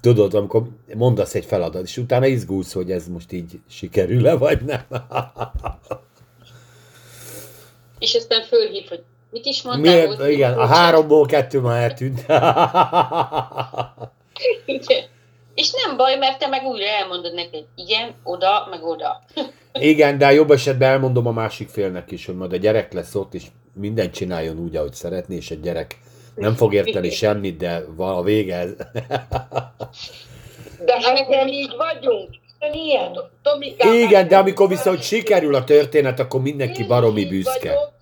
Tudod, 0.00 0.34
amikor 0.34 0.68
mondasz 0.94 1.34
egy 1.34 1.44
feladat, 1.44 1.82
és 1.82 1.96
utána 1.96 2.26
izgulsz, 2.26 2.72
hogy 2.72 2.90
ez 2.90 3.08
most 3.08 3.32
így 3.32 3.60
sikerül-e, 3.68 4.34
vagy 4.34 4.64
nem. 4.64 4.84
És 7.98 8.14
aztán 8.14 8.42
fölhív, 8.42 8.88
hogy 8.88 9.02
mit 9.30 9.44
is 9.46 9.62
mondtál? 9.62 9.92
Miért? 9.94 10.14
hogy- 10.20 10.30
Igen, 10.32 10.58
a 10.58 10.66
háromból 10.66 11.26
kettő 11.26 11.60
már 11.60 11.82
eltűnt. 11.82 12.20
Igen. 14.66 15.02
És 15.54 15.70
nem 15.84 15.96
baj, 15.96 16.16
mert 16.16 16.38
te 16.38 16.46
meg 16.46 16.64
újra 16.64 16.86
elmondod 16.86 17.34
neki, 17.34 17.48
hogy 17.50 17.66
igen, 17.74 18.14
oda, 18.24 18.66
meg 18.70 18.84
oda. 18.84 19.22
Igen, 19.72 20.18
de 20.18 20.26
a 20.26 20.30
jobb 20.30 20.50
esetben 20.50 20.90
elmondom 20.90 21.26
a 21.26 21.30
másik 21.32 21.68
félnek 21.68 22.10
is, 22.10 22.26
hogy 22.26 22.36
majd 22.36 22.52
a 22.52 22.56
gyerek 22.56 22.92
lesz 22.92 23.14
ott, 23.14 23.34
és 23.34 23.42
mindent 23.74 24.14
csináljon 24.14 24.58
úgy, 24.58 24.76
ahogy 24.76 24.92
szeretné, 24.94 25.36
és 25.36 25.50
a 25.50 25.54
gyerek 25.54 25.98
nem 26.34 26.54
fog 26.54 26.74
érteni 26.74 27.10
semmit, 27.10 27.56
de 27.56 27.84
van 27.96 28.16
a 28.16 28.22
vége. 28.22 28.56
ez. 28.56 28.70
De 30.84 31.00
hát 31.02 31.28
nem 31.28 31.46
így 31.48 31.72
vagyunk. 31.76 32.28
Ilyen. 32.72 33.18
Tomikám, 33.42 33.92
Igen, 33.94 34.28
de 34.28 34.36
amikor 34.38 34.68
viszont 34.68 35.02
sikerül 35.02 35.54
a 35.54 35.64
történet, 35.64 36.20
akkor 36.20 36.40
mindenki 36.42 36.84
baromi 36.84 37.26
büszke. 37.26 37.58
vagyok. 37.68 37.92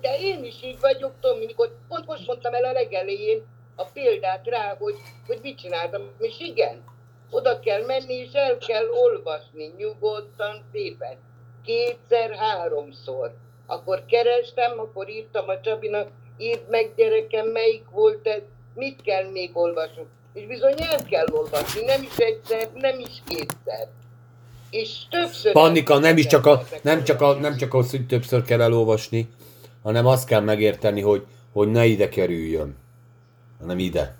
De 0.00 0.18
én 0.18 0.44
is 0.44 0.62
így 0.62 0.80
vagyok, 0.80 1.12
Tomi, 1.20 1.44
mikor 1.44 1.76
pont 1.88 2.06
most 2.06 2.26
mondtam 2.26 2.54
el 2.54 2.64
a 2.64 2.72
legelején 2.72 3.42
a 3.76 3.84
példát 3.84 4.46
rá, 4.46 4.76
hogy, 4.78 4.94
hogy 5.26 5.38
mit 5.42 5.58
csináltam, 5.58 6.10
és 6.18 6.40
igen, 6.40 6.84
oda 7.30 7.60
kell 7.60 7.84
menni, 7.84 8.14
és 8.14 8.32
el 8.32 8.58
kell 8.58 8.88
olvasni 8.88 9.72
nyugodtan, 9.76 10.62
szépen. 10.72 11.16
kétszer, 11.64 12.34
háromszor. 12.34 13.34
Akkor 13.66 14.04
kerestem, 14.06 14.78
akkor 14.78 15.08
írtam 15.08 15.48
a 15.48 15.60
Csabinak, 15.60 16.08
írd 16.38 16.68
meg 16.68 16.92
gyerekem, 16.96 17.46
melyik 17.46 17.90
volt 17.90 18.26
ez, 18.26 18.42
mit 18.74 19.02
kell 19.02 19.30
még 19.30 19.56
olvasni. 19.56 20.06
És 20.32 20.46
bizony 20.46 20.74
el 20.78 21.04
kell 21.04 21.26
olvasni, 21.32 21.84
nem 21.84 22.02
is 22.02 22.16
egyszer, 22.16 22.68
nem 22.74 22.98
is 22.98 23.22
kétszer. 23.26 23.88
És 24.70 24.90
többször... 25.10 25.52
Pannika, 25.52 25.98
nem 25.98 26.16
is 26.16 26.26
csak, 26.26 26.46
a, 26.46 26.62
nem 26.82 27.04
csak, 27.04 27.20
a, 27.20 27.34
nem 27.34 27.56
csak 27.56 27.74
az, 27.74 27.90
hogy 27.90 28.06
többször 28.06 28.42
kell 28.42 28.60
elolvasni, 28.60 29.28
hanem 29.82 30.06
azt 30.06 30.26
kell 30.26 30.40
megérteni, 30.40 31.00
hogy, 31.00 31.26
hogy 31.52 31.70
ne 31.70 31.86
ide 31.86 32.08
kerüljön, 32.08 32.76
hanem 33.60 33.78
ide. 33.78 34.18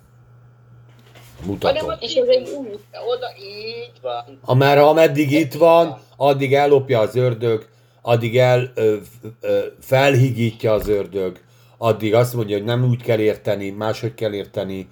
Hanem 1.60 1.89
a 1.89 1.93
És 2.01 2.14
ez 2.14 2.27
egy 2.28 2.48
új. 2.48 2.68
Oda, 3.06 3.27
így 3.39 3.93
van. 4.02 4.39
Amerre 4.44 4.82
ameddig 4.82 5.31
itt 5.31 5.55
van, 5.55 5.98
addig 6.16 6.55
ellopja 6.55 7.01
az 7.01 7.16
ördög, 7.16 7.68
addig 8.02 8.39
el 8.39 8.70
ö, 8.74 8.97
ö, 9.40 9.59
felhigítja 9.81 10.72
az 10.72 10.89
ördög, 10.89 11.40
addig 11.78 12.14
azt 12.14 12.35
mondja, 12.35 12.56
hogy 12.56 12.64
nem 12.66 12.85
úgy 12.89 13.02
kell 13.02 13.18
érteni, 13.18 13.70
máshogy 13.70 14.14
kell 14.14 14.32
érteni, 14.32 14.89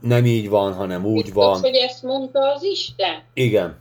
nem 0.00 0.24
így 0.26 0.48
van, 0.48 0.74
hanem 0.74 1.04
úgy 1.04 1.22
Biztos, 1.22 1.44
van. 1.44 1.60
hogy 1.60 1.74
ezt 1.74 2.02
mondta 2.02 2.52
az 2.52 2.62
Isten? 2.62 3.22
Igen. 3.34 3.79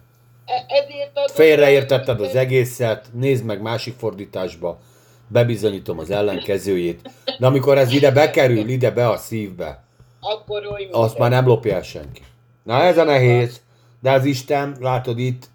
Ezért 0.67 1.11
adom 1.13 1.35
Félreértetted 1.35 2.21
az 2.21 2.35
egészet, 2.35 3.05
nézd 3.13 3.45
meg 3.45 3.61
másik 3.61 3.95
fordításba, 3.97 4.79
bebizonyítom 5.27 5.99
az 5.99 6.09
ellenkezőjét. 6.09 7.11
De 7.39 7.45
amikor 7.45 7.77
ez 7.77 7.91
ide 7.91 8.11
bekerül, 8.11 8.67
ide 8.67 8.91
be 8.91 9.09
a 9.09 9.17
szívbe, 9.17 9.83
Akkor 10.19 10.65
oly 10.65 10.87
azt 10.91 11.17
már 11.17 11.29
nem 11.29 11.45
lopja 11.45 11.75
el 11.75 11.81
senki. 11.81 12.21
Na 12.63 12.81
ez 12.81 12.97
a 12.97 13.03
nehéz, 13.03 13.61
de 14.01 14.11
az 14.11 14.25
Isten, 14.25 14.75
látod 14.79 15.19
itt, 15.19 15.49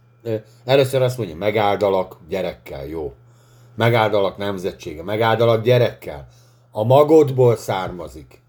először 0.64 1.02
azt 1.02 1.18
mondja, 1.18 1.36
megáldalak 1.36 2.16
gyerekkel, 2.28 2.86
jó. 2.86 3.12
Megáldalak 3.76 4.36
nemzetsége, 4.36 5.02
megáldalak 5.02 5.62
gyerekkel. 5.62 6.26
A 6.70 6.84
magodból 6.84 7.56
származik. 7.56 8.42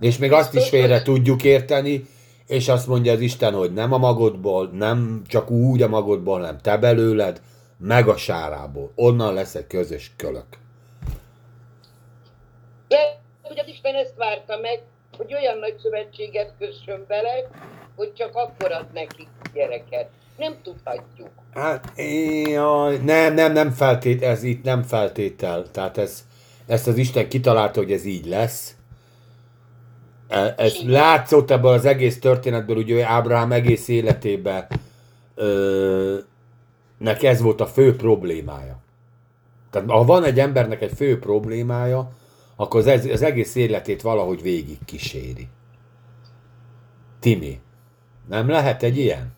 És 0.00 0.18
még 0.18 0.32
azt 0.32 0.54
is 0.54 0.68
félre 0.68 1.02
tudjuk 1.02 1.44
érteni, 1.44 2.06
és 2.52 2.68
azt 2.68 2.86
mondja 2.86 3.12
az 3.12 3.20
Isten, 3.20 3.54
hogy 3.54 3.72
nem 3.72 3.92
a 3.92 3.98
magodból, 3.98 4.70
nem 4.72 5.22
csak 5.26 5.50
úgy 5.50 5.82
a 5.82 5.88
magodból, 5.88 6.38
hanem 6.38 6.58
te 6.58 6.76
belőled, 6.76 7.40
meg 7.78 8.08
a 8.08 8.16
sárából. 8.16 8.92
Onnan 8.94 9.34
lesz 9.34 9.54
egy 9.54 9.66
közös 9.66 10.12
kölök. 10.16 10.46
De 12.88 13.20
hogy 13.42 13.58
az 13.58 13.68
Isten 13.68 13.94
ezt 13.94 14.14
várta 14.16 14.58
meg, 14.58 14.82
hogy 15.16 15.34
olyan 15.34 15.58
nagy 15.58 15.78
szövetséget 15.82 16.52
kössön 16.58 17.04
vele, 17.08 17.50
hogy 17.96 18.12
csak 18.12 18.34
akkor 18.34 18.72
ad 18.72 18.86
neki 18.92 19.28
gyereket. 19.54 20.08
Nem 20.36 20.56
tudhatjuk. 20.62 21.30
Hát, 21.54 21.92
jaj, 22.44 22.96
nem, 22.96 23.34
nem, 23.34 23.52
nem 23.52 23.70
feltét, 23.70 24.22
ez 24.22 24.42
itt 24.42 24.62
nem 24.62 24.82
feltétel. 24.82 25.70
Tehát 25.70 25.98
ez, 25.98 26.24
ezt 26.66 26.86
az 26.86 26.96
Isten 26.96 27.28
kitalálta, 27.28 27.80
hogy 27.80 27.92
ez 27.92 28.04
így 28.04 28.26
lesz. 28.26 28.76
E- 30.32 30.54
Ez 30.56 30.76
látszott 30.86 31.50
ebből 31.50 31.70
az 31.72 31.84
egész 31.84 32.18
történetből, 32.20 32.76
ugye 32.76 33.06
Ábrahám 33.06 33.52
egész 33.52 33.88
életében 33.88 34.66
ö, 35.34 36.16
nek 36.98 37.22
ez 37.22 37.40
volt 37.40 37.60
a 37.60 37.66
fő 37.66 37.96
problémája. 37.96 38.80
Tehát 39.70 39.90
ha 39.90 40.04
van 40.04 40.24
egy 40.24 40.40
embernek 40.40 40.82
egy 40.82 40.92
fő 40.92 41.18
problémája, 41.18 42.10
akkor 42.56 42.80
az, 42.80 42.86
ez- 42.86 43.04
az 43.06 43.22
egész 43.22 43.54
életét 43.54 44.02
valahogy 44.02 44.42
végig 44.42 44.78
kíséri. 44.84 45.48
Timi, 47.20 47.60
nem 48.28 48.48
lehet 48.48 48.82
egy 48.82 48.98
ilyen? 48.98 49.32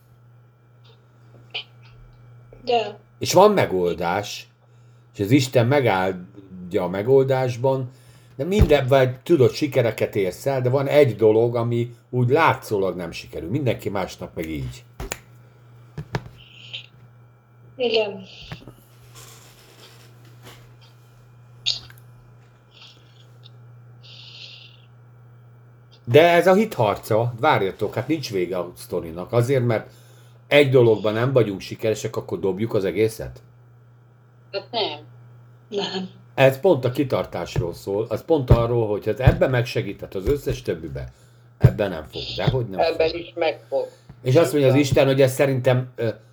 De 2.64 2.98
És 3.18 3.32
van 3.32 3.50
megoldás, 3.52 4.48
és 5.14 5.20
az 5.20 5.30
Isten 5.30 5.66
megáldja 5.66 6.82
a 6.82 6.88
megoldásban, 6.88 7.90
de 8.36 8.44
minden, 8.44 8.86
vagy 8.86 9.20
tudod, 9.20 9.52
sikereket 9.52 10.16
érsz 10.16 10.46
el, 10.46 10.60
de 10.60 10.68
van 10.68 10.86
egy 10.86 11.16
dolog, 11.16 11.56
ami 11.56 11.94
úgy 12.10 12.28
látszólag 12.28 12.96
nem 12.96 13.10
sikerül. 13.10 13.50
Mindenki 13.50 13.88
másnak 13.88 14.34
meg 14.34 14.48
így. 14.48 14.84
igen. 17.76 18.22
De 26.06 26.30
ez 26.30 26.46
a 26.46 26.54
hitharca, 26.54 27.34
várjatok, 27.40 27.94
hát 27.94 28.08
nincs 28.08 28.30
vége 28.30 28.58
a 28.58 28.72
sztorinak. 28.76 29.32
Azért, 29.32 29.64
mert 29.64 29.90
egy 30.46 30.70
dologban 30.70 31.12
nem 31.12 31.32
vagyunk 31.32 31.60
sikeresek, 31.60 32.16
akkor 32.16 32.38
dobjuk 32.38 32.74
az 32.74 32.84
egészet? 32.84 33.42
Hát 34.52 34.70
nem. 34.70 35.00
Nem. 35.68 36.08
Ez 36.34 36.60
pont 36.60 36.84
a 36.84 36.90
kitartásról 36.90 37.74
szól, 37.74 38.06
az 38.08 38.24
pont 38.24 38.50
arról, 38.50 38.88
hogy 38.88 39.06
hát 39.06 39.20
ebben 39.20 39.50
megsegített 39.50 40.14
az 40.14 40.26
összes 40.26 40.62
többibe, 40.62 41.12
ebben 41.58 41.90
nem 41.90 42.04
fog, 42.12 42.22
dehogy 42.36 42.68
nem 42.68 42.80
fog. 42.80 42.92
Ebben 42.92 43.14
is 43.14 43.32
megfog. 43.34 43.86
És 44.22 44.36
azt 44.36 44.52
mondja 44.52 44.70
az 44.70 44.76
Isten, 44.76 45.06
hogy 45.06 45.22
ez 45.22 45.32
szerintem 45.32 45.92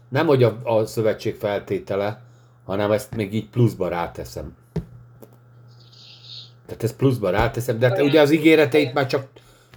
nem, 0.10 0.28
hogy 0.28 0.44
a, 0.44 0.60
a 0.64 0.86
szövetség 0.86 1.36
feltétele, 1.36 2.22
hanem 2.66 2.92
ezt 2.92 3.16
még 3.16 3.34
így 3.34 3.50
pluszba 3.50 3.88
ráteszem. 3.88 4.56
Tehát 6.66 6.84
ezt 6.84 6.96
pluszba 6.96 7.30
ráteszem, 7.30 7.80
de 7.80 7.88
hát 7.88 8.02
ugye 8.02 8.22
az 8.22 8.32
ígéreteit 8.32 8.94
már 8.94 9.08
csak 9.08 9.28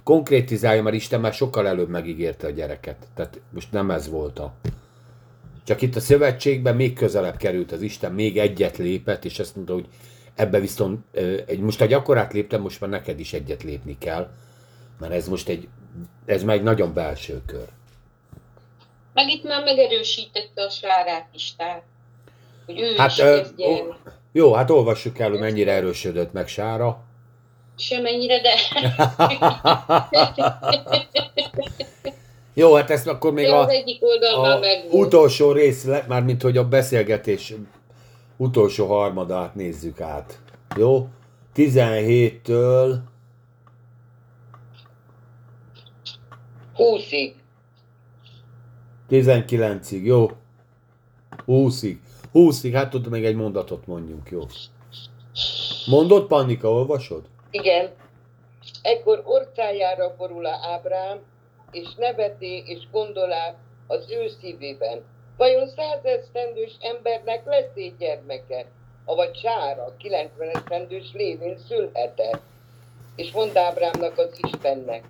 konkrétizálja, 0.03 0.83
mert 0.83 0.95
Isten 0.95 1.19
már 1.19 1.33
sokkal 1.33 1.67
előbb 1.67 1.89
megígérte 1.89 2.47
a 2.47 2.49
gyereket. 2.49 2.95
Tehát 3.15 3.39
most 3.49 3.71
nem 3.71 3.91
ez 3.91 4.09
volt 4.09 4.39
a... 4.39 4.53
Csak 5.63 5.81
itt 5.81 5.95
a 5.95 5.99
szövetségben 5.99 6.75
még 6.75 6.93
közelebb 6.93 7.37
került 7.37 7.71
az 7.71 7.81
Isten, 7.81 8.11
még 8.11 8.37
egyet 8.37 8.77
lépett, 8.77 9.25
és 9.25 9.39
azt 9.39 9.55
mondta, 9.55 9.73
hogy 9.73 9.87
ebbe 10.35 10.59
viszont, 10.59 10.99
ö, 11.11 11.37
egy, 11.45 11.59
most 11.59 11.81
egy 11.81 11.93
akkorát 11.93 12.33
léptem, 12.33 12.61
most 12.61 12.81
már 12.81 12.89
neked 12.89 13.19
is 13.19 13.33
egyet 13.33 13.63
lépni 13.63 13.97
kell, 13.97 14.29
mert 14.99 15.13
ez 15.13 15.27
most 15.27 15.49
egy, 15.49 15.67
ez 16.25 16.43
már 16.43 16.55
egy 16.55 16.63
nagyon 16.63 16.93
belső 16.93 17.41
kör. 17.45 17.67
Meg 19.13 19.29
itt 19.29 19.43
már 19.43 19.63
megerősítette 19.63 20.61
a 20.63 20.69
sárát 20.69 21.27
is, 21.33 21.55
tehát, 21.55 21.83
hogy 22.65 22.79
ő 22.79 22.95
Hát, 22.97 23.11
is 23.11 23.19
ö, 23.19 23.37
el. 23.57 23.97
jó, 24.31 24.53
hát 24.53 24.69
olvassuk 24.69 25.19
el, 25.19 25.29
hogy 25.29 25.39
mennyire 25.39 25.71
erősödött 25.71 26.33
meg 26.33 26.47
Sára. 26.47 27.03
Semennyire, 27.77 28.41
de 28.41 28.53
jó, 32.53 32.73
hát 32.73 32.89
ezt 32.89 33.07
akkor 33.07 33.33
még 33.33 33.45
de 33.45 33.53
az 33.55 33.67
a, 33.67 33.69
egyik 33.69 34.01
már 34.01 34.51
a 34.55 34.59
megvolt. 34.59 35.05
utolsó 35.05 35.51
rész, 35.51 35.83
le- 35.83 36.05
mármint 36.07 36.41
hogy 36.41 36.57
a 36.57 36.67
beszélgetés 36.67 37.53
utolsó 38.37 38.87
harmadát 38.87 39.55
nézzük 39.55 40.01
át. 40.01 40.39
Jó? 40.75 41.07
17-től, 41.55 42.97
Húszig. 46.75 47.35
19-ig, 49.09 50.03
jó? 50.03 50.27
20-ig. 51.47 51.97
20-ig, 52.33 52.71
hát 52.73 52.89
tudod, 52.89 53.11
még 53.11 53.25
egy 53.25 53.35
mondatot 53.35 53.87
mondjunk, 53.87 54.29
jó? 54.29 54.41
Mondod, 55.85 56.27
Pannika, 56.27 56.71
olvasod? 56.71 57.23
Igen. 57.51 57.89
Ekkor 58.81 59.21
orcájára 59.25 60.15
borul 60.17 60.45
a 60.45 60.59
Ábrám, 60.61 61.19
és 61.71 61.93
neveti 61.97 62.63
és 62.65 62.87
gondolá 62.91 63.55
az 63.87 64.05
ő 64.09 64.27
szívében. 64.41 65.01
Vajon 65.37 65.67
százesztendős 65.67 66.77
embernek 66.79 67.45
lesz 67.45 67.75
egy 67.75 67.97
gyermeke, 67.97 68.65
avagy 69.05 69.35
Sára 69.35 69.95
90 69.97 70.49
esztendős 70.49 71.13
lévén 71.13 71.57
szülhetett? 71.57 72.41
És 73.15 73.31
mond 73.31 73.57
Ábrámnak 73.57 74.17
az 74.17 74.39
Istennek, 74.41 75.03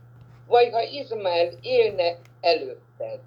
vagy 0.47 0.69
ha 0.71 0.81
Izmael 0.81 1.49
élne 1.61 2.17
előtted. 2.41 3.19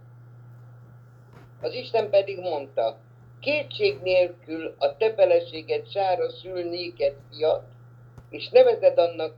Az 1.61 1.75
Isten 1.75 2.11
pedig 2.11 2.39
mondta, 2.41 2.97
kétség 3.41 3.99
nélkül 4.03 4.75
a 4.79 4.97
te 4.97 5.15
feleséged 5.15 5.91
Sára 5.91 6.31
szül 6.31 6.62
néked 6.69 7.15
fiat, 7.31 7.65
és 8.31 8.49
nevezed 8.49 8.99
annak 8.99 9.35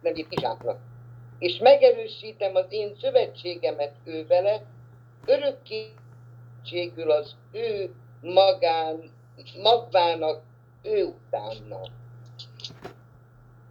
nevét 0.00 0.26
Izsáknak. 0.30 0.80
És 1.38 1.58
megerősítem 1.58 2.54
az 2.54 2.66
én 2.68 2.96
szövetségemet 3.00 3.94
ő 4.04 4.26
vele, 4.26 4.62
örökkéségül 6.64 7.10
az 7.10 7.36
ő 7.52 7.94
magán, 8.20 9.10
magvának 9.62 10.42
ő 10.82 11.04
utána. 11.04 11.80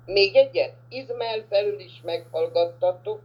Még 0.06 0.36
egyet, 0.36 0.74
Izmael 0.90 1.46
felül 1.50 1.80
is 1.80 2.02
meghallgattatok, 2.04 3.22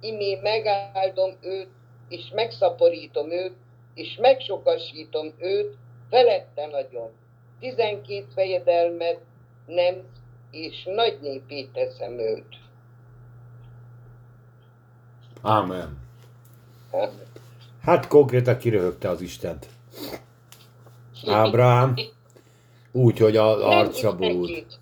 imé 0.00 0.34
megáldom 0.42 1.36
őt, 1.40 1.68
és 2.08 2.30
megszaporítom 2.34 3.30
őt, 3.30 3.56
és 3.94 4.16
megsokasítom 4.16 5.32
őt, 5.38 5.76
felette 6.10 6.66
nagyon. 6.66 7.10
Tizenkét 7.60 8.32
fejedelmet 8.32 9.20
nem, 9.66 9.94
és 10.50 10.84
nagy 10.84 11.18
népé 11.20 11.64
teszem 11.64 12.18
őt. 12.18 12.56
Ámen. 15.42 15.98
Hát 17.82 18.06
konkrétan 18.06 18.58
kiröhögte 18.58 19.08
az 19.08 19.20
Istent. 19.20 19.68
Ábrám. 21.26 21.94
Úgy, 22.92 23.18
hogy 23.18 23.36
a 23.36 23.78
arca 23.78 24.16
borult. 24.16 24.78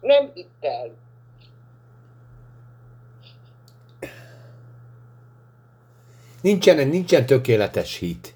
Nem 0.00 0.30
hitt 0.34 0.48
el. 0.60 0.90
Nincsen, 6.40 6.88
nincsen 6.88 7.26
tökéletes 7.26 7.96
hit. 7.96 8.34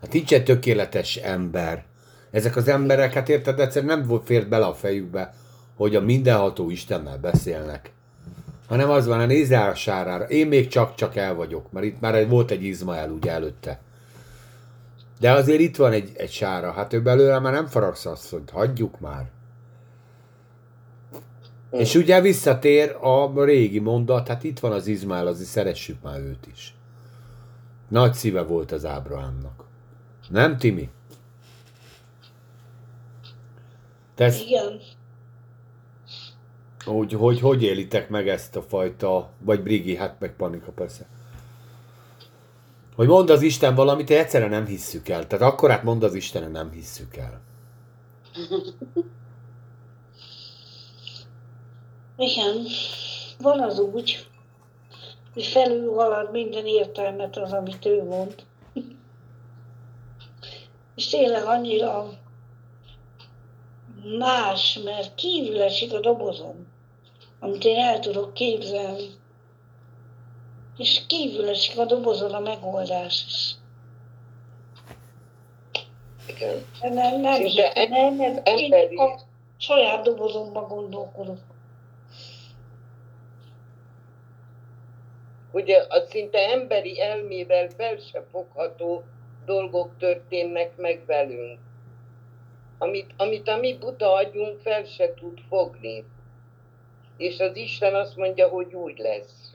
Hát 0.00 0.12
nincsen 0.12 0.44
tökéletes 0.44 1.16
ember. 1.16 1.84
Ezek 2.30 2.56
az 2.56 2.68
emberek, 2.68 3.12
hát 3.12 3.28
érted, 3.28 3.60
egyszerűen 3.60 3.98
nem 3.98 4.06
volt 4.08 4.24
fért 4.26 4.48
bele 4.48 4.66
a 4.66 4.74
fejükbe, 4.74 5.34
hogy 5.76 5.96
a 5.96 6.00
mindenható 6.00 6.70
Istennel 6.70 7.18
beszélnek. 7.18 7.92
Hanem 8.70 8.90
az 8.90 9.06
van, 9.06 9.20
a 9.20 9.26
nézze 9.26 9.56
el 9.56 9.70
a 9.70 9.74
sárára. 9.74 10.24
Én 10.24 10.46
még 10.46 10.68
csak-csak 10.68 11.16
el 11.16 11.34
vagyok, 11.34 11.72
mert 11.72 11.86
itt 11.86 12.00
már 12.00 12.28
volt 12.28 12.50
egy 12.50 12.64
Izmael 12.64 13.10
ugye 13.10 13.30
előtte. 13.30 13.80
De 15.20 15.32
azért 15.32 15.60
itt 15.60 15.76
van 15.76 15.92
egy, 15.92 16.10
egy 16.16 16.30
sára. 16.30 16.72
Hát 16.72 16.92
ő 16.92 17.02
belőle 17.02 17.38
már 17.38 17.52
nem 17.52 17.66
faragsz 17.66 18.06
azt, 18.06 18.30
hogy 18.30 18.42
hagyjuk 18.52 19.00
már. 19.00 19.30
És 21.70 21.94
ugye 21.94 22.20
visszatér 22.20 22.96
a 23.00 23.44
régi 23.44 23.78
mondat, 23.78 24.28
hát 24.28 24.44
itt 24.44 24.58
van 24.58 24.72
az 24.72 24.86
Izmael, 24.86 25.26
azért 25.26 25.48
szeressük 25.48 26.02
már 26.02 26.20
őt 26.20 26.46
is. 26.52 26.74
Nagy 27.88 28.14
szíve 28.14 28.42
volt 28.42 28.72
az 28.72 28.84
Ábrahámnak. 28.84 29.64
Nem, 30.28 30.56
Timi? 30.56 30.90
Te 34.14 34.24
ezt, 34.24 34.40
Igen. 34.40 34.80
Hogy, 36.90 37.12
hogy, 37.12 37.40
hogy 37.40 37.62
élitek 37.62 38.08
meg 38.08 38.28
ezt 38.28 38.56
a 38.56 38.62
fajta, 38.62 39.30
vagy 39.38 39.62
Brigi, 39.62 39.96
hát 39.96 40.20
meg 40.20 40.36
Panika 40.36 40.72
persze. 40.72 41.06
Hogy 42.96 43.08
mond 43.08 43.30
az 43.30 43.42
Isten 43.42 43.74
valamit, 43.74 44.10
egyszerre 44.10 44.48
nem 44.48 44.66
hisszük 44.66 45.08
el. 45.08 45.26
Tehát 45.26 45.52
akkor 45.52 45.70
hát 45.70 45.82
mond 45.82 46.02
az 46.02 46.14
Isten, 46.14 46.50
nem 46.50 46.70
hisszük 46.70 47.16
el. 47.16 47.40
Igen. 52.16 52.56
Van 53.38 53.60
az 53.60 53.78
úgy, 53.78 54.26
hogy 55.32 55.44
felülhalad 55.44 56.30
minden 56.30 56.66
értelmet 56.66 57.36
az, 57.36 57.52
amit 57.52 57.86
ő 57.86 58.04
mond. 58.04 58.34
És 60.94 61.08
tényleg 61.08 61.44
annyira 61.44 62.08
más, 64.18 64.78
mert 64.84 65.14
kívül 65.14 65.62
esik 65.62 65.92
a 65.92 66.00
dobozom, 66.00 66.66
amit 67.40 67.64
én 67.64 67.78
el 67.78 67.98
tudok 67.98 68.34
képzelni. 68.34 69.08
És 70.76 71.06
kívül 71.06 71.48
esik 71.48 71.78
a 71.78 71.84
dobozon 71.84 72.34
a 72.34 72.40
megoldás 72.40 73.24
is. 73.26 73.54
Igen. 76.26 76.64
Nem, 76.94 77.20
nem, 77.20 77.34
Szinte 77.34 77.86
nem, 77.88 78.14
nem, 78.14 78.32
én 78.34 78.40
emberi. 78.44 78.96
a 78.96 79.20
saját 79.56 80.02
dobozomban 80.04 80.68
gondolkodok. 80.68 81.38
Ugye 85.52 85.78
a 85.88 86.06
szinte 86.08 86.38
emberi 86.38 87.00
elmével 87.00 87.68
fel 87.68 87.96
se 87.96 88.24
fogható 88.30 89.02
dolgok 89.44 89.90
történnek 89.98 90.76
meg 90.76 91.02
velünk. 91.06 91.58
Amit, 92.78 93.14
amit 93.16 93.48
a 93.48 93.56
mi 93.56 93.78
buta 93.78 94.12
agyunk 94.12 94.60
fel 94.60 94.84
se 94.84 95.14
tud 95.14 95.38
fogni. 95.48 96.04
És 97.20 97.38
az 97.40 97.56
Isten 97.56 97.94
azt 97.94 98.16
mondja, 98.16 98.48
hogy 98.48 98.74
úgy 98.74 98.98
lesz. 98.98 99.52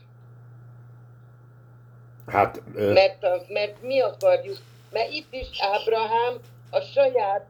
Hát, 2.28 2.62
ö, 2.76 2.94
Mert, 2.94 3.24
a, 3.24 3.42
mert 3.48 3.82
mi 3.82 4.00
akarjuk, 4.02 4.58
mert 4.92 5.12
itt 5.12 5.34
is 5.34 5.48
Ábrahám 5.60 6.38
a 6.70 6.80
saját 6.80 7.46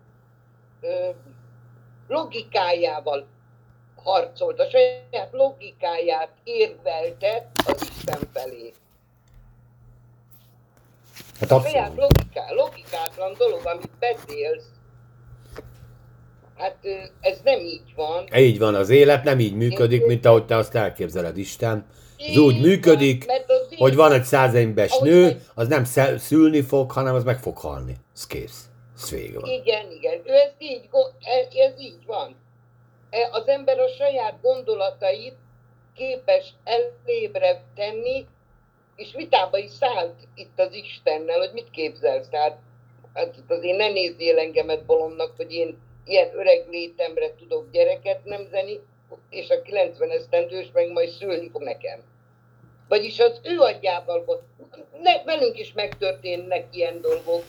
ö, 0.81 1.09
logikájával 2.07 3.27
harcolt, 4.03 4.59
a 4.59 4.69
saját 4.69 5.31
logikáját 5.31 6.29
érvelte 6.43 7.51
az 7.65 7.89
Isten 7.95 8.19
felé. 8.33 8.73
hát 11.39 11.51
A 11.51 11.59
saját 11.61 11.89
abszolút. 11.89 11.97
logiká, 12.17 12.51
logikátlan 12.51 13.33
dolog, 13.37 13.65
amit 13.65 13.91
beszélsz, 13.99 14.65
hát 16.57 16.77
ez 17.21 17.39
nem 17.43 17.59
így 17.59 17.93
van. 17.95 18.27
Így 18.35 18.59
van, 18.59 18.75
az 18.75 18.89
élet 18.89 19.23
nem 19.23 19.39
így 19.39 19.55
működik, 19.55 20.05
mint 20.05 20.25
ahogy 20.25 20.45
te 20.45 20.55
azt 20.55 20.75
elképzeled, 20.75 21.37
Isten. 21.37 21.85
Ez 22.17 22.37
úgy 22.37 22.61
működik, 22.61 23.25
hogy 23.77 23.95
van 23.95 24.11
egy 24.11 24.27
Ahogy 24.31 25.09
nő, 25.09 25.41
az 25.55 25.67
nem 25.67 25.83
szülni 26.17 26.61
fog, 26.61 26.91
hanem 26.91 27.15
az 27.15 27.23
meg 27.23 27.39
fog 27.39 27.57
halni. 27.57 27.95
Ez 28.13 28.27
kész. 28.27 28.69
Ez 28.95 29.09
vége 29.09 29.39
van. 29.39 29.49
Igen, 29.49 29.91
igen. 29.91 30.21
Ő 30.25 30.33
ezt 30.33 30.55
így, 30.57 30.89
ez, 31.19 31.47
ez 31.71 31.79
így 31.79 32.05
van. 32.05 32.35
E, 33.09 33.29
Az 33.31 33.47
ember 33.47 33.79
a 33.79 33.87
saját 33.87 34.41
gondolatait 34.41 35.35
képes 35.95 36.53
elébre 36.63 37.63
tenni, 37.75 38.25
és 38.95 39.13
vitába 39.15 39.57
is 39.57 39.71
szállt 39.71 40.15
itt 40.35 40.59
az 40.59 40.73
Istennel, 40.73 41.37
hogy 41.37 41.51
mit 41.53 41.69
képzelsz. 41.71 42.29
Tehát 42.29 42.57
hát 43.13 43.37
itt 43.37 43.51
azért 43.51 43.77
ne 43.77 43.87
nézzél 43.87 44.37
engemet 44.37 44.85
bolondnak, 44.85 45.33
hogy 45.37 45.51
én 45.53 45.77
ilyen 46.05 46.29
öreg 46.33 46.65
létemre 46.69 47.35
tudok 47.35 47.71
gyereket 47.71 48.25
nemzeni, 48.25 48.79
és 49.29 49.49
a 49.49 49.61
90 49.61 50.09
esztendős 50.09 50.71
meg 50.73 50.91
majd 50.91 51.09
szülni 51.09 51.49
fog 51.49 51.63
nekem. 51.63 51.99
Vagyis 52.87 53.19
az 53.19 53.39
ő 53.43 53.59
agyával. 53.59 54.45
Ne, 55.01 55.23
velünk 55.23 55.59
is 55.59 55.73
megtörténnek 55.73 56.65
ilyen 56.71 57.01
dolgok. 57.01 57.43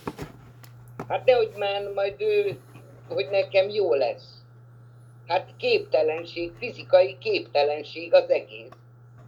Hát 1.09 1.25
nehogy 1.25 1.53
már 1.57 1.93
majd 1.95 2.21
ő, 2.21 2.61
hogy 3.09 3.29
nekem 3.31 3.69
jó 3.69 3.95
lesz. 3.95 4.35
Hát 5.27 5.51
képtelenség, 5.57 6.53
fizikai 6.59 7.19
képtelenség 7.19 8.15
az 8.15 8.31
egész. 8.31 8.69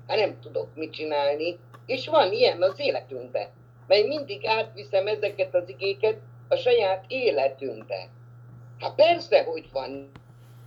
Hát 0.07 0.19
nem 0.19 0.41
tudok 0.41 0.69
mit 0.75 0.93
csinálni. 0.93 1.59
És 1.87 2.07
van 2.07 2.33
ilyen 2.33 2.63
az 2.63 2.81
életünkben. 2.81 3.49
Mert 3.87 4.07
mindig 4.07 4.47
átviszem 4.47 5.07
ezeket 5.07 5.55
az 5.55 5.69
igéket 5.69 6.19
a 6.49 6.57
saját 6.57 7.05
életünkbe. 7.09 8.09
Hát 8.79 8.95
persze, 8.95 9.43
hogy 9.43 9.69
van 9.73 10.11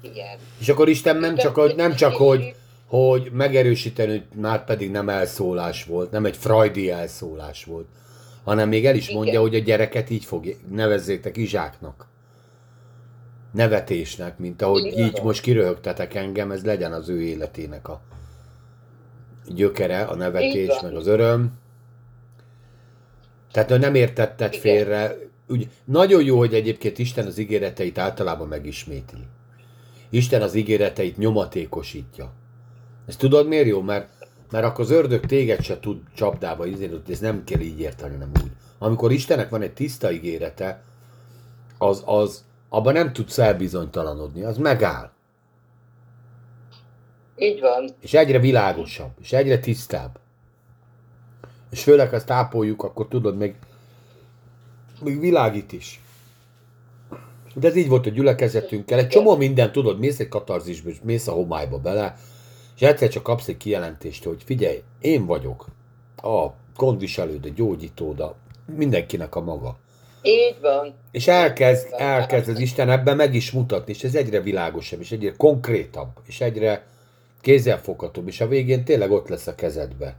ilyen. 0.02 0.38
És 0.60 0.70
akkor 0.70 0.90
Isten 0.90 1.18
nem 1.18 1.36
csak, 1.36 1.56
hogy, 1.56 1.76
nem 1.76 1.96
csak 1.96 2.14
hogy, 2.14 2.56
hogy 2.88 3.30
megerősíteni, 3.32 4.12
hogy 4.12 4.40
már 4.42 4.64
pedig 4.64 4.92
nem 4.92 5.10
elszólás 5.10 5.84
volt, 5.84 6.12
nem 6.12 6.26
egy 6.26 6.38
freudi 6.38 6.92
elszólás 6.92 7.64
volt, 7.64 7.88
hanem 8.44 8.70
még 8.70 8.86
el 8.86 8.96
is 8.96 9.10
mondja, 9.10 9.32
Igen. 9.32 9.42
hogy 9.42 9.56
a 9.56 9.60
gyereket 9.60 10.10
így 10.10 10.26
fog, 10.26 10.56
nevezzétek 10.70 11.38
Izsáknak. 11.38 12.10
Nevetésnek, 13.54 14.38
mint 14.38 14.62
ahogy 14.62 14.86
Igen. 14.86 15.06
így 15.06 15.20
most 15.24 15.42
kiröhögtetek 15.42 16.14
engem, 16.14 16.52
ez 16.52 16.64
legyen 16.64 16.94
az 16.94 17.10
ő 17.10 17.22
életének 17.22 17.88
a 17.88 18.02
gyökere, 19.48 20.02
a 20.02 20.16
nevetés, 20.16 20.68
van. 20.68 20.80
meg 20.82 20.96
az 20.96 21.08
öröm. 21.08 21.60
Tehát 23.52 23.72
ő 23.72 23.78
nem 23.78 23.96
értetted 23.96 24.54
Igen. 24.54 24.62
félre. 24.62 25.18
Úgy, 25.52 25.70
nagyon 25.86 26.24
jó, 26.24 26.38
hogy 26.38 26.54
egyébként 26.54 26.98
Isten 26.98 27.26
az 27.26 27.38
ígéreteit 27.38 27.98
általában 27.98 28.48
megismétli. 28.48 29.24
Isten 30.10 30.42
az 30.42 30.56
ígéreteit 30.56 31.18
nyomatékosítja. 31.18 32.32
Ezt 33.08 33.20
tudod 33.20 33.48
miért 33.48 33.68
jó? 33.68 33.82
Mert, 33.82 34.10
mert 34.52 34.66
akkor 34.66 34.84
az 34.84 34.92
ördög 34.92 35.26
téged 35.26 35.62
se 35.62 35.80
tud 35.80 36.02
csapdába 36.16 36.66
izélni, 36.66 37.02
ez 37.10 37.20
nem 37.20 37.44
kell 37.44 37.60
így 37.60 37.80
érteni, 37.80 38.16
nem 38.16 38.32
úgy. 38.44 38.52
Amikor 38.78 39.12
Istennek 39.12 39.50
van 39.50 39.62
egy 39.62 39.74
tiszta 39.74 40.12
ígérete, 40.12 40.84
az, 41.78 42.04
az 42.06 42.44
abban 42.70 42.94
nem 42.94 43.14
tudsz 43.14 43.38
elbizonytalanodni, 43.38 44.44
az 44.44 44.58
megáll. 44.58 45.12
Így 47.36 47.60
van. 47.60 47.90
És 48.00 48.14
egyre 48.14 48.40
világosabb, 48.40 49.12
és 49.22 49.34
egyre 49.34 49.60
tisztább. 49.60 50.20
És 51.70 51.84
főleg, 51.84 52.10
ha 52.10 52.16
ezt 52.16 52.26
tápoljuk, 52.26 52.84
akkor 52.84 53.08
tudod, 53.08 53.38
még, 53.38 53.56
még 55.02 55.20
világít 55.20 55.72
is. 55.72 56.02
De 57.54 57.68
ez 57.68 57.76
így 57.76 57.88
volt 57.88 58.06
a 58.06 58.10
gyülekezetünkkel. 58.10 59.00
Egy 59.00 59.08
csomó 59.08 59.36
minden, 59.36 59.72
tudod, 59.72 60.00
mész 60.00 60.20
egy 60.20 60.28
katarzisba, 60.28 60.90
és 60.90 60.98
mész 61.04 61.28
a 61.28 61.32
homályba 61.32 61.78
bele, 61.78 62.18
és 62.76 62.82
egyszer 62.82 63.10
csak 63.10 63.24
kapsz 63.24 63.48
egy 63.48 63.58
kijelentést, 63.58 64.24
hogy 64.24 64.44
figyelj, 64.46 64.82
én 65.02 65.26
vagyok 65.26 65.66
a 66.16 66.48
gondviselőd, 66.76 67.46
a 67.46 67.50
gyógyítód, 67.56 68.20
a 68.20 68.36
mindenkinek 68.76 69.36
a 69.36 69.42
maga. 69.42 69.78
Így 70.22 70.58
van. 70.62 70.94
És 71.12 71.28
elkezd, 71.28 71.88
elkezd 71.98 72.50
az 72.50 72.60
Isten 72.60 72.90
ebben 72.90 73.16
meg 73.16 73.34
is 73.34 73.52
mutatni, 73.52 73.94
és 73.94 74.04
ez 74.04 74.16
egyre 74.16 74.42
világosabb, 74.42 75.00
és 75.00 75.12
egyre 75.12 75.34
konkrétabb, 75.38 76.10
és 76.26 76.42
egyre 76.42 76.88
kézzelfoghatóbb, 77.42 78.28
és 78.28 78.42
a 78.42 78.48
végén 78.48 78.84
tényleg 78.84 79.12
ott 79.12 79.28
lesz 79.28 79.48
a 79.48 79.56
kezedbe. 79.56 80.16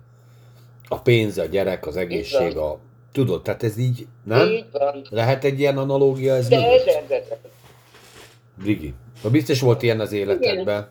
A 0.88 0.98
pénz, 0.98 1.38
a 1.38 1.44
gyerek, 1.44 1.86
az 1.86 1.96
egészség, 1.96 2.56
a... 2.56 2.78
Tudod, 3.12 3.43
tehát 3.43 3.62
ez 3.62 3.78
így, 3.78 4.06
nem? 4.24 4.48
Így 4.51 4.64
van. 4.72 5.06
Lehet 5.10 5.44
egy 5.44 5.59
ilyen 5.59 5.78
analogia 5.78 6.34
ez 6.34 6.48
De 6.48 6.56
mögött? 6.56 6.86
ezer, 6.86 7.05
ezer. 7.09 7.39
Brigi. 8.59 8.94
Ha 9.22 9.30
biztos 9.30 9.60
volt 9.60 9.82
ilyen 9.82 10.01
az 10.01 10.12
életedben, 10.12 10.90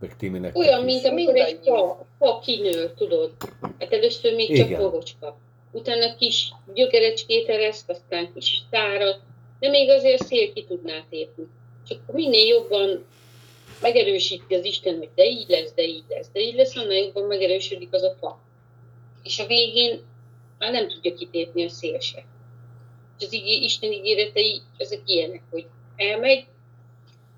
meg 0.00 0.16
Timinek. 0.16 0.56
Olyan, 0.58 0.84
mint 0.84 1.04
amikor 1.04 1.36
egy 1.36 1.58
fa, 1.64 2.06
fa 2.18 2.38
kinő, 2.44 2.92
tudod. 2.96 3.32
Hát 3.78 3.92
először 3.92 4.34
még 4.34 4.56
csak 4.56 4.66
Igen. 4.66 4.80
borocska. 4.80 5.36
utána 5.72 6.16
kis 6.16 6.52
gyökerecskét 6.74 7.48
ereszt, 7.48 7.90
aztán 7.90 8.30
kis 8.34 8.62
tárat, 8.70 9.20
de 9.60 9.68
még 9.68 9.90
azért 9.90 10.20
a 10.20 10.24
szél 10.24 10.52
ki 10.52 10.64
tudná 10.64 11.04
tépni. 11.10 11.44
Csak 11.88 11.98
minél 12.12 12.46
jobban 12.46 13.04
megerősíti 13.80 14.54
az 14.54 14.64
Isten, 14.64 14.96
hogy 14.96 15.08
de 15.14 15.24
így 15.24 15.48
lesz, 15.48 15.72
de 15.74 15.82
így 15.82 16.04
lesz, 16.08 16.26
de 16.32 16.40
így 16.40 16.54
lesz, 16.54 16.76
annál 16.76 16.96
jobban 16.96 17.24
megerősödik 17.24 17.88
az 17.92 18.02
a 18.02 18.14
fa. 18.20 18.38
És 19.22 19.38
a 19.38 19.46
végén 19.46 20.00
már 20.58 20.72
nem 20.72 20.88
tudja 20.88 21.14
kitépni 21.14 21.64
a 21.64 21.68
szél 21.68 22.00
se. 22.00 22.24
És 23.18 23.26
az 23.26 23.32
igé, 23.32 23.52
Isten 23.54 23.92
ígéretei, 23.92 24.60
ezek 24.76 25.00
ilyenek, 25.06 25.42
hogy 25.50 25.66
elmegy, 25.96 26.46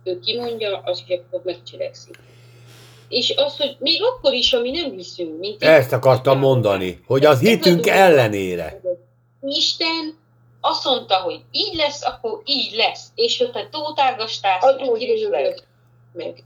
ő 0.05 0.19
kimondja, 0.19 0.79
az 0.79 1.03
is 1.07 1.17
akkor 1.17 1.41
megcselekszik. 1.45 2.19
És 3.09 3.35
az, 3.37 3.57
hogy 3.57 3.77
még 3.79 4.03
akkor 4.03 4.33
is, 4.33 4.53
ami 4.53 4.71
nem 4.71 4.93
hiszünk, 4.93 5.39
mint 5.39 5.63
Ezt 5.63 5.93
akartam 5.93 6.39
mondani, 6.39 7.01
hogy 7.07 7.25
az 7.25 7.41
hitünk 7.41 7.87
ellenére. 7.87 8.81
Isten 9.43 10.19
azt 10.61 10.85
mondta, 10.85 11.15
hogy 11.15 11.41
így 11.51 11.75
lesz, 11.75 12.05
akkor 12.05 12.43
így 12.45 12.75
lesz. 12.75 13.07
És 13.15 13.39
ha 13.39 13.51
te 13.51 13.69
tótárgastász, 13.71 14.65
Az 14.65 14.77
meg 14.77 14.89
úgy 14.89 15.29
lesz. 15.31 15.63
meg 16.13 16.43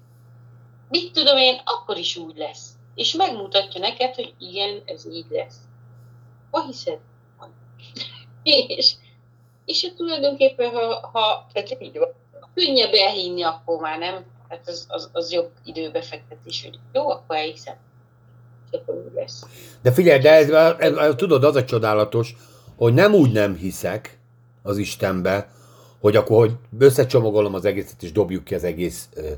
mit 0.92 1.12
tudom 1.12 1.36
én, 1.36 1.60
akkor 1.64 1.96
is 1.96 2.16
úgy 2.16 2.36
lesz. 2.36 2.68
És 2.94 3.14
megmutatja 3.14 3.80
neked, 3.80 4.14
hogy 4.14 4.34
igen, 4.38 4.82
ez 4.84 5.06
így 5.12 5.26
lesz. 5.30 5.56
Ha 6.52 6.64
hiszed? 6.66 6.98
Van. 7.38 7.54
és, 8.42 8.94
és 9.64 9.84
hát 9.84 9.94
tulajdonképpen, 9.94 10.70
ha, 10.70 11.08
ha 11.12 11.46
Ez 11.52 11.70
így 11.78 11.98
van. 11.98 12.08
könnyebb 12.54 12.92
elhinni, 12.92 13.42
akkor 13.42 13.80
már 13.80 13.98
nem. 13.98 14.24
Hát 14.48 14.68
az, 14.68 14.86
az, 14.88 15.10
az 15.12 15.32
jobb 15.32 15.50
időbefektetés, 15.64 16.62
hogy 16.62 16.78
jó, 16.92 17.10
akkor 17.10 17.36
elhiszem. 17.36 17.76
Lesz. 19.14 19.44
De 19.82 19.92
figyelj, 19.92 20.18
de 20.20 20.30
ez, 20.30 20.50
ez, 20.78 20.96
ez, 20.96 21.14
tudod, 21.16 21.44
az 21.44 21.56
a 21.56 21.64
csodálatos, 21.64 22.36
hogy 22.76 22.94
nem 22.94 23.14
úgy 23.14 23.32
nem 23.32 23.56
hiszek 23.56 24.18
az 24.62 24.78
Istenbe, 24.78 25.50
hogy 26.00 26.16
akkor, 26.16 26.38
hogy 26.38 26.56
összecsomagolom 26.78 27.54
az 27.54 27.64
egészet, 27.64 28.02
és 28.02 28.12
dobjuk 28.12 28.44
ki 28.44 28.54
az 28.54 28.64
egész 28.64 29.08
ö, 29.14 29.30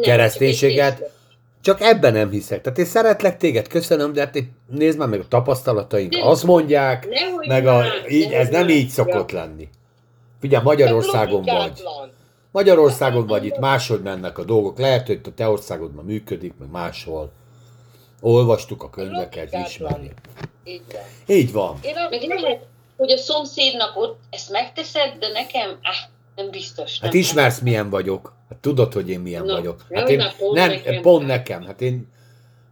Kereszténységet? 0.00 1.10
Csak 1.62 1.80
ebben 1.80 2.12
nem 2.12 2.30
hiszek. 2.30 2.60
Tehát 2.60 2.78
én 2.78 2.84
szeretlek 2.84 3.36
téged, 3.36 3.68
köszönöm, 3.68 4.12
de 4.12 4.20
hát 4.20 4.38
nézd 4.66 4.98
már 4.98 5.08
meg 5.08 5.20
a 5.20 5.28
tapasztalataink, 5.28 6.12
Nem. 6.12 6.26
azt 6.26 6.44
mondják, 6.44 7.08
Nehogy 7.08 7.46
meg 7.46 7.66
a, 7.66 7.84
így, 8.08 8.32
ez 8.32 8.48
nem 8.48 8.68
így 8.68 8.88
szokott 8.88 9.30
lenni. 9.30 9.68
Figyelj, 10.40 10.62
Magyarországon 10.64 11.42
vagy. 11.42 11.82
Magyarországon 12.52 13.26
vagy, 13.26 13.44
itt 13.44 13.58
máshogy 13.58 14.02
mennek 14.02 14.38
a 14.38 14.44
dolgok. 14.44 14.78
Lehet, 14.78 15.06
hogy 15.06 15.20
a 15.24 15.34
te 15.34 15.48
országodban 15.48 16.04
működik, 16.04 16.54
meg 16.58 16.70
máshol. 16.70 17.32
Olvastuk 18.20 18.82
a 18.82 18.90
könyveket, 18.90 19.54
ismerjük. 19.66 20.14
Így 20.64 20.82
van. 20.92 21.02
Így 21.36 21.52
van. 21.52 21.78
Én 22.10 22.28
Meg 22.28 22.38
lehet, 22.38 22.66
hogy 22.96 23.10
a 23.10 23.16
szomszédnak 23.16 23.96
ott 23.96 24.18
ezt 24.30 24.50
megteszed, 24.50 25.16
de 25.18 25.28
nekem, 25.28 25.70
ah, 25.70 26.10
nem 26.36 26.50
biztos. 26.50 27.00
Hát 27.00 27.12
nem. 27.12 27.20
ismersz, 27.20 27.58
milyen 27.58 27.90
vagyok. 27.90 28.32
Hát 28.50 28.58
tudod, 28.58 28.92
hogy 28.92 29.10
én 29.10 29.20
milyen 29.20 29.44
Na, 29.44 29.52
vagyok. 29.52 29.80
Hát 29.92 30.08
én, 30.08 30.22
pont 30.38 30.54
nem, 30.54 30.68
nekem. 30.68 31.02
pont 31.02 31.26
nekem. 31.26 31.62
Hát 31.62 31.80
én 31.80 32.08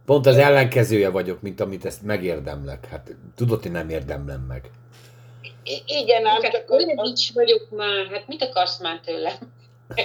pont 0.05 0.25
az 0.25 0.37
ellenkezője 0.37 1.09
vagyok, 1.09 1.41
mint 1.41 1.59
amit 1.59 1.85
ezt 1.85 2.01
megérdemlek. 2.01 2.85
Hát 2.85 3.15
tudod, 3.35 3.61
hogy 3.61 3.71
nem 3.71 3.89
érdemlem 3.89 4.41
meg. 4.41 4.69
I- 5.63 5.83
igen, 5.85 6.25
ám 6.25 6.41
Hát, 6.41 6.51
csak 6.51 6.71
olyan 6.71 6.89
nincs 6.95 7.33
vagyok 7.33 7.69
már, 7.69 8.07
hát 8.11 8.27
mit 8.27 8.43
akarsz 8.43 8.79
már 8.81 8.99
tőlem? 8.99 9.33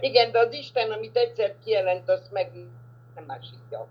igen, 0.00 0.30
de 0.32 0.38
az 0.38 0.52
Isten, 0.52 0.90
amit 0.90 1.16
egyszer 1.16 1.54
kijelent, 1.64 2.08
azt 2.08 2.32
meg 2.32 2.50
nem 3.14 3.24
másítja. 3.26 3.88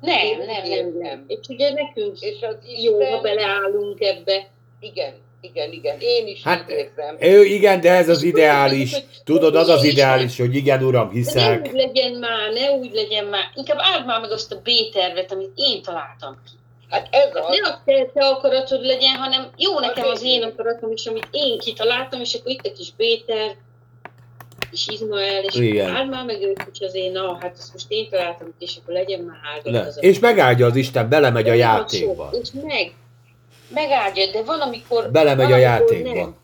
Nem, 0.00 0.26
Én 0.26 0.38
nem, 0.38 0.68
nem, 0.68 0.98
nem. 0.98 1.24
És 1.26 1.48
ugye 1.48 1.72
nekünk 1.72 2.20
És 2.20 2.42
az 2.42 2.56
jó, 2.82 2.94
ha 2.96 3.02
Isten, 3.04 3.22
beleállunk 3.22 4.00
ebbe. 4.00 4.48
igen, 4.80 5.14
igen, 5.40 5.72
igen, 5.72 5.96
én 6.00 6.26
is 6.26 6.42
Hát, 6.42 6.68
érzem. 6.70 7.16
Ő, 7.20 7.44
igen, 7.44 7.80
de 7.80 7.90
ez 7.92 8.08
az 8.08 8.22
ideális. 8.22 8.92
hogy- 8.92 9.04
Tudod, 9.24 9.56
az 9.56 9.68
az 9.68 9.84
ideális, 9.84 10.38
hogy 10.38 10.54
igen, 10.54 10.82
uram, 10.82 11.06
De 11.06 11.12
ne 11.12 11.18
hiszek. 11.18 11.66
úgy 11.66 11.72
legyen 11.72 12.12
már, 12.12 12.52
ne 12.52 12.70
úgy 12.70 12.90
legyen 12.92 13.24
már. 13.24 13.42
Inkább 13.54 13.78
áld 13.80 14.06
már 14.06 14.20
meg 14.20 14.30
azt 14.30 14.52
a 14.52 14.60
B-tervet, 14.64 15.32
amit 15.32 15.50
én 15.54 15.82
találtam 15.82 16.38
ki. 16.44 16.50
Hát 16.90 17.08
ez 17.10 17.22
Hát 17.24 17.36
az, 17.36 17.58
ne 17.58 17.68
a 17.68 17.82
te, 17.84 18.10
te 18.14 18.26
akaratod 18.26 18.84
legyen, 18.84 19.14
hanem 19.14 19.50
jó 19.56 19.78
nekem 19.78 20.08
Az 20.08 20.22
én. 20.24 20.42
akaratom 20.42 20.92
is, 20.92 21.06
amit 21.06 21.28
én 21.30 21.58
kitaláltam, 21.58 22.20
és 22.20 22.34
akkor 22.34 22.50
itt 22.50 22.66
a 22.66 22.72
kis 22.72 22.92
Béter, 22.96 23.56
és 24.70 24.88
Izmael, 24.88 25.42
és 25.44 25.54
Igen. 25.54 25.94
áld 25.96 26.08
már 26.10 26.24
meg 26.24 26.42
ők 26.42 26.60
is 26.72 26.80
az 26.80 26.94
én, 26.94 27.12
na, 27.12 27.38
hát 27.40 27.56
ezt 27.58 27.72
most 27.72 27.84
én 27.88 28.08
találtam 28.10 28.54
és 28.58 28.76
akkor 28.82 28.94
legyen 28.94 29.20
már 29.20 29.36
áldott 29.54 29.72
Le. 29.72 29.80
az 29.80 29.98
És 30.00 30.18
megáldja 30.18 30.66
az 30.66 30.76
Isten, 30.76 31.08
belemegy 31.08 31.48
a 31.48 31.52
játékba. 31.52 32.30
És 32.42 32.48
meg, 32.62 32.92
megáldja, 33.68 34.30
de 34.30 34.42
van, 34.42 34.60
amikor... 34.60 35.10
Belemegy 35.10 35.48
van, 35.48 35.54
a 35.54 35.60
játékba. 35.60 36.14
Nem. 36.14 36.36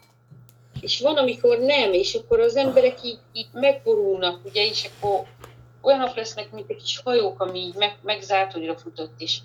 És 0.80 1.00
van, 1.00 1.16
amikor 1.16 1.58
nem, 1.58 1.92
és 1.92 2.14
akkor 2.14 2.40
az 2.40 2.56
emberek 2.56 3.02
így, 3.04 3.18
így 3.32 3.48
megborulnak, 3.52 4.44
ugye, 4.44 4.66
és 4.66 4.90
akkor 4.96 5.24
olyanok 5.82 6.14
lesznek, 6.14 6.50
mint 6.50 6.70
egy 6.70 6.76
kis 6.76 7.00
hajók, 7.04 7.40
ami 7.40 7.58
így 7.58 7.74
meg, 7.74 7.96
megzátonyra 8.02 8.76
futott 8.76 9.20
is. 9.20 9.42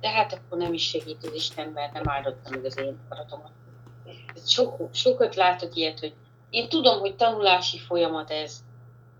De 0.00 0.08
hát 0.08 0.32
akkor 0.32 0.58
nem 0.58 0.72
is 0.72 0.88
segít 0.88 1.26
az 1.26 1.34
Isten, 1.34 1.68
mert 1.68 1.92
nem 1.92 2.08
áldotta 2.08 2.50
meg 2.50 2.64
az 2.64 2.78
én 2.78 2.98
akaratomat. 3.04 3.50
Sok, 4.46 4.88
sokat 4.92 5.34
látok 5.34 5.76
ilyet, 5.76 6.00
hogy 6.00 6.12
én 6.50 6.68
tudom, 6.68 6.98
hogy 6.98 7.16
tanulási 7.16 7.78
folyamat 7.78 8.30
ez, 8.30 8.62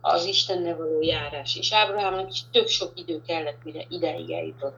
az 0.01 0.25
Istennel 0.25 0.77
való 0.77 1.03
járás, 1.03 1.57
és 1.57 1.73
Ábrahámnak 1.73 2.31
is 2.31 2.43
tök 2.53 2.69
sok 2.69 2.93
idő 2.95 3.23
kellett, 3.27 3.65
mire 3.65 3.85
ideig 3.89 4.31
eljutott. 4.31 4.77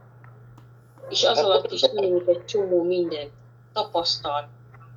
És 1.13 1.25
az 1.25 1.39
alatt 1.39 1.73
is 1.73 1.81
tanult 1.81 2.29
egy 2.29 2.45
csomó 2.45 2.83
mindent, 2.83 3.31
tapasztalt, 3.73 4.47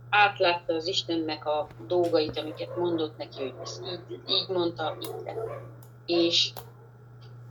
átlátta 0.09 0.73
az 0.73 0.87
Istennek 0.87 1.45
a 1.45 1.67
dolgait, 1.87 2.37
amiket 2.37 2.77
mondott 2.77 3.17
neki, 3.17 3.41
hogy 3.41 3.53
ezt 3.61 3.81
így, 4.09 4.19
így 4.29 4.47
mondta, 4.47 4.97
így 5.01 5.23
lett. 5.25 5.47
És, 6.05 6.51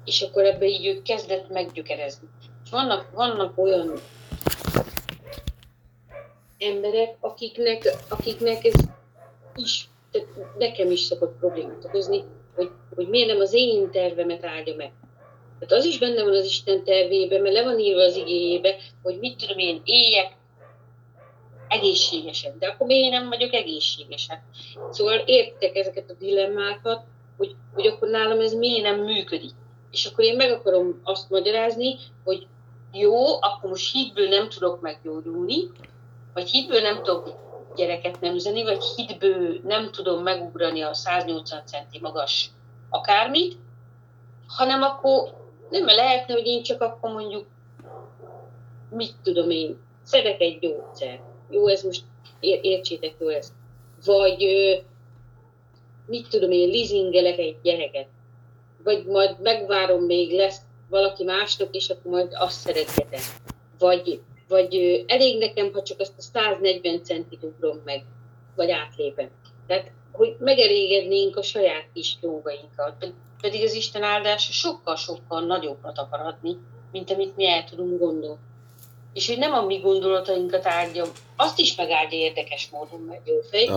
és 0.04 0.22
akkor 0.22 0.44
ebbe 0.44 0.66
így 0.66 0.86
ő 0.86 1.02
kezdett 1.02 1.48
meggyökerezni. 1.48 2.28
És 2.64 2.70
vannak, 2.70 3.10
vannak 3.10 3.58
olyan 3.58 3.92
emberek, 6.58 7.16
akiknek, 7.20 7.96
akiknek 8.08 8.64
ez 8.64 8.74
is, 9.54 9.88
tehát 10.10 10.28
nekem 10.58 10.90
is 10.90 11.00
szokott 11.00 11.38
problémát 11.38 11.84
okozni, 11.84 12.24
hogy, 12.54 12.70
hogy 12.94 13.08
miért 13.08 13.28
nem 13.28 13.40
az 13.40 13.52
én 13.52 13.90
tervemet 13.90 14.44
áldja 14.44 14.74
meg. 14.74 14.92
Tehát 15.66 15.84
az 15.84 15.90
is 15.90 15.98
benne 15.98 16.22
van 16.22 16.34
az 16.34 16.44
Isten 16.44 16.84
tervében, 16.84 17.40
mert 17.40 17.54
le 17.54 17.62
van 17.62 17.78
írva 17.78 18.02
az 18.02 18.16
igéjébe, 18.16 18.76
hogy 19.02 19.18
mit 19.18 19.36
tudom 19.36 19.58
én, 19.58 19.80
éljek 19.84 20.36
egészségesen, 21.68 22.56
de 22.58 22.66
akkor 22.66 22.86
miért 22.86 23.10
nem 23.10 23.28
vagyok 23.28 23.52
egészségesen? 23.52 24.42
Szóval 24.90 25.16
értek 25.16 25.76
ezeket 25.76 26.10
a 26.10 26.14
dilemmákat, 26.18 27.04
hogy, 27.36 27.54
hogy 27.74 27.86
akkor 27.86 28.08
nálam 28.08 28.40
ez 28.40 28.54
miért 28.54 28.82
nem 28.82 29.00
működik. 29.00 29.52
És 29.90 30.06
akkor 30.06 30.24
én 30.24 30.36
meg 30.36 30.52
akarom 30.52 31.00
azt 31.04 31.30
magyarázni, 31.30 31.96
hogy 32.24 32.46
jó, 32.92 33.42
akkor 33.42 33.70
most 33.70 33.92
hitből 33.92 34.28
nem 34.28 34.48
tudok 34.48 34.80
meggyógyulni, 34.80 35.70
vagy 36.34 36.50
hitből 36.50 36.80
nem 36.80 37.02
tudok 37.02 37.42
gyereket 37.76 38.20
nemzeni, 38.20 38.62
vagy 38.62 38.82
hitből 38.96 39.60
nem 39.64 39.90
tudom 39.90 40.22
megugrani 40.22 40.82
a 40.82 40.94
180 40.94 41.62
centi 41.66 41.98
magas 42.00 42.50
akármit, 42.90 43.56
hanem 44.46 44.82
akkor 44.82 45.43
nem 45.70 45.86
lehetne, 45.86 46.34
hogy 46.34 46.46
én 46.46 46.62
csak 46.62 46.82
akkor 46.82 47.12
mondjuk, 47.12 47.46
mit 48.90 49.14
tudom 49.22 49.50
én, 49.50 49.78
szedek 50.02 50.40
egy 50.40 50.58
gyógyszer. 50.58 51.20
Jó, 51.50 51.66
ez 51.66 51.82
most 51.82 52.02
ér- 52.40 52.64
értsétek 52.64 53.14
jól 53.18 53.34
ezt. 53.34 53.52
Vagy 54.04 54.44
mit 56.06 56.28
tudom 56.28 56.50
én, 56.50 56.68
leasingelek 56.68 57.38
egy 57.38 57.56
gyereket. 57.62 58.06
Vagy 58.84 59.06
majd 59.06 59.40
megvárom, 59.40 60.04
még 60.04 60.32
lesz 60.32 60.60
valaki 60.88 61.24
másnak, 61.24 61.74
és 61.74 61.88
akkor 61.88 62.10
majd 62.10 62.28
azt 62.38 62.60
szeretgetem. 62.60 63.20
Vagy, 63.78 64.20
vagy 64.48 65.04
elég 65.06 65.38
nekem, 65.38 65.72
ha 65.72 65.82
csak 65.82 66.00
azt 66.00 66.18
a 66.18 66.22
140 66.22 67.04
centit 67.04 67.42
ugrom 67.42 67.80
meg, 67.84 68.04
vagy 68.56 68.70
átlépem. 68.70 69.30
Tehát, 69.66 69.90
hogy 70.12 70.36
megelégednénk 70.38 71.36
a 71.36 71.42
saját 71.42 71.88
kis 71.92 72.18
dolgainkat. 72.20 73.12
Ped- 73.44 73.52
Pedig 73.52 73.68
az 73.68 73.74
Isten 73.74 74.02
áldása 74.02 74.52
sokkal-sokkal 74.52 75.40
nagyobbat 75.40 75.98
akar 75.98 76.20
adni, 76.20 76.56
mint 76.92 77.10
amit 77.10 77.36
mi 77.36 77.48
el 77.48 77.64
tudunk 77.64 77.98
gondolni. 77.98 78.38
És 79.12 79.26
hogy 79.26 79.38
nem 79.38 79.52
a 79.52 79.62
mi 79.64 79.78
gondolatainkat 79.78 80.66
áldja, 80.66 81.04
azt 81.36 81.58
is 81.58 81.76
megáldja 81.76 82.18
érdekes 82.18 82.68
módon, 82.72 83.00
mert 83.00 83.28
jó 83.28 83.34
fej, 83.50 83.70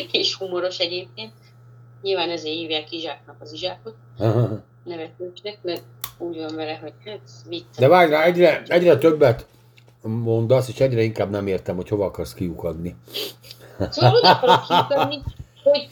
és 0.20 0.34
humoros 0.34 0.78
egyébként. 0.78 1.32
Nyilván 2.02 2.30
ezért 2.30 2.54
hívják 2.54 2.92
Izsáknak 2.92 3.36
az 3.40 3.52
Izsákot, 3.52 3.94
Aha. 4.18 4.62
nevetősnek, 4.84 5.58
mert 5.62 5.82
úgy 6.18 6.36
van 6.36 6.54
vele, 6.54 6.74
hogy 6.74 6.92
hát 7.04 7.20
vicc. 7.48 7.76
De 7.78 7.88
várj, 7.88 8.10
rá, 8.10 8.22
egyre, 8.22 8.62
egyre 8.66 8.98
többet 8.98 9.46
mondasz, 10.02 10.68
és 10.68 10.80
egyre 10.80 11.02
inkább 11.02 11.30
nem 11.30 11.46
értem, 11.46 11.76
hogy 11.76 11.88
hova 11.88 12.04
akarsz 12.04 12.34
kiukadni. 12.34 12.96
Szóval 13.90 14.14
oda 14.14 14.30
akarok 14.30 14.66
kiutatni, 14.66 15.22
hogy, 15.64 15.88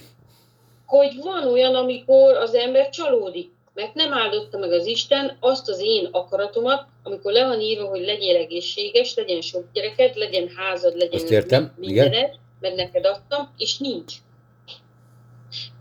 hogy 0.89 1.17
van 1.23 1.47
olyan, 1.47 1.75
amikor 1.75 2.37
az 2.37 2.55
ember 2.55 2.89
csalódik. 2.89 3.51
mert 3.75 3.95
nem 3.95 4.13
áldotta 4.13 4.59
meg 4.59 4.73
az 4.73 4.87
Isten 4.87 5.37
azt 5.41 5.69
az 5.69 5.81
én 5.81 6.09
akaratomat, 6.13 6.87
amikor 7.03 7.33
le 7.33 7.47
van 7.47 7.61
írva, 7.61 7.89
hogy 7.89 8.01
legyél 8.01 8.37
egészséges, 8.37 9.15
legyen 9.15 9.41
sok 9.41 9.73
gyereked, 9.73 10.17
legyen 10.17 10.49
házad, 10.57 10.97
legyen 10.97 11.21
Azt 11.21 11.31
értem, 11.31 11.75
mindened, 11.77 12.35
mert 12.61 12.77
neked 12.77 13.07
adtam, 13.07 13.55
és 13.57 13.79
nincs. 13.79 14.15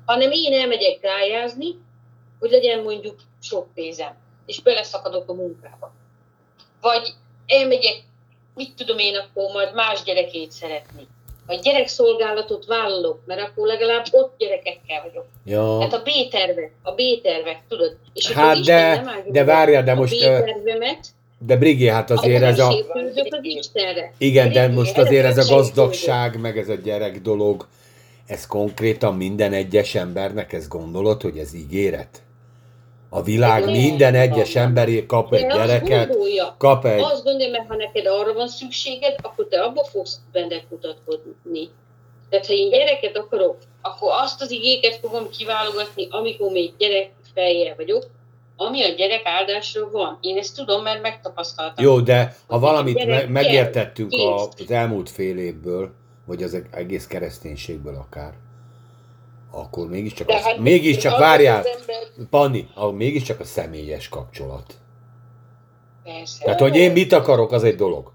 Hanem 0.06 0.32
én 0.32 0.54
elmegyek 0.54 1.02
rájázni, 1.02 1.76
hogy 2.40 2.50
legyen 2.50 2.84
mondjuk 2.84 3.16
sok 3.42 3.74
pénzem, 3.74 4.16
és 4.46 4.62
beleszakadok 4.62 5.30
a 5.30 5.34
munkába. 5.34 5.94
Vagy 6.82 7.14
elmegyek, 7.46 8.04
mit 8.56 8.76
tudom 8.76 8.98
én 8.98 9.16
akkor 9.16 9.52
majd 9.52 9.74
más 9.74 10.04
gyerekét 10.04 10.52
szeretni. 10.52 11.08
Vagy 11.48 11.60
gyerekszolgálatot 11.60 12.66
vállalok, 12.66 13.20
mert 13.26 13.42
akkor 13.42 13.68
legalább 13.68 14.06
ott 14.12 14.36
gyerekekkel 14.38 15.02
vagyok. 15.04 15.26
Ja. 15.46 15.82
Hát 15.82 15.94
a 15.94 16.02
B-tervek, 16.02 16.72
a 16.84 16.92
B-tervek, 16.92 17.62
tudod? 17.68 17.98
És 18.14 18.32
Hát 18.32 18.60
de- 18.60 19.24
de 19.28 19.44
várjál, 19.44 19.84
de 19.84 19.92
a 19.92 19.96
most, 19.96 20.24
ö, 20.24 20.40
B-tervemet, 20.40 21.08
De 21.40 21.56
Brigi, 21.56 21.88
hát 21.88 22.12
azért 22.12 22.44
ez 22.44 22.60
a... 22.60 22.74
Igen, 24.18 24.52
de 24.52 24.68
most 24.68 24.98
azért 24.98 25.26
ez 25.26 25.38
a 25.38 25.56
gazdagság, 25.56 26.40
meg 26.40 26.58
ez 26.58 26.70
a 26.70 26.74
gyerek 26.76 27.22
dolog, 27.22 27.68
ez 28.28 28.48
konkrétan 28.48 29.16
minden 29.16 29.54
egyes 29.54 29.96
embernek, 29.96 30.54
ezt 30.54 30.70
gondolod, 30.70 31.22
hogy 31.22 31.38
ez 31.38 31.54
ígéret? 31.54 32.22
A 33.10 33.22
világ 33.24 33.64
Nem. 33.64 33.74
minden 33.74 34.16
egyes 34.16 34.56
emberé 34.56 35.06
kap 35.06 35.34
egy 35.34 35.46
De 35.46 35.54
gyereket, 35.54 36.08
gondolja, 36.08 36.56
kap 36.58 36.86
egy... 36.86 37.02
Azt 37.02 37.24
gondolja, 37.24 37.52
mert 37.52 37.68
ha 37.68 37.76
neked 37.76 38.06
arra 38.06 38.34
van 38.34 38.48
szükséged, 38.48 39.16
akkor 39.22 39.48
te 39.50 39.62
abba 39.62 39.84
fogsz 39.84 40.20
benne 40.32 40.62
mutatkozni. 40.70 41.70
Tehát 42.30 42.46
ha 42.46 42.54
én 42.54 42.70
gyereket 42.70 43.18
akarok, 43.18 43.58
akkor 43.82 44.12
azt 44.22 44.42
az 44.42 44.52
igéket 44.52 44.96
fogom 44.96 45.30
kiválogatni, 45.30 46.08
amikor 46.10 46.52
még 46.52 46.74
gyerek 46.78 47.12
fejjel 47.34 47.76
vagyok, 47.76 48.06
ami 48.56 48.84
a 48.84 48.88
gyerek 48.96 49.22
áldásra 49.24 49.90
van. 49.92 50.18
Én 50.22 50.38
ezt 50.38 50.56
tudom, 50.56 50.84
mert 50.84 51.02
megtapasztaltam. 51.02 51.86
Jó, 51.86 52.00
de 52.00 52.36
ha 52.48 52.60
valamit 52.60 53.06
me- 53.06 53.28
megértettünk 53.30 54.12
a- 54.12 54.42
az 54.58 54.72
elmúlt 54.72 55.10
fél 55.10 55.38
évből, 55.38 55.92
vagy 56.26 56.44
az 56.44 56.62
egész 56.72 57.08
kereszténységből 57.08 57.96
akár, 57.96 58.34
akkor 59.58 59.88
mégiscsak, 59.88 60.28
De 60.28 60.36
az, 60.36 60.42
hát 60.42 60.58
mégiscsak 60.58 61.14
az 61.14 61.20
várjál, 61.20 61.60
az 61.60 61.66
ember- 61.66 62.30
Panni, 62.30 62.68
a, 62.74 62.92
mégiscsak 62.92 63.40
a 63.40 63.44
személyes 63.44 64.10
kapcsolat. 64.10 64.74
Persze. 66.04 66.44
Tehát, 66.44 66.60
hogy 66.60 66.76
én 66.76 66.92
mit 66.92 67.14
akarok, 67.14 67.52
az 67.52 67.64
egy 67.64 67.76
dolog. 67.76 68.12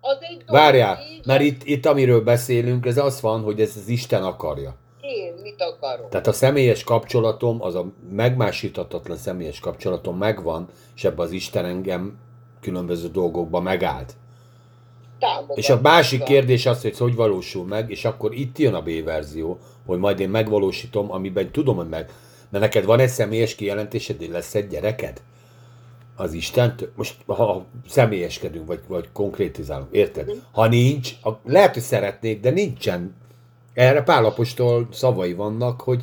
Az 0.00 0.18
egy 0.20 0.36
dolog, 0.36 0.62
Várjál, 0.62 0.98
így 1.12 1.26
mert 1.26 1.40
itt, 1.42 1.64
itt 1.64 1.86
amiről 1.86 2.20
beszélünk, 2.22 2.86
ez 2.86 2.98
az 2.98 3.20
van, 3.20 3.42
hogy 3.42 3.60
ez 3.60 3.72
az 3.76 3.88
Isten 3.88 4.22
akarja. 4.22 4.74
Én 5.00 5.34
mit 5.42 5.62
akarok? 5.62 6.08
Tehát 6.08 6.26
a 6.26 6.32
személyes 6.32 6.84
kapcsolatom, 6.84 7.62
az 7.62 7.74
a 7.74 7.92
megmásíthatatlan 8.10 9.16
személyes 9.16 9.60
kapcsolatom 9.60 10.16
megvan, 10.16 10.68
és 10.96 11.04
ebbe 11.04 11.22
az 11.22 11.30
Isten 11.32 11.64
engem 11.64 12.18
különböző 12.60 13.08
dolgokba 13.08 13.60
megállt. 13.60 14.12
Támogatom. 15.20 15.56
És 15.56 15.70
a 15.70 15.80
másik 15.82 16.22
kérdés 16.22 16.66
az, 16.66 16.82
hogy 16.82 16.98
hogy 16.98 17.14
valósul 17.14 17.66
meg, 17.66 17.90
és 17.90 18.04
akkor 18.04 18.34
itt 18.34 18.58
jön 18.58 18.74
a 18.74 18.82
B-verzió, 18.82 19.58
hogy 19.86 19.98
majd 19.98 20.20
én 20.20 20.28
megvalósítom, 20.28 21.12
amiben 21.12 21.50
tudom, 21.52 21.76
hogy 21.76 21.88
meg. 21.88 22.10
Mert 22.50 22.64
neked 22.64 22.84
van 22.84 22.98
egy 22.98 23.08
személyes 23.08 23.54
kijelentésed, 23.54 24.18
hogy 24.18 24.30
lesz 24.30 24.54
egy 24.54 24.66
gyereked? 24.66 25.22
Az 26.16 26.32
Isten, 26.32 26.74
most 26.96 27.16
ha 27.26 27.64
személyeskedünk, 27.88 28.66
vagy, 28.66 28.80
vagy 28.86 29.08
konkrétizálunk, 29.12 29.88
érted? 29.92 30.30
Ha 30.52 30.66
nincs, 30.66 31.12
a, 31.22 31.30
lehet, 31.44 31.74
hogy 31.74 31.82
szeretnék, 31.82 32.40
de 32.40 32.50
nincsen. 32.50 33.14
Erre 33.74 34.02
Pálapostól 34.02 34.88
szavai 34.92 35.34
vannak, 35.34 35.80
hogy 35.80 36.02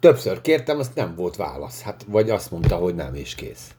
többször 0.00 0.40
kértem, 0.40 0.78
azt 0.78 0.94
nem 0.94 1.14
volt 1.14 1.36
válasz. 1.36 1.82
Hát, 1.82 2.04
vagy 2.08 2.30
azt 2.30 2.50
mondta, 2.50 2.76
hogy 2.76 2.94
nem, 2.94 3.14
és 3.14 3.34
kész. 3.34 3.74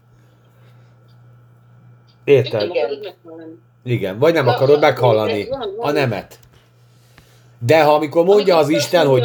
Érted? 2.24 2.68
Meghallani. 2.68 3.60
Igen, 3.86 4.20
vagy 4.20 4.34
nem 4.34 4.48
akarod 4.48 4.80
meghallani 4.80 5.48
a 5.78 5.92
nemet. 5.92 6.40
De 7.60 7.84
ha 7.84 7.94
amikor 7.94 8.26
mondja 8.26 8.58
az 8.58 8.70
Isten, 8.70 9.08
hogy 9.08 9.24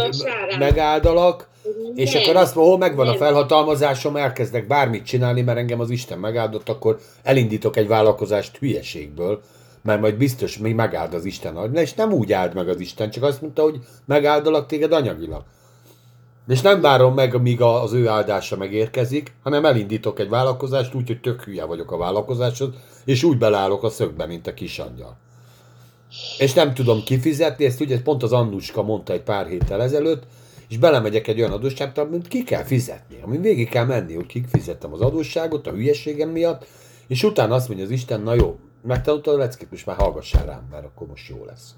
megáldalak, 0.59 1.49
és 1.95 2.13
Nem. 2.13 2.23
akkor 2.23 2.37
azt 2.37 2.55
mondja, 2.55 2.73
hol 2.73 2.79
megvan 2.79 3.09
a 3.09 3.15
felhatalmazásom, 3.15 4.17
elkezdek 4.17 4.67
bármit 4.67 5.05
csinálni, 5.05 5.43
mert 5.43 5.59
engem 5.59 5.81
az 5.81 5.91
Isten 5.91 6.19
megáldott, 6.19 6.69
akkor 6.69 6.99
elindítok 7.23 7.77
egy 7.77 7.89
vállalkozást 7.89 8.57
hülyeségből, 8.57 9.41
mert 9.83 10.01
majd 10.01 10.15
biztos 10.15 10.59
még 10.59 10.75
megáld 10.75 11.15
az 11.15 11.25
Isten. 11.25 11.75
És 11.75 11.95
nem 11.95 12.13
úgy 12.13 12.33
áld 12.33 12.55
meg 12.55 12.69
az 12.69 12.81
Isten, 12.81 13.11
csak 13.11 13.23
azt 13.23 13.41
mondta, 13.41 13.63
hogy 13.63 13.79
megáldalak 14.05 14.67
téged 14.67 14.93
anyagilag. 14.93 15.43
És 16.51 16.61
nem 16.61 16.81
várom 16.81 17.15
meg, 17.15 17.41
míg 17.41 17.61
a- 17.61 17.83
az 17.83 17.93
ő 17.93 18.09
áldása 18.09 18.57
megérkezik, 18.57 19.33
hanem 19.43 19.65
elindítok 19.65 20.19
egy 20.19 20.29
vállalkozást 20.29 20.95
úgy, 20.95 21.07
hogy 21.07 21.21
tök 21.21 21.43
hülye 21.43 21.65
vagyok 21.65 21.93
a 21.93 21.97
vállalkozáshoz, 21.97 22.69
és 23.05 23.23
úgy 23.23 23.39
beleállok 23.39 23.83
a 23.83 23.91
szögbe, 23.91 24.27
mint 24.27 24.47
a 24.47 24.55
kis 24.55 24.79
angyal. 24.79 25.17
És 26.39 26.53
nem 26.53 26.75
tudom 26.75 27.03
kifizetni, 27.03 27.65
ezt 27.65 27.81
ugye 27.81 28.03
pont 28.03 28.23
az 28.23 28.33
Annuska 28.33 28.83
mondta 28.83 29.13
egy 29.13 29.23
pár 29.23 29.47
héttel 29.47 29.83
ezelőtt, 29.83 30.23
és 30.69 30.79
belemegyek 30.79 31.29
egy 31.29 31.41
olyan 31.41 31.53
adósságba, 31.53 32.03
amit 32.03 32.29
ki 32.29 32.45
kell 32.45 32.65
fizetni, 32.65 33.17
amin 33.23 33.41
végig 33.41 33.69
kell 33.69 33.85
menni, 33.85 34.15
hogy 34.15 34.27
kik 34.27 34.47
fizettem 34.53 34.93
az 34.93 35.01
adósságot 35.01 35.67
a 35.67 35.71
hülyeségem 35.73 36.29
miatt, 36.29 36.67
és 37.07 37.23
utána 37.23 37.55
azt 37.55 37.69
mondja 37.69 37.87
az 37.87 37.93
Isten, 37.93 38.21
na 38.21 38.35
jó, 38.35 38.59
megtanultad 38.83 39.35
a 39.35 39.39
leckét, 39.39 39.71
most 39.71 39.87
már 39.87 39.97
hallgassál 39.97 40.47
rám, 40.47 40.69
mert 40.71 40.85
akkor 40.85 41.07
most 41.07 41.29
jó 41.29 41.45
lesz. 41.45 41.75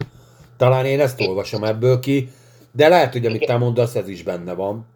Talán 0.56 0.84
én 0.84 1.00
ezt 1.00 1.20
olvasom 1.20 1.64
ebből 1.64 2.00
ki, 2.00 2.30
de 2.72 2.88
lehet, 2.88 3.12
hogy 3.12 3.26
amit 3.26 3.46
te 3.46 3.56
mondasz, 3.56 3.94
ez 3.94 4.08
is 4.08 4.22
benne 4.22 4.54
van. 4.54 4.86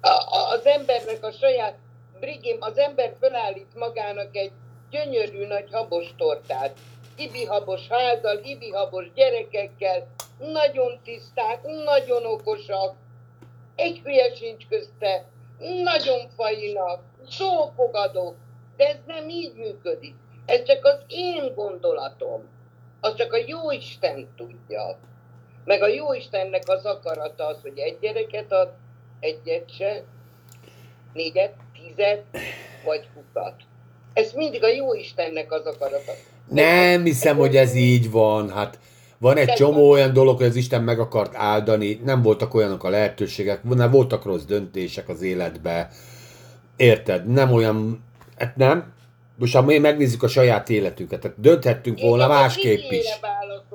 A, 0.00 0.08
a, 0.08 0.50
az 0.50 0.66
embernek 0.66 1.24
a 1.24 1.30
saját, 1.30 1.74
Brigim, 2.20 2.56
az 2.60 2.78
ember 2.78 3.14
felállít 3.20 3.74
magának 3.74 4.36
egy 4.36 4.52
gyönyörű 4.90 5.46
nagy 5.46 5.68
habos 5.72 6.14
tortát. 6.16 6.78
Ibihabos 7.16 7.88
házzal, 7.88 8.40
ibihabos 8.44 9.12
gyerekekkel, 9.14 10.06
nagyon 10.38 11.00
tiszták, 11.04 11.62
nagyon 11.84 12.26
okosak, 12.26 12.94
egy 13.74 14.00
hülye 14.04 14.34
sincs 14.34 14.66
közte, 14.68 15.24
nagyon 15.82 16.28
fainak, 16.36 17.00
szófogadók, 17.28 18.34
de 18.76 18.88
ez 18.88 18.98
nem 19.06 19.28
így 19.28 19.54
működik. 19.54 20.14
Ez 20.46 20.62
csak 20.62 20.84
az 20.84 20.98
én 21.06 21.54
gondolatom. 21.54 22.48
Az 23.00 23.14
csak 23.14 23.32
a 23.32 23.44
Jóisten 23.46 24.28
tudja. 24.36 24.98
Meg 25.64 25.82
a 25.82 25.88
Jóistennek 25.88 26.62
az 26.66 26.84
akarata 26.84 27.46
az, 27.46 27.56
hogy 27.62 27.78
egy 27.78 27.98
gyereket 28.00 28.52
ad, 28.52 28.68
egyet 29.20 29.74
se, 29.76 30.04
négyet, 31.12 31.54
tízet, 31.72 32.24
vagy 32.84 33.08
hutat. 33.14 33.54
Ez 34.12 34.32
mindig 34.32 34.64
a 34.64 34.68
Jóistennek 34.68 35.52
az 35.52 35.66
akarata. 35.66 36.12
Nem 36.48 37.04
hiszem, 37.04 37.36
hogy 37.36 37.56
ez 37.56 37.74
így 37.74 38.10
van. 38.10 38.50
Hát 38.50 38.78
van 39.18 39.36
egy 39.36 39.52
csomó 39.52 39.90
olyan 39.90 40.12
dolog, 40.12 40.36
hogy 40.36 40.46
az 40.46 40.56
Isten 40.56 40.82
meg 40.82 40.98
akart 40.98 41.34
áldani, 41.36 42.00
nem 42.04 42.22
voltak 42.22 42.54
olyanok 42.54 42.84
a 42.84 42.88
lehetőségek, 42.88 43.62
nem 43.62 43.90
voltak 43.90 44.24
rossz 44.24 44.42
döntések 44.42 45.08
az 45.08 45.22
életbe. 45.22 45.90
Érted? 46.76 47.26
Nem 47.26 47.52
olyan, 47.52 48.04
hát 48.36 48.56
nem. 48.56 48.92
Most 49.38 49.54
ha 49.54 49.62
mi 49.62 49.78
megnézzük 49.78 50.22
a 50.22 50.28
saját 50.28 50.70
életünket, 50.70 51.20
tehát 51.20 51.40
dönthettünk 51.40 52.00
volna 52.00 52.28
másképp 52.28 52.90
is. 52.90 53.06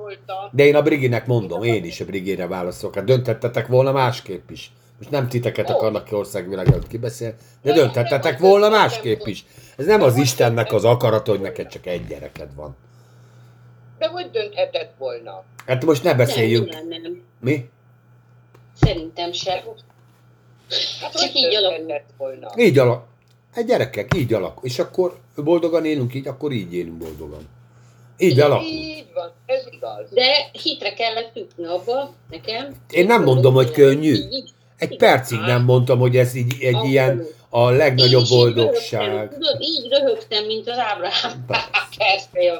Válaszoltam. 0.07 0.49
De 0.51 0.65
én 0.65 0.75
a 0.75 0.81
Briginek 0.81 1.25
mondom, 1.25 1.63
én 1.63 1.83
is 1.83 1.99
a 1.99 2.05
Brigére 2.05 2.47
válaszolok. 2.47 2.95
Hát 2.95 3.03
dönthettetek 3.03 3.67
volna 3.67 3.91
másképp 3.91 4.49
is. 4.49 4.71
Most 4.97 5.09
nem 5.09 5.27
titeket 5.27 5.69
akarnak 5.69 6.03
ki 6.05 6.15
országvilág 6.15 6.67
előtt 6.67 6.87
kibeszélni, 6.87 7.35
de 7.61 7.73
dönthettetek 7.73 8.39
volna 8.39 8.69
másképp 8.69 9.25
is. 9.25 9.45
Ez 9.77 9.85
nem 9.85 10.01
az 10.01 10.15
Istennek 10.17 10.73
az 10.73 10.85
akarata, 10.85 11.31
hogy 11.31 11.41
neked 11.41 11.67
csak 11.67 11.85
egy 11.85 12.07
gyereked 12.07 12.55
van. 12.55 12.75
De 13.97 14.07
hogy 14.07 14.29
dönthetett 14.31 14.93
volna? 14.97 15.43
Hát 15.65 15.85
most 15.85 16.03
ne 16.03 16.13
beszéljünk. 16.13 16.69
Nem, 16.69 16.87
nem, 16.87 17.01
nem. 17.01 17.21
Mi? 17.39 17.69
Szerintem 18.81 19.31
se. 19.31 19.63
Hát 21.01 21.11
Csak 21.11 21.33
így 21.33 21.55
alakul. 21.55 21.77
dönthetett 21.77 22.13
volna? 22.17 22.47
Így 22.57 22.77
alak. 22.77 23.05
Hát 23.53 23.65
gyerekek, 23.65 24.13
így 24.15 24.33
alak. 24.33 24.59
És 24.61 24.79
akkor 24.79 25.19
boldogan 25.35 25.85
élünk 25.85 26.13
így, 26.13 26.27
akkor 26.27 26.51
így 26.51 26.73
élünk 26.73 26.97
boldogan. 26.97 27.47
Így 28.17 28.39
alakul. 28.39 28.67
Így 28.67 29.07
van, 29.13 29.31
ez 29.45 29.63
igaz. 29.71 30.09
De 30.09 30.49
hitre 30.51 30.93
kellett 30.93 31.31
jutni 31.35 31.65
abba, 31.65 32.13
nekem. 32.29 32.75
Én 32.89 33.05
nem 33.05 33.23
mondom, 33.23 33.53
hogy 33.53 33.71
könnyű. 33.71 34.13
Így, 34.13 34.49
Egy 34.77 34.97
percig 34.97 35.39
nem 35.39 35.63
mondtam, 35.63 35.99
hogy 35.99 36.17
ez 36.17 36.35
így 36.35 36.53
egy 36.61 36.83
ilyen 36.83 37.25
a 37.49 37.69
legnagyobb 37.69 38.21
is 38.21 38.29
így 38.31 38.37
boldogság. 38.37 39.05
röhögtem, 39.05 39.39
Tudod, 39.39 39.61
így 39.61 39.89
röhögtem, 39.89 40.45
mint 40.45 40.69
az 40.69 40.77
Ábrahám. 40.77 41.45
Persze, 41.97 42.41
jó. 42.41 42.55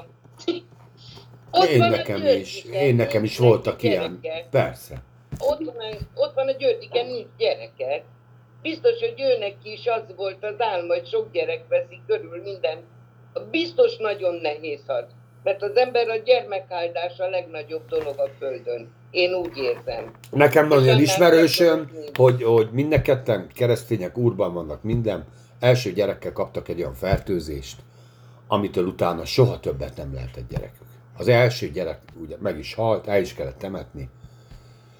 Én 1.70 1.80
nekem 1.80 2.26
is. 2.26 2.64
Én 2.64 2.96
nekem 2.96 3.24
is 3.24 3.38
voltak 3.38 3.84
ilyen. 3.84 4.20
Persze. 4.52 4.96
Ott 5.40 5.60
van, 5.60 5.76
ott 6.16 6.34
van 6.34 6.48
a 6.48 6.52
Györgyike, 6.52 7.04
nincs 7.04 7.28
gyereke. 7.38 8.04
Biztos, 8.62 9.00
hogy 9.00 9.14
őnek 9.18 9.56
is 9.64 9.86
az 9.86 10.16
volt 10.16 10.44
az 10.44 10.56
álma, 10.58 10.94
hogy 10.94 11.08
sok 11.08 11.32
gyerek 11.32 11.64
veszi 11.70 12.00
körül 12.08 12.42
minden. 12.44 12.78
Biztos 13.52 13.98
nagyon 13.98 14.36
nehéz 14.36 14.84
az. 14.86 15.06
Mert 15.48 15.62
az 15.62 15.76
ember 15.76 16.08
a 16.08 16.16
gyermekáldás 16.16 17.20
a 17.20 17.30
legnagyobb 17.30 17.88
dolog 17.90 18.20
a 18.20 18.30
Földön. 18.40 18.92
Én 19.12 19.34
úgy 19.34 19.58
érzem. 19.58 20.12
Nekem 20.32 20.68
van 20.68 20.82
olyan 20.82 21.00
ismerősöm, 21.00 21.92
hogy, 22.14 22.44
hogy 22.44 22.70
mind 22.72 22.94
a 22.94 23.02
ketten 23.02 23.48
keresztények, 23.54 24.18
úrban 24.18 24.54
vannak 24.54 24.84
minden, 24.84 25.26
első 25.60 25.92
gyerekkel 25.92 26.32
kaptak 26.32 26.68
egy 26.68 26.80
olyan 26.80 26.94
fertőzést, 26.94 27.80
amitől 28.48 28.86
utána 28.86 29.26
soha 29.26 29.60
többet 29.60 29.98
nem 29.98 30.14
lehetett 30.14 30.50
gyerekük. 30.50 30.88
Az 31.18 31.28
első 31.28 31.70
gyerek 31.70 32.00
ugye 32.22 32.36
meg 32.40 32.58
is 32.58 32.74
halt, 32.74 33.08
el 33.08 33.22
is 33.22 33.34
kellett 33.34 33.58
temetni. 33.58 34.10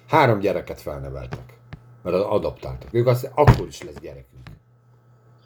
Három 0.08 0.38
gyereket 0.38 0.80
felneveltek, 0.80 1.58
mert 2.02 2.16
adoptáltak. 2.16 2.88
Ők 2.94 3.06
azt 3.06 3.30
akkor 3.34 3.66
is 3.66 3.82
lesz 3.82 4.00
gyerekünk. 4.00 4.37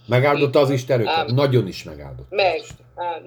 Megáldotta 0.07 0.61
az 0.61 0.71
Isten 0.71 1.01
őket? 1.01 1.15
Ám. 1.15 1.27
Nagyon 1.35 1.67
is 1.67 1.83
megáldotta. 1.85 2.35
Meg, 2.37 2.61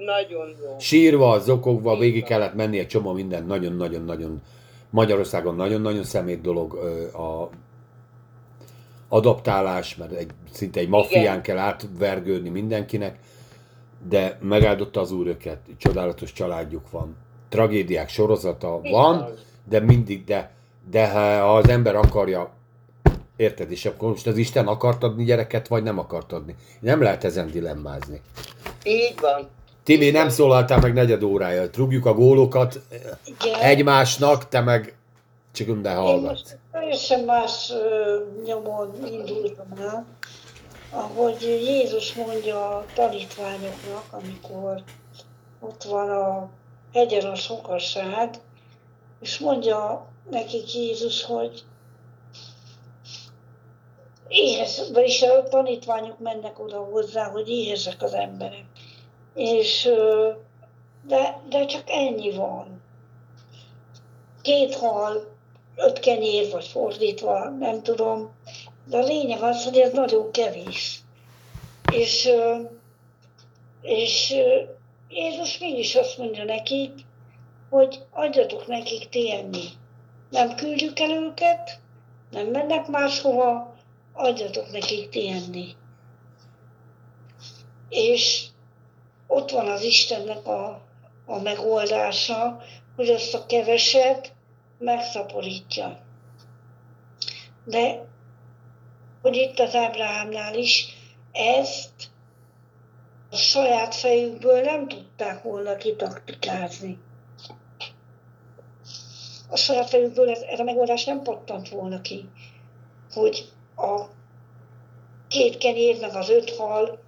nagyon 0.05 0.47
jó. 0.47 0.75
Sírva, 0.79 1.39
zokogva, 1.39 1.93
Így 1.93 1.99
végig 1.99 2.19
van. 2.19 2.29
kellett 2.29 2.53
menni 2.53 2.79
egy 2.79 2.87
csomó 2.87 3.13
minden, 3.13 3.45
nagyon-nagyon-nagyon, 3.45 4.41
Magyarországon 4.89 5.55
nagyon-nagyon 5.55 6.03
szemét 6.03 6.41
dolog 6.41 6.73
a 7.13 7.49
adaptálás, 9.07 9.95
mert 9.95 10.11
egy, 10.11 10.29
szinte 10.51 10.79
egy 10.79 10.89
maffián 10.89 11.21
Igen. 11.23 11.41
kell 11.41 11.57
átvergődni 11.57 12.49
mindenkinek, 12.49 13.19
de 14.07 14.37
megáldotta 14.41 14.99
az 14.99 15.11
úr 15.11 15.27
őket, 15.27 15.59
csodálatos 15.77 16.33
családjuk 16.33 16.89
van, 16.91 17.15
tragédiák 17.49 18.09
sorozata 18.09 18.79
van, 18.81 19.17
van. 19.17 19.33
de 19.69 19.79
mindig, 19.79 20.23
de, 20.23 20.51
de 20.89 21.09
ha 21.09 21.55
az 21.55 21.69
ember 21.69 21.95
akarja, 21.95 22.53
érted, 23.35 23.71
és 23.71 23.85
akkor 23.85 24.09
most 24.09 24.27
az 24.27 24.37
Isten 24.37 24.67
akart 24.67 25.03
adni 25.03 25.23
gyereket, 25.23 25.67
vagy 25.67 25.83
nem 25.83 25.99
akart 25.99 26.31
adni. 26.31 26.55
Nem 26.79 27.01
lehet 27.01 27.23
ezen 27.23 27.51
dilemmázni. 27.51 28.21
Így 28.83 29.19
van. 29.21 29.49
Timi, 29.83 30.09
nem 30.09 30.29
szólaltál 30.29 30.79
meg 30.79 30.93
negyed 30.93 31.23
órája. 31.23 31.69
Rúgjuk 31.73 32.05
a 32.05 32.13
gólokat 32.13 32.79
Igen. 33.25 33.59
egymásnak, 33.59 34.47
te 34.47 34.61
meg 34.61 34.95
csak 35.51 35.67
de 35.67 35.89
Én 35.89 35.95
hallgatsz. 35.95 36.27
most 36.41 36.57
teljesen 36.71 37.19
más 37.23 37.71
nyomon 38.45 38.93
indultam 39.11 39.67
el, 39.79 40.05
ahogy 40.91 41.41
Jézus 41.41 42.13
mondja 42.13 42.67
a 42.77 42.85
tanítványoknak, 42.93 44.03
amikor 44.11 44.83
ott 45.59 45.83
van 45.83 46.09
a 46.09 46.49
hegyen 46.93 47.25
a 47.25 47.35
sokaság, 47.35 48.35
és 49.21 49.39
mondja 49.39 50.05
nekik 50.29 50.73
Jézus, 50.73 51.23
hogy 51.23 51.63
éhez, 54.27 54.91
vagyis 54.93 55.21
a 55.21 55.43
tanítványok 55.43 56.19
mennek 56.19 56.59
oda 56.59 56.77
hozzá, 56.77 57.29
hogy 57.29 57.49
éhezek 57.49 58.01
az 58.01 58.13
emberek. 58.13 58.65
És 59.33 59.89
de, 61.07 61.41
de 61.49 61.65
csak 61.65 61.89
ennyi 61.89 62.31
van. 62.31 62.81
Két 64.41 64.75
hal, 64.75 65.33
öt 65.75 65.99
kenyér, 65.99 66.51
vagy 66.51 66.65
fordítva, 66.65 67.49
nem 67.49 67.83
tudom. 67.83 68.33
De 68.85 68.97
a 68.97 69.03
lényeg 69.03 69.41
az, 69.41 69.63
hogy 69.63 69.77
ez 69.77 69.91
nagyon 69.91 70.31
kevés. 70.31 70.99
És, 71.91 72.29
és 73.81 74.35
Jézus 75.09 75.57
mégis 75.57 75.95
azt 75.95 76.17
mondja 76.17 76.43
nekik, 76.43 76.91
hogy 77.69 78.03
adjatok 78.11 78.67
nekik 78.67 79.09
ti 79.09 79.31
enni. 79.31 79.63
Nem 80.29 80.55
küldjük 80.55 80.99
el 80.99 81.11
őket, 81.11 81.79
nem 82.31 82.47
mennek 82.47 82.87
máshova, 82.87 83.74
adjatok 84.15 84.71
nekik 84.71 85.09
ti 85.09 85.29
enni. 85.29 85.75
És 87.89 88.45
ott 89.27 89.51
van 89.51 89.67
az 89.67 89.81
Istennek 89.83 90.47
a, 90.47 90.81
a 91.25 91.39
megoldása, 91.39 92.61
hogy 92.95 93.09
azt 93.09 93.33
a 93.33 93.45
keveset 93.45 94.33
megszaporítja. 94.77 95.99
De 97.65 98.05
hogy 99.21 99.35
itt 99.35 99.59
az 99.59 99.75
Ábrahámnál 99.75 100.55
is 100.55 100.85
ezt 101.31 102.09
a 103.29 103.35
saját 103.35 103.95
fejükből 103.95 104.61
nem 104.61 104.87
tudták 104.87 105.43
volna 105.43 105.75
kitaktikázni. 105.75 106.99
A 109.49 109.57
saját 109.57 109.89
fejükből 109.89 110.29
ez, 110.29 110.41
ez 110.41 110.59
a 110.59 110.63
megoldás 110.63 111.05
nem 111.05 111.21
pattant 111.21 111.69
volna 111.69 112.01
ki, 112.01 112.29
hogy 113.13 113.51
a 113.75 114.05
két 115.27 115.57
kenyér 115.57 115.99
meg 115.99 116.15
az 116.15 116.29
öt 116.29 116.49
hal 116.49 116.99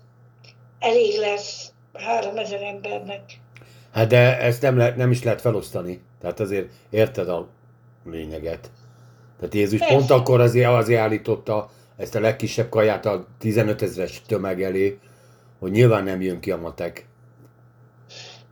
elég 0.80 1.20
lesz 1.20 1.72
három 1.94 2.38
ezer 2.38 2.62
embernek. 2.62 3.22
Hát 3.92 4.08
de 4.08 4.40
ezt 4.40 4.62
nem, 4.62 4.78
lehet, 4.78 4.96
nem 4.96 5.12
is 5.12 5.24
lehet 5.24 5.42
felosztani. 5.42 6.02
Tehát 6.22 6.40
azért 6.40 6.70
érted 6.90 7.30
a 7.30 7.48
lényeget. 8.06 8.72
Tehát 9.38 9.54
Jézus 9.54 9.80
Persze. 9.80 9.96
pont 9.96 10.10
akkor 10.10 10.42
azért, 10.42 10.70
azért 10.70 11.00
állította 11.00 11.70
ezt 11.98 12.16
a 12.16 12.20
legkisebb 12.20 12.70
kaját 12.70 13.06
a 13.06 13.28
15 13.40 13.82
ezeres 13.82 14.22
tömeg 14.28 14.64
elé, 14.64 15.00
hogy 15.60 15.72
nyilván 15.72 16.04
nem 16.04 16.22
jön 16.22 16.40
ki 16.40 16.52
a 16.52 16.58
matek. 16.58 17.08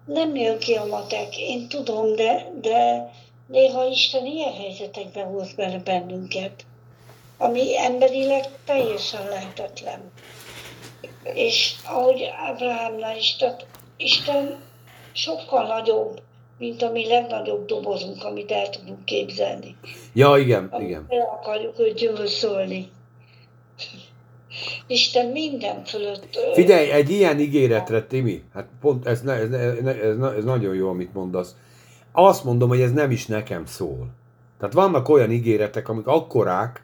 Nem 0.05 0.35
jön 0.35 0.57
ki 0.59 0.73
a 0.73 0.85
matek, 0.85 1.37
én 1.37 1.67
tudom, 1.67 2.15
de, 2.15 2.51
de 2.61 3.11
néha 3.47 3.85
Isten 3.85 4.25
ilyen 4.25 4.53
helyzetekbe 4.53 5.23
hoz 5.23 5.53
bele 5.53 5.79
bennünket, 5.79 6.65
ami 7.37 7.77
emberileg 7.77 8.45
teljesen 8.65 9.27
lehetetlen. 9.27 10.11
És 11.23 11.75
ahogy 11.85 12.29
Ábrahámnál 12.47 13.17
is, 13.17 13.35
tehát 13.35 13.65
Isten 13.97 14.59
sokkal 15.11 15.67
nagyobb, 15.67 16.21
mint 16.57 16.81
a 16.81 16.91
mi 16.91 17.07
legnagyobb 17.07 17.65
dobozunk, 17.65 18.23
amit 18.23 18.51
el 18.51 18.69
tudunk 18.69 19.05
képzelni. 19.05 19.75
Ja, 20.13 20.37
igen, 20.37 20.67
Amit 20.71 20.87
igen. 20.87 21.05
el 21.09 21.37
akarjuk 21.39 21.79
őt 21.79 21.95
győzölni. 21.95 22.89
Isten 24.87 25.25
minden 25.25 25.83
fölött... 25.83 26.37
Figyelj, 26.53 26.91
egy 26.91 27.09
ilyen 27.09 27.39
ígéretre, 27.39 28.01
Timi, 28.01 28.43
hát 28.53 28.67
pont 28.81 29.07
ez, 29.07 29.21
ez, 29.25 29.51
ez, 29.51 29.85
ez, 29.85 30.17
ez 30.37 30.43
nagyon 30.43 30.75
jó, 30.75 30.89
amit 30.89 31.13
mondasz. 31.13 31.55
Azt 32.11 32.43
mondom, 32.43 32.69
hogy 32.69 32.81
ez 32.81 32.91
nem 32.91 33.11
is 33.11 33.25
nekem 33.25 33.65
szól. 33.65 34.09
Tehát 34.59 34.73
vannak 34.73 35.09
olyan 35.09 35.31
ígéretek, 35.31 35.89
amik 35.89 36.07
akkorák, 36.07 36.83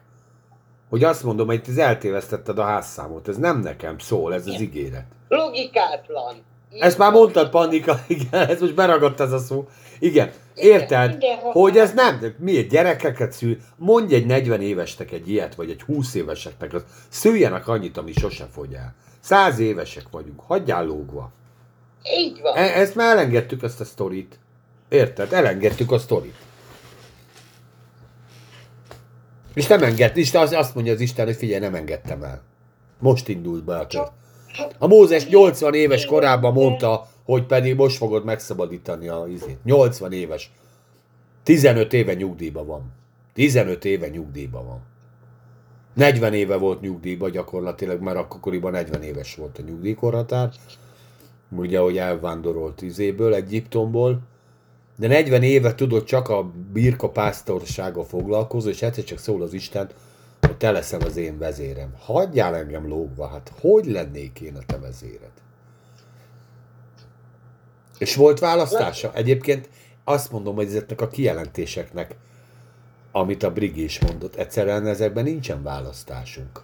hogy 0.92 1.04
azt 1.04 1.22
mondom, 1.22 1.46
hogy 1.46 1.60
ez 1.68 1.76
eltévesztetted 1.76 2.58
a 2.58 2.62
házszámot. 2.62 3.28
Ez 3.28 3.36
nem 3.36 3.60
nekem 3.60 3.98
szól, 3.98 4.34
ez 4.34 4.46
az 4.46 4.60
ígéret. 4.60 5.04
Logikátlan. 5.28 6.34
Így 6.74 6.80
Ezt 6.80 6.98
már 6.98 7.12
mondtad, 7.12 7.50
Pannika, 7.50 8.00
igen, 8.08 8.48
ez 8.48 8.60
most 8.60 8.74
beragadt 8.74 9.20
ez 9.20 9.32
a 9.32 9.38
szó. 9.38 9.68
Igen, 9.98 10.30
érted, 10.54 11.10
Mindenhol. 11.10 11.52
hogy 11.52 11.76
ez 11.76 11.92
nem, 11.92 12.34
miért 12.38 12.68
gyerekeket 12.68 13.32
szül, 13.32 13.56
mondj 13.76 14.14
egy 14.14 14.26
40 14.26 14.60
évesnek 14.60 15.12
egy 15.12 15.30
ilyet, 15.30 15.54
vagy 15.54 15.70
egy 15.70 15.82
20 15.82 16.14
éveseknek, 16.14 16.74
az 16.74 16.84
szüljenek 17.08 17.68
annyit, 17.68 17.96
ami 17.96 18.12
sose 18.12 18.48
fogy 18.52 18.72
el. 18.72 18.94
100 19.20 19.58
évesek 19.58 20.04
vagyunk, 20.10 20.40
hagyjál 20.40 20.84
lógva. 20.84 21.30
Így 22.18 22.40
van. 22.40 22.56
E- 22.56 22.80
ezt 22.80 22.94
már 22.94 23.16
elengedtük, 23.16 23.62
ezt 23.62 23.80
a 23.80 23.84
sztorit. 23.84 24.38
Érted? 24.88 25.32
Elengedtük 25.32 25.92
a 25.92 25.98
sztorit. 25.98 26.36
És 29.54 29.66
nem 29.66 29.82
enged, 29.82 30.16
Isten 30.16 30.42
azt- 30.42 30.54
azt 30.54 30.74
mondja 30.74 30.92
az 30.92 31.00
Isten, 31.00 31.26
hogy 31.26 31.36
figyelj, 31.36 31.60
nem 31.60 31.74
engedtem 31.74 32.22
el. 32.22 32.42
Most 32.98 33.28
indult 33.28 33.64
be 33.64 33.76
a 33.78 33.86
kör. 33.86 34.08
A 34.78 34.86
Mózes 34.86 35.28
80 35.28 35.74
éves 35.74 36.04
korában 36.06 36.52
mondta, 36.52 37.08
hogy 37.24 37.46
pedig 37.46 37.74
most 37.76 37.96
fogod 37.96 38.24
megszabadítani 38.24 39.08
a 39.08 39.26
izét. 39.28 39.64
80 39.64 40.12
éves. 40.12 40.50
15 41.42 41.92
éve 41.92 42.14
nyugdíjban 42.14 42.66
van. 42.66 42.92
15 43.34 43.84
éve 43.84 44.08
nyugdíjban 44.08 44.66
van. 44.66 44.80
40 45.94 46.34
éve 46.34 46.56
volt 46.56 46.80
nyugdíjban 46.80 47.30
gyakorlatilag, 47.30 48.00
mert 48.00 48.16
akkoriban 48.16 48.70
40 48.72 49.02
éves 49.02 49.34
volt 49.34 49.58
a 49.58 49.62
nyugdíjkorhatár. 49.62 50.50
Ugye, 51.56 51.78
hogy 51.78 51.98
elvándorolt 51.98 52.82
izéből, 52.82 53.34
Egyiptomból. 53.34 54.20
De 54.96 55.06
40 55.06 55.42
éve 55.42 55.74
tudod 55.74 56.04
csak 56.04 56.28
a 56.28 56.52
birka 56.72 57.08
pásztorsága 57.10 58.04
foglalkozó, 58.04 58.68
és 58.68 58.82
egyszer 58.82 59.04
csak 59.04 59.18
szól 59.18 59.42
az 59.42 59.52
Isten, 59.52 59.90
hogy 60.40 60.56
te 60.56 60.70
leszel 60.70 61.00
az 61.00 61.16
én 61.16 61.38
vezérem. 61.38 61.94
Hagyjál 61.98 62.56
engem 62.56 62.88
lógva, 62.88 63.26
hát 63.26 63.52
hogy 63.60 63.86
lennék 63.86 64.40
én 64.40 64.56
a 64.56 64.62
te 64.66 64.78
vezéred? 64.78 65.30
És 67.98 68.16
volt 68.16 68.38
választása? 68.38 69.12
Egyébként 69.14 69.68
azt 70.04 70.32
mondom, 70.32 70.54
hogy 70.54 70.66
ezeknek 70.66 71.00
a 71.00 71.08
kijelentéseknek, 71.08 72.16
amit 73.12 73.42
a 73.42 73.52
Brigi 73.52 73.82
is 73.82 74.00
mondott, 74.00 74.34
egyszerűen 74.34 74.86
ezekben 74.86 75.24
nincsen 75.24 75.62
választásunk. 75.62 76.62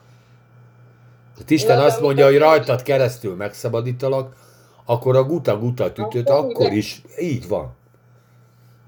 Tehát 1.33 1.51
Isten 1.51 1.81
azt 1.81 2.01
mondja, 2.01 2.25
hogy 2.25 2.39
rajtad 2.39 2.83
keresztül 2.83 3.35
megszabadítalak, 3.35 4.37
akkor 4.85 5.17
a 5.17 5.25
guta-guta 5.25 5.93
tütöt 5.93 6.29
Akkor 6.29 6.73
is 6.73 7.03
így 7.21 7.49
van. 7.49 7.77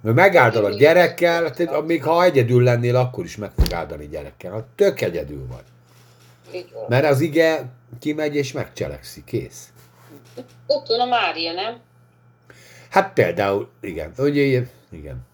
Mert 0.01 0.17
megáldalak 0.17 0.75
gyerekkel, 0.75 1.51
tehát 1.51 1.87
még 1.87 2.03
ha 2.03 2.25
egyedül 2.25 2.63
lennél, 2.63 2.97
akkor 2.97 3.25
is 3.25 3.37
meg 3.37 3.51
fog 3.57 3.73
áldani 3.73 4.09
gyerekkel. 4.09 4.53
Ha 4.53 4.67
tök 4.75 5.01
egyedül 5.01 5.47
vagy. 5.47 5.65
Mert 6.89 7.05
az 7.05 7.21
ige 7.21 7.65
kimegy 8.01 8.37
és 8.37 8.53
megcselekszi, 8.53 9.25
kész. 9.25 9.69
Ott 10.67 10.87
van 10.87 11.01
a 11.01 11.05
Mária, 11.05 11.53
nem? 11.53 11.81
Hát 12.91 13.13
például, 13.13 13.69
igen, 13.81 14.13
ugye, 14.19 14.63
igen. 14.91 15.29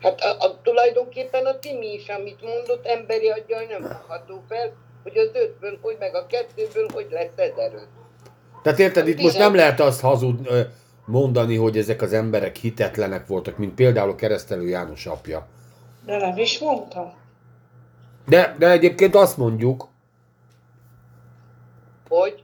Hát 0.00 0.20
a, 0.20 0.36
a, 0.38 0.60
tulajdonképpen 0.62 1.46
a 1.46 1.58
Timi 1.58 1.92
is, 1.92 2.08
amit 2.08 2.42
mondott, 2.42 2.86
emberi 2.86 3.28
aggyal 3.28 3.64
nem 3.68 3.82
fogható 3.82 4.42
fel, 4.48 4.72
hogy 5.02 5.16
az 5.16 5.30
ötből, 5.32 5.78
hogy 5.82 5.96
meg 5.98 6.14
a 6.14 6.26
kettőből, 6.26 6.88
hogy 6.92 7.06
lesz 7.10 7.36
ezeröt. 7.36 7.88
Tehát 8.62 8.78
érted, 8.78 9.08
itt 9.08 9.20
most 9.20 9.38
nem 9.38 9.54
lehet 9.54 9.80
azt 9.80 10.00
hazud 10.00 10.46
ö, 10.46 10.60
mondani, 11.04 11.56
hogy 11.56 11.78
ezek 11.78 12.02
az 12.02 12.12
emberek 12.12 12.56
hitetlenek 12.56 13.26
voltak, 13.26 13.58
mint 13.58 13.74
például 13.74 14.10
a 14.10 14.14
keresztelő 14.14 14.68
János 14.68 15.06
apja. 15.06 15.46
De 16.06 16.16
nem 16.18 16.38
is 16.38 16.58
mondtam. 16.58 17.12
De, 18.26 18.54
de 18.58 18.70
egyébként 18.70 19.14
azt 19.14 19.36
mondjuk, 19.36 19.88
Hogy 22.08 22.42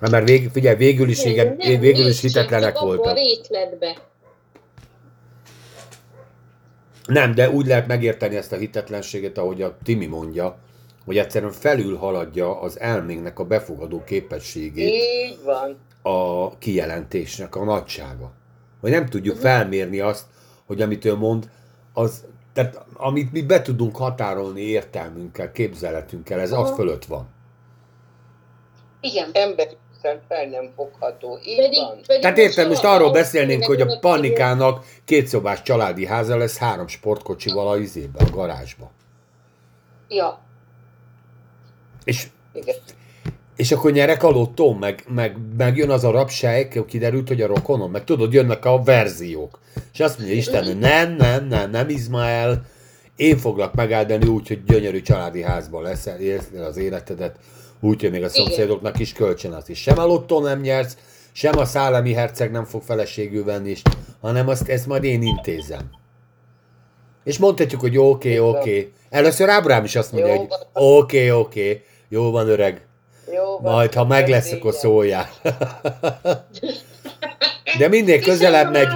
hát 0.00 0.10
mert 0.10 0.28
vég, 0.28 0.50
figyelj, 0.50 0.76
végül 0.76 1.08
is, 1.08 1.24
igen, 1.24 1.46
Nem, 1.46 1.56
nem, 1.72 1.80
végül 1.80 2.06
is 2.06 2.20
hitetlenek 2.20 2.78
voltak. 2.78 3.16
rétletbe. 3.16 3.96
Nem, 7.06 7.34
de 7.34 7.50
úgy 7.50 7.66
lehet 7.66 7.86
megérteni 7.86 8.36
ezt 8.36 8.52
a 8.52 8.56
hitetlenséget, 8.56 9.38
ahogy 9.38 9.62
a 9.62 9.76
Timi 9.82 10.06
mondja, 10.06 10.58
hogy 11.04 11.18
egyszerűen 11.18 11.52
felül 11.52 11.96
haladja 11.96 12.60
az 12.60 12.80
elménknek 12.80 13.38
a 13.38 13.44
befogadó 13.44 14.04
képességét 14.04 14.88
így 14.92 15.38
van. 15.44 15.76
a 16.14 16.58
kijelentésnek 16.58 17.56
a 17.56 17.64
nagysága. 17.64 18.32
Vagy 18.80 18.90
nem 18.90 19.06
tudjuk 19.06 19.36
felmérni 19.36 20.00
azt, 20.00 20.24
hogy 20.66 20.82
amit 20.82 21.04
ő 21.04 21.14
mond, 21.16 21.50
az, 21.94 22.24
tehát 22.52 22.84
amit 22.94 23.32
mi 23.32 23.42
be 23.42 23.62
tudunk 23.62 23.96
határolni 23.96 24.60
értelmünkkel, 24.60 25.52
képzeletünkkel, 25.52 26.40
ez 26.40 26.52
az 26.52 26.58
Aha. 26.58 26.74
fölött 26.74 27.04
van. 27.04 27.28
Igen. 29.00 29.30
Emberi 29.32 29.76
szem 30.02 30.18
fel 30.28 30.46
nem 30.46 30.70
fogható. 30.76 31.38
Így 31.44 31.56
Pedig, 31.56 31.78
van. 31.78 32.00
pedig 32.06 32.22
Tehát 32.22 32.38
érted, 32.38 32.68
most 32.68 32.84
arról 32.84 33.10
beszélnénk, 33.10 33.64
hogy 33.64 33.80
a 33.80 33.86
a- 33.86 33.98
panikának 34.00 34.84
kétszobás 35.04 35.62
családi 35.62 36.06
háza 36.06 36.36
lesz 36.36 36.56
három 36.58 36.86
sportkocsival 36.86 37.68
a 37.68 37.76
izébe, 37.76 38.18
a 38.26 38.30
garázsba. 38.30 38.90
Ja. 40.08 40.40
És. 42.04 42.26
És 43.56 43.72
akkor 43.72 43.92
nyerek 43.92 44.22
a 44.22 44.30
lottó, 44.30 44.72
meg, 44.74 45.04
meg, 45.08 45.36
meg 45.56 45.76
jön 45.76 45.90
az 45.90 46.04
a 46.04 46.10
rabsejk, 46.10 46.86
kiderült, 46.86 47.28
hogy 47.28 47.40
a 47.40 47.46
rokonom, 47.46 47.90
meg 47.90 48.04
tudod, 48.04 48.32
jönnek 48.32 48.64
a 48.64 48.82
verziók. 48.82 49.58
És 49.92 50.00
azt 50.00 50.18
mondja 50.18 50.36
Isten, 50.36 50.76
nem, 50.76 51.16
nem, 51.16 51.46
nem, 51.46 51.70
nem 51.70 51.88
Izmael, 51.88 52.64
én 53.16 53.36
foglak 53.36 53.74
megáldani 53.74 54.26
úgy, 54.26 54.48
hogy 54.48 54.64
gyönyörű 54.64 55.02
családi 55.02 55.42
házban 55.42 55.82
leszel, 55.82 56.20
élsz 56.20 56.50
az 56.68 56.76
életedet, 56.76 57.36
úgy, 57.80 58.00
hogy 58.00 58.10
még 58.10 58.22
a 58.22 58.28
szomszédoknak 58.28 58.98
is 58.98 59.12
kölcsön 59.12 59.52
az 59.52 59.68
is. 59.68 59.80
Sem 59.80 59.98
a 59.98 60.04
lottó 60.04 60.40
nem 60.40 60.60
nyersz, 60.60 60.96
sem 61.32 61.58
a 61.58 61.64
szállami 61.64 62.12
herceg 62.12 62.50
nem 62.50 62.64
fog 62.64 62.82
feleségül 62.82 63.44
venni, 63.44 63.76
hanem 64.20 64.48
azt, 64.48 64.68
ezt 64.68 64.86
majd 64.86 65.04
én 65.04 65.22
intézem. 65.22 65.90
És 67.24 67.38
mondhatjuk, 67.38 67.80
hogy 67.80 67.98
oké, 67.98 68.38
oké. 68.38 68.58
oké. 68.58 68.92
Először 69.10 69.48
Ábrám 69.48 69.84
is 69.84 69.96
azt 69.96 70.12
mondja, 70.12 70.32
Jó 70.32 70.38
hogy 70.38 70.48
oké, 70.72 71.30
oké, 71.30 71.82
jó 72.08 72.30
van 72.30 72.48
öreg, 72.48 72.86
Jó 73.34 73.58
van. 73.58 73.72
majd, 73.72 73.94
ha 73.94 74.04
meg 74.04 74.28
lesz, 74.28 74.52
akkor 74.52 74.74
szóljál. 74.74 75.28
De 77.78 77.88
mindig 77.88 78.22
közelebb 78.22 78.72
megy, 78.72 78.88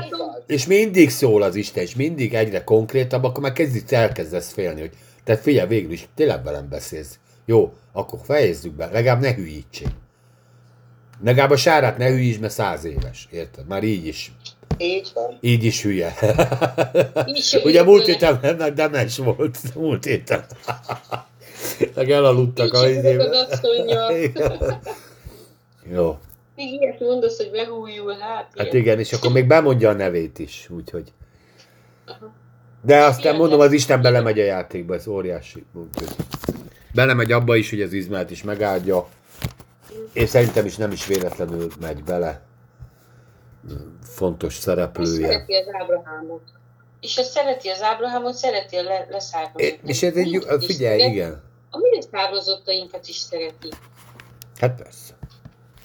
és 0.46 0.66
mindig 0.66 1.10
szól 1.10 1.42
az 1.42 1.54
Isten, 1.54 1.82
és 1.82 1.94
mindig 1.94 2.34
egyre 2.34 2.64
konkrétabb, 2.64 3.24
akkor 3.24 3.42
már 3.42 3.52
kezdik, 3.52 3.92
elkezdesz 3.92 4.52
félni, 4.52 4.80
hogy 4.80 4.92
te 5.24 5.36
figyelj, 5.36 5.68
végül 5.68 5.92
is 5.92 6.08
tényleg 6.14 6.44
velem 6.44 6.68
beszélsz. 6.68 7.18
Jó, 7.46 7.72
akkor 7.92 8.18
fejezzük 8.24 8.72
be, 8.72 8.88
legalább 8.92 9.20
ne 9.20 9.34
hülyítsél. 9.34 9.88
Legalább 11.24 11.50
a 11.50 11.56
sárát 11.56 11.98
ne 11.98 12.08
hülyíts, 12.08 12.38
mert 12.38 12.52
száz 12.52 12.84
éves, 12.84 13.28
érted? 13.30 13.66
Már 13.66 13.82
így 13.82 14.06
is, 14.06 14.32
Így 14.78 15.10
van. 15.14 15.38
így 15.40 15.64
is 15.64 15.82
hülye. 15.82 16.14
Így 17.26 17.60
Ugye 17.64 17.82
múlt 17.82 18.04
héten 18.04 18.38
meg 18.58 18.72
demes 18.72 19.16
volt, 19.16 19.74
múlt 19.74 20.04
héten. 20.04 20.44
Meg 21.94 22.10
elaludtak 22.10 22.72
a. 22.72 22.86
Jó. 25.92 26.18
Még 26.56 26.72
ilyet 26.72 27.00
mondasz, 27.00 27.36
hogy 27.36 27.50
behújul, 27.50 28.16
hát 28.18 28.50
Hát 28.56 28.72
igen, 28.72 28.98
és 28.98 29.12
akkor 29.12 29.32
még 29.32 29.46
bemondja 29.46 29.88
a 29.88 29.92
nevét 29.92 30.38
is, 30.38 30.68
úgyhogy. 30.70 31.12
De 32.82 33.04
aztán 33.04 33.36
mondom, 33.36 33.60
az 33.60 33.72
Isten 33.72 34.02
belemegy 34.02 34.40
a 34.40 34.44
játékba, 34.44 34.94
ez 34.94 35.06
óriási. 35.06 35.64
Úgyhogy. 35.74 36.16
Belemegy 36.94 37.32
abba 37.32 37.56
is, 37.56 37.70
hogy 37.70 37.82
az 37.82 37.92
Izmát 37.92 38.30
is 38.30 38.42
megáldja, 38.42 39.08
és 40.12 40.28
szerintem 40.28 40.66
is 40.66 40.76
nem 40.76 40.90
is 40.92 41.06
véletlenül 41.06 41.68
megy 41.80 42.04
bele. 42.04 42.42
Fontos 44.14 44.56
És 44.56 44.60
szereplője. 44.62 45.26
szereti 45.26 45.54
az 45.54 45.66
Ábrahámot. 45.80 46.42
És 47.00 47.16
ha 47.16 47.22
szereti 47.22 47.68
az 47.68 47.82
Ábrahámot, 47.82 48.34
szereti 48.34 48.76
a 48.76 48.82
le- 48.82 49.06
leszármazottainkat. 49.10 49.88
És 49.88 50.02
ez 50.02 50.14
egy, 50.16 50.44
figyelj, 50.60 50.98
szereti, 50.98 51.10
igen. 51.14 51.42
A 51.70 51.78
mi 51.78 51.94
leszármazottainkat 51.94 53.06
is 53.08 53.16
szereti. 53.16 53.68
Hát 54.60 54.82
persze. 54.82 55.14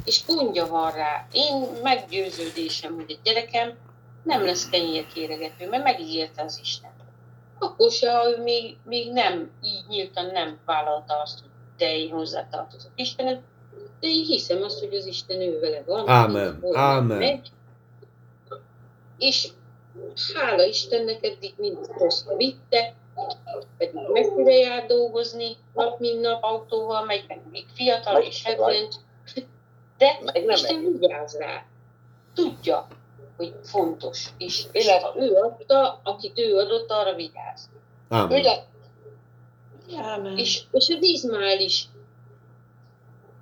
És 0.06 0.26
gondja 0.28 0.68
van 0.68 0.92
rá. 0.92 1.28
Én 1.32 1.68
meggyőződésem, 1.84 2.96
hogy 2.96 3.06
egy 3.08 3.20
gyerekem 3.24 3.74
nem 4.24 4.46
lesz 4.46 4.70
kenyérkéregető, 4.70 5.70
mert 5.70 5.84
megígérte 5.84 6.44
az 6.44 6.60
Isten. 6.62 6.92
Akkor 7.60 7.92
se, 7.92 8.12
ha 8.12 8.30
ő 8.30 8.44
még, 8.44 8.78
még 8.86 9.12
nem, 9.12 9.52
így 9.64 9.84
nyíltan 9.88 10.26
nem 10.26 10.58
vállalta 10.66 11.22
azt, 11.22 11.40
hogy 11.40 11.50
te 11.78 11.96
én 11.98 12.10
hozzátartozok 12.12 12.92
Istenet, 12.96 13.42
de 14.00 14.08
én 14.08 14.26
hiszem 14.26 14.62
azt, 14.64 14.80
hogy 14.80 14.94
az 14.94 15.06
Isten 15.06 15.42
ő 15.42 15.60
vele 15.60 15.84
van. 15.86 16.08
Ámen, 16.10 16.64
ámen. 16.74 17.18
Megy, 17.18 17.50
és 19.20 19.48
hála 20.34 20.64
Istennek 20.64 21.26
eddig 21.26 21.54
mind 21.58 21.86
hozta 21.86 22.36
vitte, 22.36 22.94
pedig 23.78 24.02
messzire 24.14 24.54
jár 24.54 24.86
dolgozni, 24.86 25.58
nap 25.74 26.00
mint 26.00 26.22
nap 26.22 26.44
autóval 26.44 27.06
megy, 27.06 27.26
meg 27.28 27.42
még 27.52 27.66
fiatal 27.74 28.22
és 28.22 28.44
hebben, 28.44 28.88
de 29.98 30.20
Meg 30.24 30.46
nem 30.46 30.56
Isten 30.56 30.98
vigyáz 31.00 31.38
rá. 31.38 31.66
Tudja, 32.34 32.88
hogy 33.38 33.54
fontos. 33.64 34.30
És, 34.38 34.66
és 34.72 34.88
ha 34.88 35.14
ő 35.18 35.34
adta, 35.34 36.00
akit 36.04 36.40
ő 36.40 36.58
adott, 36.58 36.90
arra 36.92 37.14
vigyáz. 37.16 37.70
Ámen. 38.10 38.40
Ugye? 38.40 38.64
Ámen. 39.98 40.38
És, 40.38 40.64
és 40.72 40.90
az 40.90 41.04
Izmael 41.04 41.60
is 41.60 41.88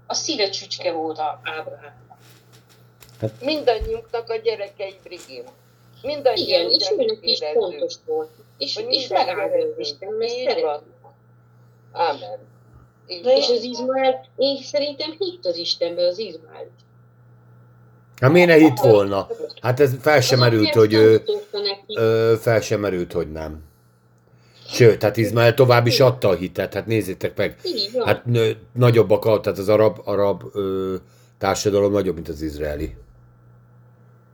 a 0.07 0.13
szíve 0.13 0.49
csücske 0.49 0.91
volt 0.91 1.17
a 1.17 1.39
Ábrahám. 1.43 2.05
Mindannyiunknak 3.41 4.29
a 4.29 4.35
gyerekei 4.35 4.99
Brigim. 5.03 5.43
Mindannyian 6.01 6.61
Igen, 6.61 6.71
és 6.71 6.91
őnek 6.97 7.17
is 7.21 7.39
fontos 7.53 7.93
volt. 8.05 8.29
És, 8.57 8.79
és 8.89 9.07
megáldja 9.07 9.57
az. 9.57 9.77
Isten, 9.77 10.13
mert 10.13 10.31
szeret. 10.31 10.81
Ámen. 11.91 12.39
De. 13.23 13.37
És 13.37 13.49
az 13.49 13.63
Izmael, 13.63 14.25
én 14.37 14.61
szerintem 14.61 15.15
hitt 15.19 15.45
az 15.45 15.57
Istenbe 15.57 16.07
az 16.07 16.17
Izmael. 16.17 16.67
Hát 18.21 18.31
miért 18.31 18.47
ne 18.47 18.55
hitt 18.55 18.79
volna? 18.79 19.27
Hát 19.61 19.79
ez 19.79 19.91
fel 20.01 20.21
sem 20.21 20.39
merült, 20.39 20.73
hogy 20.73 20.93
ő, 20.93 21.23
ö, 21.87 22.33
fel 22.39 22.61
sem 22.61 22.79
merült, 22.79 23.11
hogy 23.11 23.31
nem. 23.31 23.63
Sőt, 24.69 25.01
hát 25.01 25.17
Izmael 25.17 25.53
tovább 25.53 25.87
is 25.87 25.99
adta 25.99 26.27
a 26.29 26.35
hitet, 26.35 26.73
hát 26.73 26.85
nézzétek 26.85 27.37
meg, 27.37 27.59
hát 28.05 28.25
nő, 28.25 28.57
nagyobbak, 28.73 29.41
tehát 29.41 29.59
az 29.59 29.69
arab, 29.69 29.99
arab 30.03 30.43
ö, 30.53 30.95
társadalom 31.37 31.91
nagyobb, 31.91 32.15
mint 32.15 32.29
az 32.29 32.41
izraeli. 32.41 32.95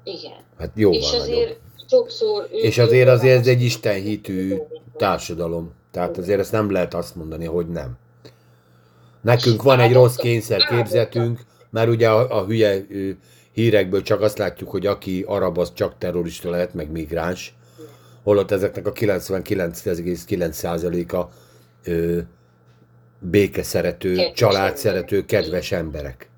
Igen. 0.04 0.38
Hát 0.58 0.72
jóval 0.76 1.00
és 1.00 1.12
nagyobb. 1.12 1.22
azért 1.22 1.60
sokszor... 1.90 2.48
ők 2.52 2.62
És 2.62 2.78
azért 2.78 3.10
azért 3.10 3.40
ez 3.40 3.48
egy 3.48 3.62
istenhitű 3.62 4.58
társadalom. 4.98 5.74
Tehát 5.92 6.18
azért 6.18 6.40
ezt 6.40 6.52
nem 6.52 6.72
lehet 6.72 6.94
azt 6.94 7.16
mondani, 7.16 7.46
hogy 7.46 7.68
nem. 7.68 7.98
Nekünk 9.22 9.62
van 9.62 9.80
egy 9.80 9.94
rossz 9.94 10.16
kényszerképzetünk, 10.16 11.40
mert 11.70 11.90
ugye 11.90 12.10
a, 12.10 12.40
a 12.40 12.46
hülye 12.46 12.86
hírekből 13.52 14.02
csak 14.02 14.22
azt 14.22 14.38
látjuk, 14.38 14.70
hogy 14.70 14.86
aki 14.86 15.24
arab, 15.28 15.58
az 15.58 15.74
csak 15.74 15.98
terrorista 15.98 16.50
lehet, 16.50 16.74
meg 16.74 16.92
migráns. 16.92 17.56
Holott 18.24 18.52
ezeknek 18.52 18.88
a 18.88 18.92
99,9%-a 18.92 21.24
ö, 21.84 22.20
békeszerető, 23.20 24.32
családszerető, 24.34 25.26
kedves 25.26 25.72
emberek. 25.72 26.30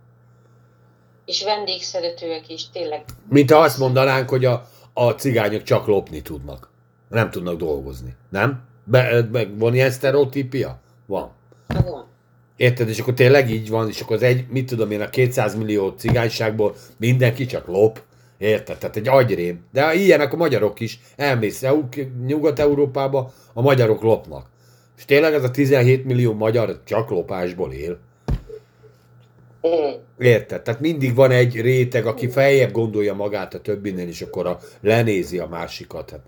És 1.25 1.43
vendégszeretőek 1.43 2.49
is, 2.49 2.69
tényleg. 2.69 3.03
Mint 3.29 3.51
ha 3.51 3.57
azt 3.57 3.77
mondanánk, 3.77 4.29
hogy 4.29 4.45
a, 4.45 4.67
a 4.93 5.09
cigányok 5.11 5.63
csak 5.63 5.87
lopni 5.87 6.21
tudnak. 6.21 6.69
Nem 7.09 7.29
tudnak 7.29 7.57
dolgozni. 7.57 8.15
Nem? 8.29 8.63
Be, 8.83 9.27
meg 9.31 9.57
van 9.57 9.73
ilyen 9.73 9.91
sztereotípia? 9.91 10.79
Van. 11.05 11.31
Van. 11.67 12.05
Érted? 12.55 12.89
És 12.89 12.99
akkor 12.99 13.13
tényleg 13.13 13.49
így 13.49 13.69
van, 13.69 13.89
és 13.89 14.01
akkor 14.01 14.15
az 14.15 14.23
egy, 14.23 14.45
mit 14.49 14.65
tudom 14.65 14.91
én, 14.91 15.01
a 15.01 15.09
200 15.09 15.55
millió 15.55 15.89
cigányságból 15.89 16.75
mindenki 16.97 17.45
csak 17.45 17.67
lop. 17.67 18.01
Érted? 18.37 18.77
Tehát 18.77 18.95
egy 18.95 19.07
agyrém. 19.07 19.65
De 19.71 19.93
ilyenek 19.93 20.33
a 20.33 20.37
magyarok 20.37 20.79
is. 20.79 20.99
Elmész 21.15 21.63
EU- 21.63 22.25
Nyugat-Európába, 22.25 23.33
a 23.53 23.61
magyarok 23.61 24.01
lopnak. 24.01 24.49
És 24.97 25.05
tényleg 25.05 25.33
ez 25.33 25.43
a 25.43 25.51
17 25.51 26.05
millió 26.05 26.33
magyar 26.33 26.81
csak 26.83 27.09
lopásból 27.09 27.71
él. 27.71 27.99
Érted? 30.17 30.61
Tehát 30.61 30.79
mindig 30.79 31.15
van 31.15 31.31
egy 31.31 31.61
réteg, 31.61 32.05
aki 32.05 32.29
feljebb 32.29 32.71
gondolja 32.71 33.13
magát 33.13 33.53
a 33.53 33.61
többinél, 33.61 34.07
és 34.07 34.21
akkor 34.21 34.45
a, 34.47 34.59
lenézi 34.81 35.39
a 35.39 35.47
másikat. 35.47 36.09
Hát 36.09 36.21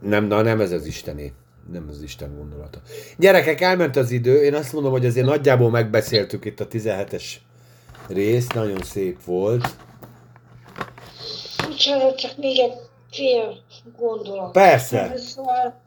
Nem, 0.00 0.24
na 0.24 0.42
nem 0.42 0.60
ez 0.60 0.72
az 0.72 0.86
Istené. 0.86 1.32
Nem 1.72 1.86
az 1.90 2.02
Isten 2.02 2.36
gondolata. 2.36 2.80
Gyerekek, 3.18 3.60
elment 3.60 3.96
az 3.96 4.10
idő. 4.10 4.42
Én 4.42 4.54
azt 4.54 4.72
mondom, 4.72 4.92
hogy 4.92 5.06
azért 5.06 5.26
nagyjából 5.26 5.70
megbeszéltük 5.70 6.44
itt 6.44 6.60
a 6.60 6.68
17-es 6.68 7.24
részt. 8.08 8.54
Nagyon 8.54 8.82
szép 8.82 9.24
volt. 9.24 9.76
Bocsánat, 11.68 12.18
csak 12.18 12.36
még 12.36 12.58
egy 12.58 12.72
fél 13.10 13.56
gondolat. 13.98 14.52
Persze. 14.52 15.12
Szóval 15.16 15.80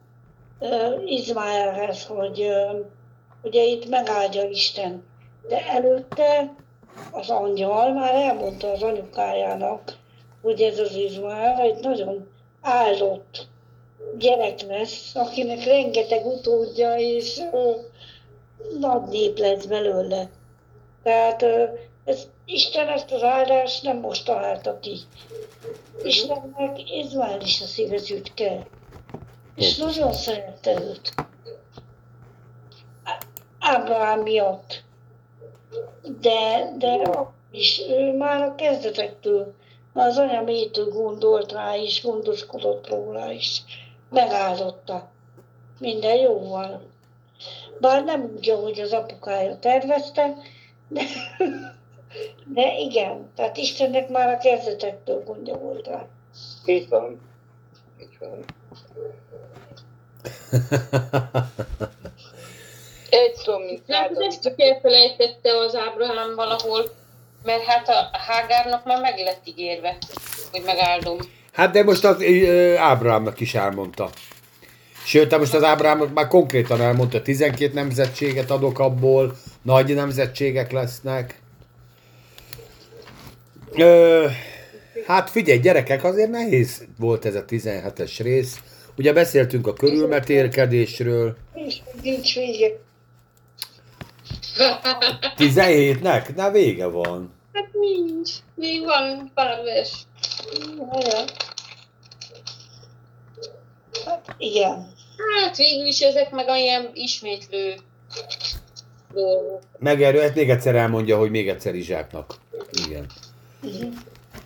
uh, 0.58 1.12
Izmaelhez, 1.12 2.04
hogy 2.04 2.40
uh, 2.40 2.86
ugye 3.42 3.62
itt 3.62 3.88
megáldja 3.88 4.48
Isten, 4.48 5.02
de 5.48 5.66
előtte 5.66 6.54
az 7.12 7.30
angyal 7.30 7.92
már 7.92 8.14
elmondta 8.14 8.70
az 8.70 8.82
anyukájának, 8.82 9.96
hogy 10.42 10.60
ez 10.60 10.78
az 10.78 10.94
Izmael 10.94 11.60
egy 11.60 11.78
nagyon 11.82 12.28
áldott 12.60 13.46
gyerek 14.18 14.60
lesz, 14.60 15.14
akinek 15.14 15.64
rengeteg 15.64 16.26
utódja, 16.26 16.94
és 16.96 17.38
uh, 17.52 17.76
nagy 18.78 19.08
nép 19.08 19.38
lesz 19.38 19.64
belőle. 19.64 20.28
Tehát 21.02 21.42
uh, 21.42 21.68
ez, 22.04 22.26
Isten 22.44 22.88
ezt 22.88 23.10
az 23.12 23.22
áldást 23.22 23.82
nem 23.82 23.96
most 23.96 24.24
találta 24.24 24.78
ki. 24.78 24.98
Istennek 26.02 26.90
Izmael 26.90 27.40
is 27.40 27.60
a 27.60 27.64
szívezütke. 27.64 28.66
És 29.54 29.76
nagyon 29.76 30.12
szerette 30.12 30.82
őt. 30.82 31.14
Ábrahám 33.58 34.20
miatt. 34.20 34.86
De, 36.20 36.72
de 36.78 37.10
is 37.50 37.80
ő 37.88 38.16
már 38.16 38.42
a 38.42 38.54
kezdetektől, 38.54 39.54
az 39.92 40.18
anya 40.18 40.42
mélytől 40.42 40.88
gondolt 40.88 41.52
rá 41.52 41.74
is, 41.74 42.02
gondoskodott 42.02 42.88
róla 42.88 43.30
is. 43.30 43.62
Megáldotta. 44.10 45.10
Minden 45.78 46.16
jó 46.16 46.48
van. 46.48 46.82
Bár 47.80 48.04
nem 48.04 48.32
úgy, 48.36 48.50
ahogy 48.50 48.80
az 48.80 48.92
apukája 48.92 49.58
tervezte, 49.58 50.36
de, 50.88 51.02
de 52.54 52.78
igen, 52.78 53.30
tehát 53.34 53.56
Istennek 53.56 54.08
már 54.08 54.28
a 54.28 54.38
kezdetektől 54.38 55.24
gondja 55.24 55.58
volt 55.58 55.86
rá. 55.86 56.06
Így 56.66 56.88
van. 56.88 57.20
Így 58.00 58.18
van. 58.18 58.44
Egy 63.10 63.34
szó, 63.34 63.58
mint 63.58 63.80
Hát 63.88 64.10
ezt 64.18 64.42
csak 64.42 64.60
elfelejtette 64.60 65.56
az 65.66 65.74
Ábrahám 65.74 66.34
valahol, 66.34 66.90
mert 67.44 67.62
hát 67.62 67.88
a 67.88 68.18
Hágárnak 68.28 68.84
már 68.84 69.00
meg 69.00 69.18
lett 69.18 69.40
ígérve, 69.44 69.96
hogy 70.52 70.62
megáldom. 70.64 71.18
Hát 71.52 71.70
de 71.70 71.84
most 71.84 72.04
az 72.04 72.24
Ábrahámnak 72.76 73.40
is 73.40 73.54
elmondta. 73.54 74.10
Sőt, 75.04 75.38
most 75.38 75.54
az 75.54 75.62
Ábrahámnak 75.62 76.14
már 76.14 76.26
konkrétan 76.26 76.80
elmondta, 76.80 77.22
12 77.22 77.74
nemzetséget 77.74 78.50
adok 78.50 78.78
abból, 78.78 79.36
nagy 79.62 79.94
nemzetségek 79.94 80.72
lesznek. 80.72 81.40
Ö, 83.72 84.26
hát 85.06 85.30
figyelj, 85.30 85.58
gyerekek, 85.58 86.04
azért 86.04 86.30
nehéz 86.30 86.84
volt 86.98 87.24
ez 87.24 87.34
a 87.34 87.44
17-es 87.44 88.18
rész. 88.18 88.56
Ugye 88.96 89.12
beszéltünk 89.12 89.66
a 89.66 89.72
körülmetélkedésről. 89.72 91.36
És 91.54 91.76
nincs 92.02 92.34
vége. 92.34 92.86
17-nek? 95.36 96.34
Na 96.34 96.50
vége 96.50 96.86
van. 96.86 97.32
Hát 97.52 97.68
nincs. 97.72 98.30
Még 98.54 98.84
van. 98.84 99.32
Olyan. 100.78 101.26
Hát 104.04 104.34
igen. 104.38 104.88
Hát 105.42 105.56
végül 105.56 105.86
is 105.86 106.00
ezek 106.00 106.30
meg 106.30 106.48
olyan 106.48 106.90
ismétlő 106.94 107.74
dolgok. 109.12 109.60
Megerő, 109.78 110.20
hát 110.20 110.34
még 110.34 110.50
egyszer 110.50 110.74
elmondja, 110.74 111.18
hogy 111.18 111.30
még 111.30 111.48
egyszer 111.48 111.74
Izsáknak. 111.74 112.34
Igen. 112.86 113.06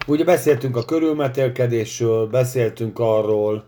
Ugye 0.06 0.24
beszéltünk 0.24 0.76
a 0.76 0.84
körülmetélkedésről, 0.84 2.26
beszéltünk 2.26 2.98
arról, 2.98 3.64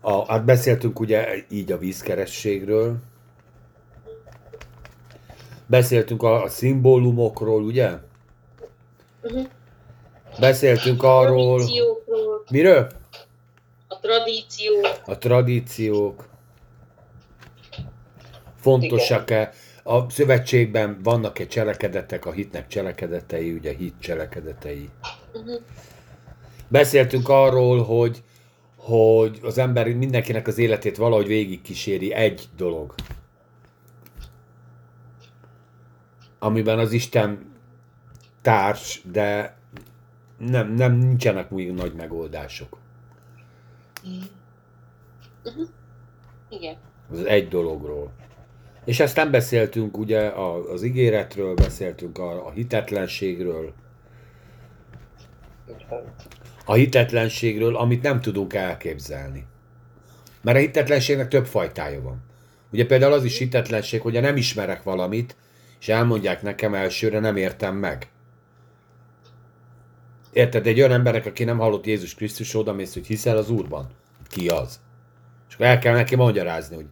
a, 0.00 0.32
hát 0.32 0.44
beszéltünk 0.44 1.00
ugye 1.00 1.34
így 1.50 1.72
a 1.72 1.78
vízkerességről, 1.78 2.96
beszéltünk 5.66 6.22
a, 6.22 6.42
a 6.42 6.48
szimbólumokról, 6.48 7.62
ugye? 7.62 7.90
Uh-huh. 9.22 9.46
Beszéltünk 10.40 11.02
arról, 11.02 11.58
Tradíciókról, 11.58 12.44
miről? 12.50 12.88
a 13.88 14.00
tradíció. 14.00 14.74
A 15.04 15.18
tradíciók. 15.18 16.28
Fontosak-e? 18.60 19.52
A 19.82 20.10
szövetségben 20.10 21.00
vannak-e 21.02 21.46
cselekedetek, 21.46 22.26
a 22.26 22.32
hitnek 22.32 22.68
cselekedetei, 22.68 23.52
ugye 23.52 23.74
hit 23.74 23.94
cselekedetei. 24.00 24.88
Uh-huh. 25.32 25.60
Beszéltünk 26.68 27.28
arról, 27.28 27.82
hogy, 27.82 28.22
hogy 28.76 29.38
az 29.42 29.58
ember 29.58 29.94
mindenkinek 29.94 30.46
az 30.46 30.58
életét 30.58 30.96
valahogy 30.96 31.26
végigkíséri 31.26 32.12
egy 32.12 32.48
dolog. 32.56 32.94
Amiben 36.46 36.78
az 36.78 36.92
Isten 36.92 37.52
társ, 38.42 39.02
de 39.12 39.56
nem, 40.38 40.72
nem 40.74 40.92
nincsenek 40.92 41.52
új 41.52 41.64
nagy 41.64 41.94
megoldások. 41.94 42.78
Igen. 46.48 46.76
Az 47.10 47.24
egy 47.24 47.48
dologról. 47.48 48.12
És 48.84 49.00
aztán 49.00 49.30
beszéltünk 49.30 49.98
ugye 49.98 50.26
a, 50.26 50.72
az 50.72 50.82
ígéretről, 50.82 51.54
beszéltünk 51.54 52.18
a, 52.18 52.46
a 52.46 52.50
hitetlenségről, 52.50 53.72
a 56.64 56.74
hitetlenségről, 56.74 57.76
amit 57.76 58.02
nem 58.02 58.20
tudunk 58.20 58.54
elképzelni. 58.54 59.46
Mert 60.42 60.56
a 60.56 60.60
hitetlenségnek 60.60 61.28
több 61.28 61.46
fajtája 61.46 62.02
van. 62.02 62.22
Ugye 62.72 62.86
például 62.86 63.12
az 63.12 63.24
is 63.24 63.38
hitetlenség, 63.38 64.00
hogy 64.00 64.20
nem 64.20 64.36
ismerek 64.36 64.82
valamit, 64.82 65.36
és 65.80 65.88
elmondják 65.88 66.42
nekem 66.42 66.74
elsőre, 66.74 67.18
nem 67.18 67.36
értem 67.36 67.76
meg. 67.76 68.08
Érted? 70.32 70.66
Egy 70.66 70.78
olyan 70.78 70.92
embernek, 70.92 71.26
aki 71.26 71.44
nem 71.44 71.58
hallott 71.58 71.86
Jézus 71.86 72.14
Krisztus, 72.14 72.54
odamész, 72.54 72.94
hogy 72.94 73.06
hiszel 73.06 73.36
az 73.36 73.50
Úrban. 73.50 73.88
Ki 74.28 74.48
az? 74.48 74.80
És 75.48 75.54
akkor 75.54 75.66
el 75.66 75.78
kell 75.78 75.94
neki 75.94 76.16
magyarázni, 76.16 76.76
hogy 76.76 76.86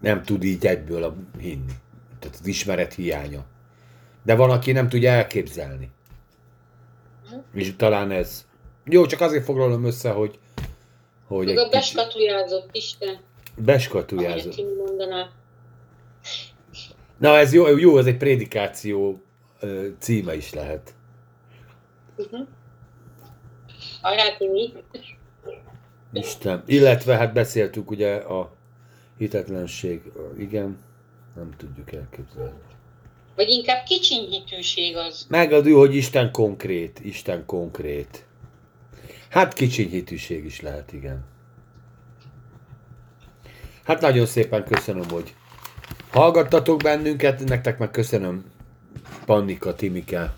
nem 0.00 0.22
tud 0.22 0.44
így 0.44 0.66
egyből 0.66 1.02
a, 1.04 1.14
hinni. 1.38 1.72
Tehát 2.18 2.36
az 2.40 2.46
ismeret 2.46 2.94
hiánya. 2.94 3.44
De 4.22 4.34
van, 4.34 4.50
aki 4.50 4.72
nem 4.72 4.88
tudja 4.88 5.10
elképzelni. 5.10 5.90
És 7.54 7.76
talán 7.76 8.10
ez... 8.10 8.46
Jó, 8.84 9.06
csak 9.06 9.20
azért 9.20 9.44
foglalom 9.44 9.84
össze, 9.84 10.10
hogy... 10.10 10.38
hogy 11.26 11.46
Meg 11.46 11.58
a 11.58 11.68
beskatujázott 11.68 12.68
Isten, 12.72 13.18
beskatujázott. 13.56 14.52
ahogy 14.52 14.76
mondaná. 14.76 15.30
Na 17.18 17.36
ez 17.36 17.52
jó, 17.52 17.76
jó, 17.76 17.98
ez 17.98 18.06
egy 18.06 18.16
prédikáció 18.16 19.22
címe 19.98 20.36
is 20.36 20.52
lehet. 20.52 20.94
Uh-huh. 22.16 22.46
Isten. 26.12 26.62
Illetve 26.66 27.16
hát 27.16 27.32
beszéltük 27.32 27.90
ugye 27.90 28.14
a 28.14 28.54
hitetlenség, 29.18 30.02
igen, 30.38 30.78
nem 31.34 31.50
tudjuk 31.56 31.92
elképzelni. 31.92 32.58
Vagy 33.34 33.48
inkább 33.48 33.84
kicsinyhitűség 33.84 34.96
az. 34.96 35.26
Megadő, 35.28 35.70
hogy 35.70 35.94
Isten 35.94 36.32
konkrét, 36.32 37.00
Isten 37.02 37.46
konkrét. 37.46 38.24
Hát 39.28 39.52
kicsiny 39.52 39.88
hitűség 39.88 40.44
is 40.44 40.60
lehet, 40.60 40.92
igen. 40.92 41.24
Hát 43.84 44.00
nagyon 44.00 44.26
szépen 44.26 44.64
köszönöm, 44.64 45.08
hogy 45.08 45.34
hallgattatok 46.16 46.82
bennünket, 46.82 47.44
nektek 47.44 47.78
meg 47.78 47.90
köszönöm 47.90 48.44
Pannika, 49.26 49.74
Timike, 49.74 50.34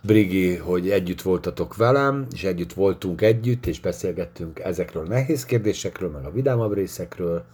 Brigi, 0.00 0.56
hogy 0.56 0.90
együtt 0.90 1.22
voltatok 1.22 1.76
velem, 1.76 2.26
és 2.32 2.44
együtt 2.44 2.72
voltunk 2.72 3.20
együtt, 3.20 3.66
és 3.66 3.80
beszélgettünk 3.80 4.58
ezekről 4.58 5.04
a 5.04 5.08
nehéz 5.08 5.44
kérdésekről, 5.44 6.10
meg 6.10 6.24
a 6.24 6.30
vidámabb 6.30 6.74
részekről. 6.74 7.44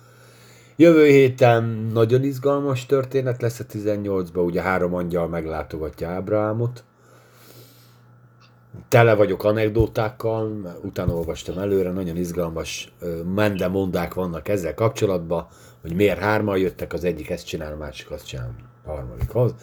Jövő 0.77 1.07
héten 1.07 1.65
nagyon 1.93 2.25
izgalmas 2.25 2.87
történet 2.87 3.43
lesz 3.43 3.61
a 3.61 3.65
18-ban, 3.65 4.45
ugye 4.45 4.63
három 4.63 4.95
angyal 4.95 5.29
meglátogatja 5.29 6.09
Ábrahámot. 6.09 6.85
Tele 8.89 9.15
vagyok 9.15 9.45
anekdótákkal, 9.45 10.77
utána 10.83 11.13
olvastam 11.13 11.59
előre, 11.59 11.91
nagyon 11.91 12.17
izgalmas 12.17 12.93
mendemondák 13.35 14.15
vannak 14.15 14.49
ezzel 14.49 14.75
kapcsolatban, 14.75 15.47
hogy 15.87 15.97
miért 15.97 16.19
hárman 16.19 16.59
jöttek, 16.59 16.93
az 16.93 17.05
egyik 17.05 17.31
ezt 17.31 17.47
csinál, 17.47 17.73
a 17.73 17.77
másik 17.77 18.11
azt 18.11 18.27
csinál, 18.27 18.55
a 18.85 18.91
harmadikhoz. 18.91 19.55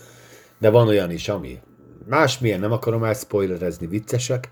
De 0.57 0.69
van 0.69 0.87
olyan 0.87 1.11
is, 1.11 1.29
ami 1.29 1.59
másmilyen, 2.07 2.59
nem 2.59 2.71
akarom 2.71 3.03
elspoilerezni, 3.03 3.87
viccesek. 3.87 4.49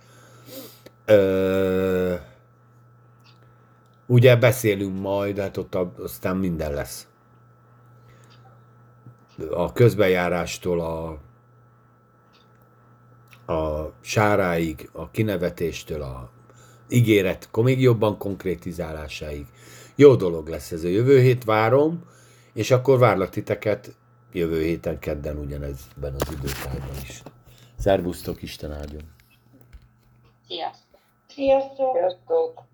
Ö, 1.05 2.13
Ugye 4.11 4.35
beszélünk 4.35 4.99
majd, 4.99 5.39
hát 5.39 5.57
ott 5.57 5.75
aztán 5.75 6.37
minden 6.37 6.73
lesz. 6.73 7.07
A 9.49 9.73
közbenjárástól 9.73 10.79
a, 10.79 11.09
a 13.53 13.91
sáráig, 14.01 14.89
a 14.91 15.09
kinevetéstől 15.09 16.01
a 16.01 16.31
ígéret 16.89 17.49
még 17.61 17.81
jobban 17.81 18.17
konkrétizálásáig. 18.17 19.45
Jó 20.01 20.15
dolog 20.15 20.47
lesz 20.47 20.71
ez 20.71 20.83
a 20.83 20.87
jövő 20.87 21.19
hét, 21.21 21.43
várom, 21.43 22.03
és 22.53 22.71
akkor 22.71 22.99
várlak 22.99 23.29
titeket 23.29 23.95
jövő 24.31 24.61
héten 24.61 24.99
kedden 24.99 25.37
ugyanezben 25.37 26.15
az 26.19 26.31
időtárban 26.31 26.95
is. 27.03 27.21
Szervusztok, 27.77 28.41
Isten 28.41 28.71
áldjon! 28.71 29.01
Sziasztok! 30.47 30.99
Sziasztok! 31.27 31.97
Sziasztok! 31.97 32.70